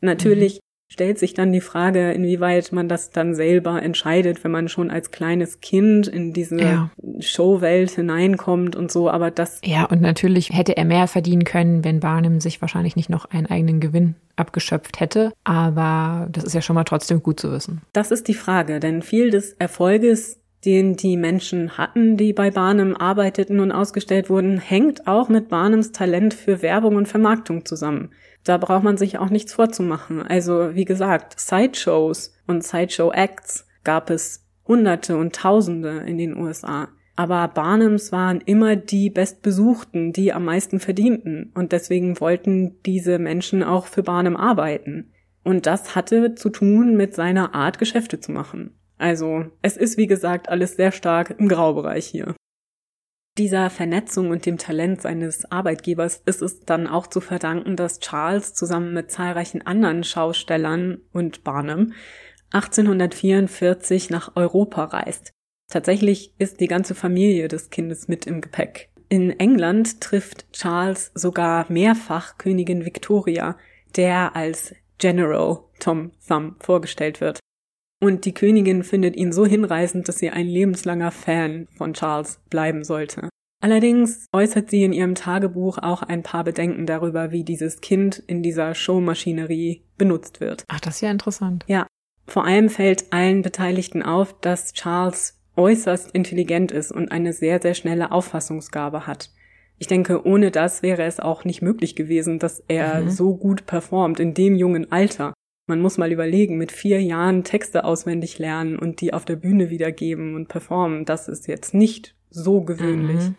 Natürlich 0.00 0.60
stellt 0.88 1.18
sich 1.18 1.34
dann 1.34 1.52
die 1.52 1.60
Frage, 1.60 2.12
inwieweit 2.12 2.72
man 2.72 2.88
das 2.88 3.10
dann 3.10 3.34
selber 3.34 3.82
entscheidet, 3.82 4.42
wenn 4.42 4.50
man 4.50 4.68
schon 4.68 4.90
als 4.90 5.10
kleines 5.10 5.60
Kind 5.60 6.08
in 6.08 6.32
diese 6.32 6.60
ja. 6.60 6.90
Showwelt 7.20 7.90
hineinkommt 7.90 8.74
und 8.74 8.90
so, 8.90 9.10
aber 9.10 9.30
das. 9.30 9.60
Ja, 9.64 9.84
und 9.84 10.00
natürlich 10.00 10.50
hätte 10.50 10.76
er 10.76 10.84
mehr 10.84 11.06
verdienen 11.06 11.44
können, 11.44 11.84
wenn 11.84 12.00
Barnum 12.00 12.40
sich 12.40 12.60
wahrscheinlich 12.60 12.96
nicht 12.96 13.10
noch 13.10 13.26
einen 13.26 13.46
eigenen 13.46 13.80
Gewinn 13.80 14.14
abgeschöpft 14.36 15.00
hätte, 15.00 15.32
aber 15.44 16.28
das 16.30 16.44
ist 16.44 16.54
ja 16.54 16.62
schon 16.62 16.74
mal 16.74 16.84
trotzdem 16.84 17.22
gut 17.22 17.40
zu 17.40 17.52
wissen. 17.52 17.82
Das 17.92 18.10
ist 18.10 18.28
die 18.28 18.34
Frage, 18.34 18.80
denn 18.80 19.02
viel 19.02 19.30
des 19.30 19.52
Erfolges 19.54 20.40
den 20.64 20.96
die 20.96 21.16
Menschen 21.16 21.78
hatten, 21.78 22.16
die 22.16 22.32
bei 22.32 22.50
Barnum 22.50 22.96
arbeiteten 22.96 23.60
und 23.60 23.70
ausgestellt 23.70 24.28
wurden, 24.28 24.58
hängt 24.58 25.06
auch 25.06 25.28
mit 25.28 25.48
Barnums 25.48 25.92
Talent 25.92 26.34
für 26.34 26.62
Werbung 26.62 26.96
und 26.96 27.06
Vermarktung 27.06 27.64
zusammen. 27.64 28.10
Da 28.48 28.56
braucht 28.56 28.82
man 28.82 28.96
sich 28.96 29.18
auch 29.18 29.28
nichts 29.28 29.52
vorzumachen. 29.52 30.22
Also, 30.22 30.74
wie 30.74 30.86
gesagt, 30.86 31.38
Sideshows 31.38 32.32
und 32.46 32.64
Sideshow-Acts 32.64 33.66
gab 33.84 34.08
es 34.08 34.46
Hunderte 34.66 35.18
und 35.18 35.34
Tausende 35.34 35.98
in 36.06 36.16
den 36.16 36.34
USA. 36.34 36.88
Aber 37.14 37.46
Barnums 37.48 38.10
waren 38.10 38.40
immer 38.40 38.74
die 38.74 39.10
bestbesuchten, 39.10 40.14
die 40.14 40.32
am 40.32 40.46
meisten 40.46 40.80
verdienten. 40.80 41.52
Und 41.54 41.72
deswegen 41.72 42.18
wollten 42.20 42.82
diese 42.86 43.18
Menschen 43.18 43.62
auch 43.62 43.84
für 43.84 44.02
Barnum 44.02 44.34
arbeiten. 44.34 45.12
Und 45.44 45.66
das 45.66 45.94
hatte 45.94 46.34
zu 46.34 46.48
tun 46.48 46.96
mit 46.96 47.14
seiner 47.14 47.54
Art, 47.54 47.78
Geschäfte 47.78 48.18
zu 48.18 48.32
machen. 48.32 48.70
Also, 48.96 49.44
es 49.60 49.76
ist 49.76 49.98
wie 49.98 50.06
gesagt 50.06 50.48
alles 50.48 50.76
sehr 50.76 50.92
stark 50.92 51.34
im 51.36 51.48
Graubereich 51.48 52.06
hier. 52.06 52.34
Dieser 53.38 53.70
Vernetzung 53.70 54.30
und 54.30 54.46
dem 54.46 54.58
Talent 54.58 55.00
seines 55.00 55.50
Arbeitgebers 55.52 56.22
ist 56.26 56.42
es 56.42 56.64
dann 56.64 56.88
auch 56.88 57.06
zu 57.06 57.20
verdanken, 57.20 57.76
dass 57.76 58.00
Charles 58.00 58.52
zusammen 58.52 58.92
mit 58.92 59.12
zahlreichen 59.12 59.64
anderen 59.64 60.02
Schaustellern 60.02 61.02
und 61.12 61.44
Barnum 61.44 61.92
1844 62.50 64.10
nach 64.10 64.34
Europa 64.34 64.86
reist. 64.86 65.30
Tatsächlich 65.70 66.34
ist 66.38 66.58
die 66.58 66.66
ganze 66.66 66.96
Familie 66.96 67.46
des 67.46 67.70
Kindes 67.70 68.08
mit 68.08 68.26
im 68.26 68.40
Gepäck. 68.40 68.88
In 69.08 69.30
England 69.38 70.00
trifft 70.00 70.52
Charles 70.52 71.12
sogar 71.14 71.70
mehrfach 71.70 72.38
Königin 72.38 72.84
Victoria, 72.84 73.56
der 73.94 74.34
als 74.34 74.74
General 74.98 75.60
Tom 75.78 76.10
Thumb 76.26 76.60
vorgestellt 76.60 77.20
wird. 77.20 77.38
Und 78.00 78.24
die 78.24 78.34
Königin 78.34 78.84
findet 78.84 79.16
ihn 79.16 79.32
so 79.32 79.44
hinreißend, 79.44 80.08
dass 80.08 80.18
sie 80.18 80.30
ein 80.30 80.46
lebenslanger 80.46 81.10
Fan 81.10 81.66
von 81.76 81.94
Charles 81.94 82.40
bleiben 82.48 82.84
sollte. 82.84 83.28
Allerdings 83.60 84.26
äußert 84.32 84.70
sie 84.70 84.84
in 84.84 84.92
ihrem 84.92 85.16
Tagebuch 85.16 85.78
auch 85.78 86.02
ein 86.02 86.22
paar 86.22 86.44
Bedenken 86.44 86.86
darüber, 86.86 87.32
wie 87.32 87.42
dieses 87.42 87.80
Kind 87.80 88.22
in 88.26 88.42
dieser 88.42 88.74
Showmaschinerie 88.74 89.82
benutzt 89.96 90.40
wird. 90.40 90.64
Ach, 90.68 90.78
das 90.78 90.96
ist 90.96 91.00
ja 91.00 91.10
interessant. 91.10 91.64
Ja. 91.66 91.86
Vor 92.26 92.44
allem 92.44 92.68
fällt 92.68 93.12
allen 93.12 93.42
Beteiligten 93.42 94.02
auf, 94.02 94.38
dass 94.40 94.74
Charles 94.74 95.40
äußerst 95.56 96.12
intelligent 96.12 96.70
ist 96.70 96.92
und 96.92 97.10
eine 97.10 97.32
sehr, 97.32 97.60
sehr 97.60 97.74
schnelle 97.74 98.12
Auffassungsgabe 98.12 99.08
hat. 99.08 99.30
Ich 99.78 99.88
denke, 99.88 100.24
ohne 100.24 100.50
das 100.50 100.82
wäre 100.82 101.04
es 101.04 101.18
auch 101.18 101.44
nicht 101.44 101.62
möglich 101.62 101.96
gewesen, 101.96 102.38
dass 102.38 102.62
er 102.68 103.02
mhm. 103.02 103.10
so 103.10 103.36
gut 103.36 103.66
performt 103.66 104.20
in 104.20 104.34
dem 104.34 104.54
jungen 104.54 104.92
Alter. 104.92 105.34
Man 105.68 105.82
muss 105.82 105.98
mal 105.98 106.10
überlegen, 106.10 106.56
mit 106.56 106.72
vier 106.72 107.02
Jahren 107.02 107.44
Texte 107.44 107.84
auswendig 107.84 108.38
lernen 108.38 108.78
und 108.78 109.02
die 109.02 109.12
auf 109.12 109.26
der 109.26 109.36
Bühne 109.36 109.68
wiedergeben 109.68 110.34
und 110.34 110.48
performen. 110.48 111.04
Das 111.04 111.28
ist 111.28 111.46
jetzt 111.46 111.74
nicht 111.74 112.16
so 112.30 112.62
gewöhnlich. 112.62 113.20
Mhm. 113.20 113.34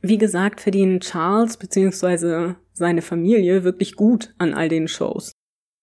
Wie 0.00 0.16
gesagt, 0.16 0.62
verdienen 0.62 1.00
Charles 1.00 1.58
bzw. 1.58 2.54
seine 2.72 3.02
Familie 3.02 3.62
wirklich 3.62 3.94
gut 3.94 4.34
an 4.38 4.54
all 4.54 4.70
den 4.70 4.88
Shows. 4.88 5.32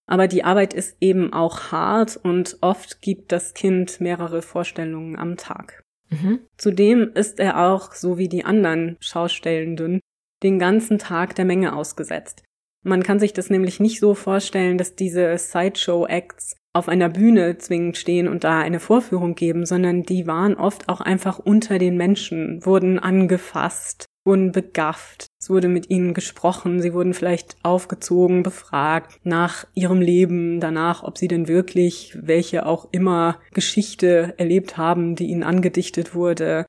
Aber 0.07 0.27
die 0.27 0.43
Arbeit 0.43 0.73
ist 0.73 0.97
eben 0.99 1.31
auch 1.31 1.71
hart 1.71 2.17
und 2.17 2.57
oft 2.61 3.01
gibt 3.01 3.31
das 3.31 3.53
Kind 3.53 4.01
mehrere 4.01 4.41
Vorstellungen 4.41 5.15
am 5.15 5.37
Tag. 5.37 5.83
Mhm. 6.09 6.39
Zudem 6.57 7.11
ist 7.13 7.39
er 7.39 7.67
auch, 7.67 7.93
so 7.93 8.17
wie 8.17 8.29
die 8.29 8.45
anderen 8.45 8.97
Schaustellenden, 8.99 9.99
den 10.41 10.57
ganzen 10.57 10.97
Tag 10.97 11.35
der 11.35 11.45
Menge 11.45 11.75
ausgesetzt. 11.75 12.43
Man 12.87 13.03
kann 13.03 13.19
sich 13.19 13.33
das 13.33 13.49
nämlich 13.49 13.81
nicht 13.81 13.99
so 13.99 14.13
vorstellen, 14.15 14.77
dass 14.77 14.95
diese 14.95 15.37
Sideshow-Acts 15.37 16.55
auf 16.71 16.87
einer 16.87 17.09
Bühne 17.09 17.57
zwingend 17.57 17.97
stehen 17.97 18.29
und 18.29 18.45
da 18.45 18.59
eine 18.59 18.79
Vorführung 18.79 19.35
geben, 19.35 19.65
sondern 19.65 20.03
die 20.03 20.25
waren 20.25 20.55
oft 20.55 20.87
auch 20.87 21.01
einfach 21.01 21.37
unter 21.37 21.79
den 21.79 21.97
Menschen, 21.97 22.65
wurden 22.65 22.97
angefasst, 22.97 24.05
wurden 24.25 24.53
begafft, 24.53 25.27
es 25.41 25.49
wurde 25.49 25.67
mit 25.67 25.89
ihnen 25.89 26.13
gesprochen, 26.13 26.81
sie 26.81 26.93
wurden 26.93 27.13
vielleicht 27.13 27.57
aufgezogen, 27.61 28.41
befragt 28.41 29.19
nach 29.25 29.65
ihrem 29.73 29.99
Leben, 29.99 30.61
danach, 30.61 31.03
ob 31.03 31.17
sie 31.17 31.27
denn 31.27 31.49
wirklich 31.49 32.17
welche 32.21 32.65
auch 32.65 32.87
immer 32.93 33.37
Geschichte 33.53 34.33
erlebt 34.37 34.77
haben, 34.77 35.15
die 35.15 35.27
ihnen 35.27 35.43
angedichtet 35.43 36.15
wurde. 36.15 36.65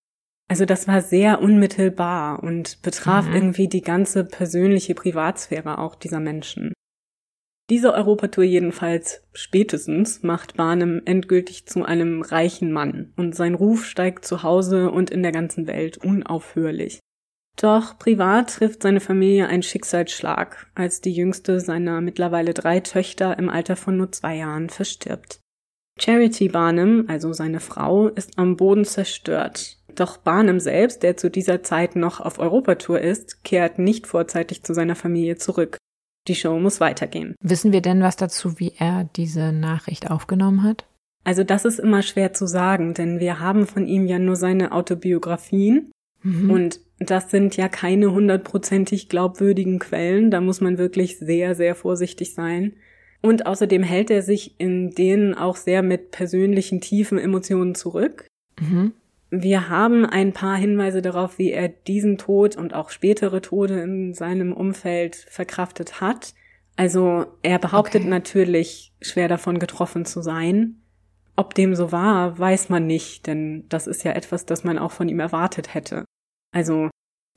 Also 0.48 0.64
das 0.64 0.88
war 0.88 1.02
sehr 1.02 1.42
unmittelbar 1.42 2.42
und 2.42 2.80
betraf 2.80 3.26
mhm. 3.26 3.34
irgendwie 3.34 3.68
die 3.68 3.82
ganze 3.82 4.24
persönliche 4.24 4.94
Privatsphäre 4.94 5.78
auch 5.78 5.94
dieser 5.94 6.20
Menschen. 6.20 6.72
Diese 7.70 7.92
Europatour 7.92 8.44
jedenfalls 8.44 9.22
spätestens 9.34 10.22
macht 10.22 10.56
Barnum 10.56 11.02
endgültig 11.04 11.66
zu 11.66 11.84
einem 11.84 12.22
reichen 12.22 12.72
Mann 12.72 13.12
und 13.16 13.36
sein 13.36 13.54
Ruf 13.54 13.84
steigt 13.84 14.24
zu 14.24 14.42
Hause 14.42 14.90
und 14.90 15.10
in 15.10 15.22
der 15.22 15.32
ganzen 15.32 15.66
Welt 15.66 15.98
unaufhörlich. 15.98 16.98
Doch 17.60 17.98
privat 17.98 18.54
trifft 18.54 18.82
seine 18.82 19.00
Familie 19.00 19.48
ein 19.48 19.62
Schicksalsschlag, 19.62 20.70
als 20.74 21.02
die 21.02 21.12
jüngste 21.12 21.60
seiner 21.60 22.00
mittlerweile 22.00 22.54
drei 22.54 22.80
Töchter 22.80 23.38
im 23.38 23.50
Alter 23.50 23.76
von 23.76 23.98
nur 23.98 24.12
zwei 24.12 24.36
Jahren 24.36 24.70
verstirbt. 24.70 25.40
Charity 26.00 26.48
Barnum, 26.48 27.04
also 27.08 27.34
seine 27.34 27.60
Frau, 27.60 28.08
ist 28.08 28.38
am 28.38 28.56
Boden 28.56 28.84
zerstört 28.86 29.77
doch 30.00 30.18
Barnum 30.18 30.60
selbst, 30.60 31.02
der 31.02 31.16
zu 31.16 31.30
dieser 31.30 31.62
Zeit 31.62 31.96
noch 31.96 32.20
auf 32.20 32.38
Europatour 32.38 33.00
ist, 33.00 33.44
kehrt 33.44 33.78
nicht 33.78 34.06
vorzeitig 34.06 34.62
zu 34.62 34.74
seiner 34.74 34.96
Familie 34.96 35.36
zurück. 35.36 35.78
Die 36.26 36.34
Show 36.34 36.58
muss 36.58 36.80
weitergehen. 36.80 37.34
Wissen 37.40 37.72
wir 37.72 37.80
denn 37.80 38.02
was 38.02 38.16
dazu, 38.16 38.58
wie 38.58 38.74
er 38.78 39.08
diese 39.16 39.52
Nachricht 39.52 40.10
aufgenommen 40.10 40.62
hat? 40.62 40.86
Also 41.24 41.44
das 41.44 41.64
ist 41.64 41.78
immer 41.78 42.02
schwer 42.02 42.32
zu 42.32 42.46
sagen, 42.46 42.94
denn 42.94 43.20
wir 43.20 43.40
haben 43.40 43.66
von 43.66 43.86
ihm 43.86 44.06
ja 44.06 44.18
nur 44.18 44.36
seine 44.36 44.72
Autobiografien 44.72 45.90
mhm. 46.22 46.50
und 46.50 46.80
das 47.00 47.30
sind 47.30 47.56
ja 47.56 47.68
keine 47.68 48.12
hundertprozentig 48.12 49.08
glaubwürdigen 49.08 49.78
Quellen. 49.78 50.30
Da 50.30 50.40
muss 50.40 50.60
man 50.60 50.78
wirklich 50.78 51.18
sehr, 51.18 51.54
sehr 51.54 51.74
vorsichtig 51.74 52.34
sein. 52.34 52.74
Und 53.20 53.46
außerdem 53.46 53.82
hält 53.82 54.10
er 54.10 54.22
sich 54.22 54.58
in 54.58 54.90
denen 54.90 55.34
auch 55.34 55.56
sehr 55.56 55.82
mit 55.82 56.10
persönlichen 56.10 56.80
tiefen 56.80 57.18
Emotionen 57.18 57.74
zurück. 57.74 58.26
Mhm. 58.60 58.92
Wir 59.30 59.68
haben 59.68 60.06
ein 60.06 60.32
paar 60.32 60.56
Hinweise 60.56 61.02
darauf, 61.02 61.38
wie 61.38 61.50
er 61.50 61.68
diesen 61.68 62.16
Tod 62.16 62.56
und 62.56 62.74
auch 62.74 62.88
spätere 62.88 63.42
Tode 63.42 63.80
in 63.80 64.14
seinem 64.14 64.52
Umfeld 64.52 65.16
verkraftet 65.16 66.00
hat. 66.00 66.34
Also 66.76 67.26
er 67.42 67.58
behauptet 67.58 68.02
okay. 68.02 68.10
natürlich, 68.10 68.92
schwer 69.02 69.28
davon 69.28 69.58
getroffen 69.58 70.06
zu 70.06 70.22
sein. 70.22 70.82
Ob 71.36 71.54
dem 71.54 71.74
so 71.74 71.92
war, 71.92 72.38
weiß 72.38 72.68
man 72.68 72.86
nicht, 72.86 73.26
denn 73.26 73.66
das 73.68 73.86
ist 73.86 74.02
ja 74.02 74.12
etwas, 74.12 74.46
das 74.46 74.64
man 74.64 74.78
auch 74.78 74.92
von 74.92 75.08
ihm 75.08 75.20
erwartet 75.20 75.74
hätte. 75.74 76.04
Also 76.52 76.88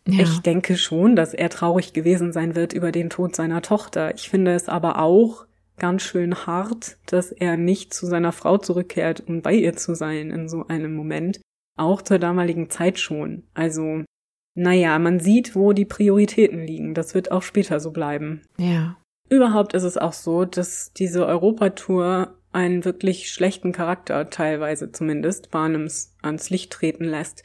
ja. 0.07 0.23
ich 0.23 0.39
denke 0.39 0.77
schon, 0.77 1.15
dass 1.15 1.33
er 1.33 1.49
traurig 1.49 1.91
gewesen 1.93 2.31
sein 2.31 2.55
wird 2.55 2.73
über 2.73 2.91
den 2.91 3.09
Tod 3.09 3.35
seiner 3.35 3.61
Tochter. 3.61 4.15
Ich 4.15 4.29
finde 4.29 4.53
es 4.53 4.69
aber 4.69 4.99
auch 4.99 5.45
ganz 5.77 6.03
schön 6.03 6.45
hart, 6.45 6.97
dass 7.07 7.31
er 7.31 7.57
nicht 7.57 7.93
zu 7.93 8.05
seiner 8.05 8.31
Frau 8.31 8.57
zurückkehrt, 8.57 9.23
um 9.27 9.41
bei 9.41 9.53
ihr 9.53 9.75
zu 9.75 9.93
sein 9.93 10.31
in 10.31 10.47
so 10.47 10.67
einem 10.67 10.95
Moment 10.95 11.41
Auch 11.77 12.01
zur 12.01 12.19
damaligen 12.19 12.69
Zeit 12.69 12.99
schon. 12.99 13.43
Also, 13.53 14.03
naja, 14.55 14.99
man 14.99 15.19
sieht, 15.19 15.55
wo 15.55 15.73
die 15.73 15.85
Prioritäten 15.85 16.65
liegen. 16.65 16.93
Das 16.93 17.13
wird 17.13 17.31
auch 17.31 17.41
später 17.41 17.79
so 17.79 17.91
bleiben. 17.91 18.41
Ja. 18.57 18.97
Überhaupt 19.29 19.73
ist 19.73 19.83
es 19.83 19.97
auch 19.97 20.13
so, 20.13 20.45
dass 20.45 20.91
diese 20.93 21.25
Europatour 21.25 22.35
einen 22.51 22.83
wirklich 22.83 23.31
schlechten 23.31 23.71
Charakter, 23.71 24.29
teilweise 24.29 24.91
zumindest, 24.91 25.51
Barnums 25.51 26.15
ans 26.21 26.49
Licht 26.49 26.73
treten 26.73 27.05
lässt. 27.05 27.43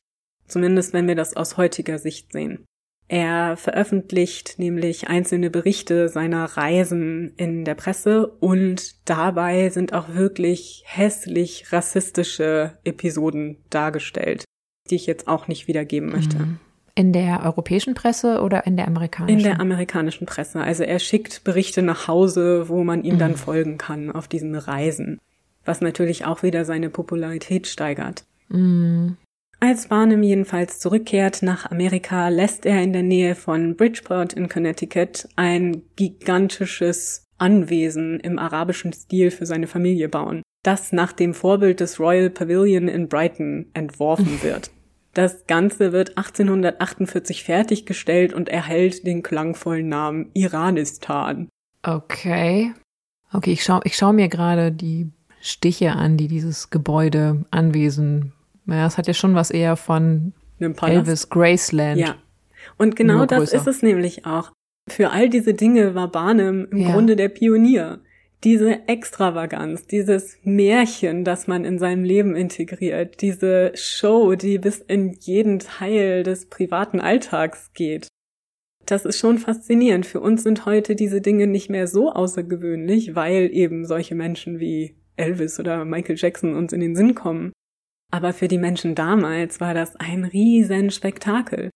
Zumindest 0.49 0.93
wenn 0.93 1.07
wir 1.07 1.14
das 1.14 1.37
aus 1.37 1.57
heutiger 1.57 1.99
Sicht 1.99 2.33
sehen. 2.33 2.64
Er 3.09 3.57
veröffentlicht 3.57 4.59
nämlich 4.59 5.09
einzelne 5.09 5.49
Berichte 5.49 6.09
seiner 6.09 6.45
Reisen 6.45 7.33
in 7.37 7.65
der 7.65 7.77
Presse 7.77 8.27
und 8.27 9.09
dabei 9.09 9.69
sind 9.71 9.93
auch 9.93 10.09
wirklich 10.15 10.83
hässlich 10.87 11.73
rassistische 11.73 12.79
Episoden 12.83 13.59
dargestellt, 13.71 14.45
die 14.91 14.97
ich 14.97 15.07
jetzt 15.07 15.29
auch 15.29 15.47
nicht 15.47 15.69
wiedergeben 15.69 16.11
möchte. 16.11 16.39
Mhm. 16.39 16.59
In 16.97 17.13
der 17.13 17.45
europäischen 17.45 17.95
Presse 17.95 18.41
oder 18.41 18.67
in 18.67 18.77
der 18.77 18.89
amerikanischen? 18.89 19.39
In 19.39 19.45
der 19.45 19.61
amerikanischen 19.61 20.27
Presse. 20.27 20.61
Also 20.61 20.83
er 20.83 20.99
schickt 20.99 21.45
Berichte 21.45 21.83
nach 21.83 22.09
Hause, 22.09 22.69
wo 22.69 22.83
man 22.83 23.05
ihm 23.05 23.15
mhm. 23.15 23.19
dann 23.19 23.37
folgen 23.37 23.79
kann 23.79 24.11
auf 24.11 24.27
diesen 24.27 24.55
Reisen, 24.57 25.21
was 25.65 25.81
natürlich 25.81 26.25
auch 26.25 26.43
wieder 26.43 26.65
seine 26.65 26.91
Popularität 26.91 27.69
steigert. 27.69 28.25
Mhm. 28.49 29.17
Als 29.59 29.89
Barnum 29.89 30.23
jedenfalls 30.23 30.81
zurückkehrt 30.81 31.43
nach 31.43 31.71
Amerika, 31.71 32.29
lässt 32.29 32.67
er 32.67 32.83
in 32.83 32.93
der 32.93 33.03
Nähe 33.03 33.35
von 33.35 33.75
Bridgeport 33.77 34.35
in 34.35 34.49
Connecticut 34.49 35.29
ein 35.37 35.83
gigantisches 35.97 37.25
Anwesen 37.39 38.21
im 38.21 38.39
arabischen 38.39 38.93
Stil 38.93 39.31
für 39.31 39.47
seine 39.47 39.67
Familie 39.67 40.09
bauen, 40.09 40.43
das 40.63 40.93
nach 40.93 41.13
dem 41.13 41.33
Vorbild 41.33 41.81
des 41.81 41.99
Royal 41.99 42.31
Pavilion 42.31 42.89
in 42.89 43.09
Brighton 43.09 43.67
entworfen 43.73 44.39
wird. 44.43 44.71
Das 45.15 45.47
Ganze 45.47 45.93
wird 45.93 46.19
1848 46.19 47.43
fertiggestellt 47.43 48.35
und 48.35 48.51
erhält 48.51 49.07
den 49.07 49.23
klangvollen 49.23 49.89
Namen 49.89 50.31
Iranistan. 50.35 51.49
Okay. 51.83 52.75
Okay, 53.33 53.53
ich 53.53 53.65
schaue 53.65 53.81
ich 53.85 53.97
schau 53.97 54.13
mir 54.13 54.29
gerade 54.29 54.71
die 54.71 55.11
Stiche 55.41 55.93
an, 55.93 56.19
die 56.19 56.29
dieses 56.29 56.69
Gebäude, 56.69 57.47
Anwesen 57.51 58.33
naja, 58.67 58.87
es 58.87 58.99
hat 58.99 59.07
ja 59.07 59.14
schon 59.14 59.35
was 59.35 59.51
eher 59.51 59.77
von 59.77 60.33
Elvis 60.59 61.29
Graceland. 61.29 62.01
Ja. 62.01 62.17
Und 62.77 62.97
genau 62.97 63.27
das 63.27 63.53
ist 63.53 63.67
es 63.67 63.83
nämlich 63.83 64.27
auch. 64.27 64.53
Für 64.89 65.11
all 65.11 65.29
diese 65.29 65.55
Dinge 65.55 65.95
war 65.95 66.11
Barnum 66.11 66.67
im 66.71 66.79
ja. 66.79 66.93
Grunde 66.93 67.17
der 67.17 67.29
Pionier. 67.29 68.01
Diese 68.45 68.87
Extravaganz, 68.87 69.87
dieses 69.87 70.39
Märchen, 70.43 71.25
das 71.25 71.47
man 71.47 71.64
in 71.64 71.79
seinem 71.79 72.05
Leben 72.05 72.37
integriert, 72.37 73.21
diese 73.23 73.73
Show, 73.75 74.35
die 74.35 74.59
bis 74.59 74.79
in 74.79 75.17
jeden 75.21 75.59
Teil 75.59 76.23
des 76.23 76.49
privaten 76.49 77.01
Alltags 77.01 77.73
geht. 77.73 78.09
Das 78.85 79.05
ist 79.05 79.19
schon 79.19 79.39
faszinierend. 79.39 80.07
Für 80.07 80.21
uns 80.21 80.43
sind 80.45 80.67
heute 80.67 80.95
diese 80.95 81.21
Dinge 81.21 81.47
nicht 81.47 81.71
mehr 81.71 81.89
so 81.89 82.12
außergewöhnlich, 82.12 83.17
weil 83.17 83.51
eben 83.53 83.85
solche 83.85 84.14
Menschen 84.14 84.61
wie 84.61 84.97
Elvis 85.17 85.59
oder 85.59 85.85
Michael 85.85 86.17
Jackson 86.17 86.55
uns 86.55 86.73
in 86.73 86.81
den 86.81 86.95
Sinn 86.95 87.14
kommen. 87.14 87.53
Aber 88.13 88.33
für 88.33 88.49
die 88.49 88.59
Menschen 88.59 88.95
damals 88.95 89.61
war 89.61 89.75
das 89.75 89.97
ein 89.97 90.25
riesen 90.25 90.91
Spektakel. 90.91 91.71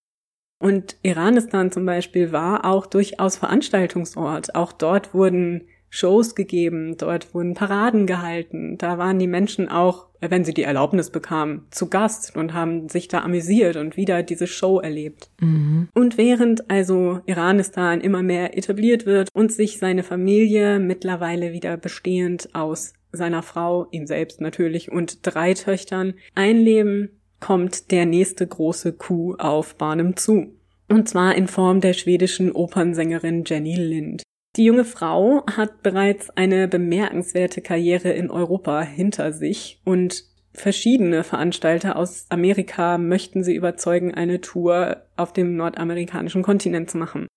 Und 0.63 0.97
Iranistan 1.03 1.73
zum 1.73 1.87
Beispiel 1.87 2.33
war 2.33 2.65
auch 2.65 2.87
durchaus 2.87 3.37
Veranstaltungsort. 3.37 4.55
Auch 4.55 4.73
dort 4.73 5.15
wurden 5.15 5.63
Shows 5.89 6.37
gegeben, 6.37 6.97
dort 6.97 7.35
wurden 7.35 7.55
Paraden 7.55 8.07
gehalten. 8.07 8.79
Da 8.79 8.97
waren 8.97 9.19
die 9.19 9.27
Menschen 9.27 9.69
auch, 9.69 10.07
wenn 10.21 10.45
sie 10.45 10.55
die 10.55 10.63
Erlaubnis 10.63 11.11
bekamen, 11.11 11.67
zu 11.71 11.89
Gast 11.89 12.37
und 12.37 12.55
haben 12.55 12.89
sich 12.89 13.09
da 13.09 13.21
amüsiert 13.23 13.77
und 13.77 13.97
wieder 13.97 14.23
diese 14.23 14.47
Show 14.47 14.79
erlebt. 14.79 15.31
Mhm. 15.41 15.89
Und 15.95 16.17
während 16.17 16.71
also 16.71 17.21
Iranistan 17.27 18.01
immer 18.01 18.23
mehr 18.23 18.57
etabliert 18.57 19.05
wird 19.05 19.29
und 19.35 19.51
sich 19.51 19.79
seine 19.79 20.05
Familie 20.05 20.79
mittlerweile 20.79 21.53
wieder 21.53 21.77
bestehend 21.77 22.55
aus 22.55 22.93
seiner 23.13 23.43
Frau, 23.43 23.87
ihm 23.91 24.07
selbst 24.07 24.41
natürlich 24.41 24.91
und 24.91 25.19
drei 25.23 25.55
Töchtern 25.55 26.15
einleben, 26.35 27.21
kommt 27.41 27.91
der 27.91 28.07
nächste 28.07 28.47
große 28.47 28.93
Coup 28.93 29.37
auf 29.39 29.77
Barnum 29.77 30.17
zu. 30.17 30.55
Und 30.89 31.09
zwar 31.09 31.35
in 31.35 31.47
Form 31.47 31.81
der 31.81 31.93
schwedischen 31.93 32.53
Opernsängerin 32.53 33.45
Jenny 33.47 33.77
Lind. 33.77 34.23
Die 34.57 34.65
junge 34.65 34.85
Frau 34.85 35.45
hat 35.47 35.83
bereits 35.83 36.31
eine 36.31 36.67
bemerkenswerte 36.67 37.61
Karriere 37.61 38.11
in 38.11 38.31
Europa 38.31 38.83
hinter 38.83 39.33
sich 39.33 39.81
und 39.85 40.25
verschiedene 40.53 41.23
Veranstalter 41.23 41.97
aus 41.97 42.27
Amerika 42.29 42.99
möchten 42.99 43.45
sie 43.45 43.55
überzeugen, 43.55 44.13
eine 44.13 44.41
Tour 44.41 45.05
auf 45.17 45.33
dem 45.33 45.55
nordamerikanischen 45.55 46.43
Kontinent 46.43 46.91
zu 46.91 46.99
machen. 46.99 47.29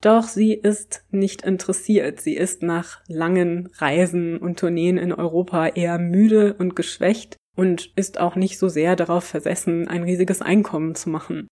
Doch 0.00 0.24
sie 0.24 0.54
ist 0.54 1.04
nicht 1.10 1.42
interessiert. 1.42 2.20
Sie 2.20 2.36
ist 2.36 2.62
nach 2.62 3.02
langen 3.08 3.68
Reisen 3.74 4.38
und 4.38 4.58
Tourneen 4.58 4.96
in 4.96 5.12
Europa 5.12 5.68
eher 5.68 5.98
müde 5.98 6.54
und 6.54 6.76
geschwächt 6.76 7.36
und 7.56 7.92
ist 7.96 8.20
auch 8.20 8.36
nicht 8.36 8.58
so 8.58 8.68
sehr 8.68 8.94
darauf 8.94 9.24
versessen, 9.24 9.88
ein 9.88 10.04
riesiges 10.04 10.40
Einkommen 10.40 10.94
zu 10.94 11.10
machen. 11.10 11.48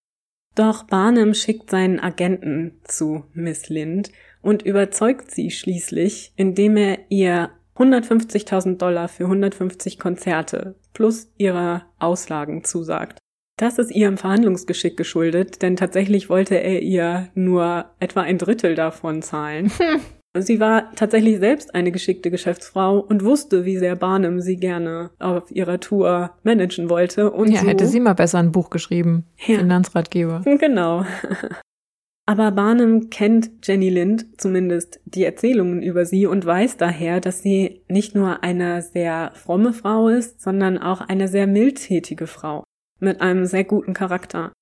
Doch 0.55 0.85
Barnum 0.85 1.35
schickt 1.35 1.71
seinen 1.71 1.99
Agenten 2.01 2.81
zu 2.85 3.25
Miss 3.35 3.69
Lind 3.69 4.11
und 4.41 4.63
überzeugt 4.63 5.31
sie 5.31 5.51
schließlich, 5.51 6.33
indem 6.37 6.77
er 6.77 6.99
ihr 7.11 7.51
150.000 7.77 8.79
Dollar 8.79 9.09
für 9.09 9.25
150 9.25 9.99
Konzerte 9.99 10.77
plus 10.95 11.31
ihrer 11.37 11.87
Auslagen 11.99 12.65
zusagt. 12.65 13.19
Das 13.59 13.79
ist 13.79 13.91
ihrem 13.91 14.19
Verhandlungsgeschick 14.19 14.99
geschuldet, 14.99 15.63
denn 15.63 15.77
tatsächlich 15.77 16.29
wollte 16.29 16.57
er 16.57 16.83
ihr 16.83 17.29
nur 17.35 17.87
etwa 18.01 18.21
ein 18.21 18.37
Drittel 18.37 18.75
davon 18.75 19.23
zahlen. 19.23 19.71
Hm. 19.79 20.01
Sie 20.39 20.61
war 20.61 20.93
tatsächlich 20.95 21.39
selbst 21.39 21.75
eine 21.75 21.91
geschickte 21.91 22.31
Geschäftsfrau 22.31 22.99
und 22.99 23.25
wusste, 23.25 23.65
wie 23.65 23.79
sehr 23.79 23.97
Barnum 23.97 24.41
sie 24.43 24.57
gerne 24.57 25.11
auf 25.19 25.51
ihrer 25.51 25.81
Tour 25.81 26.33
managen 26.43 26.91
wollte. 26.91 27.31
Und 27.31 27.51
ja, 27.51 27.61
so, 27.61 27.67
hätte 27.67 27.87
sie 27.87 28.01
mal 28.01 28.13
besser 28.13 28.39
ein 28.41 28.53
Buch 28.53 28.69
geschrieben. 28.69 29.25
Ja. 29.47 29.59
Finanzratgeber. 29.59 30.43
Genau. 30.45 31.07
Aber 32.27 32.51
Barnum 32.51 33.09
kennt 33.09 33.51
Jenny 33.63 33.89
Lind, 33.89 34.27
zumindest 34.37 35.01
die 35.07 35.25
Erzählungen 35.25 35.81
über 35.81 36.05
sie, 36.05 36.27
und 36.27 36.45
weiß 36.45 36.77
daher, 36.77 37.21
dass 37.21 37.41
sie 37.41 37.83
nicht 37.89 38.15
nur 38.15 38.43
eine 38.43 38.83
sehr 38.83 39.31
fromme 39.35 39.73
Frau 39.73 40.09
ist, 40.09 40.43
sondern 40.43 40.77
auch 40.77 41.01
eine 41.01 41.29
sehr 41.29 41.47
mildtätige 41.47 42.27
Frau 42.27 42.66
mit 43.01 43.21
einem 43.21 43.47
sehr 43.47 43.65
guten 43.65 43.95
Charakter. 43.95 44.53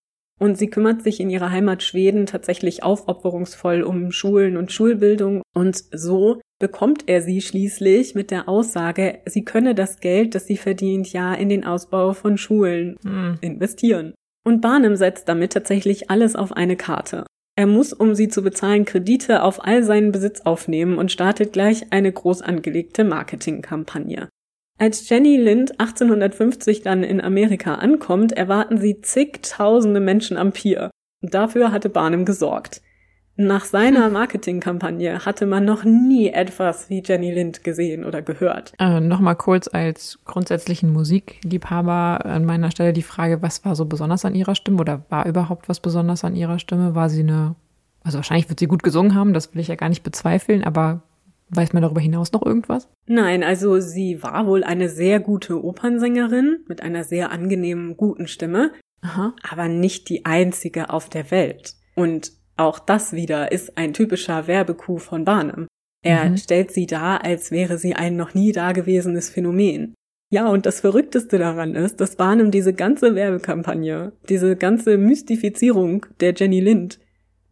Und 0.41 0.59
sie 0.59 0.69
kümmert 0.69 1.03
sich 1.03 1.21
in 1.21 1.31
ihrer 1.31 1.51
Heimat 1.51 1.83
Schweden 1.83 2.27
tatsächlich 2.27 2.83
aufopferungsvoll 2.83 3.83
um 3.83 4.11
Schulen 4.11 4.57
und 4.57 4.73
Schulbildung 4.73 5.43
und 5.55 5.85
so 5.93 6.41
bekommt 6.59 7.05
er 7.09 7.21
sie 7.21 7.41
schließlich 7.41 8.15
mit 8.15 8.31
der 8.31 8.49
Aussage, 8.49 9.21
sie 9.27 9.45
könne 9.45 9.75
das 9.75 10.01
Geld, 10.01 10.35
das 10.35 10.47
sie 10.47 10.57
verdient, 10.57 11.13
ja 11.13 11.35
in 11.35 11.49
den 11.49 11.65
Ausbau 11.65 12.15
von 12.15 12.39
Schulen 12.39 12.97
hm. 13.05 13.39
investieren. 13.41 14.15
Und 14.47 14.61
Barnum 14.61 14.97
setzt 14.97 15.29
damit 15.29 15.53
tatsächlich 15.53 16.11
alles 16.11 16.37
auf 16.37 16.53
eine 16.53 16.77
Karte. 16.77 17.25
Er 17.57 17.67
muss, 17.67 17.93
um 17.93 18.15
sie 18.15 18.29
zu 18.29 18.43
bezahlen, 18.43 18.85
Kredite 18.85 19.43
auf 19.43 19.65
all 19.65 19.85
seinen 19.85 20.11
Besitz 20.11 20.41
aufnehmen 20.41 20.99
und 20.99 21.13
startet 21.13 21.53
gleich 21.53 21.93
eine 21.93 22.11
groß 22.11 22.43
angelegte 22.43 23.05
Marketingkampagne. 23.05 24.29
Als 24.79 25.09
Jenny 25.09 25.37
Lind 25.37 25.79
1850 25.81 26.83
dann 26.83 27.05
in 27.05 27.21
Amerika 27.21 27.77
ankommt, 27.77 28.33
erwarten 28.33 28.79
sie 28.79 29.01
zigtausende 29.01 30.01
Menschen 30.01 30.37
am 30.37 30.53
Pier. 30.53 30.91
Dafür 31.23 31.71
hatte 31.71 31.89
Barnum 31.89 32.25
gesorgt. 32.25 32.83
Nach 33.37 33.65
seiner 33.65 34.11
Marketingkampagne 34.11 35.25
hatte 35.25 35.47
man 35.47 35.65
noch 35.65 35.83
nie 35.83 36.29
etwas 36.29 36.89
wie 36.89 37.03
Jenny 37.05 37.33
Lind 37.33 37.65
gesehen 37.65 38.05
oder 38.05 38.23
gehört. 38.23 38.73
Äh, 38.79 39.01
Nochmal 39.01 39.35
kurz 39.35 39.67
als 39.67 40.21
grundsätzlichen 40.25 40.93
Musikliebhaber 40.93 42.25
an 42.25 42.45
meiner 42.45 42.71
Stelle 42.71 42.93
die 42.93 43.03
Frage, 43.03 43.43
was 43.43 43.65
war 43.65 43.75
so 43.75 43.87
besonders 43.87 44.25
an 44.25 44.37
ihrer 44.37 44.55
Stimme 44.55 44.81
oder 44.81 45.05
war 45.09 45.27
überhaupt 45.27 45.69
was 45.69 45.81
besonders 45.81 46.23
an 46.25 46.37
ihrer 46.37 46.61
Stimme? 46.61 46.95
War 46.95 47.09
sie 47.09 47.21
eine, 47.21 47.57
also 48.05 48.19
wahrscheinlich 48.19 48.49
wird 48.49 48.61
sie 48.61 48.69
gut 48.69 48.85
gesungen 48.85 49.17
haben, 49.17 49.35
das 49.35 49.53
will 49.53 49.61
ich 49.61 49.69
ja 49.69 49.75
gar 49.75 49.89
nicht 49.89 50.05
bezweifeln, 50.05 50.63
aber 50.63 51.03
Weiß 51.55 51.73
man 51.73 51.83
darüber 51.83 52.01
hinaus 52.01 52.33
noch 52.33 52.45
irgendwas? 52.45 52.89
Nein, 53.07 53.43
also 53.43 53.81
sie 53.81 54.23
war 54.23 54.47
wohl 54.47 54.65
eine 54.65 54.89
sehr 54.89 55.21
gute 55.21 55.63
Opernsängerin 55.63 56.65
mit 56.69 56.83
einer 56.83 57.05
sehr 57.05 57.31
angenehmen, 57.31 57.97
guten 57.97 58.27
Stimme, 58.27 58.73
Aha. 59.03 59.35
aber 59.49 59.69
nicht 59.69 60.09
die 60.09 60.25
einzige 60.25 60.91
auf 60.91 61.09
der 61.09 61.31
Welt. 61.31 61.75
Und 61.95 62.33
auch 62.57 62.79
das 62.79 63.13
wieder 63.13 63.53
ist 63.53 63.77
ein 63.77 63.93
typischer 63.93 64.47
Werbekuh 64.47 64.99
von 64.99 65.25
Barnum. 65.25 65.67
Er 66.03 66.31
mhm. 66.31 66.37
stellt 66.37 66.71
sie 66.71 66.87
dar, 66.87 67.25
als 67.25 67.51
wäre 67.51 67.79
sie 67.79 67.95
ein 67.95 68.17
noch 68.17 68.35
nie 68.35 68.53
dagewesenes 68.53 69.31
Phänomen. 69.31 69.95
Ja, 70.31 70.49
und 70.49 70.67
das 70.67 70.81
Verrückteste 70.81 71.39
daran 71.39 71.75
ist, 71.75 72.01
dass 72.01 72.17
Barnum 72.17 72.51
diese 72.51 72.75
ganze 72.75 73.15
Werbekampagne, 73.15 74.13
diese 74.29 74.57
ganze 74.57 74.99
Mystifizierung 74.99 76.07
der 76.21 76.35
Jenny 76.35 76.61
Lind 76.61 76.99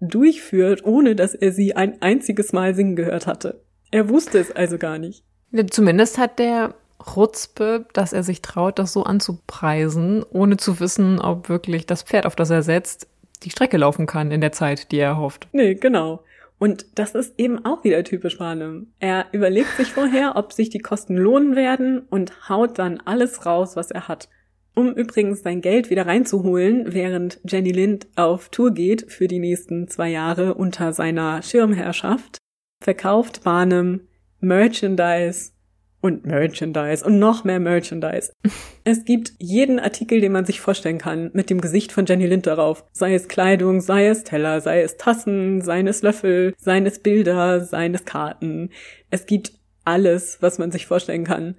durchführt, 0.01 0.85
ohne 0.85 1.15
dass 1.15 1.35
er 1.35 1.53
sie 1.53 1.77
ein 1.77 2.03
einziges 2.03 2.53
Mal 2.53 2.75
singen 2.75 2.97
gehört 2.97 3.27
hatte. 3.27 3.65
Er 3.93 4.09
wusste 4.09 4.39
es 4.39 4.51
also 4.51 4.79
gar 4.79 4.99
nicht. 4.99 5.23
Zumindest 5.71 6.19
hat 6.19 6.39
der 6.39 6.75
Rutzpe, 7.15 7.87
dass 7.93 8.13
er 8.13 8.23
sich 8.23 8.43
traut, 8.43 8.79
das 8.79 8.93
so 8.93 9.05
anzupreisen, 9.05 10.25
ohne 10.31 10.57
zu 10.57 10.81
wissen, 10.81 11.21
ob 11.21 11.49
wirklich 11.49 11.87
das 11.87 12.03
Pferd, 12.03 12.27
auf 12.27 12.35
das 12.35 12.51
er 12.51 12.63
setzt, 12.63 13.07
die 13.43 13.51
Strecke 13.51 13.77
laufen 13.77 14.07
kann 14.07 14.31
in 14.31 14.41
der 14.41 14.53
Zeit, 14.53 14.93
die 14.93 14.99
er 14.99 15.19
hofft. 15.19 15.49
Nee, 15.53 15.75
genau. 15.75 16.25
Und 16.59 16.87
das 16.95 17.15
ist 17.15 17.35
eben 17.39 17.65
auch 17.65 17.83
wieder 17.83 18.05
typisch 18.05 18.39
Barnum. 18.39 18.87
Er 19.01 19.27
überlegt 19.33 19.77
sich 19.77 19.93
vorher, 19.93 20.37
ob 20.37 20.53
sich 20.53 20.71
die 20.71 20.79
Kosten 20.79 21.17
lohnen 21.17 21.57
werden 21.57 22.01
und 22.09 22.49
haut 22.49 22.79
dann 22.79 23.01
alles 23.05 23.45
raus, 23.45 23.75
was 23.75 23.91
er 23.91 24.09
hat. 24.09 24.29
Um 24.75 24.95
übrigens 24.95 25.43
sein 25.43 25.61
Geld 25.61 25.91
wieder 25.91 26.07
reinzuholen, 26.07 26.95
während 26.95 27.41
Jenny 27.45 27.73
Lind 27.73 28.07
auf 28.17 28.49
Tour 28.49 28.71
geht 28.73 29.11
für 29.13 29.29
die 29.29 29.41
nächsten 29.41 29.89
zwei 29.89 30.09
Jahre 30.09 30.55
unter 30.55 30.93
seiner 30.95 31.43
Schirmherrschaft, 31.43 32.39
verkauft 32.83 33.43
Barnum 33.45 34.01
Merchandise 34.41 35.53
und 36.01 36.27
Merchandise 36.27 37.05
und 37.05 37.19
noch 37.19 37.45
mehr 37.45 37.61
Merchandise. 37.61 38.33
Es 38.85 39.05
gibt 39.05 39.35
jeden 39.39 39.79
Artikel, 39.79 40.21
den 40.21 40.33
man 40.33 40.45
sich 40.45 40.61
vorstellen 40.61 40.99
kann, 40.99 41.31
mit 41.35 41.51
dem 41.51 41.61
Gesicht 41.61 41.93
von 41.93 42.05
Jenny 42.05 42.27
Lind 42.27 42.49
darauf. 42.49 42.85
Sei 42.91 43.15
es 43.15 43.29
Kleidung, 43.29 43.81
sei 43.81 44.09
es 44.09 44.25
Teller, 44.25 44.61
sei 44.61 44.83
es 44.83 44.97
Tassen, 44.97 45.61
seien 45.61 45.87
es 45.87 46.03
Löffel, 46.03 46.53
seien 46.59 46.85
es 46.85 46.99
Bilder, 46.99 47.61
seien 47.61 47.95
es 47.95 48.05
Karten. 48.05 48.71
Es 49.09 49.27
gibt 49.27 49.53
alles, 49.85 50.39
was 50.41 50.59
man 50.59 50.73
sich 50.73 50.87
vorstellen 50.87 51.23
kann. 51.23 51.55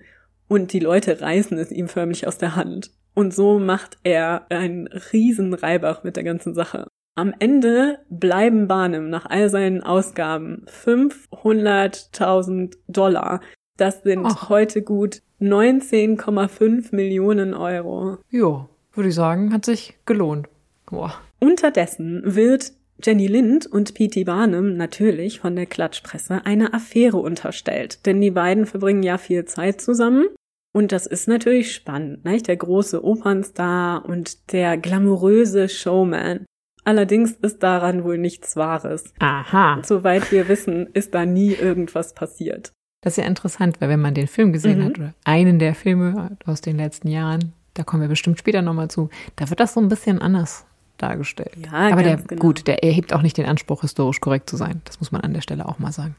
Und 0.49 0.73
die 0.73 0.81
Leute 0.81 1.21
reißen 1.21 1.57
es 1.57 1.71
ihm 1.71 1.87
förmlich 1.87 2.27
aus 2.27 2.37
der 2.37 2.57
Hand. 2.57 2.91
Und 3.13 3.33
so 3.33 3.57
macht 3.57 3.97
er 4.03 4.47
einen 4.49 4.87
riesen 5.13 5.53
Reibach 5.53 6.03
mit 6.03 6.17
der 6.17 6.25
ganzen 6.25 6.53
Sache. 6.53 6.87
Am 7.15 7.31
Ende 7.37 7.99
bleiben 8.09 8.67
Barnum 8.67 9.07
nach 9.09 9.27
all 9.27 9.49
seinen 9.49 9.83
Ausgaben 9.83 10.65
500.000 10.67 12.75
Dollar. 12.87 13.39
Das 13.77 14.01
sind 14.01 14.25
Ach. 14.25 14.49
heute 14.49 14.81
gut 14.81 15.21
19,5 15.39 16.95
Millionen 16.95 17.53
Euro. 17.53 18.17
Jo, 18.29 18.67
würde 18.93 19.09
ich 19.09 19.15
sagen, 19.15 19.53
hat 19.53 19.65
sich 19.65 19.95
gelohnt. 20.05 20.47
Boah. 20.87 21.13
Unterdessen 21.39 22.23
wird 22.25 22.73
Jenny 23.03 23.27
Lind 23.27 23.67
und 23.67 23.93
P.T. 23.93 24.23
Barnum 24.23 24.75
natürlich 24.75 25.39
von 25.39 25.55
der 25.55 25.67
Klatschpresse 25.67 26.45
eine 26.45 26.73
Affäre 26.73 27.17
unterstellt, 27.17 28.05
denn 28.05 28.21
die 28.21 28.31
beiden 28.31 28.65
verbringen 28.65 29.03
ja 29.03 29.17
viel 29.17 29.45
Zeit 29.45 29.81
zusammen 29.81 30.27
und 30.73 30.91
das 30.91 31.05
ist 31.05 31.27
natürlich 31.27 31.73
spannend, 31.73 32.25
nicht? 32.25 32.47
Der 32.47 32.57
große 32.57 33.03
Opernstar 33.03 34.05
und 34.05 34.51
der 34.51 34.77
glamouröse 34.77 35.69
Showman. 35.69 36.45
Allerdings 36.85 37.31
ist 37.31 37.63
daran 37.63 38.03
wohl 38.03 38.17
nichts 38.17 38.55
Wahres. 38.55 39.13
Aha. 39.19 39.79
Soweit 39.83 40.31
wir 40.31 40.47
wissen, 40.47 40.87
ist 40.93 41.13
da 41.13 41.25
nie 41.25 41.53
irgendwas 41.53 42.13
passiert. 42.13 42.73
Das 43.01 43.13
ist 43.17 43.23
ja 43.23 43.27
interessant, 43.27 43.79
weil 43.79 43.89
wenn 43.89 44.01
man 44.01 44.13
den 44.13 44.27
Film 44.27 44.53
gesehen 44.53 44.79
mhm. 44.79 44.85
hat, 44.85 44.99
oder 44.99 45.13
einen 45.25 45.59
der 45.59 45.75
Filme 45.75 46.37
aus 46.45 46.61
den 46.61 46.77
letzten 46.77 47.09
Jahren, 47.09 47.53
da 47.73 47.83
kommen 47.83 48.01
wir 48.01 48.09
bestimmt 48.09 48.39
später 48.39 48.61
nochmal 48.61 48.89
zu, 48.89 49.09
da 49.35 49.49
wird 49.49 49.59
das 49.59 49.73
so 49.73 49.81
ein 49.81 49.89
bisschen 49.89 50.21
anders 50.21 50.65
dargestellt. 50.97 51.51
Ja, 51.57 51.91
Aber 51.91 52.03
der, 52.03 52.17
genau. 52.17 52.41
gut, 52.41 52.67
der 52.67 52.83
erhebt 52.83 53.13
auch 53.13 53.21
nicht 53.21 53.37
den 53.37 53.45
Anspruch, 53.45 53.81
historisch 53.81 54.21
korrekt 54.21 54.49
zu 54.49 54.57
sein. 54.57 54.81
Das 54.85 54.99
muss 54.99 55.11
man 55.11 55.21
an 55.21 55.33
der 55.33 55.41
Stelle 55.41 55.67
auch 55.67 55.79
mal 55.79 55.91
sagen. 55.91 56.15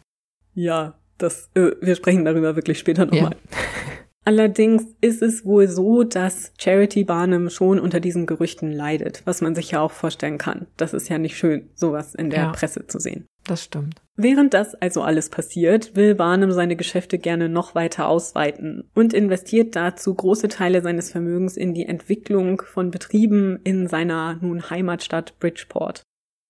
Ja, 0.55 0.95
das, 1.19 1.51
äh, 1.55 1.71
wir 1.81 1.95
sprechen 1.95 2.25
darüber 2.25 2.57
wirklich 2.57 2.79
später 2.79 3.07
nochmal. 3.07 3.33
Ja. 3.33 3.59
Allerdings 4.27 4.87
ist 5.03 5.21
es 5.21 5.45
wohl 5.45 5.69
so, 5.69 6.03
dass 6.03 6.53
Charity 6.59 7.05
Barnum 7.05 7.51
schon 7.51 7.79
unter 7.79 8.01
diesen 8.01 8.25
Gerüchten 8.25 8.73
leidet, 8.73 9.23
was 9.27 9.43
man 9.43 9.55
sich 9.55 9.73
ja 9.73 9.81
auch 9.81 9.91
vorstellen 9.91 10.39
kann. 10.39 10.67
Das 10.79 10.95
ist 10.95 11.11
ja 11.11 11.19
nicht 11.19 11.37
schön, 11.37 11.69
sowas 11.75 12.15
in 12.15 12.31
der 12.31 12.39
ja, 12.39 12.53
Presse 12.53 12.87
zu 12.87 12.99
sehen. 12.99 13.27
Das 13.47 13.63
stimmt. 13.63 14.01
Während 14.17 14.55
das 14.55 14.75
also 14.75 15.03
alles 15.03 15.29
passiert, 15.29 15.95
will 15.95 16.15
Barnum 16.15 16.53
seine 16.53 16.77
Geschäfte 16.77 17.19
gerne 17.19 17.51
noch 17.51 17.75
weiter 17.75 18.09
ausweiten 18.09 18.89
und 18.95 19.13
investiert 19.13 19.77
dazu 19.77 20.15
große 20.15 20.49
Teile 20.49 20.81
seines 20.81 21.11
Vermögens 21.11 21.59
in 21.59 21.75
die 21.75 21.85
Entwicklung 21.85 22.63
von 22.63 22.91
Betrieben 22.91 23.61
in 23.65 23.89
seiner 23.89 24.39
nun 24.41 24.71
Heimatstadt 24.71 25.39
Bridgeport. 25.39 26.03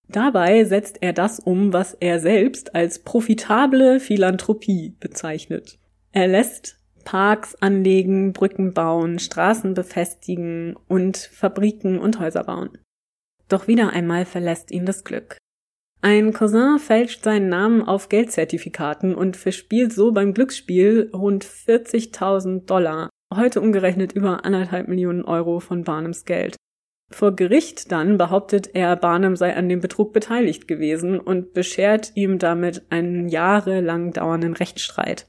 Dabei 0.09 0.65
setzt 0.65 0.99
er 1.01 1.13
das 1.13 1.41
um, 1.41 1.73
was 1.73 1.95
er 1.95 2.21
selbst 2.21 2.75
als 2.75 3.01
profitable 3.01 3.99
Philanthropie 3.99 4.95
bezeichnet. 5.01 5.79
Er 6.13 6.29
lässt 6.29 6.79
Parks 7.05 7.55
anlegen, 7.57 8.33
Brücken 8.33 8.73
bauen, 8.73 9.19
Straßen 9.19 9.75
befestigen 9.75 10.77
und 10.89 11.17
Fabriken 11.17 11.99
und 11.99 12.19
Häuser 12.19 12.45
bauen. 12.45 12.71
Doch 13.49 13.69
wieder 13.69 13.91
einmal 13.91 14.25
verlässt 14.25 14.71
ihn 14.71 14.87
das 14.87 15.05
Glück. 15.05 15.37
Ein 16.01 16.33
Cousin 16.33 16.79
fälscht 16.79 17.25
seinen 17.25 17.49
Namen 17.49 17.83
auf 17.83 18.09
Geldzertifikaten 18.11 19.15
und 19.15 19.37
verspielt 19.37 19.93
so 19.93 20.13
beim 20.13 20.35
Glücksspiel 20.35 21.11
rund 21.15 21.45
40.000 21.45 22.67
Dollar, 22.67 23.09
heute 23.35 23.61
umgerechnet 23.61 24.13
über 24.13 24.45
anderthalb 24.45 24.89
Millionen 24.89 25.25
Euro 25.25 25.61
von 25.61 25.85
Barnums 25.85 26.25
Geld. 26.25 26.57
Vor 27.11 27.37
Gericht 27.37 27.93
dann 27.93 28.19
behauptet 28.19 28.75
er, 28.75 28.97
Barnum 28.97 29.37
sei 29.37 29.55
an 29.57 29.69
dem 29.69 29.81
Betrug 29.81 30.13
beteiligt 30.13 30.67
gewesen 30.67 31.21
und 31.21 31.53
beschert 31.53 32.13
ihm 32.17 32.39
damit 32.39 32.83
einen 32.91 33.29
jahrelang 33.29 34.13
dauernden 34.13 34.55
Rechtsstreit. 34.55 35.27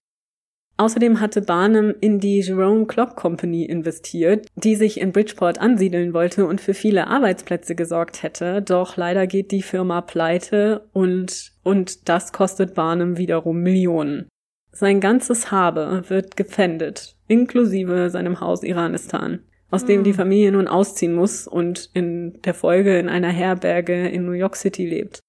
Außerdem 0.78 1.22
hatte 1.22 1.42
Barnum 1.42 1.94
in 2.02 2.20
die 2.20 2.42
Jerome 2.42 2.86
Clock 2.86 3.16
Company 3.16 3.64
investiert, 3.64 4.48
die 4.56 4.76
sich 4.76 5.00
in 5.00 5.14
Bridgeport 5.14 5.58
ansiedeln 5.58 6.14
wollte 6.14 6.46
und 6.46 6.60
für 6.60 6.74
viele 6.74 7.08
Arbeitsplätze 7.08 7.76
gesorgt 7.76 8.24
hätte. 8.24 8.62
Doch 8.62 8.98
leider 8.98 9.26
geht 9.26 9.52
die 9.52 9.62
Firma 9.62 10.02
pleite 10.02 10.88
und, 10.92 11.54
und 11.64 12.10
das 12.10 12.34
kostet 12.34 12.74
Barnum 12.74 13.18
wiederum 13.18 13.62
Millionen. 13.62 14.28
Sein 14.74 15.00
ganzes 15.00 15.52
Habe 15.52 16.04
wird 16.10 16.36
gepfändet, 16.36 17.16
inklusive 17.30 18.10
seinem 18.10 18.42
Haus 18.42 18.62
Iranistan, 18.62 19.40
aus 19.72 19.86
dem 19.86 20.04
die 20.04 20.10
hm. 20.10 20.18
Familie 20.18 20.52
nun 20.52 20.68
ausziehen 20.68 21.16
muss 21.16 21.48
und 21.48 21.90
in 21.94 22.42
der 22.42 22.54
Folge 22.54 23.00
in 23.00 23.08
einer 23.08 23.30
Herberge 23.30 24.10
in 24.10 24.26
New 24.26 24.34
York 24.34 24.58
City 24.58 24.86
lebt. 24.86 25.22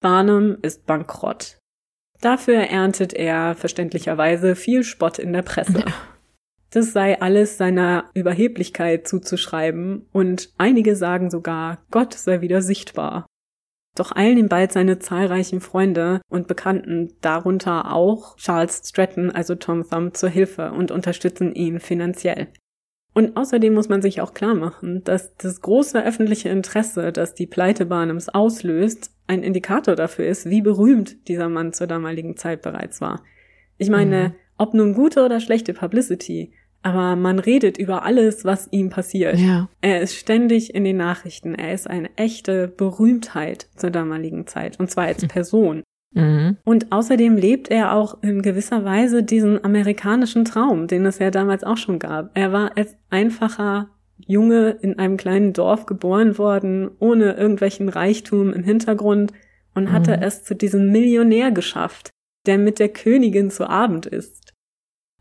Barnum 0.00 0.56
ist 0.62 0.84
bankrott. 0.84 1.61
Dafür 2.22 2.60
erntet 2.60 3.12
er 3.12 3.54
verständlicherweise 3.56 4.54
viel 4.54 4.84
Spott 4.84 5.18
in 5.18 5.32
der 5.32 5.42
Presse. 5.42 5.80
Ja. 5.80 5.92
Das 6.70 6.92
sei 6.92 7.20
alles 7.20 7.58
seiner 7.58 8.10
Überheblichkeit 8.14 9.06
zuzuschreiben 9.06 10.06
und 10.12 10.54
einige 10.56 10.96
sagen 10.96 11.30
sogar, 11.30 11.84
Gott 11.90 12.14
sei 12.14 12.40
wieder 12.40 12.62
sichtbar. 12.62 13.26
Doch 13.94 14.16
eilen 14.16 14.38
ihm 14.38 14.48
bald 14.48 14.72
seine 14.72 14.98
zahlreichen 14.98 15.60
Freunde 15.60 16.22
und 16.30 16.46
Bekannten, 16.48 17.12
darunter 17.20 17.92
auch 17.92 18.36
Charles 18.36 18.82
Stratton, 18.88 19.30
also 19.30 19.54
Tom 19.54 19.86
Thumb, 19.86 20.16
zur 20.16 20.30
Hilfe 20.30 20.72
und 20.72 20.90
unterstützen 20.90 21.54
ihn 21.54 21.78
finanziell. 21.78 22.48
Und 23.14 23.36
außerdem 23.36 23.74
muss 23.74 23.88
man 23.88 24.00
sich 24.00 24.20
auch 24.20 24.32
klar 24.32 24.54
machen, 24.54 25.04
dass 25.04 25.36
das 25.36 25.60
große 25.60 26.02
öffentliche 26.02 26.48
Interesse, 26.48 27.12
das 27.12 27.34
die 27.34 27.46
Pleite 27.46 27.84
Barnums 27.86 28.28
auslöst, 28.28 29.10
ein 29.26 29.42
Indikator 29.42 29.96
dafür 29.96 30.26
ist, 30.26 30.48
wie 30.48 30.62
berühmt 30.62 31.28
dieser 31.28 31.48
Mann 31.48 31.72
zur 31.72 31.86
damaligen 31.86 32.36
Zeit 32.36 32.62
bereits 32.62 33.00
war. 33.00 33.22
Ich 33.76 33.90
meine, 33.90 34.28
mhm. 34.28 34.34
ob 34.56 34.74
nun 34.74 34.94
gute 34.94 35.24
oder 35.24 35.40
schlechte 35.40 35.74
Publicity, 35.74 36.52
aber 36.82 37.14
man 37.16 37.38
redet 37.38 37.78
über 37.78 38.02
alles, 38.04 38.44
was 38.44 38.68
ihm 38.72 38.90
passiert. 38.90 39.38
Ja. 39.38 39.68
Er 39.80 40.00
ist 40.00 40.16
ständig 40.16 40.74
in 40.74 40.84
den 40.84 40.96
Nachrichten. 40.96 41.54
Er 41.54 41.72
ist 41.72 41.88
eine 41.88 42.10
echte 42.16 42.66
Berühmtheit 42.66 43.68
zur 43.76 43.90
damaligen 43.90 44.46
Zeit. 44.46 44.80
Und 44.80 44.90
zwar 44.90 45.04
als 45.04 45.26
Person. 45.28 45.82
Mhm. 46.14 46.58
Und 46.64 46.92
außerdem 46.92 47.36
lebt 47.36 47.70
er 47.70 47.94
auch 47.94 48.22
in 48.22 48.42
gewisser 48.42 48.84
Weise 48.84 49.22
diesen 49.22 49.64
amerikanischen 49.64 50.44
Traum, 50.44 50.86
den 50.86 51.06
es 51.06 51.18
ja 51.18 51.30
damals 51.30 51.64
auch 51.64 51.76
schon 51.76 51.98
gab. 51.98 52.30
Er 52.34 52.52
war 52.52 52.76
als 52.76 52.96
einfacher 53.10 53.88
Junge 54.18 54.70
in 54.80 54.98
einem 54.98 55.16
kleinen 55.16 55.52
Dorf 55.52 55.86
geboren 55.86 56.38
worden, 56.38 56.90
ohne 56.98 57.32
irgendwelchen 57.32 57.88
Reichtum 57.88 58.52
im 58.52 58.62
Hintergrund 58.62 59.32
und 59.74 59.90
hatte 59.90 60.16
mhm. 60.16 60.22
es 60.22 60.44
zu 60.44 60.54
diesem 60.54 60.90
Millionär 60.90 61.50
geschafft, 61.50 62.10
der 62.46 62.58
mit 62.58 62.78
der 62.78 62.88
Königin 62.88 63.50
zu 63.50 63.68
Abend 63.68 64.06
ist. 64.06 64.52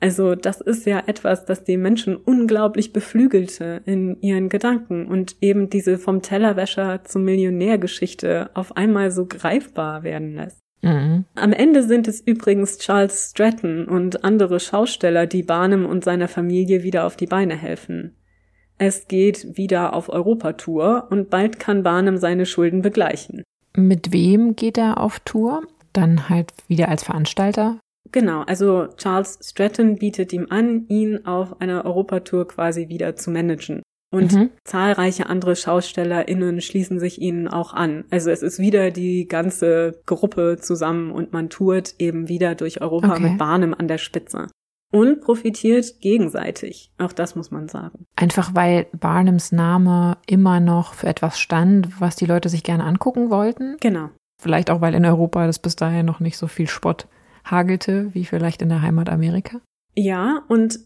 Also 0.01 0.33
das 0.33 0.61
ist 0.61 0.87
ja 0.87 1.03
etwas, 1.05 1.45
das 1.45 1.63
die 1.63 1.77
Menschen 1.77 2.15
unglaublich 2.15 2.91
beflügelte 2.91 3.83
in 3.85 4.19
ihren 4.21 4.49
Gedanken 4.49 5.05
und 5.05 5.35
eben 5.41 5.69
diese 5.69 5.99
vom 5.99 6.23
Tellerwäscher 6.23 7.03
zum 7.03 7.23
Millionär-Geschichte 7.23 8.49
auf 8.55 8.75
einmal 8.75 9.11
so 9.11 9.27
greifbar 9.27 10.01
werden 10.01 10.33
lässt. 10.35 10.60
Mhm. 10.81 11.25
Am 11.35 11.53
Ende 11.53 11.83
sind 11.83 12.07
es 12.07 12.21
übrigens 12.21 12.79
Charles 12.79 13.29
Stratton 13.29 13.85
und 13.85 14.23
andere 14.23 14.59
Schausteller, 14.59 15.27
die 15.27 15.43
Barnum 15.43 15.85
und 15.85 16.03
seiner 16.03 16.27
Familie 16.27 16.83
wieder 16.83 17.05
auf 17.05 17.15
die 17.15 17.27
Beine 17.27 17.55
helfen. 17.55 18.15
Es 18.77 19.07
geht 19.07 19.57
wieder 19.57 19.93
auf 19.93 20.09
Europatour 20.09 21.07
und 21.11 21.29
bald 21.29 21.59
kann 21.59 21.83
Barnum 21.83 22.17
seine 22.17 22.47
Schulden 22.47 22.81
begleichen. 22.81 23.43
Mit 23.75 24.11
wem 24.11 24.55
geht 24.55 24.77
er 24.77 24.99
auf 24.99 25.19
Tour? 25.19 25.61
Dann 25.93 26.29
halt 26.29 26.51
wieder 26.67 26.89
als 26.89 27.03
Veranstalter? 27.03 27.79
Genau, 28.11 28.41
also 28.41 28.87
Charles 28.97 29.39
Stratton 29.41 29.97
bietet 29.97 30.33
ihm 30.33 30.47
an, 30.49 30.87
ihn 30.87 31.25
auf 31.25 31.61
einer 31.61 31.85
Europatour 31.85 32.47
quasi 32.47 32.89
wieder 32.89 33.15
zu 33.15 33.29
managen. 33.31 33.81
Und 34.11 34.33
mhm. 34.33 34.49
zahlreiche 34.65 35.27
andere 35.27 35.55
SchaustellerInnen 35.55 36.59
schließen 36.59 36.99
sich 36.99 37.21
ihnen 37.21 37.47
auch 37.47 37.73
an. 37.73 38.03
Also 38.09 38.29
es 38.29 38.43
ist 38.43 38.59
wieder 38.59 38.91
die 38.91 39.25
ganze 39.25 40.01
Gruppe 40.05 40.57
zusammen 40.59 41.11
und 41.11 41.31
man 41.31 41.49
tourt 41.49 41.95
eben 41.97 42.27
wieder 42.27 42.55
durch 42.55 42.81
Europa 42.81 43.13
okay. 43.13 43.21
mit 43.21 43.37
Barnum 43.37 43.73
an 43.73 43.87
der 43.87 43.97
Spitze. 43.97 44.49
und 44.91 45.21
profitiert 45.21 46.01
gegenseitig. 46.01 46.91
Auch 46.97 47.13
das 47.13 47.35
muss 47.35 47.49
man 47.49 47.69
sagen. 47.69 48.05
Einfach 48.17 48.53
weil 48.53 48.87
Barnums 48.91 49.53
Name 49.53 50.17
immer 50.27 50.59
noch 50.59 50.93
für 50.93 51.07
etwas 51.07 51.39
stand, 51.39 52.01
was 52.01 52.17
die 52.17 52.25
Leute 52.25 52.49
sich 52.49 52.63
gerne 52.63 52.83
angucken 52.83 53.29
wollten. 53.29 53.77
Genau. 53.79 54.09
Vielleicht 54.41 54.69
auch, 54.69 54.81
weil 54.81 54.95
in 54.95 55.05
Europa 55.05 55.45
das 55.45 55.59
bis 55.59 55.75
dahin 55.75 56.05
noch 56.05 56.19
nicht 56.19 56.37
so 56.37 56.47
viel 56.47 56.67
Spott 56.67 57.07
hagelte, 57.45 58.13
wie 58.13 58.25
vielleicht 58.25 58.61
in 58.61 58.69
der 58.69 58.81
Heimat 58.81 59.09
Amerika. 59.09 59.61
Ja, 59.95 60.43
und 60.47 60.79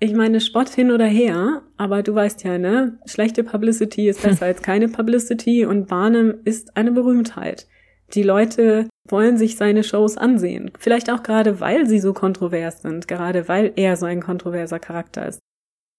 ich 0.00 0.14
meine, 0.14 0.40
Spott 0.40 0.70
hin 0.70 0.90
oder 0.90 1.04
her, 1.04 1.62
aber 1.76 2.02
du 2.02 2.14
weißt 2.14 2.42
ja, 2.44 2.56
ne? 2.58 2.98
Schlechte 3.04 3.44
Publicity 3.44 4.08
ist 4.08 4.22
besser 4.22 4.46
als 4.46 4.62
keine 4.62 4.88
Publicity 4.88 5.66
und 5.66 5.88
Barnum 5.88 6.34
ist 6.44 6.76
eine 6.76 6.90
Berühmtheit. 6.90 7.68
Die 8.14 8.22
Leute 8.22 8.88
wollen 9.08 9.36
sich 9.36 9.56
seine 9.56 9.84
Shows 9.84 10.16
ansehen. 10.16 10.72
Vielleicht 10.78 11.10
auch 11.10 11.22
gerade, 11.22 11.60
weil 11.60 11.86
sie 11.86 12.00
so 12.00 12.14
kontrovers 12.14 12.82
sind, 12.82 13.08
gerade 13.08 13.46
weil 13.46 13.72
er 13.76 13.96
so 13.96 14.06
ein 14.06 14.20
kontroverser 14.20 14.78
Charakter 14.78 15.26
ist. 15.26 15.38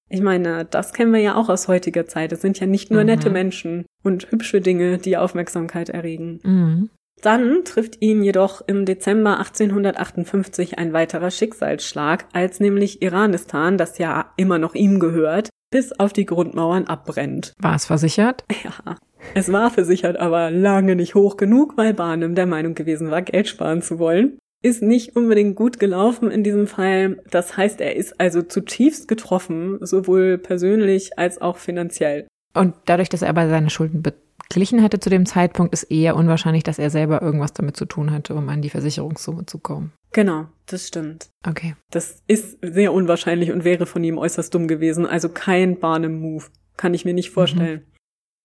Ich 0.10 0.22
meine, 0.22 0.66
das 0.66 0.91
kennen 0.91 1.14
wir 1.14 1.22
ja 1.22 1.36
auch 1.36 1.47
aus 1.47 1.70
heutiger 1.70 2.06
Zeit. 2.06 2.34
Es 2.34 2.41
sind 2.41 2.60
ja 2.60 2.68
nicht 2.68 2.91
nur 2.91 3.02
mhm. 3.02 3.06
nette 3.06 3.30
Menschen 3.30 3.86
und 4.04 4.30
hübsche 4.32 4.60
Dinge, 4.60 4.97
die 4.97 5.16
Aufmerksamkeit 5.16 5.89
erregen. 5.89 6.39
Mhm. 6.43 6.89
Dann 7.22 7.64
trifft 7.66 8.02
ihn 8.02 8.24
jedoch 8.24 8.62
im 8.66 8.86
Dezember 8.86 9.38
1858 9.38 10.80
ein 10.80 10.92
weiterer 10.92 11.30
Schicksalsschlag, 11.30 12.26
als 12.34 12.60
nämlich 12.60 13.02
Iranistan, 13.02 13.78
das 13.78 14.00
ja 14.00 14.34
immer 14.38 14.58
noch 14.58 14.74
ihm 14.74 15.00
gehört, 15.00 15.50
bis 15.72 15.92
auf 15.94 16.14
die 16.14 16.26
Grundmauern 16.26 16.88
abbrennt. 16.88 17.54
War 17.60 17.76
es 17.76 17.86
versichert? 17.86 18.44
Ja. 18.64 18.98
Es 19.36 19.52
war 19.52 19.70
versichert, 19.70 20.18
aber 20.18 20.50
lange 20.50 20.96
nicht 20.96 21.14
hoch 21.16 21.38
genug, 21.38 21.78
weil 21.78 21.94
Barnum 21.94 22.34
der 22.34 22.48
Meinung 22.48 22.74
gewesen 22.74 23.12
war, 23.12 23.22
Geld 23.22 23.48
sparen 23.48 23.82
zu 23.82 24.00
wollen. 24.00 24.40
Ist 24.64 24.82
nicht 24.82 25.16
unbedingt 25.16 25.56
gut 25.56 25.80
gelaufen 25.80 26.30
in 26.30 26.44
diesem 26.44 26.68
Fall. 26.68 27.18
Das 27.30 27.58
heißt, 27.58 27.82
er 27.82 27.96
ist 27.96 28.20
also 28.20 28.42
zutiefst 28.42 29.08
getroffen, 29.08 29.78
sowohl 29.82 30.38
persönlich 30.38 31.18
als 31.18 31.42
auch 31.42 31.58
finanziell. 31.58 32.28
Und 32.54 32.76
dadurch, 32.86 33.10
dass 33.10 33.22
er 33.22 33.30
aber 33.30 33.47
seine 33.49 33.70
Schulden 33.70 34.02
beglichen 34.02 34.84
hatte 34.84 34.99
zu 34.99 35.10
dem 35.10 35.26
Zeitpunkt, 35.26 35.74
ist 35.74 35.84
eher 35.84 36.16
unwahrscheinlich, 36.16 36.64
dass 36.64 36.80
er 36.80 36.89
selber 36.89 37.22
irgendwas 37.22 37.54
damit 37.54 37.78
zu 37.78 37.86
tun 37.86 38.12
hatte, 38.12 38.36
um 38.36 38.49
an 38.49 38.62
die 38.62 38.70
Versicherungssumme 38.70 39.45
zu 39.45 39.60
kommen. 39.60 39.93
Genau, 40.12 40.47
das 40.66 40.88
stimmt. 40.88 41.30
Okay. 41.47 41.76
Das 41.89 42.22
ist 42.28 42.58
sehr 42.62 42.93
unwahrscheinlich 42.93 43.52
und 43.52 43.64
wäre 43.64 43.86
von 43.86 44.04
ihm 44.04 44.18
äußerst 44.18 44.54
dumm 44.54 44.68
gewesen. 44.68 45.06
Also 45.06 45.30
kein 45.30 45.80
Barnum-Move. 45.80 46.45
Kann 46.78 46.93
ich 46.93 47.06
mir 47.06 47.14
nicht 47.14 47.32
vorstellen. 47.32 47.80
Mhm. 47.80 47.91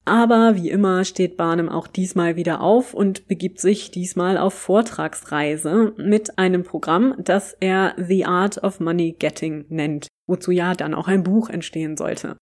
Aber 0.06 0.54
wie 0.54 0.70
immer 0.70 1.04
steht 1.04 1.36
Barnum 1.36 1.68
auch 1.68 1.88
diesmal 1.88 2.36
wieder 2.36 2.60
auf 2.60 2.94
und 2.94 3.26
begibt 3.26 3.58
sich 3.58 3.90
diesmal 3.90 4.38
auf 4.38 4.54
Vortragsreise 4.54 5.94
mit 5.96 6.38
einem 6.38 6.62
Programm, 6.62 7.16
das 7.18 7.56
er 7.58 7.94
The 7.98 8.24
Art 8.24 8.62
of 8.62 8.78
Money 8.78 9.16
Getting 9.18 9.64
nennt, 9.68 10.06
wozu 10.28 10.52
ja 10.52 10.74
dann 10.74 10.94
auch 10.94 11.08
ein 11.08 11.24
Buch 11.24 11.50
entstehen 11.50 11.96
sollte. 11.96 12.36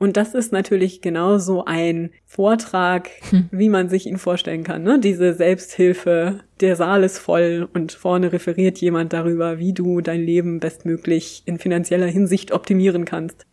Und 0.00 0.16
das 0.16 0.34
ist 0.34 0.52
natürlich 0.52 1.00
genauso 1.02 1.64
ein 1.64 2.10
Vortrag, 2.24 3.10
hm. 3.30 3.48
wie 3.50 3.68
man 3.68 3.88
sich 3.88 4.06
ihn 4.06 4.18
vorstellen 4.18 4.62
kann. 4.62 4.84
Ne? 4.84 5.00
Diese 5.00 5.34
Selbsthilfe, 5.34 6.40
der 6.60 6.76
Saal 6.76 7.02
ist 7.02 7.18
voll 7.18 7.68
und 7.74 7.92
vorne 7.92 8.32
referiert 8.32 8.78
jemand 8.78 9.12
darüber, 9.12 9.58
wie 9.58 9.72
du 9.72 10.00
dein 10.00 10.22
Leben 10.22 10.60
bestmöglich 10.60 11.42
in 11.46 11.58
finanzieller 11.58 12.06
Hinsicht 12.06 12.52
optimieren 12.52 13.04
kannst. 13.04 13.44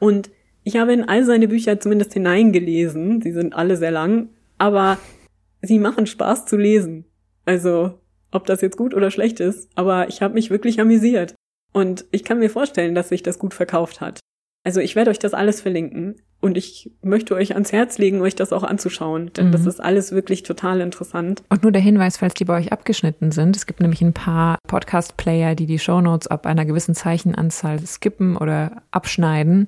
Und 0.00 0.30
ich 0.64 0.76
habe 0.76 0.92
in 0.92 1.08
all 1.08 1.24
seine 1.24 1.46
Bücher 1.46 1.78
zumindest 1.78 2.12
hineingelesen. 2.12 3.22
Sie 3.22 3.32
sind 3.32 3.54
alle 3.54 3.76
sehr 3.76 3.92
lang, 3.92 4.30
aber 4.58 4.98
sie 5.62 5.78
machen 5.78 6.06
Spaß 6.06 6.46
zu 6.46 6.56
lesen. 6.56 7.04
Also, 7.46 8.00
ob 8.32 8.46
das 8.46 8.60
jetzt 8.60 8.76
gut 8.76 8.94
oder 8.94 9.12
schlecht 9.12 9.38
ist, 9.38 9.70
aber 9.76 10.08
ich 10.08 10.22
habe 10.22 10.34
mich 10.34 10.50
wirklich 10.50 10.80
amüsiert. 10.80 11.34
Und 11.72 12.04
ich 12.10 12.24
kann 12.24 12.40
mir 12.40 12.50
vorstellen, 12.50 12.94
dass 12.94 13.10
sich 13.10 13.22
das 13.22 13.38
gut 13.38 13.54
verkauft 13.54 14.00
hat. 14.00 14.20
Also 14.68 14.80
ich 14.80 14.96
werde 14.96 15.10
euch 15.10 15.18
das 15.18 15.32
alles 15.32 15.62
verlinken 15.62 16.16
und 16.42 16.58
ich 16.58 16.90
möchte 17.00 17.34
euch 17.34 17.54
ans 17.54 17.72
Herz 17.72 17.96
legen, 17.96 18.20
euch 18.20 18.34
das 18.34 18.52
auch 18.52 18.64
anzuschauen, 18.64 19.32
denn 19.32 19.46
mhm. 19.46 19.52
das 19.52 19.64
ist 19.64 19.80
alles 19.80 20.12
wirklich 20.12 20.42
total 20.42 20.82
interessant. 20.82 21.42
Und 21.48 21.62
nur 21.62 21.72
der 21.72 21.80
Hinweis, 21.80 22.18
falls 22.18 22.34
die 22.34 22.44
bei 22.44 22.58
euch 22.58 22.70
abgeschnitten 22.70 23.32
sind, 23.32 23.56
es 23.56 23.64
gibt 23.64 23.80
nämlich 23.80 24.02
ein 24.02 24.12
paar 24.12 24.58
Podcast-Player, 24.68 25.54
die 25.54 25.64
die 25.64 25.78
Shownotes 25.78 26.26
ab 26.26 26.44
einer 26.44 26.66
gewissen 26.66 26.94
Zeichenanzahl 26.94 27.80
skippen 27.86 28.36
oder 28.36 28.82
abschneiden 28.90 29.64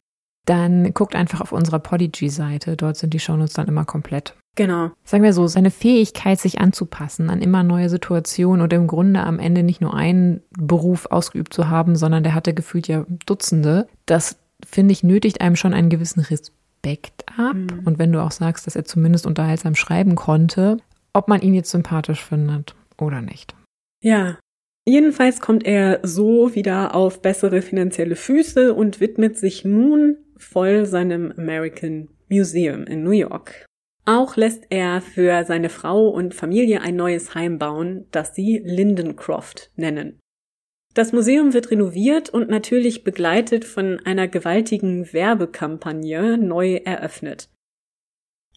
dann 0.47 0.93
guckt 0.95 1.15
einfach 1.15 1.41
auf 1.41 1.53
unserer 1.53 1.79
Podigy-Seite. 1.79 2.77
Dort 2.77 2.97
sind 2.97 3.15
die 3.15 3.21
Shownotes 3.21 3.53
dann 3.53 3.69
immer 3.69 3.85
komplett. 3.85 4.35
Genau. 4.57 4.91
Sagen 5.05 5.23
wir 5.23 5.33
so, 5.33 5.47
seine 5.47 5.71
Fähigkeit, 5.71 6.41
sich 6.41 6.61
anzupassen 6.61 7.31
an 7.31 7.41
immer 7.41 7.63
neue 7.63 7.89
Situationen 7.89 8.61
und 8.61 8.73
im 8.73 8.89
Grunde 8.89 9.23
am 9.23 9.39
Ende 9.39 9.63
nicht 9.63 9.81
nur 9.81 9.95
einen 9.95 10.43
Beruf 10.51 11.07
ausgeübt 11.07 11.55
zu 11.55 11.69
haben, 11.69 11.95
sondern 11.95 12.25
der 12.25 12.35
hatte 12.35 12.53
gefühlt 12.53 12.89
ja 12.89 13.07
Dutzende. 13.27 13.87
Das, 14.07 14.39
finde 14.67 14.93
ich, 14.93 15.03
nötigt 15.03 15.41
einem 15.41 15.57
schon 15.57 15.75
einen 15.75 15.91
gewissen 15.91 16.21
Respekt 16.21 17.25
ab. 17.37 17.55
Mhm. 17.55 17.83
Und 17.85 17.99
wenn 17.99 18.13
du 18.13 18.23
auch 18.23 18.33
sagst, 18.33 18.67
dass 18.67 18.77
er 18.77 18.85
zumindest 18.85 19.27
unterhaltsam 19.27 19.75
schreiben 19.75 20.15
konnte, 20.15 20.79
ob 21.13 21.29
man 21.29 21.41
ihn 21.41 21.55
jetzt 21.55 21.71
sympathisch 21.71 22.25
findet 22.25 22.75
oder 22.99 23.21
nicht. 23.21 23.55
Ja, 24.03 24.39
Jedenfalls 24.87 25.41
kommt 25.41 25.67
er 25.67 26.01
so 26.03 26.55
wieder 26.55 26.95
auf 26.95 27.23
bessere 27.23 27.63
finanzielle 27.63 28.17
Füße 28.17 28.75
und 28.75 28.99
widmet 28.99 29.37
sich 29.37 29.65
nun 29.65 30.17
voll 30.37 30.87
seinem 30.87 31.33
American 31.37 32.09
Museum 32.29 32.85
in 32.85 33.05
New 33.05 33.11
York. 33.11 33.67
Auch 34.07 34.37
lässt 34.37 34.65
er 34.71 35.03
für 35.03 35.45
seine 35.45 35.69
Frau 35.69 36.09
und 36.09 36.35
Familie 36.35 36.81
ein 36.81 36.97
neues 36.97 37.35
Heim 37.35 37.59
bauen, 37.59 38.07
das 38.11 38.35
sie 38.35 38.61
Lindencroft 38.65 39.71
nennen. 39.77 40.19
Das 40.95 41.13
Museum 41.13 41.53
wird 41.53 41.71
renoviert 41.71 42.31
und 42.31 42.49
natürlich 42.49 43.05
begleitet 43.05 43.65
von 43.65 44.01
einer 44.05 44.27
gewaltigen 44.27 45.13
Werbekampagne 45.13 46.37
neu 46.37 46.77
eröffnet. 46.77 47.49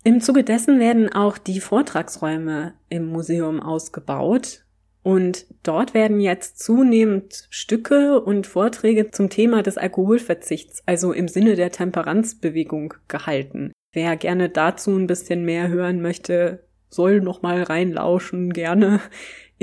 Im 0.03 0.19
Zuge 0.19 0.43
dessen 0.43 0.79
werden 0.79 1.13
auch 1.13 1.37
die 1.37 1.61
Vortragsräume 1.61 2.73
im 2.89 3.05
Museum 3.05 3.61
ausgebaut 3.61 4.65
und 5.03 5.45
dort 5.63 5.93
werden 5.93 6.19
jetzt 6.19 6.59
zunehmend 6.59 7.47
Stücke 7.49 8.21
und 8.21 8.47
Vorträge 8.47 9.11
zum 9.11 9.29
Thema 9.29 9.61
des 9.61 9.77
Alkoholverzichts, 9.77 10.81
also 10.85 11.13
im 11.13 11.27
Sinne 11.27 11.55
der 11.55 11.71
Temperanzbewegung, 11.71 12.95
gehalten. 13.07 13.71
Wer 13.93 14.17
gerne 14.17 14.49
dazu 14.49 14.91
ein 14.91 15.07
bisschen 15.07 15.45
mehr 15.45 15.67
hören 15.67 16.01
möchte, 16.01 16.65
soll 16.89 17.21
nochmal 17.21 17.63
reinlauschen, 17.63 18.53
gerne 18.53 19.01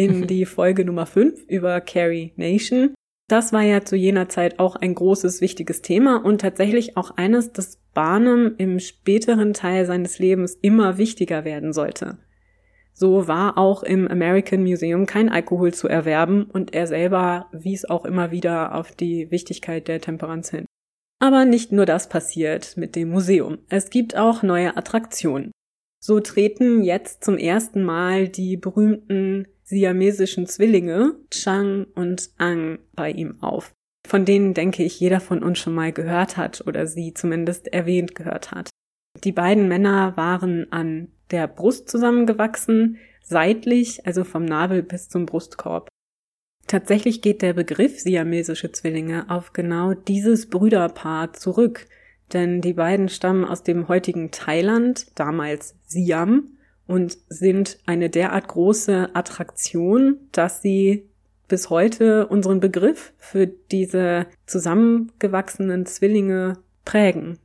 in 0.00 0.26
die 0.26 0.46
Folge 0.46 0.84
Nummer 0.84 1.06
5 1.06 1.44
über 1.46 1.80
Carrie 1.80 2.32
Nation. 2.36 2.94
Das 3.28 3.52
war 3.52 3.62
ja 3.62 3.84
zu 3.84 3.96
jener 3.96 4.28
Zeit 4.28 4.58
auch 4.58 4.76
ein 4.76 4.94
großes, 4.94 5.40
wichtiges 5.40 5.82
Thema 5.82 6.24
und 6.24 6.40
tatsächlich 6.40 6.96
auch 6.96 7.16
eines, 7.16 7.52
das 7.52 7.78
Barnum 7.92 8.54
im 8.56 8.80
späteren 8.80 9.52
Teil 9.52 9.84
seines 9.84 10.18
Lebens 10.18 10.56
immer 10.62 10.98
wichtiger 10.98 11.44
werden 11.44 11.72
sollte. 11.72 12.18
So 12.92 13.28
war 13.28 13.56
auch 13.56 13.82
im 13.82 14.08
American 14.08 14.62
Museum 14.62 15.06
kein 15.06 15.28
Alkohol 15.28 15.72
zu 15.72 15.86
erwerben 15.86 16.44
und 16.44 16.74
er 16.74 16.86
selber 16.86 17.46
wies 17.52 17.84
auch 17.84 18.04
immer 18.04 18.30
wieder 18.30 18.74
auf 18.74 18.92
die 18.92 19.30
Wichtigkeit 19.30 19.86
der 19.86 20.00
Temperanz 20.00 20.50
hin. 20.50 20.66
Aber 21.20 21.44
nicht 21.44 21.70
nur 21.70 21.86
das 21.86 22.08
passiert 22.08 22.76
mit 22.76 22.96
dem 22.96 23.10
Museum. 23.10 23.58
Es 23.68 23.90
gibt 23.90 24.16
auch 24.16 24.42
neue 24.42 24.76
Attraktionen. 24.76 25.52
So 26.02 26.18
treten 26.18 26.82
jetzt 26.82 27.22
zum 27.22 27.36
ersten 27.36 27.84
Mal 27.84 28.28
die 28.28 28.56
berühmten 28.56 29.46
siamesischen 29.70 30.46
Zwillinge 30.46 31.14
Chang 31.30 31.86
und 31.94 32.30
Ang 32.38 32.80
bei 32.92 33.10
ihm 33.10 33.40
auf, 33.40 33.72
von 34.06 34.24
denen 34.24 34.52
denke 34.52 34.82
ich 34.82 34.98
jeder 34.98 35.20
von 35.20 35.42
uns 35.42 35.58
schon 35.58 35.74
mal 35.74 35.92
gehört 35.92 36.36
hat 36.36 36.66
oder 36.66 36.86
sie 36.86 37.14
zumindest 37.14 37.72
erwähnt 37.72 38.14
gehört 38.14 38.50
hat. 38.50 38.70
Die 39.24 39.32
beiden 39.32 39.68
Männer 39.68 40.16
waren 40.16 40.70
an 40.72 41.08
der 41.30 41.46
Brust 41.46 41.88
zusammengewachsen, 41.88 42.98
seitlich, 43.22 44.06
also 44.06 44.24
vom 44.24 44.44
Nabel 44.44 44.82
bis 44.82 45.08
zum 45.08 45.24
Brustkorb. 45.24 45.88
Tatsächlich 46.66 47.22
geht 47.22 47.40
der 47.40 47.52
Begriff 47.52 48.00
siamesische 48.00 48.72
Zwillinge 48.72 49.30
auf 49.30 49.52
genau 49.52 49.94
dieses 49.94 50.48
Brüderpaar 50.48 51.32
zurück, 51.32 51.86
denn 52.32 52.60
die 52.60 52.74
beiden 52.74 53.08
stammen 53.08 53.44
aus 53.44 53.62
dem 53.62 53.86
heutigen 53.88 54.32
Thailand, 54.32 55.06
damals 55.18 55.76
Siam, 55.86 56.58
und 56.90 57.18
sind 57.28 57.78
eine 57.86 58.10
derart 58.10 58.48
große 58.48 59.14
Attraktion, 59.14 60.18
dass 60.32 60.60
sie 60.60 61.08
bis 61.46 61.70
heute 61.70 62.26
unseren 62.26 62.58
Begriff 62.58 63.12
für 63.16 63.46
diese 63.46 64.26
zusammengewachsenen 64.46 65.86
Zwillinge 65.86 66.58
prägen. 66.84 67.38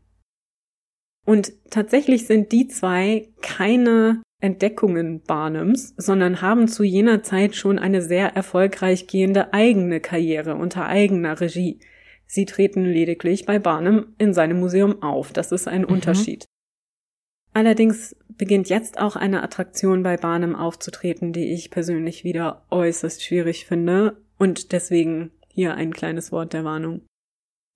Und 1.28 1.54
tatsächlich 1.70 2.26
sind 2.26 2.52
die 2.54 2.68
zwei 2.68 3.30
keine 3.44 4.24
Entdeckungen 4.42 5.22
Barnums, 5.22 5.94
sondern 5.96 6.42
haben 6.42 6.68
zu 6.68 6.84
jener 6.84 7.22
Zeit 7.22 7.56
schon 7.56 7.78
eine 7.78 8.02
sehr 8.02 8.36
erfolgreich 8.36 9.06
gehende 9.06 9.54
eigene 9.54 10.00
Karriere 10.00 10.56
unter 10.56 10.88
eigener 10.88 11.40
Regie. 11.40 11.80
Sie 12.26 12.46
treten 12.46 12.84
lediglich 12.84 13.46
bei 13.46 13.60
Barnum 13.60 14.08
in 14.18 14.34
seinem 14.34 14.60
Museum 14.60 15.04
auf. 15.04 15.34
Das 15.34 15.52
ist 15.52 15.68
ein 15.68 15.82
mhm. 15.82 15.90
Unterschied. 15.90 16.46
Allerdings 17.56 18.16
beginnt 18.38 18.68
jetzt 18.68 19.00
auch 19.00 19.16
eine 19.16 19.42
Attraktion 19.42 20.04
bei 20.04 20.18
Barnum 20.18 20.58
aufzutreten, 20.58 21.32
die 21.32 21.54
ich 21.54 21.72
persönlich 21.72 22.26
wieder 22.26 22.66
äußerst 22.70 23.24
schwierig 23.24 23.66
finde 23.66 24.18
und 24.38 24.74
deswegen 24.74 25.32
Hier 25.48 25.76
ein 25.76 25.94
kleines 25.94 26.34
Wort 26.34 26.52
der 26.52 26.66
Warnung. 26.66 27.04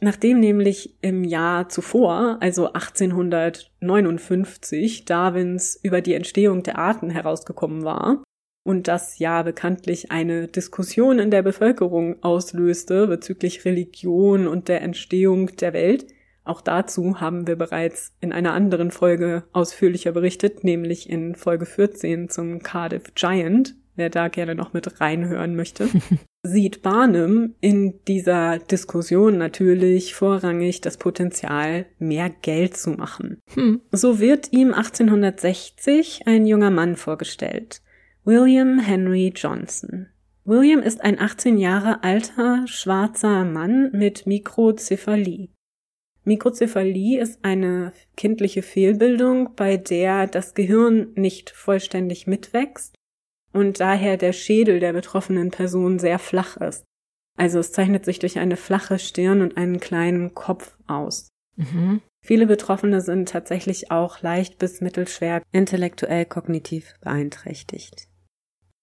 Nachdem 0.01 0.41
nämlich 0.41 0.97
im 1.01 1.23
Jahr 1.23 1.69
zuvor, 1.69 2.39
also 2.41 2.73
1859, 2.73 5.05
Darwins 5.05 5.79
über 5.81 6.01
die 6.01 6.13
Entstehung 6.13 6.61
der 6.63 6.77
Arten 6.77 7.09
herausgekommen 7.09 7.85
war 7.85 8.21
und 8.65 8.89
das 8.89 9.17
ja 9.17 9.43
bekanntlich 9.43 10.11
eine 10.11 10.49
Diskussion 10.49 11.19
in 11.19 11.31
der 11.31 11.41
Bevölkerung 11.41 12.21
auslöste 12.21 13.07
bezüglich 13.07 13.63
Religion 13.63 14.45
und 14.45 14.67
der 14.67 14.81
Entstehung 14.81 15.55
der 15.55 15.71
Welt, 15.71 16.05
auch 16.49 16.61
dazu 16.61 17.21
haben 17.21 17.47
wir 17.47 17.55
bereits 17.55 18.13
in 18.19 18.33
einer 18.33 18.53
anderen 18.53 18.91
Folge 18.91 19.43
ausführlicher 19.53 20.11
berichtet, 20.11 20.63
nämlich 20.63 21.09
in 21.09 21.35
Folge 21.35 21.65
14 21.65 22.29
zum 22.29 22.61
Cardiff 22.61 23.13
Giant, 23.15 23.75
wer 23.95 24.09
da 24.09 24.27
gerne 24.27 24.55
noch 24.55 24.73
mit 24.73 24.99
reinhören 24.99 25.55
möchte. 25.55 25.87
sieht 26.43 26.81
Barnum 26.81 27.55
in 27.59 27.99
dieser 28.07 28.59
Diskussion 28.59 29.37
natürlich 29.37 30.15
vorrangig 30.15 30.81
das 30.81 30.97
Potenzial, 30.97 31.85
mehr 31.99 32.29
Geld 32.29 32.77
zu 32.77 32.91
machen. 32.91 33.41
Hm. 33.53 33.81
So 33.91 34.19
wird 34.19 34.51
ihm 34.51 34.73
1860 34.73 36.27
ein 36.27 36.45
junger 36.45 36.71
Mann 36.71 36.95
vorgestellt, 36.95 37.81
William 38.23 38.79
Henry 38.79 39.33
Johnson. 39.35 40.07
William 40.45 40.79
ist 40.79 41.01
ein 41.01 41.19
18 41.19 41.57
Jahre 41.57 42.03
alter 42.03 42.65
schwarzer 42.65 43.43
Mann 43.43 43.91
mit 43.91 44.25
Mikrozephalie. 44.25 45.49
Mikrozephalie 46.29 47.19
ist 47.19 47.39
eine 47.41 47.91
kindliche 48.15 48.61
Fehlbildung, 48.61 49.55
bei 49.55 49.77
der 49.77 50.27
das 50.27 50.53
Gehirn 50.53 51.07
nicht 51.15 51.49
vollständig 51.49 52.27
mitwächst 52.27 52.95
und 53.51 53.79
daher 53.79 54.15
der 54.15 54.31
Schädel 54.31 54.79
der 54.79 54.93
betroffenen 54.93 55.49
Person 55.49 55.97
sehr 55.97 56.19
flach 56.19 56.57
ist. 56.57 56.83
Also 57.35 57.57
es 57.57 57.71
zeichnet 57.71 58.05
sich 58.05 58.19
durch 58.19 58.37
eine 58.37 58.57
flache 58.57 58.99
Stirn 58.99 59.41
und 59.41 59.57
einen 59.57 59.79
kleinen 59.79 60.35
Kopf 60.35 60.77
aus. 60.85 61.29
Mhm. 61.55 62.01
Viele 62.23 62.45
Betroffene 62.45 63.01
sind 63.01 63.29
tatsächlich 63.29 63.89
auch 63.89 64.21
leicht 64.21 64.59
bis 64.59 64.81
mittelschwer 64.81 65.41
intellektuell 65.51 66.25
kognitiv 66.25 66.93
beeinträchtigt. 67.01 68.07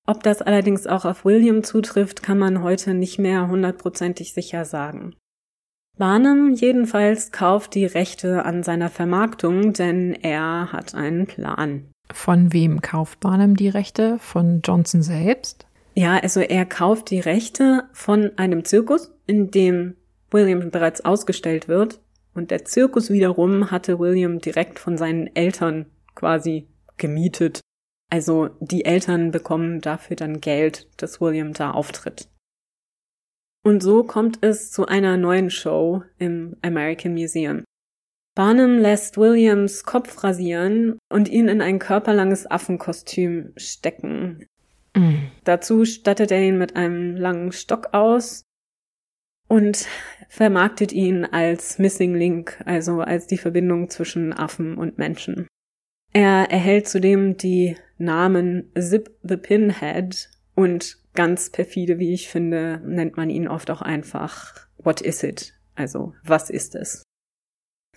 Ob 0.05 0.25
das 0.25 0.43
allerdings 0.43 0.89
auch 0.89 1.05
auf 1.05 1.25
William 1.25 1.63
zutrifft, 1.63 2.25
kann 2.25 2.39
man 2.39 2.63
heute 2.63 2.93
nicht 2.93 3.21
mehr 3.21 3.47
hundertprozentig 3.47 4.35
sicher 4.35 4.65
sagen. 4.65 5.15
Barnum 5.99 6.53
jedenfalls 6.53 7.33
kauft 7.33 7.75
die 7.75 7.87
Rechte 7.87 8.45
an 8.45 8.63
seiner 8.63 8.91
Vermarktung, 8.91 9.73
denn 9.73 10.13
er 10.13 10.71
hat 10.71 10.95
einen 10.95 11.27
Plan. 11.27 11.89
Von 12.13 12.53
wem 12.53 12.83
kauft 12.83 13.21
Barnum 13.21 13.57
die 13.57 13.71
Rechte? 13.71 14.19
Von 14.19 14.61
Johnson 14.63 15.03
selbst? 15.03 15.67
Ja, 15.95 16.19
also 16.19 16.41
er 16.41 16.67
kauft 16.67 17.11
die 17.11 17.21
Rechte 17.21 17.85
von 17.93 18.31
einem 18.37 18.67
Zirkus, 18.67 19.11
in 19.27 19.51
dem 19.51 19.97
William 20.31 20.71
bereits 20.71 21.03
ausgestellt 21.03 21.69
wird. 21.69 22.01
Und 22.35 22.51
der 22.51 22.67
Zirkus 22.67 23.09
wiederum 23.09 23.71
hatte 23.71 23.99
William 23.99 24.39
direkt 24.39 24.79
von 24.79 24.99
seinen 24.99 25.35
Eltern 25.35 25.87
quasi 26.15 26.69
gemietet. 26.99 27.61
Also 28.11 28.51
die 28.61 28.85
Eltern 28.85 29.31
bekommen 29.31 29.81
dafür 29.81 30.17
dann 30.17 30.43
Geld, 30.43 30.87
dass 30.99 31.23
William 31.23 31.55
da 31.55 31.71
auftritt. 31.71 32.29
Und 33.67 33.83
so 33.83 34.05
kommt 34.05 34.45
es 34.45 34.71
zu 34.71 34.87
einer 34.87 35.17
neuen 35.17 35.51
Show 35.51 36.05
im 36.19 36.55
American 36.63 37.15
Museum. 37.15 37.65
Barnum 38.37 38.79
lässt 38.79 39.19
Williams 39.19 39.83
Kopf 39.83 40.23
rasieren 40.23 41.01
und 41.09 41.29
ihn 41.29 41.49
in 41.49 41.61
ein 41.61 41.81
körperlanges 41.81 42.49
Affenkostüm 42.49 43.53
stecken. 43.57 44.47
Mhm. 44.95 45.33
Dazu 45.43 45.85
stattet 45.85 46.31
er 46.31 46.45
ihn 46.45 46.59
mit 46.59 46.77
einem 46.77 47.17
langen 47.17 47.51
Stock 47.51 47.89
aus 47.93 48.45
und 49.49 49.89
vermarktet 50.29 50.93
ihn 50.93 51.25
als 51.25 51.81
Missing 51.81 52.15
Link, 52.15 52.63
also 52.67 53.01
als 53.01 53.27
die 53.27 53.37
Verbindung 53.37 53.91
zwischen 53.91 54.33
Affen 54.33 54.79
und 54.79 54.97
Menschen. 54.97 55.49
Er 56.13 56.53
erhält 56.53 56.87
zudem 56.87 57.37
die 57.37 57.77
Namen 57.99 58.71
Zip 58.79 59.11
the 59.25 59.37
Pinhead 59.37 60.31
und 60.55 60.99
ganz 61.17 61.51
perfide, 61.51 61.99
wie 61.99 62.15
ich 62.15 62.29
finde, 62.29 62.81
nennt 62.85 63.17
man 63.17 63.31
ihn 63.31 63.49
oft 63.49 63.71
auch 63.73 63.83
einfach 63.83 64.55
What 64.79 65.01
is 65.01 65.25
it? 65.25 65.53
Also, 65.75 66.15
was 66.23 66.49
ist 66.49 66.77
es? 66.77 67.03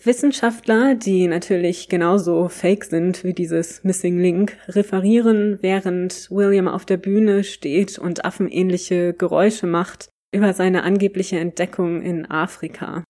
Wissenschaftler, 0.03 0.95
die 0.95 1.27
natürlich 1.27 1.89
genauso 1.89 2.47
fake 2.47 2.85
sind 2.85 3.23
wie 3.23 3.33
dieses 3.33 3.83
Missing 3.83 4.17
Link, 4.17 4.57
referieren, 4.69 5.59
während 5.61 6.31
William 6.31 6.67
auf 6.67 6.85
der 6.85 6.97
Bühne 6.97 7.43
steht 7.43 7.99
und 7.99 8.23
affenähnliche 8.23 9.13
Geräusche 9.13 9.67
macht, 9.67 10.09
über 10.33 10.53
seine 10.53 10.83
angebliche 10.83 11.37
Entdeckung 11.37 12.01
in 12.01 12.25
Afrika. 12.25 13.03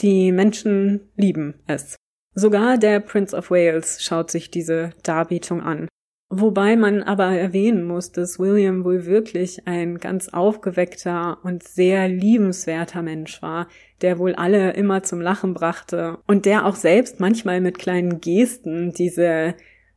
Die 0.00 0.32
Menschen 0.32 1.12
lieben 1.16 1.60
es. 1.66 1.96
Sogar 2.34 2.78
der 2.78 3.00
Prince 3.00 3.36
of 3.36 3.50
Wales 3.50 4.02
schaut 4.02 4.30
sich 4.30 4.50
diese 4.50 4.90
Darbietung 5.02 5.60
an. 5.60 5.88
Wobei 6.34 6.76
man 6.76 7.02
aber 7.02 7.26
erwähnen 7.26 7.84
muss, 7.84 8.10
dass 8.10 8.38
William 8.38 8.84
wohl 8.84 9.04
wirklich 9.04 9.68
ein 9.68 9.98
ganz 9.98 10.30
aufgeweckter 10.30 11.36
und 11.42 11.62
sehr 11.62 12.08
liebenswerter 12.08 13.02
Mensch 13.02 13.42
war, 13.42 13.68
der 14.00 14.18
wohl 14.18 14.34
alle 14.34 14.72
immer 14.72 15.02
zum 15.02 15.20
Lachen 15.20 15.52
brachte 15.52 16.16
und 16.26 16.46
der 16.46 16.64
auch 16.64 16.76
selbst 16.76 17.20
manchmal 17.20 17.60
mit 17.60 17.78
kleinen 17.78 18.22
Gesten 18.22 18.94
diese 18.94 19.56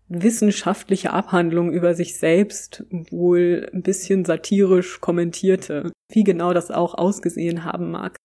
wissenschaftliche 0.09 1.13
Abhandlung 1.13 1.71
über 1.71 1.93
sich 1.93 2.19
selbst 2.19 2.83
wohl 3.11 3.69
ein 3.73 3.81
bisschen 3.81 4.25
satirisch 4.25 4.99
kommentierte, 4.99 5.93
wie 6.11 6.25
genau 6.25 6.51
das 6.51 6.69
auch 6.69 6.95
ausgesehen 6.95 7.63
haben 7.63 7.91
mag. 7.91 8.17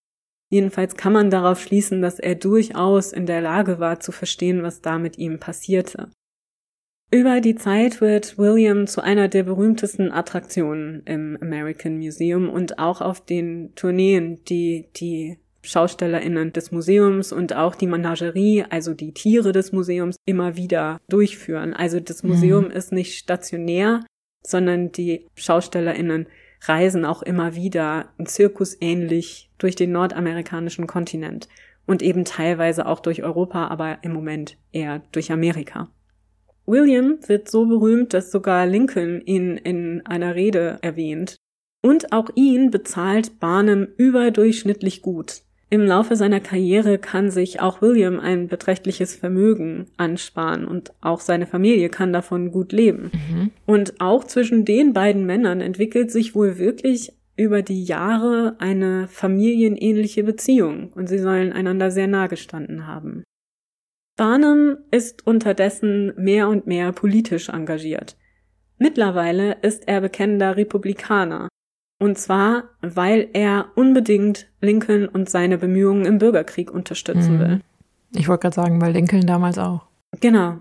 Jedenfalls 0.51 0.97
kann 0.97 1.13
man 1.13 1.31
darauf 1.31 1.61
schließen, 1.61 2.03
dass 2.03 2.19
er 2.19 2.35
durchaus 2.35 3.13
in 3.13 3.27
der 3.27 3.41
Lage 3.41 3.79
war 3.79 4.01
zu 4.01 4.11
verstehen, 4.11 4.65
was 4.65 4.81
da 4.81 4.99
mit 4.99 5.17
ihm 5.17 5.39
passierte. 5.39 6.11
Über 7.13 7.41
die 7.41 7.57
Zeit 7.57 8.01
wird 8.01 8.39
William 8.39 8.87
zu 8.87 9.01
einer 9.01 9.27
der 9.27 9.43
berühmtesten 9.43 10.13
Attraktionen 10.13 11.03
im 11.07 11.37
American 11.41 11.99
Museum 11.99 12.49
und 12.49 12.79
auch 12.79 13.01
auf 13.01 13.25
den 13.25 13.75
Tourneen, 13.75 14.45
die 14.45 14.89
die 14.95 15.39
SchaustellerInnen 15.63 16.53
des 16.53 16.71
Museums 16.71 17.33
und 17.33 17.55
auch 17.55 17.75
die 17.75 17.89
Menagerie, 17.89 18.65
also 18.71 18.95
die 18.95 19.13
Tiere 19.13 19.51
des 19.51 19.73
Museums, 19.73 20.17
immer 20.25 20.57
wieder 20.57 21.01
durchführen. 21.09 21.75
Also 21.75 21.99
das 21.99 22.23
Museum 22.23 22.67
mhm. 22.67 22.71
ist 22.71 22.93
nicht 22.93 23.19
stationär, 23.19 24.05
sondern 24.47 24.93
die 24.93 25.27
SchaustellerInnen 25.35 26.29
reisen 26.63 27.05
auch 27.05 27.23
immer 27.23 27.57
wieder 27.57 28.11
zirkusähnlich 28.25 29.51
durch 29.59 29.75
den 29.75 29.91
nordamerikanischen 29.91 30.87
Kontinent 30.87 31.49
und 31.87 32.03
eben 32.03 32.25
teilweise 32.25 32.87
auch 32.87 33.01
durch 33.01 33.25
Europa, 33.25 33.67
aber 33.67 33.99
im 34.03 34.13
Moment 34.13 34.57
eher 34.71 35.03
durch 35.11 35.33
Amerika. 35.33 35.89
William 36.67 37.19
wird 37.27 37.51
so 37.51 37.67
berühmt, 37.67 38.15
dass 38.15 38.31
sogar 38.31 38.67
Lincoln 38.67 39.21
ihn 39.21 39.57
in 39.57 40.05
einer 40.05 40.35
Rede 40.35 40.79
erwähnt. 40.83 41.37
Und 41.83 42.13
auch 42.13 42.29
ihn 42.35 42.71
bezahlt 42.71 43.41
Barnum 43.41 43.89
überdurchschnittlich 43.97 45.03
gut. 45.03 45.43
Im 45.73 45.83
Laufe 45.83 46.17
seiner 46.17 46.41
Karriere 46.41 46.99
kann 46.99 47.31
sich 47.31 47.61
auch 47.61 47.81
William 47.81 48.19
ein 48.19 48.49
beträchtliches 48.49 49.15
Vermögen 49.15 49.87
ansparen 49.97 50.67
und 50.67 50.93
auch 51.01 51.21
seine 51.21 51.47
Familie 51.47 51.89
kann 51.89 52.13
davon 52.13 52.51
gut 52.51 52.73
leben. 52.73 53.13
Mhm. 53.13 53.51
Und 53.67 54.01
auch 54.01 54.25
zwischen 54.25 54.65
den 54.65 54.93
beiden 54.93 55.25
Männern 55.27 55.61
entwickelt 55.61 56.11
sich 56.11 56.35
wohl 56.35 56.59
wirklich 56.59 57.13
über 57.37 57.63
die 57.63 57.85
Jahre 57.85 58.57
eine 58.59 59.07
familienähnliche 59.09 60.25
Beziehung 60.25 60.93
und 60.95 61.09
sie 61.09 61.19
sollen 61.19 61.53
einander 61.53 61.93
sehr 61.93 62.09
nah 62.09 62.27
gestanden 62.27 62.89
haben. 62.89 63.23
Barnum 64.21 64.77
ist 64.91 65.27
unterdessen 65.27 66.13
mehr 66.15 66.51
und 66.51 66.67
mehr 66.67 66.93
politisch 66.93 67.49
engagiert. 67.49 68.19
Mittlerweile 68.77 69.57
ist 69.63 69.89
er 69.89 70.03
bekennender 70.03 70.59
Republikaner. 70.59 71.49
Und 71.99 72.19
zwar, 72.19 72.65
weil 72.83 73.31
er 73.33 73.69
unbedingt 73.77 74.51
Lincoln 74.61 75.09
und 75.09 75.31
seine 75.31 75.57
Bemühungen 75.57 76.05
im 76.05 76.19
Bürgerkrieg 76.19 76.71
unterstützen 76.71 77.37
mhm. 77.37 77.41
will. 77.41 77.61
Ich 78.15 78.29
wollte 78.29 78.43
gerade 78.43 78.57
sagen, 78.57 78.83
weil 78.83 78.93
Lincoln 78.93 79.27
damals 79.27 79.57
auch. 79.57 79.87
Genau. 80.21 80.59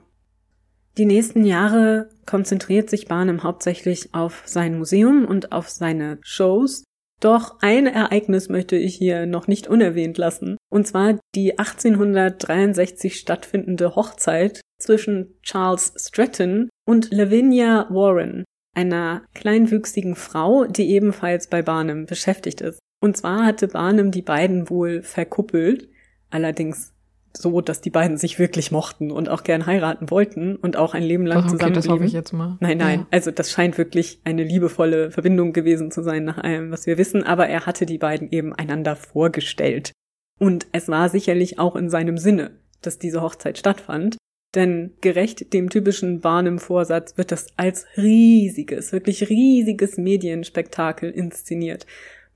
Die 0.98 1.06
nächsten 1.06 1.44
Jahre 1.44 2.08
konzentriert 2.26 2.90
sich 2.90 3.10
Barnum 3.10 3.44
hauptsächlich 3.44 4.14
auf 4.14 4.44
sein 4.46 4.78
Museum 4.78 5.26
und 5.26 5.52
auf 5.52 5.68
seine 5.68 6.18
Shows 6.22 6.86
doch 7.20 7.58
ein 7.62 7.88
Ereignis 7.88 8.50
möchte 8.50 8.76
ich 8.76 8.96
hier 8.96 9.26
noch 9.26 9.48
nicht 9.48 9.68
unerwähnt 9.68 10.18
lassen, 10.18 10.58
und 10.72 10.88
zwar 10.88 11.20
die 11.36 11.60
1863 11.60 13.18
stattfindende 13.20 13.96
Hochzeit 13.96 14.62
zwischen 14.80 15.38
Charles 15.44 15.94
Stratton 15.98 16.70
und 16.88 17.12
Lavinia 17.12 17.88
Warren, 17.90 18.46
einer 18.76 19.24
kleinwüchsigen 19.34 20.16
Frau, 20.16 20.66
die 20.66 20.90
ebenfalls 20.92 21.48
bei 21.48 21.62
Barnum 21.62 22.06
beschäftigt 22.06 22.62
ist. 22.62 22.80
Und 23.02 23.18
zwar 23.18 23.46
hatte 23.46 23.68
Barnum 23.68 24.12
die 24.12 24.22
beiden 24.22 24.70
wohl 24.70 25.02
verkuppelt, 25.02 25.90
allerdings 26.30 26.94
so, 27.36 27.62
dass 27.62 27.82
die 27.82 27.90
beiden 27.90 28.18
sich 28.18 28.40
wirklich 28.40 28.72
mochten 28.72 29.12
und 29.12 29.30
auch 29.30 29.44
gern 29.44 29.66
heiraten 29.66 30.10
wollten 30.10 30.56
und 30.56 30.78
auch 30.78 30.94
ein 30.94 31.04
Leben 31.04 31.26
lang 31.26 31.40
Ach, 31.40 31.44
okay, 31.44 31.52
zusammen 31.52 31.74
das 31.74 31.88
hoffe 31.88 32.06
ich 32.06 32.14
jetzt 32.14 32.34
mal. 32.34 32.58
Nein, 32.60 32.78
nein. 32.78 33.00
Ja. 33.02 33.08
Also 33.12 33.32
das 33.32 33.52
scheint 33.52 33.78
wirklich 33.78 34.20
eine 34.24 34.44
liebevolle 34.44 35.12
Verbindung 35.12 35.54
gewesen 35.54 35.92
zu 35.92 36.04
sein 36.04 36.26
nach 36.26 36.38
allem, 36.40 36.72
was 36.72 36.88
wir 36.88 36.98
wissen. 36.98 37.24
Aber 37.24 37.48
er 37.48 37.66
hatte 37.66 37.86
die 37.86 37.98
beiden 37.98 38.32
eben 38.32 38.54
einander 38.54 38.96
vorgestellt. 38.96 39.92
Und 40.40 40.68
es 40.72 40.88
war 40.88 41.10
sicherlich 41.10 41.60
auch 41.60 41.76
in 41.76 41.90
seinem 41.90 42.18
Sinne, 42.18 42.52
dass 42.82 42.98
diese 42.98 43.22
Hochzeit 43.22 43.58
stattfand. 43.58 44.18
Denn 44.56 44.94
gerecht 45.02 45.54
dem 45.54 45.70
typischen 45.70 46.22
Barnum-Vorsatz 46.22 47.18
wird 47.18 47.32
das 47.32 47.48
als 47.56 47.86
riesiges, 47.98 48.92
wirklich 48.92 49.30
riesiges 49.30 49.98
Medienspektakel 49.98 51.12
inszeniert. 51.12 51.86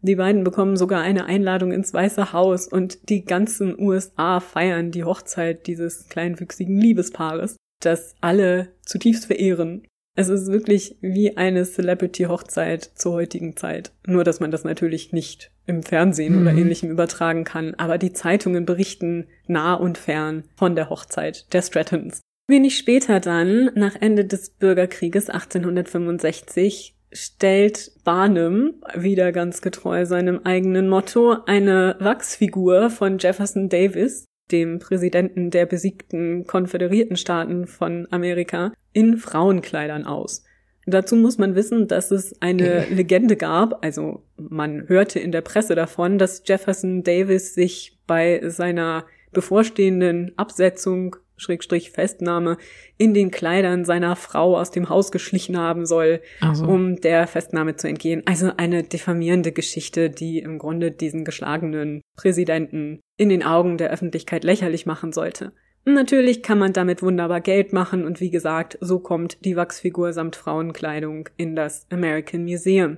Die 0.05 0.15
beiden 0.15 0.43
bekommen 0.43 0.75
sogar 0.75 1.01
eine 1.01 1.25
Einladung 1.25 1.71
ins 1.71 1.93
Weiße 1.93 2.33
Haus 2.33 2.67
und 2.67 3.09
die 3.09 3.23
ganzen 3.23 3.79
USA 3.79 4.41
feiern 4.41 4.91
die 4.91 5.05
Hochzeit 5.05 5.65
dieses 5.65 6.09
kleinwüchsigen 6.09 6.77
Liebespaares, 6.77 7.55
das 7.81 8.15
alle 8.19 8.73
zutiefst 8.85 9.25
verehren. 9.25 9.87
Es 10.15 10.27
ist 10.27 10.51
wirklich 10.51 10.97
wie 11.01 11.37
eine 11.37 11.63
Celebrity-Hochzeit 11.63 12.83
zur 12.95 13.13
heutigen 13.13 13.55
Zeit. 13.55 13.93
Nur, 14.05 14.23
dass 14.23 14.39
man 14.39 14.51
das 14.51 14.63
natürlich 14.63 15.11
nicht 15.13 15.51
im 15.65 15.81
Fernsehen 15.81 16.39
oder 16.39 16.51
Mhm. 16.51 16.59
ähnlichem 16.59 16.91
übertragen 16.91 17.45
kann. 17.45 17.73
Aber 17.75 17.97
die 17.97 18.13
Zeitungen 18.13 18.65
berichten 18.65 19.27
nah 19.47 19.73
und 19.73 19.97
fern 19.97 20.43
von 20.55 20.75
der 20.75 20.89
Hochzeit 20.89 21.51
der 21.53 21.61
Strattons. 21.63 22.19
Wenig 22.47 22.77
später 22.77 23.21
dann, 23.21 23.71
nach 23.73 23.95
Ende 23.99 24.25
des 24.25 24.49
Bürgerkrieges 24.49 25.29
1865, 25.29 26.92
stellt 27.13 27.91
Barnum, 28.03 28.81
wieder 28.95 29.31
ganz 29.31 29.61
getreu 29.61 30.05
seinem 30.05 30.41
eigenen 30.43 30.89
Motto, 30.89 31.37
eine 31.45 31.95
Wachsfigur 31.99 32.89
von 32.89 33.17
Jefferson 33.17 33.69
Davis, 33.69 34.25
dem 34.51 34.79
Präsidenten 34.79 35.49
der 35.49 35.65
besiegten 35.65 36.45
konföderierten 36.45 37.15
Staaten 37.15 37.67
von 37.67 38.07
Amerika, 38.11 38.73
in 38.91 39.17
Frauenkleidern 39.17 40.05
aus. 40.05 40.43
Dazu 40.85 41.15
muss 41.15 41.37
man 41.37 41.55
wissen, 41.55 41.87
dass 41.87 42.11
es 42.11 42.41
eine 42.41 42.85
Legende 42.89 43.37
gab, 43.37 43.83
also 43.83 44.23
man 44.37 44.87
hörte 44.89 45.19
in 45.19 45.31
der 45.31 45.41
Presse 45.41 45.75
davon, 45.75 46.17
dass 46.17 46.43
Jefferson 46.45 47.03
Davis 47.03 47.53
sich 47.53 47.97
bei 48.05 48.41
seiner 48.49 49.05
bevorstehenden 49.31 50.33
Absetzung 50.37 51.15
Schrägstrich 51.43 51.91
Festnahme 51.91 52.57
in 52.97 53.13
den 53.13 53.29
Kleidern 53.29 53.85
seiner 53.85 54.15
Frau 54.15 54.57
aus 54.57 54.71
dem 54.71 54.89
Haus 54.89 55.11
geschlichen 55.11 55.57
haben 55.57 55.85
soll, 55.85 56.21
Also, 56.41 56.65
um 56.65 56.95
der 56.95 57.27
Festnahme 57.27 57.75
zu 57.75 57.87
entgehen. 57.87 58.23
Also 58.25 58.51
eine 58.57 58.81
diffamierende 58.81 59.51
Geschichte, 59.51 60.09
die 60.09 60.39
im 60.39 60.57
Grunde 60.57 60.89
diesen 60.89 61.25
geschlagenen 61.25 62.01
Präsidenten 62.15 63.01
in 63.17 63.29
den 63.29 63.43
Augen 63.43 63.77
der 63.77 63.91
Öffentlichkeit 63.91 64.43
lächerlich 64.43 64.85
machen 64.85 65.11
sollte. 65.11 65.51
Natürlich 65.85 66.43
kann 66.43 66.59
man 66.59 66.71
damit 66.71 67.03
wunderbar 67.03 67.41
Geld 67.41 67.73
machen 67.73 68.05
und 68.05 68.21
wie 68.21 68.29
gesagt, 68.29 68.77
so 68.79 68.99
kommt 68.99 69.43
die 69.43 69.57
Wachsfigur 69.57 70.13
samt 70.13 70.37
Frauenkleidung 70.37 71.27
in 71.35 71.55
das 71.55 71.85
American 71.91 72.43
Museum. 72.43 72.97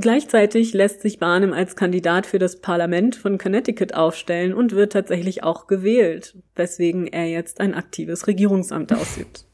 Gleichzeitig 0.00 0.74
lässt 0.74 1.00
sich 1.02 1.18
Barnum 1.18 1.52
als 1.52 1.74
Kandidat 1.74 2.24
für 2.26 2.38
das 2.38 2.60
Parlament 2.60 3.16
von 3.16 3.36
Connecticut 3.36 3.94
aufstellen 3.94 4.54
und 4.54 4.72
wird 4.72 4.92
tatsächlich 4.92 5.42
auch 5.42 5.66
gewählt, 5.66 6.36
weswegen 6.54 7.06
er 7.08 7.26
jetzt 7.26 7.60
ein 7.60 7.74
aktives 7.74 8.26
Regierungsamt 8.26 8.92
ausübt. 8.92 9.44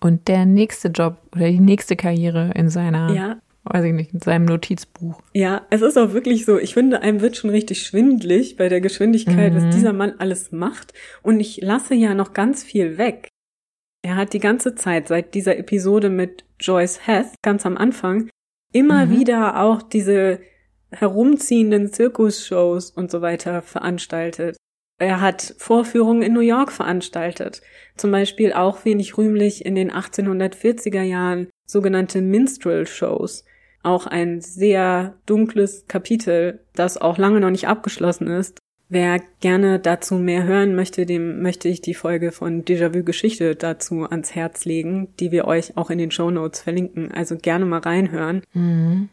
und 0.00 0.28
der 0.28 0.44
nächste 0.44 0.88
Job 0.88 1.16
oder 1.34 1.48
die 1.48 1.60
nächste 1.60 1.96
Karriere 1.96 2.52
in 2.54 2.68
seiner, 2.68 3.10
Ja, 3.14 3.38
weiß 3.64 3.84
ich 3.86 3.94
nicht, 3.94 4.12
in 4.12 4.20
seinem 4.20 4.44
Notizbuch. 4.44 5.22
Ja, 5.32 5.62
es 5.70 5.80
ist 5.80 5.96
auch 5.96 6.12
wirklich 6.12 6.44
so, 6.44 6.58
ich 6.58 6.74
finde, 6.74 7.00
einem 7.00 7.22
wird 7.22 7.36
schon 7.38 7.48
richtig 7.48 7.82
schwindlig 7.86 8.56
bei 8.56 8.68
der 8.68 8.82
Geschwindigkeit, 8.82 9.54
Mhm. 9.54 9.56
was 9.56 9.74
dieser 9.74 9.94
Mann 9.94 10.12
alles 10.18 10.52
macht. 10.52 10.92
Und 11.22 11.40
ich 11.40 11.62
lasse 11.62 11.94
ja 11.94 12.12
noch 12.12 12.34
ganz 12.34 12.62
viel 12.62 12.98
weg. 12.98 13.28
Er 14.02 14.16
hat 14.16 14.34
die 14.34 14.38
ganze 14.40 14.74
Zeit 14.74 15.08
seit 15.08 15.32
dieser 15.32 15.56
Episode 15.56 16.10
mit 16.10 16.44
Joyce 16.60 17.06
Hess, 17.06 17.32
ganz 17.42 17.64
am 17.64 17.78
Anfang, 17.78 18.28
immer 18.74 19.06
Mhm. 19.06 19.10
wieder 19.10 19.60
auch 19.62 19.82
diese 19.82 20.40
herumziehenden 20.90 21.92
Zirkusshows 21.92 22.90
und 22.90 23.10
so 23.10 23.20
weiter 23.22 23.62
veranstaltet. 23.62 24.56
Er 24.98 25.20
hat 25.20 25.54
Vorführungen 25.58 26.22
in 26.22 26.32
New 26.32 26.40
York 26.40 26.70
veranstaltet. 26.70 27.62
Zum 27.96 28.12
Beispiel 28.12 28.52
auch 28.52 28.84
wenig 28.84 29.18
rühmlich 29.18 29.64
in 29.64 29.74
den 29.74 29.90
1840er 29.90 31.02
Jahren 31.02 31.48
sogenannte 31.66 32.20
Minstrel-Shows. 32.20 33.44
Auch 33.82 34.06
ein 34.06 34.40
sehr 34.40 35.16
dunkles 35.26 35.86
Kapitel, 35.88 36.64
das 36.74 36.96
auch 36.96 37.18
lange 37.18 37.40
noch 37.40 37.50
nicht 37.50 37.66
abgeschlossen 37.68 38.28
ist. 38.28 38.58
Wer 38.94 39.20
gerne 39.40 39.80
dazu 39.80 40.14
mehr 40.14 40.44
hören 40.44 40.76
möchte, 40.76 41.04
dem 41.04 41.42
möchte 41.42 41.68
ich 41.68 41.80
die 41.80 41.94
Folge 41.94 42.30
von 42.30 42.64
Déjà-vu 42.64 43.02
Geschichte 43.02 43.56
dazu 43.56 44.04
ans 44.04 44.36
Herz 44.36 44.66
legen, 44.66 45.08
die 45.18 45.32
wir 45.32 45.48
euch 45.48 45.76
auch 45.76 45.90
in 45.90 45.98
den 45.98 46.12
Show 46.12 46.30
Notes 46.30 46.60
verlinken. 46.60 47.10
Also 47.10 47.36
gerne 47.36 47.64
mal 47.64 47.80
reinhören. 47.80 48.42
Mhm. 48.52 49.08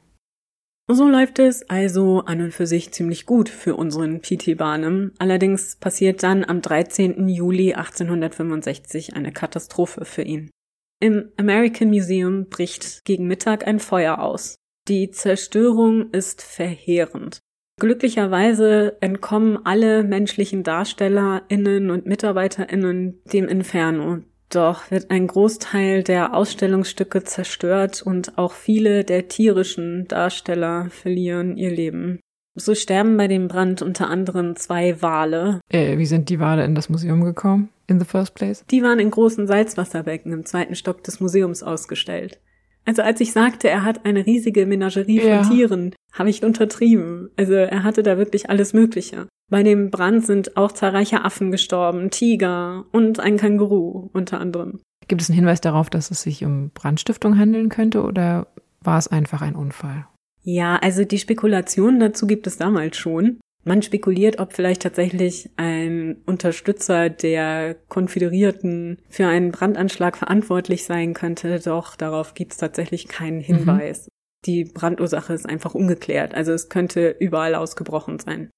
So 0.88 1.08
läuft 1.08 1.40
es 1.40 1.68
also 1.68 2.20
an 2.20 2.42
und 2.42 2.54
für 2.54 2.68
sich 2.68 2.92
ziemlich 2.92 3.26
gut 3.26 3.50
für 3.50 3.76
unseren 3.76 4.22
P.T. 4.22 4.54
Barnum. 4.54 5.14
Allerdings 5.18 5.78
passiert 5.78 6.22
dann 6.22 6.44
am 6.44 6.62
13. 6.62 7.28
Juli 7.28 7.74
1865 7.74 9.16
eine 9.16 9.32
Katastrophe 9.32 10.06
für 10.06 10.22
ihn. 10.22 10.52
Im 11.00 11.32
American 11.38 11.90
Museum 11.90 12.50
bricht 12.50 13.04
gegen 13.04 13.26
Mittag 13.26 13.66
ein 13.66 13.80
Feuer 13.80 14.20
aus. 14.20 14.58
Die 14.88 15.10
Zerstörung 15.10 16.12
ist 16.12 16.44
verheerend. 16.44 17.40
Glücklicherweise 17.82 19.02
entkommen 19.02 19.58
alle 19.64 20.04
menschlichen 20.04 20.62
DarstellerInnen 20.62 21.90
und 21.90 22.06
MitarbeiterInnen 22.06 23.20
dem 23.34 23.48
Inferno. 23.48 24.20
Doch 24.52 24.92
wird 24.92 25.10
ein 25.10 25.26
Großteil 25.26 26.04
der 26.04 26.36
Ausstellungsstücke 26.36 27.24
zerstört 27.24 28.04
und 28.04 28.38
auch 28.38 28.52
viele 28.52 29.04
der 29.04 29.30
tierischen 29.30 30.08
Darsteller 30.08 30.90
verlieren 30.92 31.58
ihr 31.58 31.72
Leben. 31.72 32.20
So 32.54 32.76
sterben 32.76 33.18
bei 33.18 33.28
dem 33.28 33.48
Brand 33.48 33.82
unter 33.82 34.12
anderem 34.12 34.56
zwei 34.56 35.02
Wale. 35.02 35.60
Äh, 35.70 35.98
wie 35.98 36.06
sind 36.06 36.30
die 36.30 36.40
Wale 36.40 36.64
in 36.64 36.76
das 36.76 36.88
Museum 36.88 37.24
gekommen? 37.24 37.70
In 37.88 38.00
the 38.00 38.06
first 38.06 38.36
place? 38.36 38.64
Die 38.70 38.84
waren 38.84 39.00
in 39.00 39.10
großen 39.10 39.48
Salzwasserbecken 39.48 40.32
im 40.34 40.46
zweiten 40.46 40.76
Stock 40.76 41.04
des 41.04 41.20
Museums 41.20 41.64
ausgestellt. 41.64 42.40
Also 42.86 43.02
als 43.02 43.22
ich 43.22 43.32
sagte, 43.32 43.70
er 43.70 43.84
hat 43.84 44.06
eine 44.06 44.26
riesige 44.26 44.66
Menagerie 44.66 45.20
von 45.20 45.30
Ja. 45.30 45.44
Tieren, 45.48 45.94
habe 46.14 46.30
ich 46.30 46.44
untertrieben. 46.44 47.30
Also 47.38 47.54
er 47.54 47.84
hatte 47.84 48.04
da 48.04 48.18
wirklich 48.18 48.50
alles 48.50 48.74
Mögliche. 48.74 49.28
Bei 49.50 49.64
dem 49.64 49.92
Brand 49.92 50.26
sind 50.26 50.58
auch 50.58 50.72
zahlreiche 50.72 51.24
Affen 51.24 51.52
gestorben, 51.52 52.10
Tiger 52.10 52.86
und 52.92 53.20
ein 53.20 53.38
Känguru 53.38 54.10
unter 54.14 54.40
anderem. 54.40 54.80
Gibt 55.08 55.22
es 55.22 55.30
einen 55.30 55.36
Hinweis 55.36 55.62
darauf, 55.62 55.90
dass 55.90 56.10
es 56.10 56.22
sich 56.22 56.44
um 56.44 56.72
Brandstiftung 56.74 57.38
handeln 57.38 57.70
könnte 57.70 58.04
oder 58.04 58.48
war 58.82 58.98
es 58.98 59.08
einfach 59.08 59.42
ein 59.42 59.56
Unfall? 59.56 60.08
Ja, 60.44 60.78
also 60.78 61.04
die 61.04 61.20
Spekulation 61.20 62.00
dazu 62.00 62.26
gibt 62.28 62.48
es 62.48 62.58
damals 62.58 62.98
schon. 62.98 63.40
Man 63.64 63.82
spekuliert, 63.84 64.39
ob 64.39 64.53
vielleicht 64.53 64.82
tatsächlich 64.82 65.49
ein 65.55 66.18
Unterstützer 66.26 67.09
der 67.09 67.76
Konföderierten 67.89 68.97
für 69.07 69.28
einen 69.28 69.51
Brandanschlag 69.51 70.18
verantwortlich 70.18 70.86
sein 70.86 71.14
könnte, 71.14 71.59
doch 71.59 71.95
darauf 71.95 72.34
gibt 72.34 72.53
es 72.53 72.57
tatsächlich 72.57 73.07
keinen 73.07 73.39
Hinweis. 73.39 74.10
Die 74.45 74.64
Brandursache 74.65 75.34
ist 75.34 75.48
einfach 75.48 75.76
ungeklärt, 75.76 76.34
also 76.34 76.52
es 76.52 76.69
könnte 76.69 77.15
überall 77.19 77.53
ausgebrochen 77.53 78.18
sein. 78.18 78.49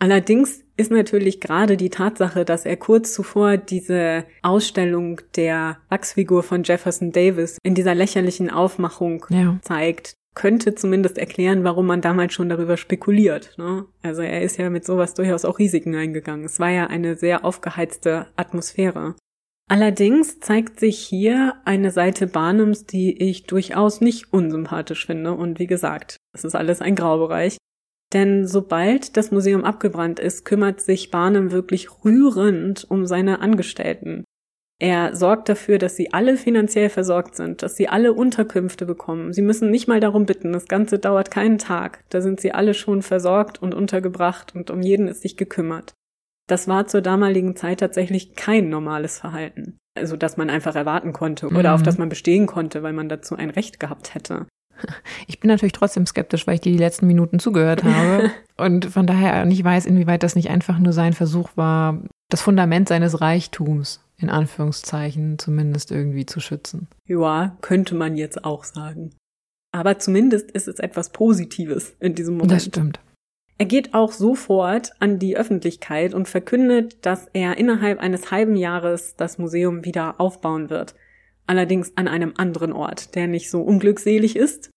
Allerdings 0.00 0.64
ist 0.76 0.90
natürlich 0.90 1.40
gerade 1.40 1.76
die 1.76 1.90
Tatsache, 1.90 2.44
dass 2.44 2.64
er 2.66 2.76
kurz 2.76 3.12
zuvor 3.12 3.56
diese 3.56 4.24
Ausstellung 4.42 5.20
der 5.36 5.78
Wachsfigur 5.90 6.42
von 6.42 6.64
Jefferson 6.64 7.12
Davis 7.12 7.58
in 7.62 7.76
dieser 7.76 7.94
lächerlichen 7.94 8.50
Aufmachung 8.50 9.24
Ja. 9.30 9.58
zeigt, 9.62 10.14
könnte 10.34 10.74
zumindest 10.74 11.18
erklären, 11.18 11.64
warum 11.64 11.86
man 11.86 12.00
damals 12.00 12.32
schon 12.32 12.48
darüber 12.48 12.76
spekuliert. 12.76 13.54
Ne? 13.58 13.86
Also 14.02 14.22
er 14.22 14.42
ist 14.42 14.56
ja 14.56 14.70
mit 14.70 14.84
sowas 14.84 15.14
durchaus 15.14 15.44
auch 15.44 15.58
Risiken 15.58 15.94
eingegangen. 15.94 16.44
Es 16.44 16.58
war 16.58 16.70
ja 16.70 16.86
eine 16.86 17.16
sehr 17.16 17.44
aufgeheizte 17.44 18.26
Atmosphäre. 18.36 19.14
Allerdings 19.68 20.40
zeigt 20.40 20.80
sich 20.80 20.98
hier 20.98 21.54
eine 21.64 21.90
Seite 21.90 22.26
Barnums, 22.26 22.84
die 22.84 23.22
ich 23.22 23.46
durchaus 23.46 24.00
nicht 24.00 24.32
unsympathisch 24.32 25.06
finde. 25.06 25.32
Und 25.32 25.58
wie 25.58 25.66
gesagt, 25.66 26.16
es 26.34 26.44
ist 26.44 26.54
alles 26.54 26.80
ein 26.80 26.96
Graubereich. 26.96 27.56
Denn 28.12 28.46
sobald 28.46 29.16
das 29.16 29.30
Museum 29.30 29.64
abgebrannt 29.64 30.18
ist, 30.20 30.44
kümmert 30.44 30.80
sich 30.80 31.10
Barnum 31.10 31.50
wirklich 31.50 31.88
rührend 32.04 32.84
um 32.90 33.06
seine 33.06 33.40
Angestellten. 33.40 34.24
Er 34.82 35.14
sorgt 35.14 35.48
dafür, 35.48 35.78
dass 35.78 35.94
sie 35.94 36.12
alle 36.12 36.36
finanziell 36.36 36.88
versorgt 36.88 37.36
sind, 37.36 37.62
dass 37.62 37.76
sie 37.76 37.88
alle 37.88 38.12
Unterkünfte 38.14 38.84
bekommen. 38.84 39.32
Sie 39.32 39.40
müssen 39.40 39.70
nicht 39.70 39.86
mal 39.86 40.00
darum 40.00 40.26
bitten. 40.26 40.52
Das 40.52 40.66
Ganze 40.66 40.98
dauert 40.98 41.30
keinen 41.30 41.58
Tag. 41.58 42.02
Da 42.08 42.20
sind 42.20 42.40
sie 42.40 42.50
alle 42.50 42.74
schon 42.74 43.02
versorgt 43.02 43.62
und 43.62 43.74
untergebracht 43.74 44.56
und 44.56 44.72
um 44.72 44.82
jeden 44.82 45.06
ist 45.06 45.22
sich 45.22 45.36
gekümmert. 45.36 45.94
Das 46.48 46.66
war 46.66 46.88
zur 46.88 47.00
damaligen 47.00 47.54
Zeit 47.54 47.78
tatsächlich 47.78 48.34
kein 48.34 48.70
normales 48.70 49.20
Verhalten. 49.20 49.78
Also, 49.96 50.16
dass 50.16 50.36
man 50.36 50.50
einfach 50.50 50.74
erwarten 50.74 51.12
konnte 51.12 51.46
oder 51.46 51.68
Mhm. 51.68 51.74
auf 51.76 51.82
das 51.84 51.96
man 51.98 52.08
bestehen 52.08 52.46
konnte, 52.48 52.82
weil 52.82 52.92
man 52.92 53.08
dazu 53.08 53.36
ein 53.36 53.50
Recht 53.50 53.78
gehabt 53.78 54.16
hätte. 54.16 54.46
Ich 55.28 55.38
bin 55.38 55.48
natürlich 55.48 55.74
trotzdem 55.74 56.06
skeptisch, 56.06 56.46
weil 56.48 56.54
ich 56.56 56.60
dir 56.60 56.72
die 56.72 56.78
letzten 56.78 57.06
Minuten 57.06 57.38
zugehört 57.38 57.84
habe 57.84 58.32
und 58.56 58.86
von 58.86 59.06
daher 59.06 59.44
nicht 59.44 59.62
weiß, 59.62 59.86
inwieweit 59.86 60.24
das 60.24 60.34
nicht 60.34 60.50
einfach 60.50 60.80
nur 60.80 60.92
sein 60.92 61.12
Versuch 61.12 61.50
war, 61.54 62.02
das 62.30 62.42
Fundament 62.42 62.88
seines 62.88 63.20
Reichtums, 63.20 64.00
in 64.22 64.30
Anführungszeichen, 64.30 65.38
zumindest 65.38 65.90
irgendwie 65.90 66.26
zu 66.26 66.40
schützen. 66.40 66.88
Ja, 67.06 67.56
könnte 67.60 67.94
man 67.94 68.16
jetzt 68.16 68.44
auch 68.44 68.64
sagen. 68.64 69.10
Aber 69.72 69.98
zumindest 69.98 70.50
ist 70.50 70.68
es 70.68 70.78
etwas 70.78 71.10
Positives 71.10 71.94
in 71.98 72.14
diesem 72.14 72.34
Moment. 72.34 72.52
Das 72.52 72.66
stimmt. 72.66 73.00
Er 73.58 73.66
geht 73.66 73.94
auch 73.94 74.12
sofort 74.12 74.92
an 74.98 75.18
die 75.18 75.36
Öffentlichkeit 75.36 76.14
und 76.14 76.28
verkündet, 76.28 77.04
dass 77.06 77.28
er 77.32 77.58
innerhalb 77.58 78.00
eines 78.00 78.30
halben 78.30 78.56
Jahres 78.56 79.14
das 79.16 79.38
Museum 79.38 79.84
wieder 79.84 80.20
aufbauen 80.20 80.68
wird. 80.68 80.94
Allerdings 81.46 81.96
an 81.96 82.08
einem 82.08 82.34
anderen 82.36 82.72
Ort, 82.72 83.14
der 83.14 83.28
nicht 83.28 83.50
so 83.50 83.62
unglückselig 83.62 84.36
ist. 84.36 84.70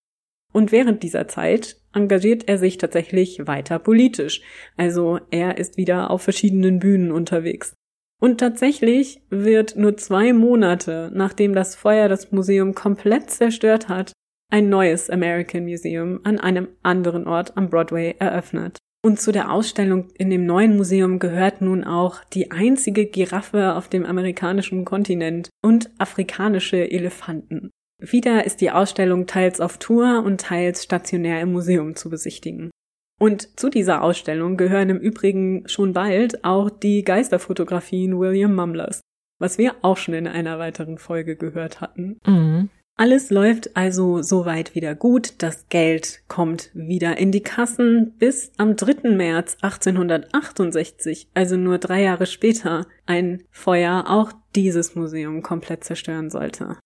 Und 0.53 0.71
während 0.71 1.03
dieser 1.03 1.27
Zeit 1.27 1.77
engagiert 1.93 2.47
er 2.47 2.57
sich 2.57 2.77
tatsächlich 2.77 3.47
weiter 3.47 3.79
politisch. 3.79 4.41
Also 4.77 5.19
er 5.31 5.57
ist 5.57 5.77
wieder 5.77 6.11
auf 6.11 6.21
verschiedenen 6.21 6.79
Bühnen 6.79 7.11
unterwegs. 7.11 7.73
Und 8.21 8.39
tatsächlich 8.39 9.21
wird 9.29 9.75
nur 9.75 9.97
zwei 9.97 10.33
Monate, 10.33 11.11
nachdem 11.13 11.53
das 11.53 11.75
Feuer 11.75 12.07
das 12.07 12.31
Museum 12.31 12.73
komplett 12.73 13.29
zerstört 13.29 13.89
hat, 13.89 14.13
ein 14.51 14.69
neues 14.69 15.09
American 15.09 15.65
Museum 15.65 16.21
an 16.23 16.39
einem 16.39 16.69
anderen 16.83 17.27
Ort 17.27 17.57
am 17.57 17.69
Broadway 17.69 18.15
eröffnet. 18.19 18.77
Und 19.03 19.19
zu 19.19 19.31
der 19.31 19.51
Ausstellung 19.51 20.09
in 20.15 20.31
dem 20.31 20.45
neuen 20.47 20.77
Museum 20.77 21.19
gehört 21.19 21.61
nun 21.61 21.83
auch 21.83 22.23
die 22.23 22.49
einzige 22.49 23.05
Giraffe 23.05 23.75
auf 23.75 23.87
dem 23.87 24.03
amerikanischen 24.03 24.83
Kontinent 24.83 25.49
und 25.63 25.91
afrikanische 25.99 26.89
Elefanten. 26.89 27.69
Wieder 28.01 28.45
ist 28.45 28.61
die 28.61 28.71
Ausstellung 28.71 29.27
teils 29.27 29.61
auf 29.61 29.77
Tour 29.77 30.23
und 30.25 30.41
teils 30.41 30.83
stationär 30.83 31.41
im 31.41 31.51
Museum 31.51 31.95
zu 31.95 32.09
besichtigen. 32.09 32.71
Und 33.19 33.59
zu 33.59 33.69
dieser 33.69 34.01
Ausstellung 34.01 34.57
gehören 34.57 34.89
im 34.89 34.99
Übrigen 34.99 35.67
schon 35.67 35.93
bald 35.93 36.43
auch 36.43 36.69
die 36.69 37.03
Geisterfotografien 37.03 38.19
William 38.19 38.53
Mumlers, 38.53 39.01
was 39.39 39.57
wir 39.57 39.75
auch 39.81 39.97
schon 39.97 40.13
in 40.13 40.27
einer 40.27 40.59
weiteren 40.59 40.97
Folge 40.97 41.35
gehört 41.35 41.81
hatten. 41.81 42.19
Mhm. 42.25 42.69
Alles 42.97 43.29
läuft 43.29 43.75
also 43.75 44.21
soweit 44.21 44.73
wieder 44.73 44.95
gut, 44.95 45.33
das 45.39 45.67
Geld 45.67 46.21
kommt 46.29 46.71
wieder 46.73 47.17
in 47.17 47.33
die 47.33 47.43
Kassen, 47.43 48.13
bis 48.17 48.53
am 48.55 48.77
3. 48.77 49.09
März 49.09 49.57
1868, 49.61 51.27
also 51.33 51.57
nur 51.57 51.77
drei 51.77 52.03
Jahre 52.03 52.25
später, 52.25 52.87
ein 53.05 53.43
Feuer 53.51 54.05
auch 54.07 54.31
dieses 54.55 54.95
Museum 54.95 55.41
komplett 55.41 55.83
zerstören 55.83 56.29
sollte. 56.29 56.77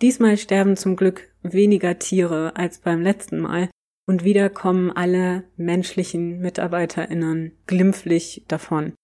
Diesmal 0.00 0.38
sterben 0.38 0.78
zum 0.78 0.96
Glück 0.96 1.28
weniger 1.42 1.98
Tiere 1.98 2.56
als 2.56 2.78
beim 2.78 3.02
letzten 3.02 3.38
Mal, 3.38 3.68
und 4.06 4.24
wieder 4.24 4.50
kommen 4.50 4.90
alle 4.90 5.44
menschlichen 5.56 6.40
MitarbeiterInnen 6.40 7.52
glimpflich 7.66 8.44
davon. 8.48 8.94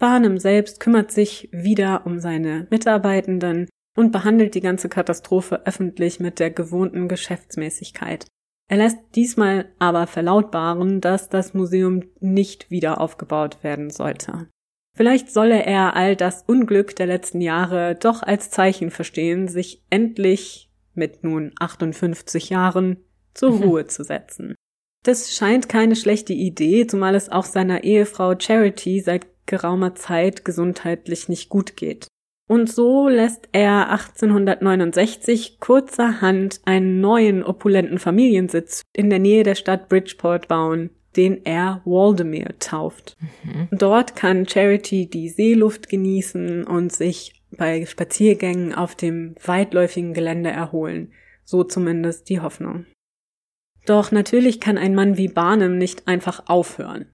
Barnum 0.00 0.38
selbst 0.38 0.80
kümmert 0.80 1.12
sich 1.12 1.48
wieder 1.52 2.06
um 2.06 2.18
seine 2.18 2.66
Mitarbeitenden 2.70 3.68
und 3.96 4.10
behandelt 4.10 4.54
die 4.54 4.60
ganze 4.60 4.88
Katastrophe 4.88 5.66
öffentlich 5.66 6.20
mit 6.20 6.40
der 6.40 6.50
gewohnten 6.50 7.08
Geschäftsmäßigkeit. 7.08 8.26
Er 8.68 8.78
lässt 8.78 8.98
diesmal 9.14 9.66
aber 9.78 10.06
verlautbaren, 10.06 11.00
dass 11.00 11.28
das 11.28 11.54
Museum 11.54 12.02
nicht 12.20 12.70
wieder 12.70 13.00
aufgebaut 13.00 13.62
werden 13.62 13.90
sollte. 13.90 14.48
Vielleicht 14.96 15.30
solle 15.30 15.64
er 15.64 15.96
all 15.96 16.16
das 16.16 16.44
Unglück 16.46 16.96
der 16.96 17.06
letzten 17.06 17.40
Jahre 17.40 17.94
doch 17.96 18.22
als 18.22 18.50
Zeichen 18.50 18.90
verstehen, 18.90 19.48
sich 19.48 19.82
endlich 19.90 20.70
mit 20.94 21.24
nun 21.24 21.52
58 21.58 22.50
Jahren 22.50 22.98
zur 23.34 23.50
Ruhe 23.50 23.86
zu 23.86 24.04
setzen. 24.04 24.54
Das 25.04 25.34
scheint 25.34 25.68
keine 25.68 25.96
schlechte 25.96 26.32
Idee, 26.32 26.86
zumal 26.86 27.14
es 27.14 27.28
auch 27.28 27.44
seiner 27.44 27.84
Ehefrau 27.84 28.34
Charity 28.38 29.00
seit 29.00 29.26
geraumer 29.46 29.94
Zeit 29.94 30.44
gesundheitlich 30.44 31.28
nicht 31.28 31.50
gut 31.50 31.76
geht. 31.76 32.08
Und 32.46 32.70
so 32.70 33.08
lässt 33.08 33.48
er 33.52 33.90
1869 33.90 35.60
kurzerhand 35.60 36.60
einen 36.64 37.00
neuen 37.00 37.42
opulenten 37.42 37.98
Familiensitz 37.98 38.82
in 38.92 39.08
der 39.08 39.18
Nähe 39.18 39.44
der 39.44 39.54
Stadt 39.54 39.88
Bridgeport 39.88 40.48
bauen, 40.48 40.90
den 41.16 41.44
er 41.44 41.80
Waldemere 41.84 42.58
tauft. 42.58 43.16
Mhm. 43.44 43.68
Dort 43.72 44.16
kann 44.16 44.46
Charity 44.46 45.08
die 45.08 45.28
Seeluft 45.28 45.88
genießen 45.88 46.64
und 46.64 46.92
sich 46.92 47.42
bei 47.50 47.86
Spaziergängen 47.86 48.74
auf 48.74 48.94
dem 48.94 49.34
weitläufigen 49.44 50.12
Gelände 50.12 50.50
erholen. 50.50 51.12
So 51.44 51.64
zumindest 51.64 52.28
die 52.28 52.40
Hoffnung. 52.40 52.86
Doch 53.86 54.12
natürlich 54.12 54.60
kann 54.60 54.78
ein 54.78 54.94
Mann 54.94 55.16
wie 55.16 55.28
Barnum 55.28 55.78
nicht 55.78 56.08
einfach 56.08 56.44
aufhören. 56.46 57.10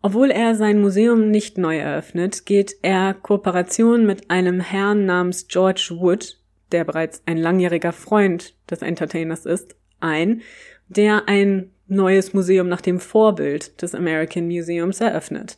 Obwohl 0.00 0.30
er 0.30 0.54
sein 0.54 0.80
Museum 0.80 1.30
nicht 1.30 1.58
neu 1.58 1.78
eröffnet, 1.78 2.46
geht 2.46 2.76
er 2.82 3.14
Kooperation 3.14 4.06
mit 4.06 4.30
einem 4.30 4.60
Herrn 4.60 5.06
namens 5.06 5.48
George 5.48 5.90
Wood, 5.98 6.38
der 6.70 6.84
bereits 6.84 7.22
ein 7.26 7.36
langjähriger 7.36 7.92
Freund 7.92 8.54
des 8.70 8.82
Entertainers 8.82 9.44
ist, 9.44 9.76
ein, 10.00 10.42
der 10.88 11.28
ein 11.28 11.72
neues 11.88 12.32
Museum 12.32 12.68
nach 12.68 12.80
dem 12.80 13.00
Vorbild 13.00 13.80
des 13.82 13.94
American 13.94 14.46
Museums 14.46 15.00
eröffnet. 15.00 15.56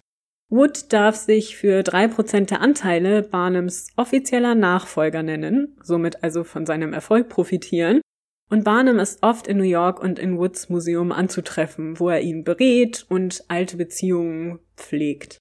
Wood 0.48 0.92
darf 0.92 1.16
sich 1.16 1.56
für 1.56 1.82
drei 1.82 2.08
Prozent 2.08 2.50
der 2.50 2.60
Anteile 2.60 3.22
Barnums 3.22 3.88
offizieller 3.96 4.54
Nachfolger 4.54 5.22
nennen, 5.22 5.76
somit 5.82 6.24
also 6.24 6.44
von 6.44 6.66
seinem 6.66 6.92
Erfolg 6.92 7.28
profitieren 7.28 8.00
und 8.50 8.64
Barnum 8.64 8.98
ist 8.98 9.22
oft 9.22 9.46
in 9.46 9.58
New 9.58 9.64
York 9.64 10.02
und 10.02 10.18
in 10.18 10.36
Woods 10.36 10.68
Museum 10.68 11.12
anzutreffen, 11.12 11.98
wo 12.00 12.10
er 12.10 12.20
ihn 12.20 12.44
berät 12.44 13.06
und 13.08 13.44
alte 13.48 13.76
Beziehungen 13.76 14.58
pflegt. 14.76 15.38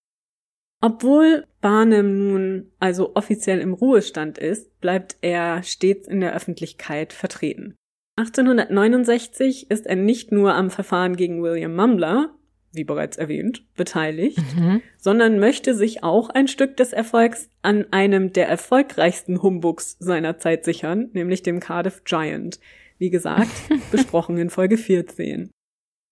Obwohl 0.81 1.45
Barnum 1.60 2.30
nun 2.30 2.72
also 2.80 3.15
offiziell 3.15 3.60
im 3.60 3.73
Ruhestand 3.73 4.38
ist, 4.38 4.80
bleibt 4.80 5.18
er 5.22 5.64
stets 5.64 6.07
in 6.07 6.22
der 6.22 6.34
Öffentlichkeit 6.36 7.11
vertreten. 7.11 7.76
1869 8.18 9.72
ist 9.72 9.88
er 9.88 9.95
nicht 9.95 10.31
nur 10.31 10.53
am 10.53 10.69
Verfahren 10.69 11.15
gegen 11.15 11.41
William 11.41 11.76
Mumbler, 11.76 12.34
wie 12.72 12.84
bereits 12.84 13.18
erwähnt, 13.18 13.64
beteiligt, 13.76 14.38
mhm. 14.56 14.81
sondern 14.98 15.40
möchte 15.40 15.73
sich 15.73 16.03
auch 16.03 16.30
ein 16.30 16.48
Stück 16.48 16.77
des 16.77 16.94
Erfolgs 16.94 17.49
an 17.61 17.86
einem 17.91 18.31
der 18.31 18.48
erfolgreichsten 18.48 19.41
Humbugs 19.41 19.98
seiner 19.99 20.38
Zeit 20.38 20.65
sichern, 20.65 21.10
nämlich 21.14 21.41
dem 21.44 21.60
Cardiff 21.60 22.03
Giant, 22.03 22.60
wie 22.99 23.09
gesagt, 23.09 23.49
besprochen 23.91 24.38
in 24.38 24.49
Folge 24.49 24.77
14. 24.77 25.49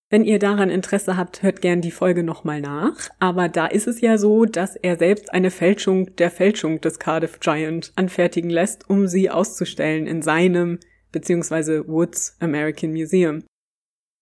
Wenn 0.09 0.23
ihr 0.23 0.39
daran 0.39 0.69
Interesse 0.69 1.17
habt, 1.17 1.43
hört 1.43 1.61
gern 1.61 1.81
die 1.81 1.91
Folge 1.91 2.23
nochmal 2.23 2.61
nach. 2.61 3.09
Aber 3.19 3.49
da 3.49 3.67
ist 3.67 3.87
es 3.87 3.99
ja 3.99 4.17
so, 4.17 4.45
dass 4.45 4.77
er 4.77 4.97
selbst 4.97 5.33
eine 5.33 5.51
Fälschung 5.51 6.15
der 6.15 6.31
Fälschung 6.31 6.79
des 6.79 6.97
Cardiff 6.97 7.41
Giant 7.41 7.91
anfertigen 7.97 8.49
lässt, 8.49 8.89
um 8.89 9.07
sie 9.07 9.29
auszustellen 9.29 10.07
in 10.07 10.21
seinem 10.21 10.79
bzw. 11.11 11.87
Woods 11.87 12.37
American 12.39 12.91
Museum. 12.91 13.43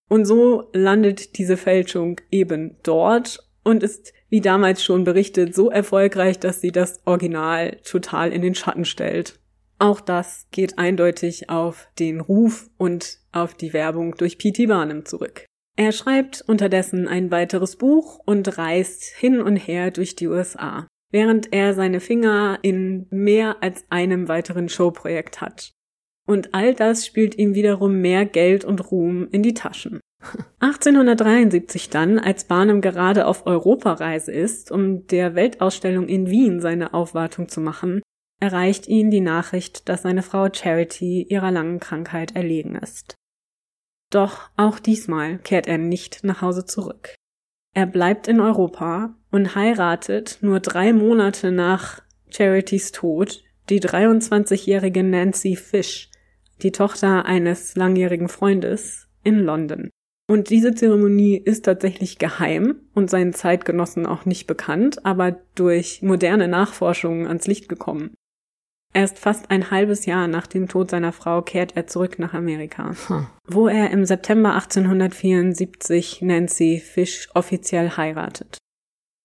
Und 0.09 0.25
so 0.25 0.69
landet 0.73 1.37
diese 1.37 1.57
Fälschung 1.57 2.19
eben 2.31 2.77
dort 2.81 3.47
und 3.63 3.83
ist, 3.83 4.13
wie 4.29 4.41
damals 4.41 4.83
schon 4.83 5.03
berichtet, 5.03 5.53
so 5.53 5.69
erfolgreich, 5.69 6.39
dass 6.39 6.61
sie 6.61 6.71
das 6.71 7.01
Original 7.05 7.77
total 7.83 8.31
in 8.31 8.41
den 8.41 8.55
Schatten 8.55 8.85
stellt. 8.85 9.39
Auch 9.77 9.99
das 9.99 10.47
geht 10.52 10.77
eindeutig 10.77 11.49
auf 11.49 11.89
den 11.99 12.22
Ruf 12.22 12.69
und 12.77 13.19
auf 13.31 13.53
die 13.53 13.73
Werbung 13.73 14.15
durch 14.15 14.38
P.T. 14.38 14.68
Barnum 14.68 15.06
zurück. 15.06 15.45
Er 15.77 15.91
schreibt 15.91 16.41
unterdessen 16.47 17.07
ein 17.07 17.31
weiteres 17.31 17.76
Buch 17.76 18.19
und 18.26 18.57
reist 18.57 19.03
hin 19.03 19.41
und 19.41 19.57
her 19.57 19.91
durch 19.91 20.15
die 20.15 20.27
USA, 20.27 20.88
während 21.11 21.52
er 21.52 21.73
seine 21.73 21.99
Finger 21.99 22.60
in 22.61 23.07
mehr 23.10 23.57
als 23.61 23.84
einem 23.89 24.30
weiteren 24.30 24.69
Showprojekt 24.69 25.41
hat. 25.41 25.72
Und 26.26 26.53
all 26.53 26.73
das 26.73 27.06
spielt 27.06 27.38
ihm 27.38 27.53
wiederum 27.53 27.99
mehr 27.99 28.26
Geld 28.26 28.64
und 28.64 28.89
Ruhm 28.91 29.27
in 29.31 29.43
die 29.43 29.53
Taschen. 29.53 29.99
1873 30.60 31.89
dann, 31.89 32.18
als 32.18 32.45
Barnum 32.45 32.80
gerade 32.80 33.27
auf 33.27 33.45
Europareise 33.45 34.31
ist, 34.31 34.72
um 34.72 35.06
der 35.07 35.35
Weltausstellung 35.35 36.07
in 36.07 36.30
Wien 36.30 36.61
seine 36.61 36.93
Aufwartung 36.93 37.49
zu 37.49 37.60
machen, 37.60 38.02
erreicht 38.39 38.87
ihn 38.87 39.11
die 39.11 39.21
Nachricht, 39.21 39.89
dass 39.89 40.03
seine 40.03 40.23
Frau 40.23 40.47
Charity 40.51 41.23
ihrer 41.23 41.51
langen 41.51 41.79
Krankheit 41.79 42.35
erlegen 42.35 42.75
ist. 42.75 43.15
Doch 44.11 44.49
auch 44.55 44.79
diesmal 44.79 45.39
kehrt 45.39 45.67
er 45.67 45.77
nicht 45.77 46.23
nach 46.23 46.41
Hause 46.41 46.65
zurück. 46.65 47.15
Er 47.73 47.85
bleibt 47.85 48.27
in 48.27 48.39
Europa 48.39 49.15
und 49.31 49.55
heiratet 49.55 50.37
nur 50.41 50.59
drei 50.59 50.93
Monate 50.93 51.51
nach 51.51 52.01
Charities 52.29 52.91
Tod 52.91 53.43
die 53.69 53.81
23-jährige 53.81 55.03
Nancy 55.03 55.55
Fish, 55.55 56.09
die 56.61 56.71
Tochter 56.71 57.25
eines 57.25 57.75
langjährigen 57.75 58.29
Freundes, 58.29 59.07
in 59.23 59.39
London. 59.39 59.89
Und 60.27 60.49
diese 60.49 60.73
Zeremonie 60.73 61.37
ist 61.37 61.65
tatsächlich 61.65 62.17
geheim 62.17 62.81
und 62.93 63.09
seinen 63.09 63.33
Zeitgenossen 63.33 64.05
auch 64.05 64.25
nicht 64.25 64.47
bekannt, 64.47 65.05
aber 65.05 65.39
durch 65.55 66.01
moderne 66.01 66.47
Nachforschungen 66.47 67.27
ans 67.27 67.47
Licht 67.47 67.69
gekommen. 67.69 68.15
Erst 68.95 69.19
fast 69.19 69.51
ein 69.51 69.72
halbes 69.72 70.05
Jahr 70.05 70.30
nach 70.30 70.47
dem 70.47 70.69
Tod 70.69 70.89
seiner 70.89 71.11
Frau 71.11 71.41
kehrt 71.41 71.76
er 71.76 71.85
zurück 71.85 72.17
nach 72.17 72.34
Amerika, 72.34 72.95
hm. 73.07 73.27
wo 73.45 73.67
er 73.67 73.91
im 73.91 74.05
September 74.05 74.53
1874 74.53 76.22
Nancy 76.22 76.80
Fish 76.80 77.27
offiziell 77.34 77.97
heiratet. 77.97 78.57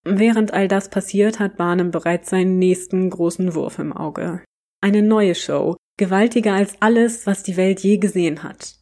Während 0.03 0.53
all 0.53 0.67
das 0.67 0.89
passiert, 0.89 1.39
hat 1.39 1.55
Barnum 1.55 1.89
bereits 1.89 2.29
seinen 2.29 2.59
nächsten 2.59 3.09
großen 3.09 3.55
Wurf 3.55 3.79
im 3.79 3.93
Auge. 3.93 4.43
Eine 4.81 5.01
neue 5.01 5.35
Show, 5.35 5.77
gewaltiger 5.97 6.51
als 6.51 6.75
alles, 6.81 7.25
was 7.25 7.43
die 7.43 7.55
Welt 7.55 7.79
je 7.79 7.97
gesehen 7.97 8.43
hat. 8.43 8.75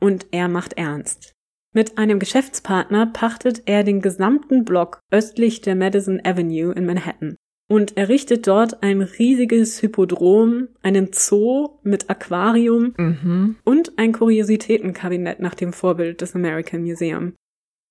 Und 0.00 0.26
er 0.32 0.48
macht 0.48 0.74
ernst. 0.74 1.32
Mit 1.72 1.96
einem 1.96 2.18
Geschäftspartner 2.18 3.06
pachtet 3.06 3.62
er 3.64 3.84
den 3.84 4.02
gesamten 4.02 4.66
Block 4.66 5.00
östlich 5.10 5.62
der 5.62 5.76
Madison 5.76 6.20
Avenue 6.22 6.74
in 6.74 6.84
Manhattan 6.84 7.36
und 7.68 7.96
errichtet 7.96 8.46
dort 8.46 8.82
ein 8.82 9.02
riesiges 9.02 9.80
Hippodrom, 9.80 10.68
einen 10.82 11.10
Zoo 11.12 11.78
mit 11.82 12.08
Aquarium 12.08 12.94
Mhm. 12.96 13.56
und 13.64 13.98
ein 13.98 14.12
Kuriositätenkabinett 14.12 15.40
nach 15.40 15.54
dem 15.54 15.72
Vorbild 15.72 16.20
des 16.20 16.34
American 16.34 16.82
Museum. 16.82 17.34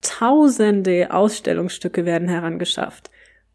Tausende 0.01 1.11
Ausstellungsstücke 1.11 2.05
werden 2.05 2.27
herangeschafft. 2.27 3.09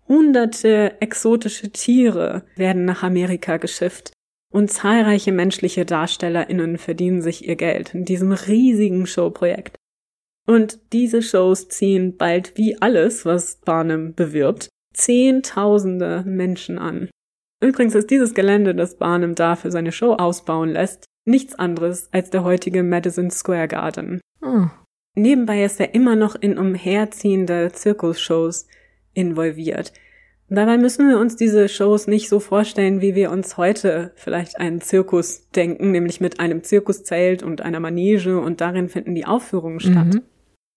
Hunderte 0.08 1.00
exotische 1.00 1.70
Tiere 1.70 2.44
werden 2.56 2.84
nach 2.84 3.02
Amerika 3.02 3.56
geschifft. 3.56 4.12
Und 4.52 4.68
zahlreiche 4.72 5.30
menschliche 5.30 5.84
DarstellerInnen 5.86 6.76
verdienen 6.76 7.22
sich 7.22 7.46
ihr 7.46 7.54
Geld 7.54 7.94
in 7.94 8.04
diesem 8.04 8.32
riesigen 8.32 9.06
Showprojekt. 9.06 9.76
Und 10.44 10.80
diese 10.92 11.22
Shows 11.22 11.68
ziehen 11.68 12.16
bald 12.16 12.56
wie 12.56 12.76
alles, 12.82 13.24
was 13.24 13.60
Barnum 13.60 14.14
bewirbt, 14.14 14.68
Zehntausende 15.00 16.24
Menschen 16.26 16.78
an. 16.78 17.08
Übrigens 17.62 17.94
ist 17.94 18.10
dieses 18.10 18.34
Gelände, 18.34 18.74
das 18.74 18.98
Barnum 18.98 19.34
da 19.34 19.56
für 19.56 19.70
seine 19.70 19.92
Show 19.92 20.12
ausbauen 20.12 20.68
lässt, 20.68 21.06
nichts 21.26 21.54
anderes 21.54 22.10
als 22.12 22.28
der 22.28 22.44
heutige 22.44 22.82
Madison 22.82 23.30
Square 23.30 23.68
Garden. 23.68 24.20
Oh. 24.42 24.66
Nebenbei 25.16 25.64
ist 25.64 25.80
er 25.80 25.94
immer 25.94 26.16
noch 26.16 26.34
in 26.34 26.58
umherziehende 26.58 27.72
Zirkusshows 27.72 28.66
involviert. 29.14 29.92
Dabei 30.50 30.76
müssen 30.76 31.08
wir 31.08 31.18
uns 31.18 31.36
diese 31.36 31.68
Shows 31.70 32.06
nicht 32.06 32.28
so 32.28 32.38
vorstellen, 32.40 33.00
wie 33.00 33.14
wir 33.14 33.30
uns 33.30 33.56
heute 33.56 34.12
vielleicht 34.16 34.58
einen 34.58 34.82
Zirkus 34.82 35.48
denken, 35.50 35.92
nämlich 35.92 36.20
mit 36.20 36.40
einem 36.40 36.62
Zirkuszelt 36.62 37.42
und 37.42 37.62
einer 37.62 37.80
Manege 37.80 38.38
und 38.38 38.60
darin 38.60 38.90
finden 38.90 39.14
die 39.14 39.26
Aufführungen 39.26 39.80
statt. 39.80 40.14
Mhm. 40.14 40.22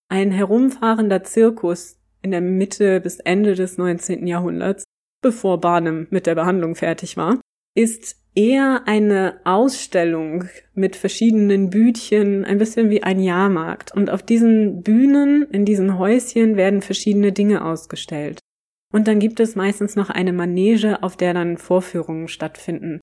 Ein 0.09 0.31
herumfahrender 0.31 1.23
Zirkus 1.23 1.97
in 2.23 2.31
der 2.31 2.41
Mitte 2.41 2.99
bis 3.01 3.19
Ende 3.19 3.53
des 3.53 3.77
19. 3.77 4.25
Jahrhunderts, 4.25 4.85
bevor 5.21 5.59
Barnum 5.61 6.07
mit 6.09 6.25
der 6.25 6.35
Behandlung 6.35 6.75
fertig 6.75 7.17
war, 7.17 7.39
ist 7.75 8.17
eher 8.35 8.83
eine 8.87 9.39
Ausstellung 9.43 10.45
mit 10.73 10.95
verschiedenen 10.95 11.69
Bütchen, 11.69 12.45
ein 12.45 12.57
bisschen 12.57 12.89
wie 12.89 13.03
ein 13.03 13.19
Jahrmarkt. 13.19 13.93
Und 13.93 14.09
auf 14.09 14.23
diesen 14.23 14.81
Bühnen, 14.81 15.43
in 15.51 15.65
diesen 15.65 15.99
Häuschen 15.99 16.57
werden 16.57 16.81
verschiedene 16.81 17.31
Dinge 17.31 17.63
ausgestellt. 17.63 18.39
Und 18.91 19.07
dann 19.07 19.19
gibt 19.19 19.39
es 19.39 19.55
meistens 19.55 19.95
noch 19.95 20.09
eine 20.09 20.33
Manege, 20.33 21.03
auf 21.03 21.17
der 21.17 21.33
dann 21.33 21.57
Vorführungen 21.57 22.27
stattfinden. 22.27 22.99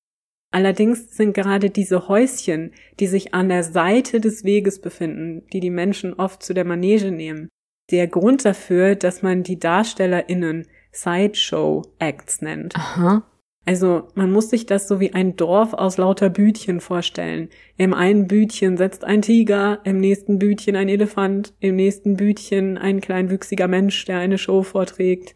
Allerdings 0.53 1.15
sind 1.15 1.33
gerade 1.33 1.69
diese 1.69 2.09
Häuschen, 2.09 2.73
die 2.99 3.07
sich 3.07 3.33
an 3.33 3.47
der 3.47 3.63
Seite 3.63 4.19
des 4.19 4.43
Weges 4.43 4.81
befinden, 4.81 5.45
die 5.53 5.61
die 5.61 5.69
Menschen 5.69 6.13
oft 6.13 6.43
zu 6.43 6.53
der 6.53 6.65
Manege 6.65 7.11
nehmen, 7.11 7.47
der 7.89 8.07
Grund 8.07 8.45
dafür, 8.45 8.95
dass 8.95 9.21
man 9.21 9.43
die 9.43 9.59
DarstellerInnen 9.59 10.67
Sideshow-Acts 10.91 12.41
nennt. 12.41 12.75
Aha. 12.75 13.23
Also 13.65 14.07
man 14.15 14.31
muss 14.31 14.49
sich 14.49 14.65
das 14.65 14.87
so 14.87 14.99
wie 14.99 15.13
ein 15.13 15.35
Dorf 15.35 15.73
aus 15.73 15.97
lauter 15.97 16.29
Bütchen 16.29 16.79
vorstellen. 16.81 17.49
Im 17.77 17.93
einen 17.93 18.27
Bütchen 18.27 18.75
setzt 18.75 19.03
ein 19.03 19.21
Tiger, 19.21 19.79
im 19.83 19.99
nächsten 19.99 20.39
Bütchen 20.39 20.75
ein 20.75 20.89
Elefant, 20.89 21.53
im 21.59 21.75
nächsten 21.75 22.17
Bütchen 22.17 22.77
ein 22.77 23.01
kleinwüchsiger 23.01 23.67
Mensch, 23.67 24.03
der 24.05 24.17
eine 24.17 24.39
Show 24.39 24.63
vorträgt. 24.63 25.35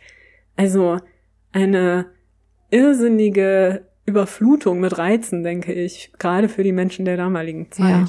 Also 0.55 0.99
eine 1.51 2.07
irrsinnige 2.71 3.87
Überflutung 4.05 4.79
mit 4.79 4.97
Reizen, 4.97 5.43
denke 5.43 5.73
ich, 5.73 6.11
gerade 6.17 6.49
für 6.49 6.63
die 6.63 6.71
Menschen 6.71 7.05
der 7.05 7.17
damaligen 7.17 7.71
Zeit. 7.71 7.89
Ja. 7.89 8.05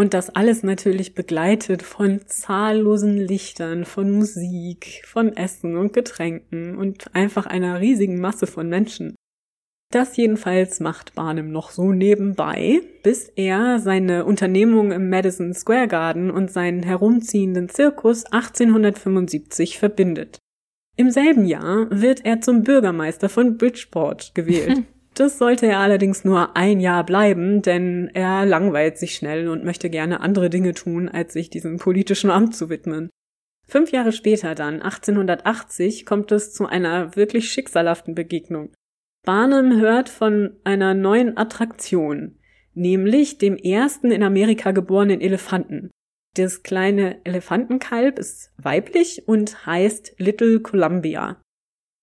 Und 0.00 0.14
das 0.14 0.30
alles 0.30 0.62
natürlich 0.62 1.14
begleitet 1.14 1.82
von 1.82 2.22
zahllosen 2.24 3.18
Lichtern, 3.18 3.84
von 3.84 4.10
Musik, 4.10 5.02
von 5.04 5.36
Essen 5.36 5.76
und 5.76 5.92
Getränken 5.92 6.78
und 6.78 7.14
einfach 7.14 7.44
einer 7.44 7.80
riesigen 7.80 8.18
Masse 8.18 8.46
von 8.46 8.66
Menschen. 8.70 9.14
Das 9.92 10.16
jedenfalls 10.16 10.80
macht 10.80 11.16
Barnum 11.16 11.52
noch 11.52 11.70
so 11.70 11.92
nebenbei, 11.92 12.80
bis 13.02 13.28
er 13.36 13.78
seine 13.78 14.24
Unternehmung 14.24 14.90
im 14.90 15.10
Madison 15.10 15.52
Square 15.52 15.88
Garden 15.88 16.30
und 16.30 16.50
seinen 16.50 16.82
herumziehenden 16.82 17.68
Zirkus 17.68 18.24
1875 18.24 19.78
verbindet. 19.78 20.38
Im 20.96 21.10
selben 21.10 21.44
Jahr 21.44 21.88
wird 21.90 22.24
er 22.24 22.40
zum 22.40 22.62
Bürgermeister 22.62 23.28
von 23.28 23.58
Bridgeport 23.58 24.34
gewählt. 24.34 24.82
Das 25.20 25.36
sollte 25.36 25.66
er 25.66 25.80
allerdings 25.80 26.24
nur 26.24 26.56
ein 26.56 26.80
Jahr 26.80 27.04
bleiben, 27.04 27.60
denn 27.60 28.10
er 28.14 28.46
langweilt 28.46 28.96
sich 28.96 29.14
schnell 29.14 29.48
und 29.48 29.64
möchte 29.64 29.90
gerne 29.90 30.20
andere 30.20 30.48
Dinge 30.48 30.72
tun, 30.72 31.10
als 31.10 31.34
sich 31.34 31.50
diesem 31.50 31.76
politischen 31.76 32.30
Amt 32.30 32.56
zu 32.56 32.70
widmen. 32.70 33.10
Fünf 33.68 33.92
Jahre 33.92 34.12
später 34.12 34.54
dann, 34.54 34.80
1880, 34.80 36.06
kommt 36.06 36.32
es 36.32 36.54
zu 36.54 36.64
einer 36.64 37.16
wirklich 37.16 37.52
schicksalhaften 37.52 38.14
Begegnung. 38.14 38.72
Barnum 39.22 39.78
hört 39.78 40.08
von 40.08 40.56
einer 40.64 40.94
neuen 40.94 41.36
Attraktion, 41.36 42.38
nämlich 42.72 43.36
dem 43.36 43.58
ersten 43.58 44.10
in 44.10 44.22
Amerika 44.22 44.70
geborenen 44.70 45.20
Elefanten. 45.20 45.90
Das 46.34 46.62
kleine 46.62 47.22
Elefantenkalb 47.26 48.18
ist 48.18 48.54
weiblich 48.56 49.28
und 49.28 49.66
heißt 49.66 50.14
Little 50.16 50.60
Columbia. 50.60 51.42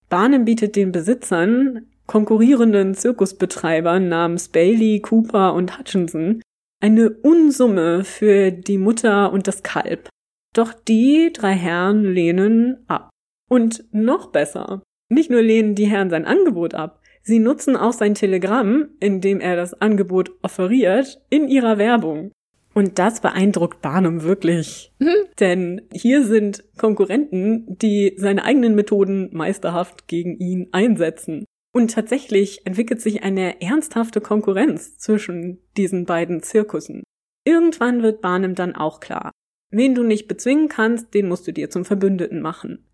Barnum 0.07 0.45
bietet 0.45 0.75
den 0.75 0.91
Besitzern, 0.91 1.87
konkurrierenden 2.07 2.95
Zirkusbetreibern 2.95 4.07
namens 4.07 4.49
Bailey, 4.49 5.01
Cooper 5.01 5.53
und 5.53 5.77
Hutchinson, 5.77 6.41
eine 6.81 7.09
Unsumme 7.09 8.03
für 8.03 8.51
die 8.51 8.77
Mutter 8.77 9.31
und 9.31 9.47
das 9.47 9.63
Kalb. 9.63 10.09
Doch 10.53 10.73
die 10.73 11.31
drei 11.33 11.53
Herren 11.53 12.03
lehnen 12.03 12.83
ab. 12.87 13.09
Und 13.49 13.85
noch 13.91 14.31
besser. 14.31 14.81
Nicht 15.09 15.29
nur 15.29 15.41
lehnen 15.41 15.75
die 15.75 15.85
Herren 15.85 16.09
sein 16.09 16.25
Angebot 16.25 16.73
ab, 16.73 17.01
sie 17.23 17.39
nutzen 17.39 17.77
auch 17.77 17.93
sein 17.93 18.13
Telegramm, 18.13 18.89
in 18.99 19.21
dem 19.21 19.39
er 19.39 19.55
das 19.55 19.73
Angebot 19.73 20.31
offeriert, 20.41 21.21
in 21.29 21.47
ihrer 21.47 21.77
Werbung. 21.77 22.31
Und 22.73 22.99
das 22.99 23.21
beeindruckt 23.21 23.81
Barnum 23.81 24.23
wirklich. 24.23 24.91
Denn 25.39 25.81
hier 25.91 26.23
sind 26.23 26.63
Konkurrenten, 26.77 27.77
die 27.77 28.13
seine 28.17 28.43
eigenen 28.43 28.75
Methoden 28.75 29.29
meisterhaft 29.31 30.07
gegen 30.07 30.37
ihn 30.37 30.67
einsetzen. 30.73 31.45
Und 31.77 31.91
tatsächlich 31.91 32.65
entwickelt 32.65 33.01
sich 33.01 33.21
eine 33.21 33.61
ernsthafte 33.61 34.19
Konkurrenz 34.19 34.97
zwischen 34.97 35.59
diesen 35.77 36.05
beiden 36.05 36.41
Zirkussen. 36.41 37.03
Irgendwann 37.45 38.01
wird 38.01 38.19
Barnum 38.19 38.55
dann 38.55 38.75
auch 38.75 38.99
klar. 38.99 39.29
Wen 39.69 39.93
du 39.93 40.01
nicht 40.01 40.27
bezwingen 40.27 40.69
kannst, 40.69 41.13
den 41.13 41.27
musst 41.27 41.45
du 41.45 41.53
dir 41.53 41.69
zum 41.69 41.85
Verbündeten 41.85 42.41
machen. 42.41 42.87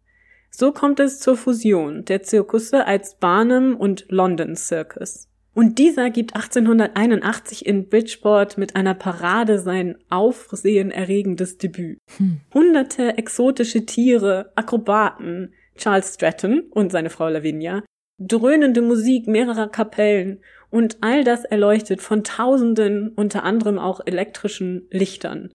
So 0.52 0.74
kommt 0.74 1.00
es 1.00 1.20
zur 1.20 1.38
Fusion 1.38 2.04
der 2.04 2.24
Zirkusse 2.24 2.86
als 2.86 3.18
Barnum 3.20 3.78
und 3.78 4.06
London 4.10 4.58
Circus. 4.58 5.30
Und 5.54 5.80
dieser 5.80 6.10
gibt 6.10 6.36
1881 6.36 7.66
in 7.66 7.88
Bridgeport 7.88 8.58
mit 8.58 8.76
einer 8.76 8.96
Parade 8.96 9.60
sein 9.60 9.96
aufsehenerregendes 10.10 11.58
Debüt. 11.58 12.00
Hunderte 12.54 13.18
exotische 13.18 13.86
Tiere, 13.86 14.52
Akrobaten, 14.56 15.54
Charles 15.78 16.16
Stratton 16.16 16.64
und 16.70 16.92
seine 16.92 17.10
Frau 17.10 17.30
Lavinia, 17.30 17.82
dröhnende 18.28 18.82
Musik 18.82 19.28
mehrerer 19.28 19.70
Kapellen 19.70 20.42
und 20.70 20.98
all 21.02 21.24
das 21.24 21.46
erleuchtet 21.46 22.02
von 22.02 22.24
tausenden, 22.24 23.10
unter 23.10 23.44
anderem 23.44 23.78
auch 23.78 24.02
elektrischen 24.06 24.88
Lichtern. 24.90 25.52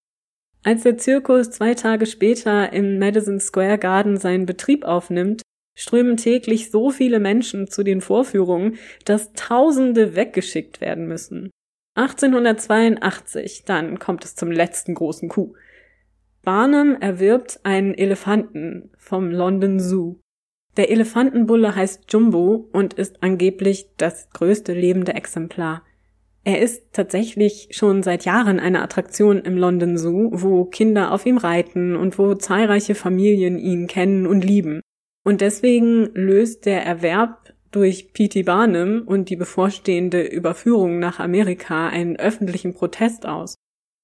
Als 0.64 0.82
der 0.82 0.98
Zirkus 0.98 1.50
zwei 1.50 1.74
Tage 1.74 2.06
später 2.06 2.72
im 2.72 2.98
Madison 2.98 3.40
Square 3.40 3.78
Garden 3.78 4.16
seinen 4.16 4.46
Betrieb 4.46 4.84
aufnimmt, 4.84 5.42
strömen 5.74 6.16
täglich 6.16 6.70
so 6.70 6.90
viele 6.90 7.20
Menschen 7.20 7.68
zu 7.68 7.84
den 7.84 8.00
Vorführungen, 8.00 8.76
dass 9.04 9.32
Tausende 9.32 10.16
weggeschickt 10.16 10.80
werden 10.80 11.06
müssen. 11.06 11.50
1882, 11.94 13.64
dann 13.64 13.98
kommt 13.98 14.24
es 14.24 14.34
zum 14.34 14.50
letzten 14.50 14.94
großen 14.94 15.28
Coup. 15.28 15.56
Barnum 16.42 16.96
erwirbt 17.00 17.60
einen 17.64 17.94
Elefanten 17.94 18.90
vom 18.96 19.30
London 19.30 19.80
Zoo. 19.80 20.18
Der 20.78 20.92
Elefantenbulle 20.92 21.74
heißt 21.74 22.04
Jumbo 22.08 22.68
und 22.72 22.94
ist 22.94 23.22
angeblich 23.24 23.90
das 23.96 24.30
größte 24.30 24.72
lebende 24.72 25.12
Exemplar. 25.12 25.82
Er 26.44 26.62
ist 26.62 26.92
tatsächlich 26.92 27.68
schon 27.72 28.04
seit 28.04 28.24
Jahren 28.24 28.60
eine 28.60 28.80
Attraktion 28.80 29.40
im 29.40 29.58
London 29.58 29.98
Zoo, 29.98 30.30
wo 30.32 30.64
Kinder 30.64 31.10
auf 31.12 31.26
ihm 31.26 31.36
reiten 31.36 31.96
und 31.96 32.16
wo 32.16 32.34
zahlreiche 32.36 32.94
Familien 32.94 33.58
ihn 33.58 33.88
kennen 33.88 34.24
und 34.26 34.44
lieben. 34.44 34.80
Und 35.24 35.40
deswegen 35.40 36.10
löst 36.14 36.64
der 36.64 36.86
Erwerb 36.86 37.52
durch 37.72 38.12
P.T. 38.12 38.44
Barnum 38.44 39.02
und 39.04 39.30
die 39.30 39.36
bevorstehende 39.36 40.22
Überführung 40.22 41.00
nach 41.00 41.18
Amerika 41.18 41.88
einen 41.88 42.16
öffentlichen 42.16 42.72
Protest 42.72 43.26
aus. 43.26 43.56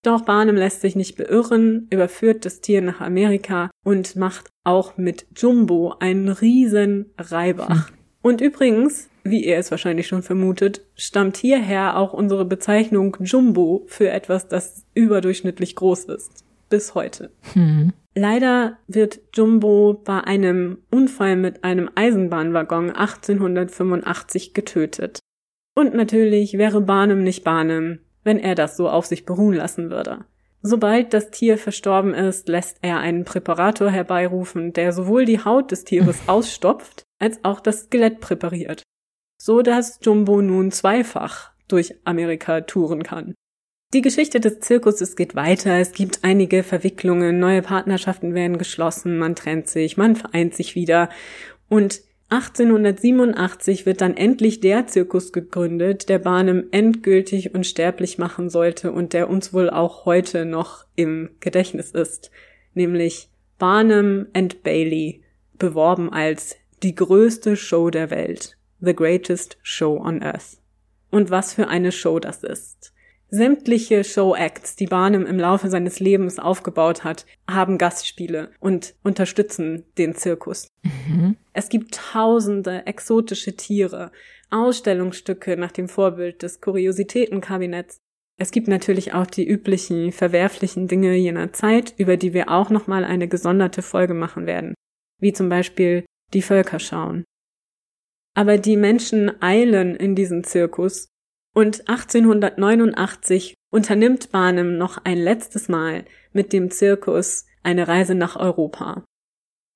Doch 0.04 0.20
Barnum 0.20 0.56
lässt 0.56 0.82
sich 0.82 0.96
nicht 0.96 1.16
beirren, 1.16 1.86
überführt 1.88 2.44
das 2.44 2.60
Tier 2.60 2.82
nach 2.82 3.00
Amerika 3.00 3.70
und 3.84 4.16
macht 4.16 4.50
auch 4.62 4.98
mit 4.98 5.26
Jumbo 5.34 5.94
einen 5.98 6.28
riesen 6.28 7.06
Reibach. 7.16 7.88
Hm. 7.88 7.94
Und 8.20 8.40
übrigens, 8.42 9.08
wie 9.22 9.42
ihr 9.44 9.56
es 9.56 9.70
wahrscheinlich 9.70 10.06
schon 10.06 10.22
vermutet, 10.22 10.82
stammt 10.94 11.38
hierher 11.38 11.96
auch 11.96 12.12
unsere 12.12 12.44
Bezeichnung 12.44 13.16
Jumbo 13.20 13.84
für 13.86 14.10
etwas, 14.10 14.46
das 14.46 14.84
überdurchschnittlich 14.92 15.74
groß 15.74 16.04
ist. 16.04 16.44
Bis 16.68 16.94
heute. 16.94 17.30
Hm. 17.54 17.94
Leider 18.14 18.76
wird 18.86 19.20
Jumbo 19.32 20.02
bei 20.04 20.20
einem 20.20 20.78
Unfall 20.90 21.36
mit 21.36 21.64
einem 21.64 21.88
Eisenbahnwaggon 21.94 22.90
1885 22.90 24.52
getötet. 24.52 25.18
Und 25.74 25.94
natürlich 25.94 26.58
wäre 26.58 26.82
Barnum 26.82 27.24
nicht 27.24 27.42
Barnum, 27.42 27.98
wenn 28.24 28.38
er 28.38 28.54
das 28.54 28.76
so 28.76 28.88
auf 28.88 29.06
sich 29.06 29.24
beruhen 29.24 29.54
lassen 29.54 29.90
würde. 29.90 30.24
Sobald 30.62 31.12
das 31.12 31.30
Tier 31.30 31.58
verstorben 31.58 32.14
ist, 32.14 32.48
lässt 32.48 32.78
er 32.80 32.98
einen 32.98 33.24
Präparator 33.24 33.90
herbeirufen, 33.90 34.72
der 34.72 34.92
sowohl 34.92 35.26
die 35.26 35.44
Haut 35.44 35.70
des 35.70 35.84
Tieres 35.84 36.20
ausstopft, 36.26 37.04
als 37.18 37.44
auch 37.44 37.60
das 37.60 37.82
Skelett 37.84 38.20
präpariert. 38.20 38.82
So 39.40 39.60
dass 39.60 39.98
Jumbo 40.02 40.40
nun 40.40 40.72
zweifach 40.72 41.52
durch 41.68 41.94
Amerika 42.04 42.62
touren 42.62 43.02
kann. 43.02 43.34
Die 43.92 44.00
Geschichte 44.00 44.40
des 44.40 44.60
Zirkuses 44.60 45.14
geht 45.14 45.36
weiter, 45.36 45.78
es 45.78 45.92
gibt 45.92 46.24
einige 46.24 46.62
Verwicklungen, 46.62 47.38
neue 47.38 47.62
Partnerschaften 47.62 48.34
werden 48.34 48.58
geschlossen, 48.58 49.18
man 49.18 49.36
trennt 49.36 49.68
sich, 49.68 49.96
man 49.96 50.16
vereint 50.16 50.54
sich 50.54 50.74
wieder 50.74 51.10
und 51.68 52.00
1887 52.30 53.86
wird 53.86 54.00
dann 54.00 54.16
endlich 54.16 54.60
der 54.60 54.86
Zirkus 54.86 55.32
gegründet, 55.32 56.08
der 56.08 56.18
Barnum 56.18 56.64
endgültig 56.70 57.54
unsterblich 57.54 58.18
machen 58.18 58.50
sollte 58.50 58.92
und 58.92 59.12
der 59.12 59.28
uns 59.28 59.52
wohl 59.52 59.70
auch 59.70 60.04
heute 60.04 60.44
noch 60.44 60.86
im 60.96 61.30
Gedächtnis 61.40 61.90
ist, 61.90 62.30
nämlich 62.72 63.28
Barnum 63.58 64.26
and 64.32 64.62
Bailey, 64.62 65.22
beworben 65.58 66.12
als 66.12 66.56
die 66.82 66.94
größte 66.94 67.56
Show 67.56 67.90
der 67.90 68.10
Welt, 68.10 68.56
the 68.80 68.94
greatest 68.94 69.58
show 69.62 69.96
on 69.96 70.22
earth. 70.22 70.58
Und 71.10 71.30
was 71.30 71.54
für 71.54 71.68
eine 71.68 71.92
Show 71.92 72.18
das 72.18 72.42
ist. 72.42 72.93
Sämtliche 73.34 74.04
Show-Acts, 74.04 74.76
die 74.76 74.86
Barnum 74.86 75.26
im 75.26 75.40
Laufe 75.40 75.68
seines 75.68 75.98
Lebens 75.98 76.38
aufgebaut 76.38 77.02
hat, 77.02 77.26
haben 77.50 77.78
Gastspiele 77.78 78.52
und 78.60 78.94
unterstützen 79.02 79.84
den 79.98 80.14
Zirkus. 80.14 80.68
Mhm. 80.84 81.34
Es 81.52 81.68
gibt 81.68 81.96
tausende 81.96 82.86
exotische 82.86 83.56
Tiere, 83.56 84.12
Ausstellungsstücke 84.50 85.56
nach 85.56 85.72
dem 85.72 85.88
Vorbild 85.88 86.44
des 86.44 86.60
Kuriositätenkabinetts. 86.60 87.98
Es 88.38 88.52
gibt 88.52 88.68
natürlich 88.68 89.14
auch 89.14 89.26
die 89.26 89.46
üblichen 89.46 90.12
verwerflichen 90.12 90.86
Dinge 90.86 91.14
jener 91.16 91.52
Zeit, 91.52 91.92
über 91.96 92.16
die 92.16 92.34
wir 92.34 92.50
auch 92.50 92.70
nochmal 92.70 93.04
eine 93.04 93.26
gesonderte 93.26 93.82
Folge 93.82 94.14
machen 94.14 94.46
werden, 94.46 94.74
wie 95.20 95.32
zum 95.32 95.48
Beispiel 95.48 96.04
die 96.32 96.42
Völkerschauen. 96.42 97.24
Aber 98.36 98.58
die 98.58 98.76
Menschen 98.76 99.42
eilen 99.42 99.96
in 99.96 100.14
diesen 100.14 100.44
Zirkus 100.44 101.08
und 101.54 101.88
1889 101.88 103.54
unternimmt 103.70 104.30
Barnum 104.30 104.76
noch 104.76 104.98
ein 105.04 105.18
letztes 105.18 105.68
Mal 105.68 106.04
mit 106.32 106.52
dem 106.52 106.70
Zirkus 106.70 107.46
eine 107.62 107.88
Reise 107.88 108.14
nach 108.14 108.36
Europa. 108.36 109.04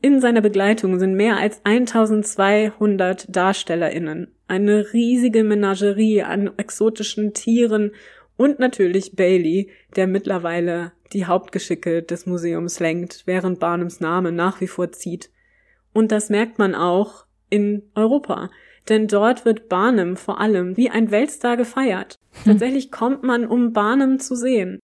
In 0.00 0.20
seiner 0.20 0.40
Begleitung 0.40 0.98
sind 0.98 1.14
mehr 1.14 1.38
als 1.38 1.60
1200 1.64 3.34
DarstellerInnen, 3.34 4.32
eine 4.46 4.92
riesige 4.92 5.42
Menagerie 5.42 6.22
an 6.22 6.50
exotischen 6.56 7.32
Tieren 7.34 7.92
und 8.36 8.60
natürlich 8.60 9.16
Bailey, 9.16 9.70
der 9.96 10.06
mittlerweile 10.06 10.92
die 11.12 11.26
Hauptgeschicke 11.26 12.02
des 12.02 12.26
Museums 12.26 12.78
lenkt, 12.78 13.24
während 13.26 13.58
Barnums 13.58 13.98
Name 13.98 14.30
nach 14.30 14.60
wie 14.60 14.68
vor 14.68 14.92
zieht. 14.92 15.30
Und 15.92 16.12
das 16.12 16.30
merkt 16.30 16.58
man 16.58 16.76
auch 16.76 17.24
in 17.50 17.90
Europa 17.94 18.50
denn 18.88 19.06
dort 19.06 19.44
wird 19.44 19.68
Barnum 19.68 20.16
vor 20.16 20.40
allem 20.40 20.76
wie 20.76 20.90
ein 20.90 21.10
Weltstar 21.10 21.56
gefeiert. 21.56 22.18
Hm. 22.44 22.52
Tatsächlich 22.52 22.90
kommt 22.90 23.22
man, 23.22 23.46
um 23.46 23.72
Barnum 23.72 24.18
zu 24.18 24.34
sehen. 24.34 24.80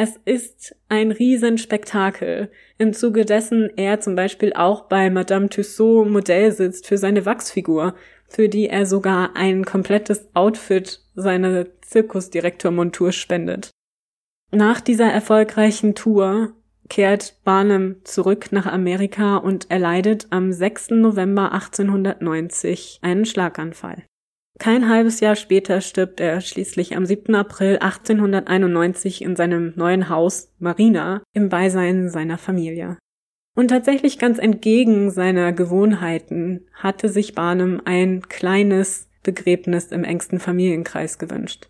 Es 0.00 0.14
ist 0.24 0.76
ein 0.88 1.10
Riesenspektakel, 1.10 2.52
im 2.78 2.92
Zuge 2.92 3.24
dessen 3.24 3.68
er 3.76 3.98
zum 3.98 4.14
Beispiel 4.14 4.52
auch 4.52 4.82
bei 4.82 5.10
Madame 5.10 5.48
Tussaud 5.48 6.08
Modell 6.08 6.52
sitzt 6.52 6.86
für 6.86 6.96
seine 6.96 7.26
Wachsfigur, 7.26 7.96
für 8.28 8.48
die 8.48 8.68
er 8.68 8.86
sogar 8.86 9.34
ein 9.34 9.64
komplettes 9.64 10.28
Outfit 10.34 11.00
seiner 11.16 11.66
Zirkusdirektormontur 11.80 13.10
spendet. 13.10 13.70
Nach 14.52 14.80
dieser 14.80 15.10
erfolgreichen 15.10 15.96
Tour 15.96 16.52
kehrt 16.88 17.36
Barnum 17.44 17.96
zurück 18.04 18.52
nach 18.52 18.66
Amerika 18.66 19.36
und 19.36 19.70
erleidet 19.70 20.26
am 20.30 20.52
6. 20.52 20.90
November 20.90 21.52
1890 21.52 23.00
einen 23.02 23.24
Schlaganfall. 23.24 24.04
Kein 24.58 24.88
halbes 24.88 25.20
Jahr 25.20 25.36
später 25.36 25.80
stirbt 25.80 26.18
er 26.18 26.40
schließlich 26.40 26.96
am 26.96 27.06
7. 27.06 27.34
April 27.34 27.78
1891 27.78 29.22
in 29.22 29.36
seinem 29.36 29.72
neuen 29.76 30.08
Haus 30.08 30.52
Marina 30.58 31.22
im 31.32 31.48
Beisein 31.48 32.08
seiner 32.08 32.38
Familie. 32.38 32.98
Und 33.56 33.68
tatsächlich 33.68 34.18
ganz 34.18 34.38
entgegen 34.38 35.10
seiner 35.10 35.52
Gewohnheiten 35.52 36.66
hatte 36.74 37.08
sich 37.08 37.34
Barnum 37.34 37.80
ein 37.84 38.22
kleines 38.22 39.08
Begräbnis 39.22 39.92
im 39.92 40.04
engsten 40.04 40.40
Familienkreis 40.40 41.18
gewünscht. 41.18 41.68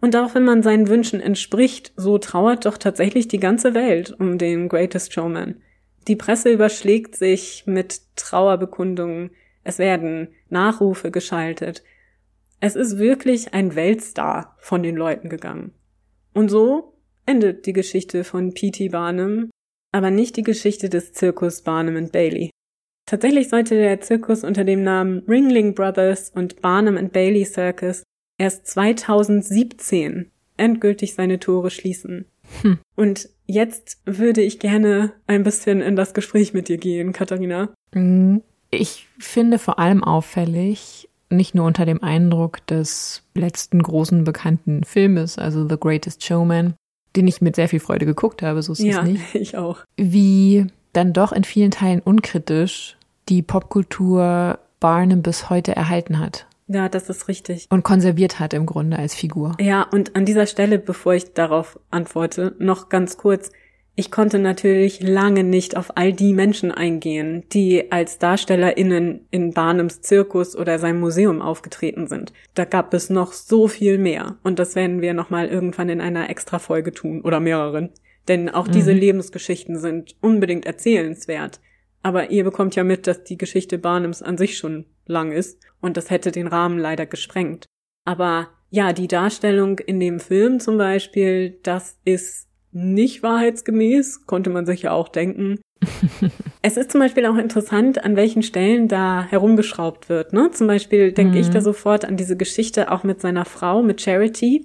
Und 0.00 0.16
auch 0.16 0.34
wenn 0.34 0.44
man 0.44 0.62
seinen 0.62 0.88
Wünschen 0.88 1.20
entspricht, 1.20 1.92
so 1.96 2.18
trauert 2.18 2.64
doch 2.64 2.78
tatsächlich 2.78 3.28
die 3.28 3.40
ganze 3.40 3.74
Welt 3.74 4.14
um 4.18 4.38
den 4.38 4.68
Greatest 4.68 5.12
Showman. 5.12 5.60
Die 6.08 6.16
Presse 6.16 6.50
überschlägt 6.50 7.16
sich 7.16 7.64
mit 7.66 8.00
Trauerbekundungen, 8.16 9.30
es 9.62 9.78
werden 9.78 10.28
Nachrufe 10.48 11.10
geschaltet. 11.10 11.82
Es 12.60 12.76
ist 12.76 12.98
wirklich 12.98 13.52
ein 13.52 13.74
Weltstar 13.74 14.56
von 14.58 14.82
den 14.82 14.96
Leuten 14.96 15.28
gegangen. 15.28 15.72
Und 16.32 16.50
so 16.50 16.94
endet 17.26 17.66
die 17.66 17.72
Geschichte 17.72 18.24
von 18.24 18.54
P.T. 18.54 18.88
Barnum, 18.88 19.50
aber 19.92 20.10
nicht 20.10 20.36
die 20.36 20.42
Geschichte 20.42 20.88
des 20.88 21.12
Zirkus 21.12 21.62
Barnum 21.62 21.96
and 21.96 22.12
Bailey. 22.12 22.50
Tatsächlich 23.06 23.48
sollte 23.48 23.74
der 23.76 24.00
Zirkus 24.00 24.44
unter 24.44 24.64
dem 24.64 24.82
Namen 24.82 25.24
Ringling 25.28 25.74
Brothers 25.74 26.30
und 26.30 26.62
Barnum 26.62 26.96
and 26.96 27.12
Bailey 27.12 27.44
Circus 27.44 28.02
erst 28.40 28.66
2017 28.68 30.30
endgültig 30.56 31.14
seine 31.14 31.38
Tore 31.38 31.70
schließen. 31.70 32.24
Hm. 32.62 32.78
Und 32.96 33.28
jetzt 33.46 34.00
würde 34.06 34.40
ich 34.40 34.58
gerne 34.58 35.12
ein 35.26 35.44
bisschen 35.44 35.80
in 35.80 35.94
das 35.94 36.14
Gespräch 36.14 36.52
mit 36.54 36.68
dir 36.68 36.78
gehen, 36.78 37.12
Katharina. 37.12 37.68
Mhm. 37.94 38.42
Ich 38.70 39.08
finde 39.18 39.58
vor 39.58 39.78
allem 39.78 40.02
auffällig, 40.02 41.08
nicht 41.28 41.54
nur 41.54 41.66
unter 41.66 41.84
dem 41.84 42.02
Eindruck 42.02 42.66
des 42.66 43.22
letzten 43.34 43.82
großen 43.82 44.24
bekannten 44.24 44.84
Filmes, 44.84 45.38
also 45.38 45.68
The 45.68 45.76
Greatest 45.78 46.24
Showman, 46.24 46.74
den 47.16 47.26
ich 47.26 47.40
mit 47.40 47.56
sehr 47.56 47.68
viel 47.68 47.80
Freude 47.80 48.06
geguckt 48.06 48.42
habe, 48.42 48.62
so 48.62 48.72
ist 48.72 48.80
ja, 48.80 49.00
es 49.00 49.08
nicht. 49.08 49.34
Ja, 49.34 49.40
ich 49.40 49.56
auch. 49.56 49.78
Wie 49.96 50.66
dann 50.92 51.12
doch 51.12 51.32
in 51.32 51.44
vielen 51.44 51.72
Teilen 51.72 52.00
unkritisch 52.00 52.96
die 53.28 53.42
Popkultur 53.42 54.58
Barnum 54.80 55.22
bis 55.22 55.50
heute 55.50 55.76
erhalten 55.76 56.18
hat. 56.18 56.46
Ja, 56.72 56.88
das 56.88 57.10
ist 57.10 57.26
richtig. 57.26 57.66
Und 57.68 57.82
konserviert 57.82 58.38
hat 58.38 58.54
im 58.54 58.64
Grunde 58.64 58.96
als 58.96 59.16
Figur. 59.16 59.56
Ja, 59.58 59.82
und 59.90 60.14
an 60.14 60.24
dieser 60.24 60.46
Stelle, 60.46 60.78
bevor 60.78 61.14
ich 61.14 61.32
darauf 61.32 61.80
antworte, 61.90 62.54
noch 62.60 62.88
ganz 62.88 63.16
kurz. 63.16 63.50
Ich 63.96 64.12
konnte 64.12 64.38
natürlich 64.38 65.02
lange 65.02 65.42
nicht 65.42 65.76
auf 65.76 65.96
all 65.96 66.12
die 66.12 66.32
Menschen 66.32 66.70
eingehen, 66.70 67.42
die 67.52 67.90
als 67.90 68.18
DarstellerInnen 68.18 69.26
in 69.32 69.52
Barnums 69.52 70.00
Zirkus 70.00 70.54
oder 70.54 70.78
seinem 70.78 71.00
Museum 71.00 71.42
aufgetreten 71.42 72.06
sind. 72.06 72.32
Da 72.54 72.64
gab 72.64 72.94
es 72.94 73.10
noch 73.10 73.32
so 73.32 73.66
viel 73.66 73.98
mehr. 73.98 74.36
Und 74.44 74.60
das 74.60 74.76
werden 74.76 75.00
wir 75.00 75.12
nochmal 75.12 75.48
irgendwann 75.48 75.88
in 75.88 76.00
einer 76.00 76.30
extra 76.30 76.60
Folge 76.60 76.92
tun 76.92 77.20
oder 77.22 77.40
mehreren. 77.40 77.90
Denn 78.28 78.48
auch 78.48 78.68
mhm. 78.68 78.72
diese 78.72 78.92
Lebensgeschichten 78.92 79.76
sind 79.76 80.14
unbedingt 80.20 80.66
erzählenswert. 80.66 81.60
Aber 82.02 82.30
ihr 82.30 82.44
bekommt 82.44 82.76
ja 82.76 82.84
mit, 82.84 83.08
dass 83.08 83.24
die 83.24 83.36
Geschichte 83.36 83.76
Barnums 83.76 84.22
an 84.22 84.38
sich 84.38 84.56
schon 84.56 84.86
lang 85.10 85.32
ist 85.32 85.60
und 85.80 85.96
das 85.96 86.10
hätte 86.10 86.32
den 86.32 86.46
Rahmen 86.46 86.78
leider 86.78 87.06
gesprengt. 87.06 87.66
Aber 88.04 88.48
ja, 88.70 88.92
die 88.92 89.08
Darstellung 89.08 89.78
in 89.78 90.00
dem 90.00 90.20
Film 90.20 90.60
zum 90.60 90.78
Beispiel, 90.78 91.58
das 91.62 91.98
ist 92.04 92.48
nicht 92.72 93.22
wahrheitsgemäß, 93.22 94.26
konnte 94.26 94.50
man 94.50 94.64
sich 94.64 94.82
ja 94.82 94.92
auch 94.92 95.08
denken. 95.08 95.60
es 96.62 96.76
ist 96.76 96.92
zum 96.92 97.00
Beispiel 97.00 97.26
auch 97.26 97.36
interessant, 97.36 98.04
an 98.04 98.16
welchen 98.16 98.42
Stellen 98.42 98.86
da 98.86 99.24
herumgeschraubt 99.24 100.08
wird. 100.08 100.32
Ne? 100.32 100.50
Zum 100.52 100.66
Beispiel 100.66 101.12
denke 101.12 101.34
mhm. 101.34 101.40
ich 101.40 101.50
da 101.50 101.60
sofort 101.60 102.04
an 102.04 102.16
diese 102.16 102.36
Geschichte 102.36 102.92
auch 102.92 103.02
mit 103.02 103.20
seiner 103.20 103.44
Frau, 103.44 103.82
mit 103.82 104.00
Charity. 104.00 104.64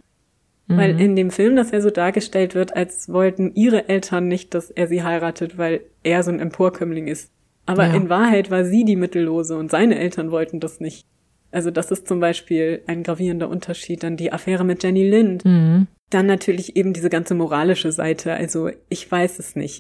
Mhm. 0.68 0.78
Weil 0.78 1.00
in 1.00 1.16
dem 1.16 1.32
Film 1.32 1.56
das 1.56 1.72
ja 1.72 1.82
so 1.82 1.90
dargestellt 1.90 2.56
wird, 2.56 2.76
als 2.76 3.10
wollten 3.12 3.54
ihre 3.56 3.88
Eltern 3.88 4.28
nicht, 4.28 4.54
dass 4.54 4.72
er 4.72 4.88
sie 4.88 5.04
heiratet, 5.04 5.58
weil 5.58 5.82
er 6.04 6.24
so 6.24 6.32
ein 6.32 6.40
Emporkömmling 6.40 7.08
ist. 7.08 7.32
Aber 7.66 7.88
ja. 7.88 7.96
in 7.96 8.10
Wahrheit 8.10 8.52
war 8.52 8.66
sie 8.66 8.86
die 8.86 8.96
Mittellose 8.96 9.58
und 9.58 9.72
seine 9.72 9.98
Eltern 9.98 10.32
wollten 10.32 10.60
das 10.60 10.80
nicht. 10.80 11.06
Also 11.52 11.72
das 11.72 11.90
ist 11.92 12.08
zum 12.08 12.20
Beispiel 12.20 12.84
ein 12.86 13.04
gravierender 13.04 13.50
Unterschied. 13.50 14.04
Dann 14.04 14.18
die 14.18 14.34
Affäre 14.34 14.64
mit 14.64 14.84
Jenny 14.84 15.08
Lind. 15.10 15.46
Mhm. 15.46 15.88
Dann 16.10 16.26
natürlich 16.26 16.76
eben 16.76 16.94
diese 16.94 17.10
ganze 17.10 17.34
moralische 17.34 17.92
Seite. 17.92 18.34
Also 18.34 18.70
ich 18.90 19.10
weiß 19.10 19.40
es 19.40 19.56
nicht. 19.56 19.80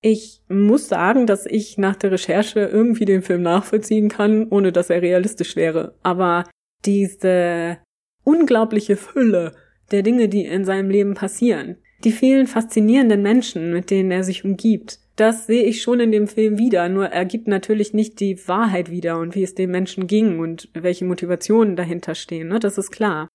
Ich 0.00 0.42
muss 0.48 0.88
sagen, 0.88 1.26
dass 1.26 1.46
ich 1.46 1.78
nach 1.78 1.94
der 1.96 2.12
Recherche 2.12 2.60
irgendwie 2.60 3.04
den 3.04 3.22
Film 3.22 3.42
nachvollziehen 3.42 4.08
kann, 4.08 4.48
ohne 4.48 4.72
dass 4.72 4.90
er 4.90 5.02
realistisch 5.02 5.54
wäre. 5.54 5.94
Aber 6.02 6.44
diese 6.84 7.78
unglaubliche 8.24 8.96
Fülle 8.96 9.54
der 9.92 10.02
Dinge, 10.02 10.28
die 10.28 10.44
in 10.44 10.64
seinem 10.64 10.90
Leben 10.90 11.14
passieren, 11.14 11.76
die 12.02 12.10
vielen 12.10 12.46
faszinierenden 12.46 13.22
Menschen, 13.22 13.72
mit 13.72 13.90
denen 13.90 14.10
er 14.10 14.24
sich 14.24 14.44
umgibt, 14.44 14.98
das 15.16 15.46
sehe 15.46 15.64
ich 15.64 15.82
schon 15.82 16.00
in 16.00 16.12
dem 16.12 16.26
Film 16.26 16.58
wieder, 16.58 16.88
nur 16.88 17.06
er 17.06 17.24
gibt 17.24 17.46
natürlich 17.48 17.92
nicht 17.92 18.20
die 18.20 18.48
Wahrheit 18.48 18.90
wieder 18.90 19.18
und 19.18 19.34
wie 19.34 19.42
es 19.42 19.54
den 19.54 19.70
Menschen 19.70 20.06
ging 20.06 20.38
und 20.38 20.68
welche 20.74 21.04
Motivationen 21.04 21.76
dahinter 21.76 22.14
stehen, 22.14 22.48
ne? 22.48 22.58
das 22.58 22.78
ist 22.78 22.90
klar. 22.90 23.28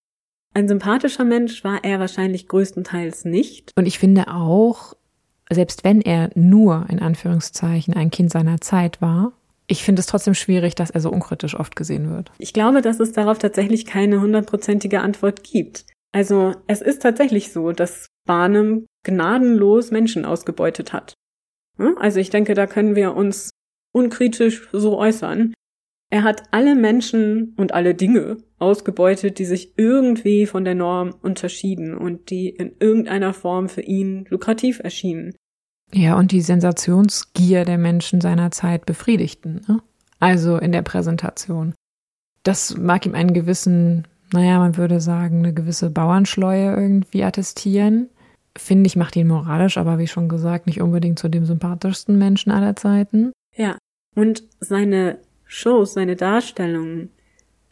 Ein 0.54 0.68
sympathischer 0.68 1.24
Mensch 1.24 1.64
war 1.64 1.84
er 1.84 2.00
wahrscheinlich 2.00 2.48
größtenteils 2.48 3.26
nicht. 3.26 3.72
Und 3.76 3.86
ich 3.86 4.00
finde 4.00 4.28
auch, 4.30 4.96
selbst 5.52 5.84
wenn 5.84 6.02
er 6.02 6.32
nur 6.36 6.88
in 6.90 7.00
Anführungszeichen 7.00 7.94
ein 7.94 8.10
Kind 8.10 8.32
seiner 8.32 8.60
Zeit 8.60 9.02
war, 9.02 9.34
ich 9.68 9.84
finde 9.84 10.00
es 10.00 10.08
trotzdem 10.08 10.34
schwierig, 10.34 10.76
dass 10.76 10.90
er 10.90 11.02
so 11.02 11.12
unkritisch 11.12 11.56
oft 11.60 11.76
gesehen 11.76 12.10
wird. 12.10 12.32
Ich 12.40 12.54
glaube, 12.54 12.82
dass 12.82 13.00
es 13.00 13.12
darauf 13.12 13.38
tatsächlich 13.38 13.86
keine 13.86 14.22
hundertprozentige 14.22 15.02
Antwort 15.02 15.44
gibt. 15.44 15.86
Also 16.14 16.54
es 16.68 16.82
ist 16.82 17.02
tatsächlich 17.02 17.52
so, 17.52 17.74
dass 17.74 18.08
Barnum 18.26 18.86
gnadenlos 19.04 19.92
Menschen 19.92 20.26
ausgebeutet 20.26 20.94
hat. 20.94 21.14
Also 21.98 22.20
ich 22.20 22.30
denke, 22.30 22.54
da 22.54 22.68
können 22.68 22.96
wir 22.96 23.16
uns 23.16 23.52
unkritisch 23.92 24.68
so 24.72 24.98
äußern. 24.98 25.54
Er 26.10 26.24
hat 26.24 26.44
alle 26.52 26.76
Menschen 26.76 27.54
und 27.58 27.74
alle 27.74 27.94
Dinge 27.94 28.38
ausgebeutet, 28.60 29.40
die 29.40 29.46
sich 29.46 29.74
irgendwie 29.78 30.46
von 30.46 30.64
der 30.64 30.76
Norm 30.76 31.14
unterschieden 31.22 31.96
und 31.96 32.30
die 32.30 32.50
in 32.50 32.76
irgendeiner 32.80 33.34
Form 33.34 33.68
für 33.68 33.82
ihn 33.82 34.26
lukrativ 34.30 34.80
erschienen. 34.80 35.36
Ja, 35.94 36.18
und 36.18 36.32
die 36.32 36.42
Sensationsgier 36.42 37.66
der 37.66 37.78
Menschen 37.78 38.22
seiner 38.22 38.52
Zeit 38.52 38.86
befriedigten. 38.86 39.62
Ne? 39.68 39.82
Also 40.20 40.58
in 40.58 40.72
der 40.72 40.82
Präsentation. 40.82 41.74
Das 42.44 42.78
mag 42.78 43.06
ihm 43.06 43.14
einen 43.14 43.34
gewissen, 43.34 44.08
naja, 44.32 44.60
man 44.60 44.78
würde 44.78 45.02
sagen, 45.02 45.40
eine 45.40 45.54
gewisse 45.54 45.90
Bauernschleue 45.90 46.74
irgendwie 46.76 47.24
attestieren. 47.24 48.10
Finde 48.58 48.88
ich, 48.88 48.96
macht 48.96 49.16
ihn 49.16 49.28
moralisch, 49.28 49.78
aber 49.78 50.00
wie 50.00 50.08
schon 50.08 50.30
gesagt, 50.30 50.68
nicht 50.68 50.82
unbedingt 50.82 51.20
zu 51.20 51.30
dem 51.30 51.46
sympathischsten 51.46 52.18
Menschen 52.18 52.52
aller 52.52 52.76
Zeiten. 52.76 53.32
Ja, 53.56 53.78
und 54.16 54.44
seine 54.60 55.20
Shows, 55.46 55.94
seine 55.94 56.16
Darstellungen 56.16 57.12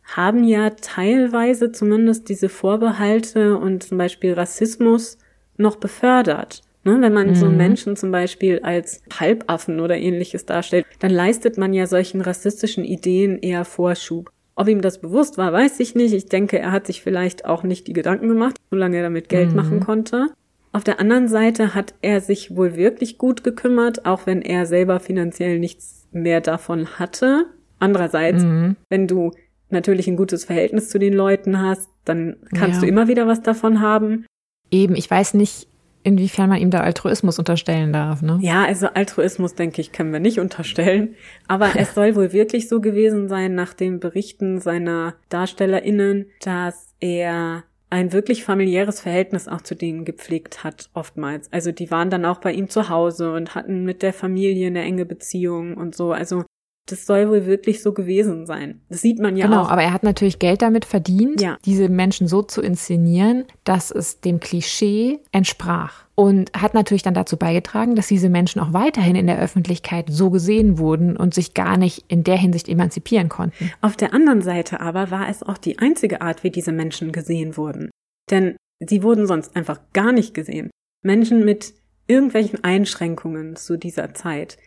haben 0.03 0.43
ja 0.43 0.69
teilweise 0.69 1.71
zumindest 1.71 2.29
diese 2.29 2.49
Vorbehalte 2.49 3.57
und 3.57 3.83
zum 3.83 3.97
Beispiel 3.97 4.33
Rassismus 4.33 5.17
noch 5.57 5.77
befördert. 5.77 6.61
Ne, 6.83 7.01
wenn 7.01 7.13
man 7.13 7.29
mhm. 7.29 7.35
so 7.35 7.49
Menschen 7.49 7.95
zum 7.95 8.11
Beispiel 8.11 8.59
als 8.59 9.01
Halbaffen 9.19 9.79
oder 9.79 9.97
ähnliches 9.97 10.45
darstellt, 10.45 10.85
dann 10.99 11.09
leistet 11.09 11.57
man 11.57 11.73
ja 11.73 11.87
solchen 11.87 12.21
rassistischen 12.21 12.85
Ideen 12.85 13.39
eher 13.39 13.65
Vorschub. 13.65 14.29
Ob 14.53 14.67
ihm 14.67 14.81
das 14.81 15.01
bewusst 15.01 15.39
war, 15.39 15.51
weiß 15.51 15.79
ich 15.79 15.95
nicht. 15.95 16.13
Ich 16.13 16.27
denke, 16.27 16.59
er 16.59 16.71
hat 16.71 16.85
sich 16.85 17.01
vielleicht 17.01 17.45
auch 17.45 17.63
nicht 17.63 17.87
die 17.87 17.93
Gedanken 17.93 18.27
gemacht, 18.27 18.57
solange 18.69 18.97
er 18.97 19.03
damit 19.03 19.29
Geld 19.29 19.49
mhm. 19.49 19.55
machen 19.55 19.79
konnte. 19.79 20.27
Auf 20.75 20.83
der 20.83 20.99
anderen 20.99 21.29
Seite 21.29 21.73
hat 21.73 21.93
er 22.01 22.19
sich 22.19 22.53
wohl 22.53 22.75
wirklich 22.75 23.17
gut 23.17 23.45
gekümmert, 23.45 24.05
auch 24.05 24.25
wenn 24.25 24.41
er 24.41 24.65
selber 24.65 24.99
finanziell 24.99 25.57
nichts 25.57 26.05
mehr 26.11 26.41
davon 26.41 26.99
hatte. 26.99 27.45
Andererseits, 27.79 28.43
mhm. 28.43 28.75
wenn 28.89 29.07
du 29.07 29.31
natürlich 29.69 30.09
ein 30.09 30.17
gutes 30.17 30.43
Verhältnis 30.43 30.89
zu 30.89 30.99
den 30.99 31.13
Leuten 31.13 31.61
hast, 31.61 31.87
dann 32.03 32.35
kannst 32.53 32.75
ja. 32.75 32.81
du 32.81 32.87
immer 32.87 33.07
wieder 33.07 33.25
was 33.25 33.41
davon 33.41 33.79
haben. 33.79 34.25
Eben, 34.69 34.97
ich 34.97 35.09
weiß 35.09 35.35
nicht, 35.35 35.69
inwiefern 36.03 36.49
man 36.49 36.59
ihm 36.59 36.71
da 36.71 36.81
Altruismus 36.81 37.39
unterstellen 37.39 37.93
darf, 37.93 38.21
ne? 38.21 38.37
Ja, 38.41 38.65
also 38.65 38.87
Altruismus, 38.87 39.55
denke 39.55 39.79
ich, 39.79 39.93
können 39.93 40.11
wir 40.11 40.19
nicht 40.19 40.41
unterstellen. 40.41 41.15
Aber 41.47 41.69
es 41.77 41.95
soll 41.95 42.17
wohl 42.17 42.33
wirklich 42.33 42.67
so 42.67 42.81
gewesen 42.81 43.29
sein, 43.29 43.55
nach 43.55 43.73
den 43.73 44.01
Berichten 44.01 44.59
seiner 44.59 45.15
DarstellerInnen, 45.29 46.25
dass 46.41 46.93
er 46.99 47.63
ein 47.95 48.11
wirklich 48.11 48.43
familiäres 48.43 48.99
Verhältnis 48.99 49.47
auch 49.47 49.61
zu 49.61 49.73
denen 49.73 50.03
gepflegt 50.03 50.65
hat, 50.65 50.89
oftmals. 50.93 51.51
Also 51.53 51.71
die 51.71 51.91
waren 51.91 52.09
dann 52.09 52.25
auch 52.25 52.39
bei 52.39 52.51
ihm 52.51 52.69
zu 52.69 52.89
Hause 52.89 53.31
und 53.31 53.55
hatten 53.55 53.85
mit 53.85 54.01
der 54.01 54.11
Familie 54.11 54.67
eine 54.67 54.81
enge 54.81 55.05
Beziehung 55.05 55.77
und 55.77 55.95
so. 55.95 56.11
Also 56.11 56.43
das 56.87 57.07
soll 57.07 57.29
wohl 57.29 57.45
wirklich 57.47 57.81
so 57.81 57.93
gewesen 57.93 58.45
sein. 58.45 58.81
Das 58.89 59.01
sieht 59.01 59.19
man 59.19 59.35
ja 59.35 59.45
genau, 59.45 59.57
auch. 59.57 59.63
Genau, 59.63 59.71
aber 59.73 59.81
er 59.81 59.93
hat 59.93 60.03
natürlich 60.03 60.37
Geld 60.37 60.61
damit 60.61 60.85
verdient, 60.85 61.41
ja. 61.41 61.57
diese 61.65 61.89
Menschen 61.89 62.27
so 62.27 62.43
zu 62.43 62.61
inszenieren, 62.61 63.45
dass 63.63 63.89
es 63.89 64.21
dem 64.21 64.39
Klischee 64.39 65.19
entsprach. 65.31 66.05
Und 66.17 66.53
hat 66.53 66.73
natürlich 66.73 67.03
dann 67.03 67.13
dazu 67.13 67.35
beigetragen, 67.35 67.95
dass 67.95 68.07
diese 68.07 68.29
Menschen 68.29 68.61
auch 68.61 68.71
weiterhin 68.71 69.17
in 69.17 69.27
der 69.27 69.37
Öffentlichkeit 69.37 70.05
so 70.09 70.29
gesehen 70.29 70.77
wurden 70.77 71.17
und 71.17 71.33
sich 71.33 71.53
gar 71.53 71.75
nicht 71.75 72.05
in 72.07 72.23
der 72.23 72.37
Hinsicht 72.37 72.69
emanzipieren 72.69 73.27
konnten. 73.27 73.69
Auf 73.81 73.97
der 73.97 74.13
anderen 74.13 74.41
Seite 74.41 74.79
aber 74.79 75.11
war 75.11 75.27
es 75.27 75.43
auch 75.43 75.57
die 75.57 75.79
einzige 75.79 76.21
Art, 76.21 76.45
wie 76.45 76.51
diese 76.51 76.71
Menschen 76.71 77.11
gesehen 77.11 77.57
wurden. 77.57 77.89
Denn 78.31 78.55
sie 78.79 79.03
wurden 79.03 79.27
sonst 79.27 79.57
einfach 79.57 79.81
gar 79.91 80.13
nicht 80.13 80.33
gesehen. 80.33 80.69
Menschen 81.03 81.43
mit 81.43 81.73
irgendwelchen 82.07 82.63
Einschränkungen 82.63 83.57
zu 83.57 83.77
dieser 83.77 84.13
Zeit 84.13 84.57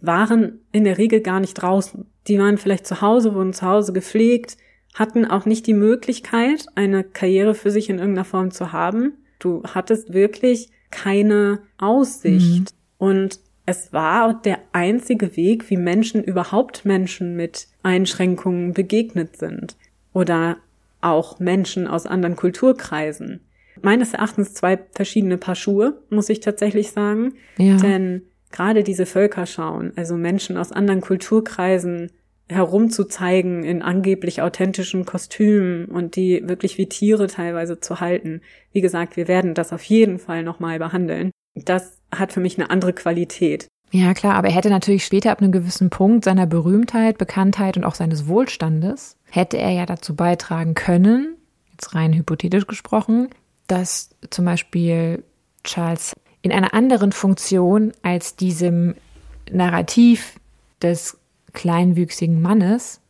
waren 0.00 0.60
in 0.72 0.84
der 0.84 0.98
Regel 0.98 1.20
gar 1.20 1.40
nicht 1.40 1.54
draußen. 1.54 2.06
Die 2.28 2.38
waren 2.38 2.58
vielleicht 2.58 2.86
zu 2.86 3.00
Hause, 3.00 3.34
wurden 3.34 3.52
zu 3.52 3.66
Hause 3.66 3.92
gepflegt, 3.92 4.56
hatten 4.94 5.24
auch 5.24 5.46
nicht 5.46 5.66
die 5.66 5.74
Möglichkeit, 5.74 6.66
eine 6.74 7.04
Karriere 7.04 7.54
für 7.54 7.70
sich 7.70 7.88
in 7.90 7.98
irgendeiner 7.98 8.24
Form 8.24 8.50
zu 8.50 8.72
haben. 8.72 9.14
Du 9.38 9.62
hattest 9.64 10.12
wirklich 10.12 10.68
keine 10.90 11.60
Aussicht. 11.78 12.60
Mhm. 12.60 12.66
Und 12.98 13.40
es 13.66 13.92
war 13.92 14.34
der 14.42 14.58
einzige 14.72 15.36
Weg, 15.36 15.70
wie 15.70 15.76
Menschen 15.76 16.24
überhaupt 16.24 16.84
Menschen 16.84 17.36
mit 17.36 17.68
Einschränkungen 17.82 18.72
begegnet 18.72 19.36
sind. 19.36 19.76
Oder 20.12 20.56
auch 21.00 21.38
Menschen 21.38 21.86
aus 21.86 22.06
anderen 22.06 22.36
Kulturkreisen. 22.36 23.40
Meines 23.80 24.12
Erachtens 24.12 24.54
zwei 24.54 24.78
verschiedene 24.92 25.38
Paar 25.38 25.54
Schuhe, 25.54 26.02
muss 26.10 26.28
ich 26.28 26.40
tatsächlich 26.40 26.90
sagen. 26.90 27.34
Ja. 27.56 27.76
Denn 27.76 28.22
gerade 28.50 28.82
diese 28.82 29.06
Völkerschauen, 29.06 29.92
also 29.96 30.16
Menschen 30.16 30.56
aus 30.56 30.72
anderen 30.72 31.00
Kulturkreisen 31.00 32.10
herumzuzeigen 32.48 33.62
in 33.62 33.80
angeblich 33.80 34.42
authentischen 34.42 35.04
Kostümen 35.04 35.86
und 35.86 36.16
die 36.16 36.42
wirklich 36.46 36.78
wie 36.78 36.88
Tiere 36.88 37.28
teilweise 37.28 37.78
zu 37.78 38.00
halten. 38.00 38.42
Wie 38.72 38.80
gesagt, 38.80 39.16
wir 39.16 39.28
werden 39.28 39.54
das 39.54 39.72
auf 39.72 39.84
jeden 39.84 40.18
Fall 40.18 40.42
nochmal 40.42 40.78
behandeln. 40.78 41.30
Das 41.54 41.98
hat 42.12 42.32
für 42.32 42.40
mich 42.40 42.58
eine 42.58 42.70
andere 42.70 42.92
Qualität. 42.92 43.68
Ja, 43.92 44.14
klar, 44.14 44.34
aber 44.34 44.48
er 44.48 44.54
hätte 44.54 44.70
natürlich 44.70 45.04
später 45.04 45.32
ab 45.32 45.40
einem 45.40 45.52
gewissen 45.52 45.90
Punkt 45.90 46.24
seiner 46.24 46.46
Berühmtheit, 46.46 47.18
Bekanntheit 47.18 47.76
und 47.76 47.84
auch 47.84 47.96
seines 47.96 48.28
Wohlstandes, 48.28 49.16
hätte 49.30 49.58
er 49.58 49.70
ja 49.70 49.86
dazu 49.86 50.14
beitragen 50.14 50.74
können, 50.74 51.36
jetzt 51.72 51.94
rein 51.94 52.12
hypothetisch 52.12 52.66
gesprochen, 52.66 53.30
dass 53.66 54.10
zum 54.30 54.44
Beispiel 54.44 55.24
Charles 55.64 56.14
in 56.42 56.52
einer 56.52 56.74
anderen 56.74 57.12
Funktion 57.12 57.92
als 58.02 58.36
diesem 58.36 58.94
Narrativ 59.50 60.38
des 60.82 61.18
kleinwüchsigen 61.52 62.40
Mannes 62.40 63.00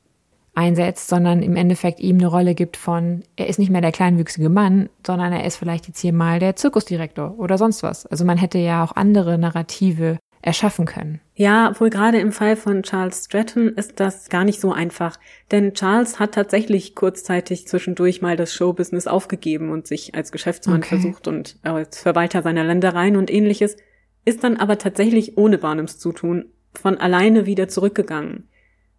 einsetzt, 0.54 1.08
sondern 1.08 1.42
im 1.42 1.56
Endeffekt 1.56 2.00
ihm 2.00 2.18
eine 2.18 2.26
Rolle 2.26 2.54
gibt 2.54 2.76
von, 2.76 3.22
er 3.36 3.46
ist 3.46 3.58
nicht 3.58 3.70
mehr 3.70 3.80
der 3.80 3.92
kleinwüchsige 3.92 4.48
Mann, 4.48 4.88
sondern 5.06 5.32
er 5.32 5.44
ist 5.44 5.56
vielleicht 5.56 5.86
jetzt 5.86 6.00
hier 6.00 6.12
mal 6.12 6.38
der 6.38 6.56
Zirkusdirektor 6.56 7.38
oder 7.38 7.56
sonst 7.56 7.82
was. 7.82 8.06
Also 8.06 8.24
man 8.24 8.38
hätte 8.38 8.58
ja 8.58 8.84
auch 8.84 8.96
andere 8.96 9.38
Narrative 9.38 10.18
erschaffen 10.42 10.86
können. 10.86 11.20
Ja, 11.40 11.72
wohl 11.80 11.88
gerade 11.88 12.20
im 12.20 12.32
Fall 12.32 12.54
von 12.54 12.82
Charles 12.82 13.24
Stratton 13.24 13.68
ist 13.70 13.98
das 13.98 14.28
gar 14.28 14.44
nicht 14.44 14.60
so 14.60 14.74
einfach, 14.74 15.18
denn 15.50 15.72
Charles 15.72 16.18
hat 16.18 16.34
tatsächlich 16.34 16.94
kurzzeitig 16.94 17.66
zwischendurch 17.66 18.20
mal 18.20 18.36
das 18.36 18.52
Showbusiness 18.52 19.06
aufgegeben 19.06 19.70
und 19.70 19.86
sich 19.86 20.14
als 20.14 20.32
Geschäftsmann 20.32 20.80
okay. 20.80 21.00
versucht 21.00 21.28
und 21.28 21.56
als 21.62 21.98
Verwalter 21.98 22.42
seiner 22.42 22.62
Ländereien 22.64 23.16
und 23.16 23.30
ähnliches, 23.30 23.78
ist 24.26 24.44
dann 24.44 24.58
aber 24.58 24.76
tatsächlich 24.76 25.38
ohne 25.38 25.56
Barnums 25.56 25.98
Zutun 25.98 26.50
von 26.74 26.98
alleine 26.98 27.46
wieder 27.46 27.68
zurückgegangen, 27.68 28.50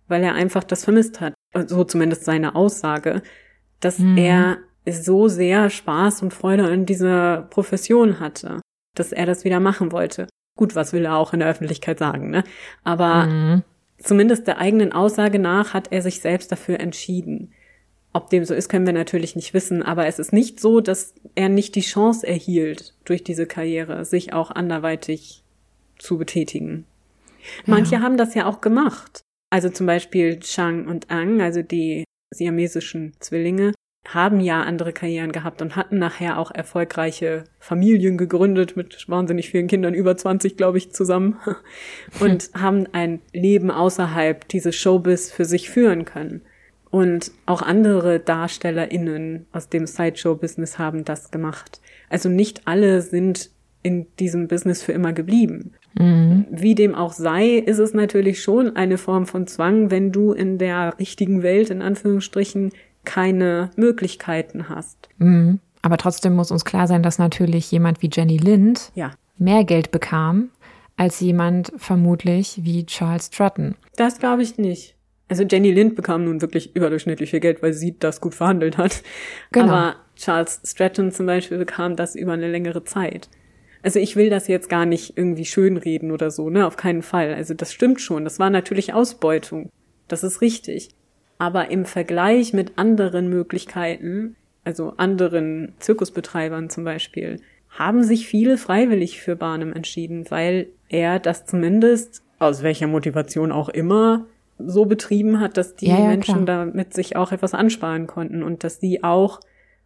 weil 0.07 0.23
er 0.23 0.34
einfach 0.34 0.63
das 0.63 0.84
vermisst 0.84 1.22
hat, 1.22 1.35
so 1.68 1.84
zumindest 1.84 2.26
seine 2.26 2.55
Aussage, 2.55 3.22
dass 3.81 3.99
mhm. 3.99 4.18
er 4.18 4.57
so 4.89 5.27
sehr 5.27 5.69
Spaß 5.69 6.23
und 6.23 6.34
Freude 6.34 6.63
an 6.63 6.88
dieser 6.88 7.43
Profession 7.51 8.19
hatte, 8.19 8.61
dass 8.95 9.11
er 9.11 9.27
das 9.27 9.43
wieder 9.45 9.59
machen 9.59 9.91
wollte. 9.91 10.26
Gut, 10.61 10.75
was 10.75 10.93
will 10.93 11.05
er 11.05 11.15
auch 11.15 11.33
in 11.33 11.39
der 11.39 11.49
Öffentlichkeit 11.49 11.97
sagen, 11.97 12.29
ne? 12.29 12.43
Aber 12.83 13.25
mhm. 13.25 13.63
zumindest 13.97 14.45
der 14.45 14.59
eigenen 14.59 14.91
Aussage 14.91 15.39
nach 15.39 15.73
hat 15.73 15.91
er 15.91 16.03
sich 16.03 16.21
selbst 16.21 16.51
dafür 16.51 16.79
entschieden. 16.79 17.51
Ob 18.13 18.29
dem 18.29 18.45
so 18.45 18.53
ist, 18.53 18.69
können 18.69 18.85
wir 18.85 18.93
natürlich 18.93 19.35
nicht 19.35 19.55
wissen, 19.55 19.81
aber 19.81 20.05
es 20.05 20.19
ist 20.19 20.33
nicht 20.33 20.59
so, 20.59 20.79
dass 20.79 21.15
er 21.33 21.49
nicht 21.49 21.73
die 21.73 21.81
Chance 21.81 22.27
erhielt, 22.27 22.93
durch 23.05 23.23
diese 23.23 23.47
Karriere 23.47 24.05
sich 24.05 24.33
auch 24.33 24.51
anderweitig 24.51 25.41
zu 25.97 26.19
betätigen. 26.19 26.85
Manche 27.65 27.95
ja. 27.95 28.01
haben 28.01 28.17
das 28.17 28.35
ja 28.35 28.45
auch 28.45 28.61
gemacht. 28.61 29.21
Also 29.49 29.69
zum 29.69 29.88
Beispiel 29.88 30.39
Chang 30.41 30.85
und 30.85 31.09
Ang, 31.09 31.41
also 31.41 31.63
die 31.63 32.03
siamesischen 32.29 33.13
Zwillinge, 33.19 33.71
haben 34.07 34.39
ja 34.39 34.63
andere 34.63 34.93
Karrieren 34.93 35.31
gehabt 35.31 35.61
und 35.61 35.75
hatten 35.75 35.99
nachher 35.99 36.37
auch 36.37 36.51
erfolgreiche 36.51 37.43
Familien 37.59 38.17
gegründet 38.17 38.75
mit 38.75 39.07
wahnsinnig 39.07 39.49
vielen 39.49 39.67
Kindern, 39.67 39.93
über 39.93 40.17
20, 40.17 40.57
glaube 40.57 40.79
ich, 40.79 40.91
zusammen 40.91 41.37
und 42.19 42.49
haben 42.53 42.87
ein 42.93 43.21
Leben 43.31 43.69
außerhalb 43.69 44.47
dieses 44.47 44.75
Showbiz 44.75 45.31
für 45.31 45.45
sich 45.45 45.69
führen 45.69 46.05
können. 46.05 46.41
Und 46.89 47.31
auch 47.45 47.61
andere 47.61 48.19
DarstellerInnen 48.19 49.45
aus 49.53 49.69
dem 49.69 49.87
Sideshow-Business 49.87 50.77
haben 50.77 51.05
das 51.05 51.31
gemacht. 51.31 51.79
Also 52.09 52.27
nicht 52.27 52.67
alle 52.67 53.01
sind 53.01 53.49
in 53.81 54.07
diesem 54.19 54.47
Business 54.47 54.83
für 54.83 54.91
immer 54.91 55.13
geblieben. 55.13 55.73
Mhm. 55.97 56.45
Wie 56.51 56.75
dem 56.75 56.93
auch 56.93 57.13
sei, 57.13 57.55
ist 57.55 57.79
es 57.79 57.93
natürlich 57.93 58.41
schon 58.41 58.75
eine 58.75 58.97
Form 58.97 59.25
von 59.25 59.47
Zwang, 59.47 59.89
wenn 59.89 60.11
du 60.11 60.33
in 60.33 60.57
der 60.57 60.99
richtigen 60.99 61.43
Welt, 61.43 61.69
in 61.69 61.81
Anführungsstrichen, 61.81 62.71
keine 63.03 63.71
Möglichkeiten 63.75 64.69
hast. 64.69 65.09
Mhm. 65.17 65.59
Aber 65.81 65.97
trotzdem 65.97 66.33
muss 66.33 66.51
uns 66.51 66.65
klar 66.65 66.87
sein, 66.87 67.03
dass 67.03 67.17
natürlich 67.17 67.71
jemand 67.71 68.01
wie 68.01 68.09
Jenny 68.11 68.37
Lind 68.37 68.91
ja. 68.95 69.11
mehr 69.37 69.63
Geld 69.63 69.91
bekam 69.91 70.49
als 70.97 71.19
jemand 71.19 71.71
vermutlich 71.77 72.59
wie 72.63 72.85
Charles 72.85 73.27
Stratton. 73.27 73.75
Das 73.95 74.19
glaube 74.19 74.43
ich 74.43 74.57
nicht. 74.57 74.95
Also 75.29 75.43
Jenny 75.43 75.71
Lind 75.71 75.95
bekam 75.95 76.25
nun 76.25 76.41
wirklich 76.41 76.75
überdurchschnittlich 76.75 77.31
viel 77.31 77.39
Geld, 77.39 77.63
weil 77.63 77.73
sie 77.73 77.97
das 77.97 78.21
gut 78.21 78.35
verhandelt 78.35 78.77
hat. 78.77 79.01
Genau. 79.51 79.73
Aber 79.73 79.95
Charles 80.15 80.61
Stratton 80.65 81.11
zum 81.11 81.25
Beispiel 81.25 81.57
bekam 81.57 81.95
das 81.95 82.15
über 82.15 82.33
eine 82.33 82.51
längere 82.51 82.83
Zeit. 82.83 83.29
Also 83.81 83.97
ich 83.97 84.15
will 84.15 84.29
das 84.29 84.47
jetzt 84.47 84.69
gar 84.69 84.85
nicht 84.85 85.17
irgendwie 85.17 85.45
schönreden 85.45 86.11
oder 86.11 86.29
so, 86.29 86.49
ne? 86.49 86.67
Auf 86.67 86.77
keinen 86.77 87.01
Fall. 87.01 87.33
Also 87.33 87.53
das 87.53 87.73
stimmt 87.73 87.99
schon. 88.01 88.23
Das 88.25 88.37
war 88.37 88.49
natürlich 88.49 88.93
Ausbeutung. 88.93 89.71
Das 90.07 90.23
ist 90.23 90.41
richtig. 90.41 90.89
Aber 91.41 91.72
im 91.72 91.85
Vergleich 91.85 92.53
mit 92.53 92.77
anderen 92.77 93.27
Möglichkeiten, 93.27 94.35
also 94.63 94.93
anderen 94.97 95.73
Zirkusbetreibern 95.80 96.69
zum 96.69 96.84
Beispiel, 96.84 97.41
haben 97.72 98.03
sich 98.03 98.27
viele 98.27 98.59
freiwillig 98.59 99.19
für 99.19 99.35
Barnum 99.35 99.73
entschieden, 99.73 100.30
weil 100.30 100.68
er 100.88 101.18
das 101.18 101.47
zumindest, 101.47 102.22
aus 102.38 102.61
welcher 102.61 102.85
Motivation 102.85 103.51
auch 103.51 103.69
immer, 103.69 104.27
so 104.59 104.85
betrieben 104.85 105.39
hat, 105.39 105.57
dass 105.57 105.76
die 105.76 105.88
ja, 105.88 105.97
ja, 105.97 106.07
Menschen 106.09 106.45
klar. 106.45 106.68
damit 106.68 106.93
sich 106.93 107.15
auch 107.15 107.31
etwas 107.31 107.55
ansparen 107.55 108.05
konnten 108.05 108.43
und 108.43 108.63
dass 108.63 108.80
sie 108.80 109.03
auch 109.03 109.39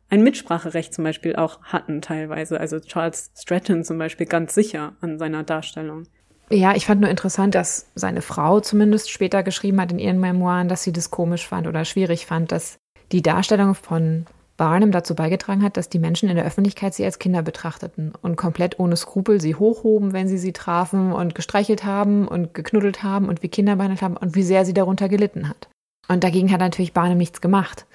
ein 0.10 0.23
Mitspracherecht 0.23 0.94
zum 0.94 1.06
Beispiel 1.06 1.38
auch 1.38 1.64
hatten 1.64 2.02
teilweise. 2.02 2.60
Also 2.60 2.82
Charles 2.82 3.32
Stratton 3.34 3.86
zum 3.86 3.98
Beispiel 3.98 4.26
ganz 4.26 4.53
sicher 4.53 4.98
an 4.99 5.19
seiner 5.19 5.44
Darstellung. 5.44 6.03
Ja, 6.49 6.76
ich 6.76 6.85
fand 6.85 7.01
nur 7.01 7.09
interessant, 7.09 7.55
dass 7.55 7.88
seine 7.95 8.22
Frau 8.22 8.59
zumindest 8.59 9.09
später 9.09 9.41
geschrieben 9.41 9.81
hat 9.81 9.91
in 9.91 9.99
ihren 9.99 10.19
Memoiren, 10.19 10.67
dass 10.67 10.84
sie 10.84 10.93
das 10.93 11.09
komisch 11.09 11.47
fand 11.47 11.67
oder 11.67 11.85
schwierig 11.85 12.26
fand, 12.26 12.51
dass 12.51 12.77
die 13.11 13.23
Darstellung 13.23 13.73
von 13.73 14.26
Barnum 14.57 14.91
dazu 14.91 15.15
beigetragen 15.15 15.63
hat, 15.63 15.76
dass 15.76 15.89
die 15.89 15.99
Menschen 15.99 16.30
in 16.30 16.35
der 16.35 16.45
Öffentlichkeit 16.45 16.93
sie 16.93 17.03
als 17.03 17.19
Kinder 17.19 17.41
betrachteten 17.41 18.13
und 18.22 18.38
komplett 18.38 18.80
ohne 18.80 18.95
Skrupel 18.95 19.41
sie 19.41 19.55
hochhoben, 19.55 20.13
wenn 20.13 20.27
sie 20.27 20.38
sie 20.38 20.53
trafen 20.53 21.11
und 21.11 21.35
gestreichelt 21.35 21.84
haben 21.84 22.27
und 22.27 22.53
geknuddelt 22.53 23.03
haben 23.03 23.27
und 23.27 23.43
wie 23.43 23.49
Kinder 23.49 23.76
behandelt 23.76 24.01
haben 24.01 24.15
und 24.15 24.35
wie 24.35 24.43
sehr 24.43 24.65
sie 24.65 24.73
darunter 24.73 25.09
gelitten 25.09 25.49
hat. 25.49 25.67
Und 26.07 26.23
dagegen 26.23 26.51
hat 26.51 26.61
natürlich 26.61 26.93
Barnum 26.93 27.17
nichts 27.17 27.41
gemacht, 27.41 27.85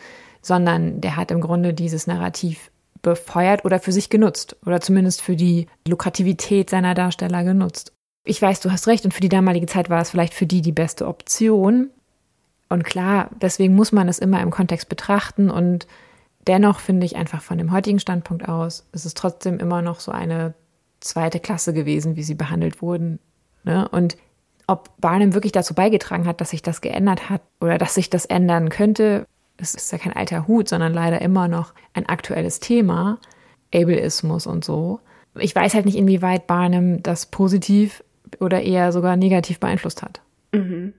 sondern 0.42 1.00
der 1.00 1.16
hat 1.16 1.30
im 1.30 1.40
Grunde 1.40 1.72
dieses 1.72 2.06
Narrativ 2.06 2.70
befeuert 3.00 3.64
oder 3.64 3.80
für 3.80 3.92
sich 3.92 4.10
genutzt 4.10 4.56
oder 4.66 4.80
zumindest 4.80 5.22
für 5.22 5.36
die 5.36 5.66
Lukrativität 5.88 6.68
seiner 6.68 6.94
Darsteller 6.94 7.44
genutzt. 7.44 7.92
Ich 8.24 8.40
weiß, 8.40 8.60
du 8.60 8.70
hast 8.70 8.86
recht 8.86 9.04
und 9.04 9.14
für 9.14 9.20
die 9.20 9.28
damalige 9.28 9.66
Zeit 9.66 9.90
war 9.90 10.00
es 10.00 10.10
vielleicht 10.10 10.34
für 10.34 10.46
die 10.46 10.62
die 10.62 10.72
beste 10.72 11.06
Option. 11.06 11.90
Und 12.68 12.84
klar, 12.84 13.30
deswegen 13.40 13.74
muss 13.74 13.92
man 13.92 14.08
es 14.08 14.18
immer 14.18 14.40
im 14.40 14.50
Kontext 14.50 14.88
betrachten 14.88 15.50
und 15.50 15.86
dennoch 16.46 16.80
finde 16.80 17.06
ich 17.06 17.16
einfach 17.16 17.42
von 17.42 17.58
dem 17.58 17.72
heutigen 17.72 17.98
Standpunkt 17.98 18.48
aus, 18.48 18.86
ist 18.92 19.04
es 19.04 19.14
trotzdem 19.14 19.58
immer 19.58 19.82
noch 19.82 20.00
so 20.00 20.12
eine 20.12 20.54
zweite 21.00 21.40
Klasse 21.40 21.72
gewesen, 21.72 22.16
wie 22.16 22.22
sie 22.22 22.34
behandelt 22.34 22.82
wurden. 22.82 23.18
Ne? 23.64 23.88
Und 23.88 24.16
ob 24.66 24.96
Barnum 25.00 25.34
wirklich 25.34 25.52
dazu 25.52 25.74
beigetragen 25.74 26.26
hat, 26.26 26.40
dass 26.40 26.50
sich 26.50 26.62
das 26.62 26.80
geändert 26.80 27.28
hat 27.28 27.42
oder 27.60 27.76
dass 27.78 27.94
sich 27.94 28.08
das 28.08 28.24
ändern 28.24 28.68
könnte, 28.68 29.26
es 29.56 29.74
ist 29.74 29.92
ja 29.92 29.98
kein 29.98 30.12
alter 30.12 30.46
Hut, 30.46 30.68
sondern 30.68 30.94
leider 30.94 31.20
immer 31.20 31.48
noch 31.48 31.74
ein 31.92 32.06
aktuelles 32.06 32.60
Thema, 32.60 33.18
Ableismus 33.74 34.46
und 34.46 34.64
so. 34.64 35.00
Ich 35.38 35.54
weiß 35.54 35.74
halt 35.74 35.86
nicht, 35.86 35.96
inwieweit 35.96 36.46
Barnum 36.46 37.02
das 37.02 37.26
positiv 37.26 38.02
oder 38.38 38.62
eher 38.62 38.92
sogar 38.92 39.16
negativ 39.16 39.58
beeinflusst 39.60 40.02
hat. 40.02 40.20
Mhm. 40.52 40.94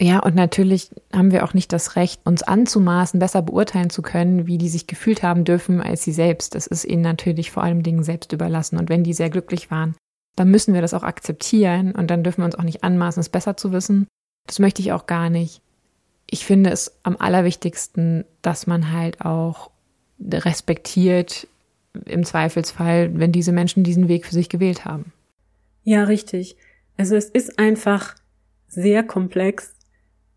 Ja, 0.00 0.20
und 0.20 0.34
natürlich 0.34 0.90
haben 1.12 1.32
wir 1.32 1.44
auch 1.44 1.54
nicht 1.54 1.72
das 1.72 1.96
Recht, 1.96 2.22
uns 2.24 2.42
anzumaßen, 2.42 3.20
besser 3.20 3.42
beurteilen 3.42 3.90
zu 3.90 4.02
können, 4.02 4.46
wie 4.46 4.58
die 4.58 4.68
sich 4.68 4.86
gefühlt 4.86 5.22
haben 5.22 5.44
dürfen 5.44 5.80
als 5.80 6.02
sie 6.02 6.12
selbst. 6.12 6.54
Das 6.54 6.66
ist 6.66 6.84
ihnen 6.84 7.02
natürlich 7.02 7.50
vor 7.50 7.62
allem 7.62 7.82
Dingen 7.82 8.02
selbst 8.02 8.32
überlassen. 8.32 8.78
Und 8.78 8.88
wenn 8.88 9.04
die 9.04 9.12
sehr 9.12 9.30
glücklich 9.30 9.70
waren, 9.70 9.94
dann 10.34 10.50
müssen 10.50 10.72
wir 10.72 10.80
das 10.80 10.94
auch 10.94 11.02
akzeptieren 11.02 11.92
und 11.92 12.10
dann 12.10 12.24
dürfen 12.24 12.40
wir 12.40 12.46
uns 12.46 12.54
auch 12.54 12.64
nicht 12.64 12.82
anmaßen, 12.82 13.20
es 13.20 13.28
besser 13.28 13.56
zu 13.56 13.70
wissen. 13.70 14.06
Das 14.46 14.58
möchte 14.58 14.80
ich 14.80 14.92
auch 14.92 15.06
gar 15.06 15.28
nicht. 15.28 15.60
Ich 16.30 16.46
finde 16.46 16.70
es 16.70 16.98
am 17.02 17.16
allerwichtigsten, 17.18 18.24
dass 18.40 18.66
man 18.66 18.92
halt 18.92 19.20
auch 19.20 19.70
respektiert, 20.18 21.46
im 22.06 22.24
Zweifelsfall, 22.24 23.10
wenn 23.18 23.32
diese 23.32 23.52
Menschen 23.52 23.84
diesen 23.84 24.08
Weg 24.08 24.26
für 24.26 24.32
sich 24.32 24.48
gewählt 24.48 24.84
haben. 24.84 25.12
Ja, 25.82 26.04
richtig. 26.04 26.56
Also 26.96 27.16
es 27.16 27.28
ist 27.30 27.58
einfach 27.58 28.14
sehr 28.68 29.02
komplex 29.02 29.74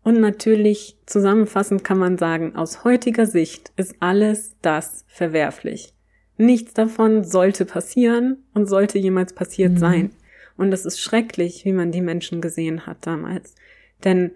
und 0.02 0.20
natürlich 0.20 0.98
zusammenfassend 1.06 1.82
kann 1.82 1.98
man 1.98 2.16
sagen, 2.16 2.54
aus 2.54 2.84
heutiger 2.84 3.26
Sicht 3.26 3.72
ist 3.76 3.96
alles 4.00 4.56
das 4.62 5.04
verwerflich. 5.08 5.94
Nichts 6.36 6.74
davon 6.74 7.24
sollte 7.24 7.64
passieren 7.64 8.44
und 8.54 8.66
sollte 8.66 8.98
jemals 8.98 9.32
passiert 9.32 9.72
mhm. 9.72 9.78
sein. 9.78 10.10
Und 10.56 10.72
es 10.72 10.86
ist 10.86 11.00
schrecklich, 11.00 11.64
wie 11.64 11.72
man 11.72 11.92
die 11.92 12.02
Menschen 12.02 12.40
gesehen 12.40 12.86
hat 12.86 13.06
damals. 13.06 13.54
Denn 14.04 14.32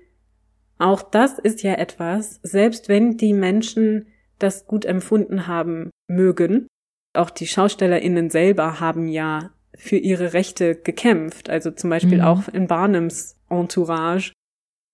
auch 0.78 1.02
das 1.02 1.38
ist 1.38 1.62
ja 1.62 1.74
etwas, 1.74 2.40
selbst 2.42 2.88
wenn 2.88 3.16
die 3.16 3.32
Menschen 3.32 4.06
das 4.38 4.66
gut 4.66 4.84
empfunden 4.84 5.46
haben 5.46 5.90
mögen, 6.08 6.66
auch 7.12 7.30
die 7.30 7.46
Schaustellerinnen 7.46 8.30
selber 8.30 8.80
haben 8.80 9.06
ja 9.06 9.50
für 9.76 9.96
ihre 9.96 10.32
Rechte 10.32 10.74
gekämpft. 10.74 11.50
Also 11.50 11.70
zum 11.70 11.90
Beispiel 11.90 12.18
mhm. 12.18 12.24
auch 12.24 12.48
in 12.48 12.66
Barnums 12.66 13.36
Entourage 13.48 14.32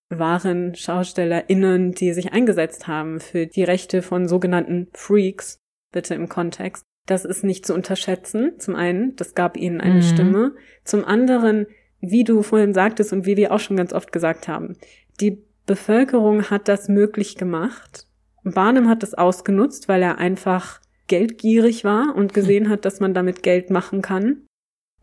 waren 0.09 0.75
SchaustellerInnen, 0.75 1.93
die 1.93 2.13
sich 2.13 2.33
eingesetzt 2.33 2.87
haben 2.87 3.21
für 3.21 3.47
die 3.47 3.65
Rechte 3.65 4.03
von 4.03 4.29
sogenannten 4.29 4.89
Freaks, 4.93 5.59
bitte 5.93 6.15
im 6.15 6.29
Kontext. 6.29 6.85
Das 7.07 7.25
ist 7.25 7.45
nicht 7.45 7.67
zu 7.67 7.75
unterschätzen. 7.75 8.59
Zum 8.59 8.75
einen, 8.75 9.17
das 9.17 9.35
gab 9.35 9.57
ihnen 9.57 9.81
eine 9.81 9.97
mhm. 9.97 10.03
Stimme. 10.03 10.55
Zum 10.85 11.05
anderen, 11.05 11.67
wie 12.01 12.25
du 12.25 12.43
vorhin 12.43 12.75
sagtest 12.75 13.13
und 13.13 13.27
wie 13.27 13.37
wir 13.37 13.53
auch 13.53 13.61
schon 13.61 13.77
ganz 13.77 13.93
oft 13.93 14.13
gesagt 14.13 14.49
haben, 14.49 14.77
die 15.21 15.43
Bevölkerung 15.67 16.51
hat 16.51 16.69
das 16.69 16.89
möglich 16.89 17.37
gemacht. 17.37 18.07
Barnum 18.45 18.89
hat 18.89 19.03
das 19.03 19.15
ausgenutzt, 19.15 19.89
weil 19.89 20.03
er 20.03 20.19
einfach 20.19 20.81
geldgierig 21.09 21.85
war 21.85 22.15
und 22.15 22.35
gesehen 22.35 22.69
hat, 22.69 22.85
dass 22.85 23.01
man 23.01 23.15
damit 23.15 23.43
Geld 23.43 23.71
machen 23.71 24.03
kann. 24.03 24.46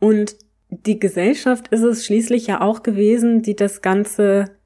Und 0.03 0.35
die 0.69 0.99
Gesellschaft 0.99 1.67
ist 1.69 1.81
es 1.83 2.05
schließlich 2.05 2.47
ja 2.47 2.61
auch 2.61 2.83
gewesen, 2.83 3.41
die 3.41 3.55
das 3.55 3.81
Ganze 3.81 4.57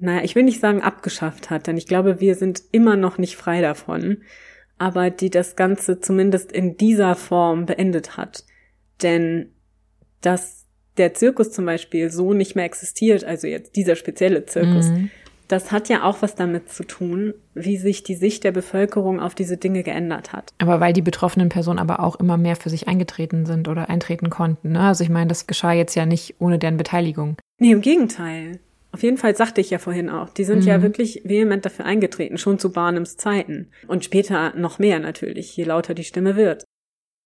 naja, 0.00 0.24
ich 0.24 0.34
will 0.34 0.44
nicht 0.44 0.60
sagen 0.60 0.80
abgeschafft 0.80 1.50
hat, 1.50 1.66
denn 1.66 1.76
ich 1.76 1.86
glaube, 1.86 2.20
wir 2.20 2.34
sind 2.34 2.62
immer 2.72 2.96
noch 2.96 3.18
nicht 3.18 3.36
frei 3.36 3.60
davon, 3.60 4.22
aber 4.78 5.10
die 5.10 5.28
das 5.28 5.56
Ganze 5.56 6.00
zumindest 6.00 6.52
in 6.52 6.78
dieser 6.78 7.14
Form 7.14 7.66
beendet 7.66 8.16
hat. 8.16 8.44
Denn 9.02 9.52
dass 10.22 10.66
der 10.96 11.14
Zirkus 11.14 11.52
zum 11.52 11.66
Beispiel 11.66 12.10
so 12.10 12.32
nicht 12.32 12.56
mehr 12.56 12.64
existiert, 12.64 13.24
also 13.24 13.46
jetzt 13.46 13.76
dieser 13.76 13.94
spezielle 13.94 14.46
Zirkus, 14.46 14.88
mhm. 14.88 15.10
Das 15.50 15.72
hat 15.72 15.88
ja 15.88 16.04
auch 16.04 16.22
was 16.22 16.34
damit 16.34 16.68
zu 16.68 16.84
tun, 16.84 17.34
wie 17.54 17.76
sich 17.76 18.02
die 18.02 18.14
Sicht 18.14 18.44
der 18.44 18.52
Bevölkerung 18.52 19.20
auf 19.20 19.34
diese 19.34 19.56
Dinge 19.56 19.82
geändert 19.82 20.32
hat. 20.32 20.52
Aber 20.58 20.80
weil 20.80 20.92
die 20.92 21.02
betroffenen 21.02 21.48
Personen 21.48 21.78
aber 21.78 22.00
auch 22.00 22.16
immer 22.16 22.36
mehr 22.36 22.56
für 22.56 22.70
sich 22.70 22.86
eingetreten 22.86 23.46
sind 23.46 23.66
oder 23.66 23.90
eintreten 23.90 24.30
konnten. 24.30 24.72
Ne? 24.72 24.80
Also 24.80 25.02
ich 25.02 25.10
meine, 25.10 25.28
das 25.28 25.46
geschah 25.46 25.72
jetzt 25.72 25.94
ja 25.94 26.06
nicht 26.06 26.36
ohne 26.38 26.58
deren 26.58 26.76
Beteiligung. 26.76 27.36
Nee, 27.58 27.72
im 27.72 27.80
Gegenteil. 27.80 28.60
Auf 28.92 29.02
jeden 29.02 29.18
Fall 29.18 29.36
sagte 29.36 29.60
ich 29.60 29.70
ja 29.70 29.78
vorhin 29.78 30.08
auch, 30.10 30.30
die 30.30 30.44
sind 30.44 30.60
mhm. 30.60 30.68
ja 30.68 30.82
wirklich 30.82 31.22
vehement 31.24 31.64
dafür 31.64 31.84
eingetreten, 31.84 32.38
schon 32.38 32.58
zu 32.58 32.72
Barnums 32.72 33.16
Zeiten. 33.16 33.68
Und 33.86 34.04
später 34.04 34.54
noch 34.56 34.78
mehr 34.78 34.98
natürlich, 34.98 35.56
je 35.56 35.64
lauter 35.64 35.94
die 35.94 36.04
Stimme 36.04 36.36
wird. 36.36 36.64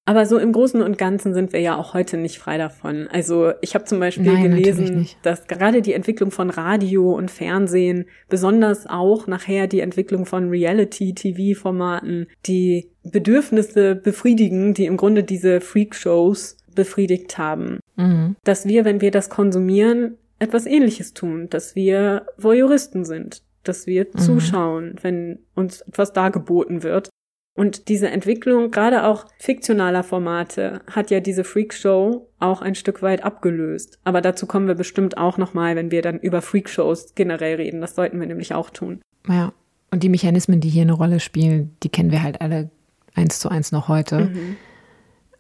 Aber 0.06 0.26
so 0.26 0.38
im 0.38 0.52
Großen 0.52 0.82
und 0.82 0.98
Ganzen 0.98 1.32
sind 1.32 1.52
wir 1.54 1.60
ja 1.60 1.76
auch 1.76 1.94
heute 1.94 2.18
nicht 2.18 2.38
frei 2.38 2.58
davon. 2.58 3.08
Also 3.08 3.52
ich 3.62 3.74
habe 3.74 3.84
zum 3.84 4.00
Beispiel 4.00 4.32
Nein, 4.32 4.50
gelesen, 4.50 5.08
dass 5.22 5.46
gerade 5.46 5.80
die 5.80 5.94
Entwicklung 5.94 6.30
von 6.30 6.50
Radio 6.50 7.14
und 7.14 7.30
Fernsehen, 7.30 8.04
besonders 8.28 8.86
auch 8.86 9.26
nachher 9.26 9.66
die 9.66 9.80
Entwicklung 9.80 10.26
von 10.26 10.50
Reality-TV-Formaten, 10.50 12.26
die 12.44 12.90
Bedürfnisse 13.02 13.94
befriedigen, 13.94 14.74
die 14.74 14.84
im 14.84 14.98
Grunde 14.98 15.24
diese 15.24 15.62
Freak-Shows 15.62 16.58
befriedigt 16.74 17.38
haben. 17.38 17.80
Mhm. 17.96 18.36
Dass 18.44 18.66
wir, 18.66 18.84
wenn 18.84 19.00
wir 19.00 19.10
das 19.10 19.30
konsumieren, 19.30 20.18
etwas 20.38 20.66
Ähnliches 20.66 21.14
tun, 21.14 21.48
dass 21.48 21.74
wir 21.74 22.26
Voyeuristen 22.36 23.04
sind, 23.04 23.42
dass 23.62 23.86
wir 23.86 24.06
mhm. 24.12 24.18
zuschauen, 24.18 24.96
wenn 25.00 25.38
uns 25.54 25.80
etwas 25.82 26.12
dargeboten 26.12 26.82
wird. 26.82 27.08
Und 27.56 27.88
diese 27.88 28.10
Entwicklung, 28.10 28.72
gerade 28.72 29.04
auch 29.04 29.26
fiktionaler 29.38 30.02
Formate, 30.02 30.80
hat 30.90 31.10
ja 31.10 31.20
diese 31.20 31.44
Freakshow 31.44 32.28
auch 32.40 32.62
ein 32.62 32.74
Stück 32.74 33.00
weit 33.00 33.24
abgelöst. 33.24 33.98
Aber 34.02 34.20
dazu 34.20 34.46
kommen 34.46 34.66
wir 34.66 34.74
bestimmt 34.74 35.16
auch 35.16 35.38
nochmal, 35.38 35.76
wenn 35.76 35.92
wir 35.92 36.02
dann 36.02 36.18
über 36.18 36.42
Freakshows 36.42 37.14
generell 37.14 37.56
reden. 37.56 37.80
Das 37.80 37.94
sollten 37.94 38.18
wir 38.18 38.26
nämlich 38.26 38.54
auch 38.54 38.70
tun. 38.70 39.00
Ja, 39.28 39.52
und 39.92 40.02
die 40.02 40.08
Mechanismen, 40.08 40.60
die 40.60 40.68
hier 40.68 40.82
eine 40.82 40.92
Rolle 40.92 41.20
spielen, 41.20 41.76
die 41.84 41.88
kennen 41.88 42.10
wir 42.10 42.24
halt 42.24 42.40
alle 42.40 42.70
eins 43.14 43.38
zu 43.38 43.48
eins 43.48 43.70
noch 43.70 43.86
heute. 43.86 44.24
Mhm. 44.26 44.56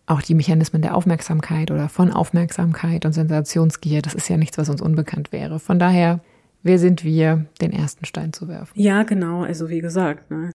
Auch 0.06 0.22
die 0.22 0.34
Mechanismen 0.34 0.82
der 0.82 0.94
Aufmerksamkeit 0.94 1.72
oder 1.72 1.88
von 1.88 2.12
Aufmerksamkeit 2.12 3.04
und 3.06 3.12
Sensationsgier, 3.12 4.02
das 4.02 4.14
ist 4.14 4.28
ja 4.28 4.36
nichts, 4.36 4.56
was 4.56 4.68
uns 4.68 4.80
unbekannt 4.80 5.32
wäre. 5.32 5.58
Von 5.58 5.80
daher, 5.80 6.20
wer 6.62 6.78
sind 6.78 7.02
wir, 7.02 7.46
den 7.60 7.72
ersten 7.72 8.04
Stein 8.04 8.32
zu 8.32 8.46
werfen? 8.46 8.80
Ja, 8.80 9.02
genau. 9.02 9.42
Also 9.42 9.68
wie 9.70 9.80
gesagt, 9.80 10.30
ne? 10.30 10.52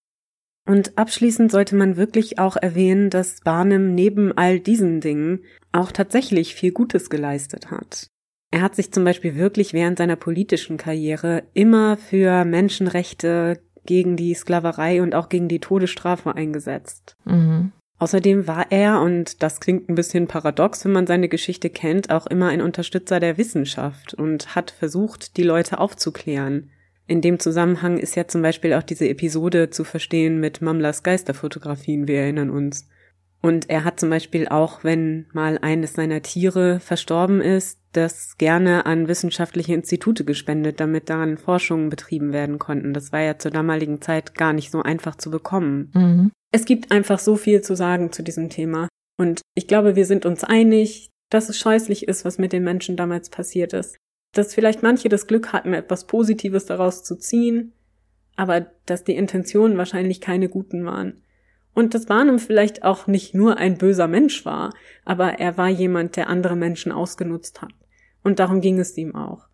Und 0.70 0.96
abschließend 0.96 1.50
sollte 1.50 1.74
man 1.74 1.96
wirklich 1.96 2.38
auch 2.38 2.56
erwähnen, 2.56 3.10
dass 3.10 3.40
Barnum 3.40 3.92
neben 3.92 4.30
all 4.38 4.60
diesen 4.60 5.00
Dingen 5.00 5.40
auch 5.72 5.90
tatsächlich 5.90 6.54
viel 6.54 6.70
Gutes 6.70 7.10
geleistet 7.10 7.72
hat. 7.72 8.06
Er 8.52 8.62
hat 8.62 8.76
sich 8.76 8.92
zum 8.92 9.02
Beispiel 9.02 9.34
wirklich 9.34 9.72
während 9.72 9.98
seiner 9.98 10.14
politischen 10.14 10.76
Karriere 10.76 11.42
immer 11.54 11.96
für 11.96 12.44
Menschenrechte 12.44 13.60
gegen 13.84 14.14
die 14.14 14.32
Sklaverei 14.32 15.02
und 15.02 15.16
auch 15.16 15.28
gegen 15.28 15.48
die 15.48 15.58
Todesstrafe 15.58 16.36
eingesetzt. 16.36 17.16
Mhm. 17.24 17.72
Außerdem 17.98 18.46
war 18.46 18.70
er, 18.70 19.00
und 19.00 19.42
das 19.42 19.58
klingt 19.58 19.88
ein 19.88 19.96
bisschen 19.96 20.28
paradox, 20.28 20.84
wenn 20.84 20.92
man 20.92 21.08
seine 21.08 21.28
Geschichte 21.28 21.68
kennt, 21.68 22.10
auch 22.10 22.28
immer 22.28 22.46
ein 22.46 22.62
Unterstützer 22.62 23.18
der 23.18 23.38
Wissenschaft 23.38 24.14
und 24.14 24.54
hat 24.54 24.70
versucht, 24.70 25.36
die 25.36 25.42
Leute 25.42 25.80
aufzuklären. 25.80 26.70
In 27.10 27.22
dem 27.22 27.40
Zusammenhang 27.40 27.98
ist 27.98 28.14
ja 28.14 28.28
zum 28.28 28.40
Beispiel 28.40 28.72
auch 28.72 28.84
diese 28.84 29.08
Episode 29.08 29.70
zu 29.70 29.82
verstehen 29.82 30.38
mit 30.38 30.62
Mamlas 30.62 31.02
Geisterfotografien, 31.02 32.06
wir 32.06 32.20
erinnern 32.20 32.50
uns. 32.50 32.86
Und 33.42 33.68
er 33.68 33.82
hat 33.82 33.98
zum 33.98 34.10
Beispiel 34.10 34.46
auch, 34.46 34.84
wenn 34.84 35.26
mal 35.32 35.58
eines 35.58 35.94
seiner 35.94 36.22
Tiere 36.22 36.78
verstorben 36.78 37.40
ist, 37.40 37.80
das 37.90 38.38
gerne 38.38 38.86
an 38.86 39.08
wissenschaftliche 39.08 39.74
Institute 39.74 40.24
gespendet, 40.24 40.78
damit 40.78 41.10
daran 41.10 41.36
Forschungen 41.36 41.90
betrieben 41.90 42.32
werden 42.32 42.60
konnten. 42.60 42.94
Das 42.94 43.10
war 43.10 43.22
ja 43.22 43.36
zur 43.36 43.50
damaligen 43.50 44.00
Zeit 44.00 44.36
gar 44.36 44.52
nicht 44.52 44.70
so 44.70 44.80
einfach 44.80 45.16
zu 45.16 45.32
bekommen. 45.32 45.90
Mhm. 45.92 46.30
Es 46.52 46.64
gibt 46.64 46.92
einfach 46.92 47.18
so 47.18 47.34
viel 47.34 47.60
zu 47.60 47.74
sagen 47.74 48.12
zu 48.12 48.22
diesem 48.22 48.50
Thema. 48.50 48.86
Und 49.18 49.40
ich 49.56 49.66
glaube, 49.66 49.96
wir 49.96 50.06
sind 50.06 50.26
uns 50.26 50.44
einig, 50.44 51.10
dass 51.28 51.48
es 51.48 51.58
scheußlich 51.58 52.06
ist, 52.06 52.24
was 52.24 52.38
mit 52.38 52.52
den 52.52 52.62
Menschen 52.62 52.96
damals 52.96 53.30
passiert 53.30 53.72
ist 53.72 53.96
dass 54.32 54.54
vielleicht 54.54 54.82
manche 54.82 55.08
das 55.08 55.26
Glück 55.26 55.52
hatten, 55.52 55.74
etwas 55.74 56.06
Positives 56.06 56.66
daraus 56.66 57.02
zu 57.02 57.16
ziehen, 57.16 57.72
aber 58.36 58.66
dass 58.86 59.04
die 59.04 59.16
Intentionen 59.16 59.76
wahrscheinlich 59.76 60.20
keine 60.20 60.48
guten 60.48 60.84
waren. 60.84 61.22
Und 61.74 61.94
dass 61.94 62.06
Barnum 62.06 62.38
vielleicht 62.38 62.82
auch 62.84 63.06
nicht 63.06 63.34
nur 63.34 63.56
ein 63.56 63.78
böser 63.78 64.08
Mensch 64.08 64.44
war, 64.44 64.74
aber 65.04 65.38
er 65.38 65.56
war 65.56 65.68
jemand, 65.68 66.16
der 66.16 66.28
andere 66.28 66.56
Menschen 66.56 66.90
ausgenutzt 66.90 67.62
hat. 67.62 67.72
Und 68.22 68.38
darum 68.38 68.60
ging 68.60 68.78
es 68.78 68.96
ihm 68.96 69.14
auch. 69.14 69.46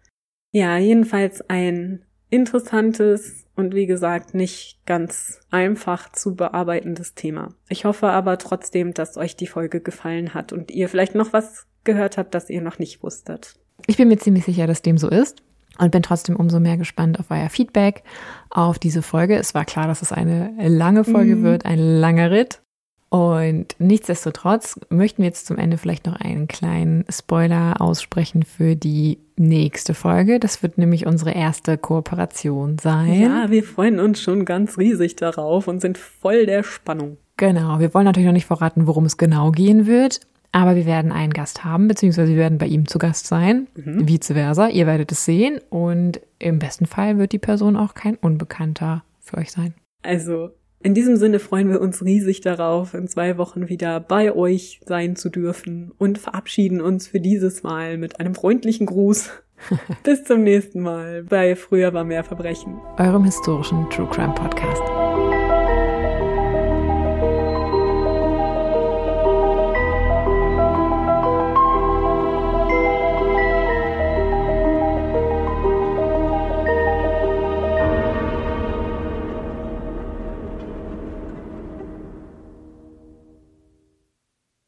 Ja, 0.50 0.78
jedenfalls 0.78 1.48
ein 1.48 2.04
interessantes 2.30 3.46
und 3.54 3.74
wie 3.74 3.86
gesagt 3.86 4.34
nicht 4.34 4.84
ganz 4.86 5.40
einfach 5.50 6.10
zu 6.12 6.34
bearbeitendes 6.34 7.14
Thema. 7.14 7.54
Ich 7.68 7.84
hoffe 7.84 8.08
aber 8.08 8.38
trotzdem, 8.38 8.94
dass 8.94 9.16
euch 9.16 9.36
die 9.36 9.46
Folge 9.46 9.80
gefallen 9.80 10.34
hat 10.34 10.52
und 10.52 10.70
ihr 10.70 10.88
vielleicht 10.88 11.14
noch 11.14 11.32
was 11.32 11.66
gehört 11.84 12.18
habt, 12.18 12.34
das 12.34 12.50
ihr 12.50 12.62
noch 12.62 12.78
nicht 12.78 13.02
wusstet. 13.02 13.54
Ich 13.86 13.96
bin 13.96 14.08
mir 14.08 14.18
ziemlich 14.18 14.44
sicher, 14.44 14.66
dass 14.66 14.82
dem 14.82 14.98
so 14.98 15.08
ist 15.08 15.36
und 15.78 15.90
bin 15.90 16.02
trotzdem 16.02 16.36
umso 16.36 16.60
mehr 16.60 16.76
gespannt 16.76 17.20
auf 17.20 17.26
euer 17.30 17.48
Feedback 17.48 18.02
auf 18.50 18.78
diese 18.78 19.02
Folge. 19.02 19.36
Es 19.36 19.54
war 19.54 19.64
klar, 19.64 19.86
dass 19.86 20.02
es 20.02 20.12
eine 20.12 20.52
lange 20.68 21.04
Folge 21.04 21.36
mhm. 21.36 21.42
wird, 21.42 21.66
ein 21.66 21.78
langer 21.78 22.30
Ritt. 22.30 22.60
Und 23.08 23.76
nichtsdestotrotz 23.78 24.80
möchten 24.88 25.22
wir 25.22 25.26
jetzt 25.26 25.46
zum 25.46 25.58
Ende 25.58 25.78
vielleicht 25.78 26.06
noch 26.06 26.16
einen 26.16 26.48
kleinen 26.48 27.04
Spoiler 27.08 27.80
aussprechen 27.80 28.42
für 28.42 28.74
die 28.74 29.18
nächste 29.36 29.94
Folge. 29.94 30.40
Das 30.40 30.62
wird 30.62 30.76
nämlich 30.76 31.06
unsere 31.06 31.30
erste 31.30 31.78
Kooperation 31.78 32.78
sein. 32.78 33.20
Ja, 33.20 33.50
wir 33.50 33.62
freuen 33.62 34.00
uns 34.00 34.20
schon 34.20 34.44
ganz 34.44 34.76
riesig 34.76 35.14
darauf 35.14 35.68
und 35.68 35.80
sind 35.80 35.98
voll 35.98 36.46
der 36.46 36.64
Spannung. 36.64 37.16
Genau, 37.36 37.78
wir 37.78 37.94
wollen 37.94 38.06
natürlich 38.06 38.26
noch 38.26 38.32
nicht 38.32 38.46
verraten, 38.46 38.86
worum 38.86 39.04
es 39.04 39.18
genau 39.18 39.52
gehen 39.52 39.86
wird, 39.86 40.20
aber 40.52 40.76
wir 40.76 40.86
werden 40.86 41.12
einen 41.12 41.32
Gast 41.32 41.64
haben, 41.64 41.88
beziehungsweise 41.88 42.32
wir 42.32 42.38
werden 42.38 42.58
bei 42.58 42.66
ihm 42.66 42.86
zu 42.86 42.98
Gast 42.98 43.26
sein. 43.26 43.68
Mhm. 43.74 44.08
Vice 44.08 44.32
versa. 44.32 44.68
Ihr 44.68 44.86
werdet 44.86 45.12
es 45.12 45.24
sehen. 45.24 45.60
Und 45.70 46.20
im 46.38 46.58
besten 46.58 46.86
Fall 46.86 47.18
wird 47.18 47.32
die 47.32 47.38
Person 47.38 47.76
auch 47.76 47.94
kein 47.94 48.16
Unbekannter 48.16 49.04
für 49.20 49.38
euch 49.38 49.52
sein. 49.52 49.74
Also, 50.02 50.50
in 50.82 50.94
diesem 50.94 51.16
Sinne 51.16 51.38
freuen 51.38 51.68
wir 51.68 51.80
uns 51.80 52.04
riesig 52.04 52.42
darauf, 52.42 52.94
in 52.94 53.08
zwei 53.08 53.38
Wochen 53.38 53.68
wieder 53.68 53.98
bei 53.98 54.32
euch 54.32 54.80
sein 54.86 55.16
zu 55.16 55.30
dürfen 55.30 55.92
und 55.98 56.18
verabschieden 56.18 56.80
uns 56.80 57.08
für 57.08 57.20
dieses 57.20 57.62
Mal 57.62 57.98
mit 57.98 58.20
einem 58.20 58.34
freundlichen 58.34 58.86
Gruß. 58.86 59.30
Bis 60.04 60.24
zum 60.24 60.42
nächsten 60.42 60.80
Mal 60.80 61.24
bei 61.24 61.56
Früher 61.56 61.92
war 61.94 62.04
mehr 62.04 62.24
Verbrechen. 62.24 62.76
Eurem 62.98 63.24
historischen 63.24 63.88
True 63.90 64.08
Crime 64.10 64.34
Podcast. 64.34 64.82